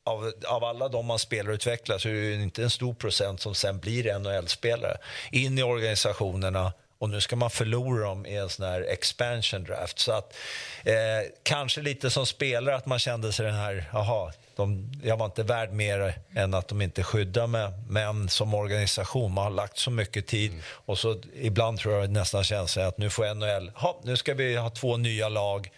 av, 0.04 0.32
av 0.46 0.64
alla 0.64 0.88
de 0.88 1.06
man 1.06 1.18
spelarutvecklar 1.18 1.98
så 1.98 2.08
är 2.08 2.12
det 2.12 2.34
inte 2.34 2.62
en 2.62 2.70
stor 2.70 2.94
procent 2.94 3.40
som 3.40 3.54
sen 3.54 3.78
blir 3.78 4.18
NHL-spelare. 4.18 4.96
In 5.30 5.58
i 5.58 5.62
organisationerna 5.62 6.72
och 7.02 7.10
nu 7.10 7.20
ska 7.20 7.36
man 7.36 7.50
förlora 7.50 8.04
dem 8.04 8.26
i 8.26 8.36
en 8.36 8.48
sån 8.48 8.66
här 8.66 8.80
expansion 8.80 9.64
draft. 9.64 9.98
Så 9.98 10.12
att 10.12 10.36
eh, 10.84 10.94
kanske 11.42 11.80
lite 11.80 12.10
som 12.10 12.26
spelare 12.26 12.76
att 12.76 12.86
man 12.86 12.98
kände 12.98 13.32
sig 13.32 13.46
den 13.46 13.54
här, 13.54 13.84
jaha, 13.92 14.32
de, 14.56 14.92
jag 15.04 15.16
var 15.16 15.26
inte 15.26 15.42
värd 15.42 15.72
mer 15.72 16.14
än 16.34 16.54
att 16.54 16.68
de 16.68 16.82
inte 16.82 17.02
skyddar 17.02 17.46
mig. 17.46 17.68
Men 17.88 18.28
som 18.28 18.54
organisation, 18.54 19.32
man 19.32 19.44
har 19.44 19.50
lagt 19.50 19.78
så 19.78 19.90
mycket 19.90 20.26
tid 20.26 20.50
mm. 20.50 20.62
och 20.66 20.98
så 20.98 21.16
ibland 21.34 21.78
tror 21.78 21.94
jag 21.94 22.10
nästan 22.10 22.44
känns 22.44 22.76
att 22.76 22.98
nu 22.98 23.10
får 23.10 23.34
NHL, 23.34 23.70
ha, 23.74 24.00
nu 24.04 24.16
ska 24.16 24.34
vi 24.34 24.56
ha 24.56 24.70
två 24.70 24.96
nya 24.96 25.28
lag, 25.28 25.70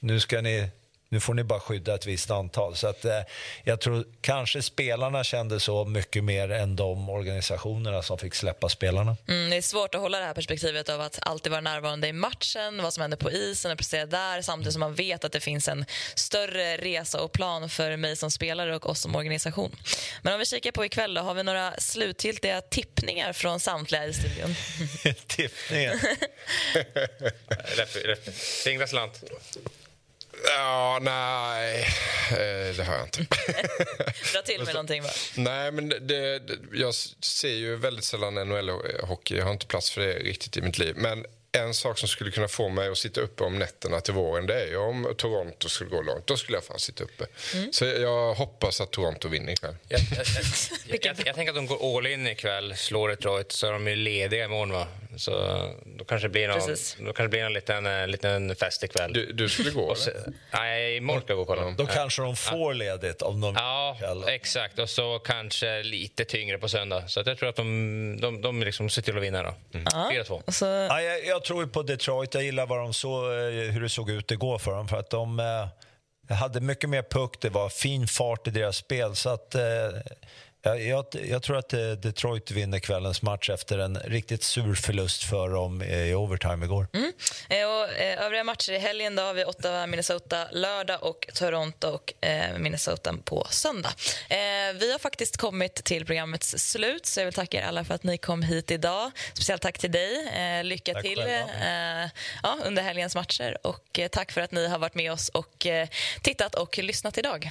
nu 0.00 0.20
ska 0.20 0.40
ni 0.40 0.68
nu 1.16 1.20
får 1.20 1.34
ni 1.34 1.44
bara 1.44 1.60
skydda 1.60 1.94
ett 1.94 2.06
visst 2.06 2.30
antal. 2.30 2.76
Så 2.76 2.86
att, 2.86 3.04
eh, 3.04 3.20
jag 3.64 3.80
tror 3.80 4.04
kanske 4.20 4.62
spelarna 4.62 5.24
kände 5.24 5.60
så 5.60 5.84
mycket 5.84 6.24
mer 6.24 6.50
än 6.50 6.76
de 6.76 7.08
organisationerna 7.08 8.02
som 8.02 8.18
fick 8.18 8.34
släppa 8.34 8.68
spelarna. 8.68 9.16
Mm, 9.28 9.50
det 9.50 9.56
är 9.56 9.62
svårt 9.62 9.94
att 9.94 10.00
hålla 10.00 10.18
det 10.18 10.24
här 10.24 10.34
perspektivet 10.34 10.88
av 10.88 11.00
att 11.00 11.18
alltid 11.22 11.50
vara 11.50 11.60
närvarande 11.60 12.08
i 12.08 12.12
matchen, 12.12 12.82
vad 12.82 12.92
som 12.92 13.00
händer 13.00 13.16
på 13.16 13.30
isen 13.30 13.70
och 13.72 13.78
prestera 13.78 14.06
där 14.06 14.42
samtidigt 14.42 14.72
som 14.72 14.80
man 14.80 14.94
vet 14.94 15.24
att 15.24 15.32
det 15.32 15.40
finns 15.40 15.68
en 15.68 15.84
större 16.14 16.76
resa 16.76 17.20
och 17.22 17.32
plan 17.32 17.70
för 17.70 17.96
mig 17.96 18.16
som 18.16 18.30
spelare 18.30 18.76
och 18.76 18.90
oss 18.90 19.00
som 19.00 19.16
organisation. 19.16 19.76
Men 20.22 20.32
om 20.32 20.38
vi 20.38 20.46
kikar 20.46 20.72
på 20.72 20.84
ikväll 20.84 21.14
då, 21.14 21.22
har 21.22 21.34
vi 21.34 21.42
några 21.42 21.74
slutgiltiga 21.78 22.60
tippningar 22.60 23.32
från 23.32 23.60
samtliga 23.60 24.06
i 24.06 24.12
studion? 24.12 24.54
tippningar? 25.26 26.00
Fingrar 28.64 28.86
slant. 28.86 29.24
Ja, 30.44 30.98
nej, 31.02 31.86
eh, 32.30 32.76
det 32.76 32.84
har 32.84 32.94
jag 32.94 33.04
inte. 33.04 33.18
Dra 34.32 34.42
till 34.44 34.64
med 34.64 34.74
någonting 34.74 35.02
bara. 35.02 35.12
Nej, 35.34 35.72
men 35.72 35.88
det, 35.88 36.38
det, 36.38 36.58
jag 36.72 36.94
ser 36.94 37.54
ju 37.54 37.76
väldigt 37.76 38.04
sällan 38.04 38.38
NHL-hockey. 38.38 39.36
Jag 39.36 39.44
har 39.44 39.52
inte 39.52 39.66
plats 39.66 39.90
för 39.90 40.00
det 40.00 40.12
riktigt 40.12 40.56
i 40.56 40.62
mitt 40.62 40.78
liv. 40.78 40.94
Men 40.96 41.26
en 41.56 41.74
sak 41.74 41.98
som 41.98 42.08
skulle 42.08 42.30
kunna 42.30 42.48
få 42.48 42.68
mig 42.68 42.88
att 42.88 42.98
sitta 42.98 43.20
uppe 43.20 43.44
om 43.44 43.58
nätterna 43.58 44.00
till 44.00 44.14
våren 44.14 44.46
det 44.46 44.62
är 44.62 44.66
ju 44.66 44.76
om 44.76 45.14
Toronto 45.16 45.68
skulle 45.68 45.90
gå 45.90 46.02
långt. 46.02 46.26
Då 46.26 46.36
skulle 46.36 46.56
jag 46.56 46.64
fan 46.64 46.78
sitta 46.78 47.04
uppe. 47.04 47.26
Mm. 47.54 47.72
Så 47.72 47.84
jag 47.84 48.34
hoppas 48.34 48.80
att 48.80 48.90
Toronto 48.90 49.28
vinner 49.28 49.52
ikväll. 49.52 49.76
Jag, 49.88 50.00
jag, 50.00 50.26
jag, 50.86 50.98
jag, 51.04 51.16
jag 51.26 51.34
tänker 51.34 51.52
att 51.52 51.56
de 51.56 51.66
går 51.66 51.98
all 51.98 52.06
in 52.06 52.26
ikväll, 52.26 52.76
slår 52.76 53.08
Detroit, 53.08 53.52
så 53.52 53.66
är 53.66 53.72
de 53.72 53.88
ju 53.88 53.96
lediga 53.96 54.44
imorgon. 54.44 54.72
Va? 54.72 54.86
Så 55.16 55.30
då 55.84 56.04
kanske 56.04 56.28
det 56.28 56.32
blir 56.32 56.48
någon, 56.48 56.60
då 56.98 57.04
kanske 57.04 57.22
det 57.22 57.28
blir 57.28 57.42
en 57.42 57.52
liten, 57.52 57.86
eh, 57.86 58.06
liten 58.06 58.56
fest 58.56 58.84
ikväll. 58.84 59.12
Du, 59.12 59.32
du 59.32 59.48
skulle 59.48 59.70
gå? 59.70 59.94
så, 59.96 60.10
nej, 60.52 60.96
imorgon 60.96 61.22
ska 61.22 61.30
jag 61.30 61.36
gå 61.36 61.42
och 61.42 61.48
kolla. 61.48 61.70
Då 61.70 61.86
kanske 61.86 62.22
de 62.22 62.36
får 62.36 62.74
ledigt 62.74 63.22
om 63.22 63.40
de 63.40 63.54
Ja, 63.54 63.98
exakt. 64.26 64.78
Och 64.78 64.90
så 64.90 65.18
kanske 65.18 65.82
lite 65.82 66.24
tyngre 66.24 66.58
på 66.58 66.68
söndag. 66.68 67.08
Så 67.08 67.22
jag 67.26 67.38
tror 67.38 67.48
att 67.48 67.56
de, 67.56 68.20
de, 68.20 68.40
de 68.40 68.62
liksom 68.62 68.90
ser 68.90 69.02
till 69.02 69.16
att 69.16 69.22
vinna. 69.22 69.42
Då. 69.42 69.54
Mm. 69.74 69.86
4-2. 69.86 70.50
Så... 70.50 70.64
Ja, 70.64 71.02
jag, 71.02 71.44
jag, 71.46 71.56
tror 71.56 71.66
på 71.66 71.82
Detroit. 71.82 72.34
Jag 72.34 72.42
gillar 72.42 72.66
vad 72.66 72.78
de 72.78 72.94
så, 72.94 73.32
eh, 73.32 73.72
hur 73.72 73.80
det 73.80 73.88
såg 73.88 74.10
ut 74.10 74.30
igår 74.30 74.58
för 74.58 74.76
dem. 74.76 74.88
För 74.88 74.96
att 74.96 75.10
de 75.10 75.40
eh, 75.40 76.36
hade 76.36 76.60
mycket 76.60 76.90
mer 76.90 77.02
puck, 77.02 77.40
det 77.40 77.50
var 77.50 77.68
fin 77.68 78.06
fart 78.06 78.46
i 78.46 78.50
deras 78.50 78.76
spel. 78.76 79.16
Så 79.16 79.30
att, 79.30 79.54
eh, 79.54 79.62
jag, 80.66 80.82
jag, 80.82 81.06
jag, 81.28 81.42
tror 81.42 81.56
att 81.56 81.72
eh, 81.72 81.90
Detroit 81.90 82.50
vinner 82.50 82.78
kvällens 82.78 83.22
match 83.22 83.50
efter 83.50 83.78
en 83.78 83.98
riktigt 83.98 84.42
sur 84.42 84.74
förlust 84.74 85.22
för 85.22 85.48
dem 85.48 85.82
i 85.82 86.14
overtime 86.14 86.64
igår. 86.64 86.88
Mm. 86.92 87.12
Eh, 87.48 87.66
och, 87.66 87.92
eh, 87.92 88.24
övriga 88.24 88.44
matcher 88.44 88.72
i 88.72 88.78
helgen 88.78 89.16
då 89.16 89.22
har 89.22 89.34
vi 89.34 89.44
Ottawa, 89.44 89.86
Minnesota 89.86 90.48
lördag 90.52 91.02
och 91.02 91.28
Toronto 91.34 91.88
och 91.88 92.24
eh, 92.26 92.58
Minnesota 92.58 93.14
på 93.24 93.46
söndag. 93.50 93.90
Eh, 94.28 94.36
vi 94.74 94.92
har 94.92 94.98
faktiskt 94.98 95.36
kommit 95.36 95.74
till 95.74 96.06
programmets 96.06 96.54
slut 96.58 97.06
så 97.06 97.20
jag 97.20 97.24
vill 97.24 97.34
tacka 97.34 97.58
er 97.58 97.62
alla 97.62 97.84
för 97.84 97.94
att 97.94 98.02
ni 98.02 98.18
kom 98.18 98.42
hit 98.42 98.70
idag. 98.70 99.10
Speciellt 99.34 99.62
tack 99.62 99.78
till 99.78 99.92
dig. 99.92 100.28
Eh, 100.28 100.64
lycka 100.64 100.92
tack 100.92 101.02
till 101.02 101.24
ja, 102.42 102.58
under 102.64 102.82
helgens 102.82 103.14
matcher 103.14 103.58
och 103.62 104.00
tack 104.10 104.32
för 104.32 104.40
att 104.40 104.52
ni 104.52 104.68
har 104.68 104.78
varit 104.78 104.94
med 104.94 105.12
oss 105.12 105.28
och 105.28 105.66
tittat 106.22 106.54
och 106.54 106.78
lyssnat 106.78 107.18
idag. 107.18 107.50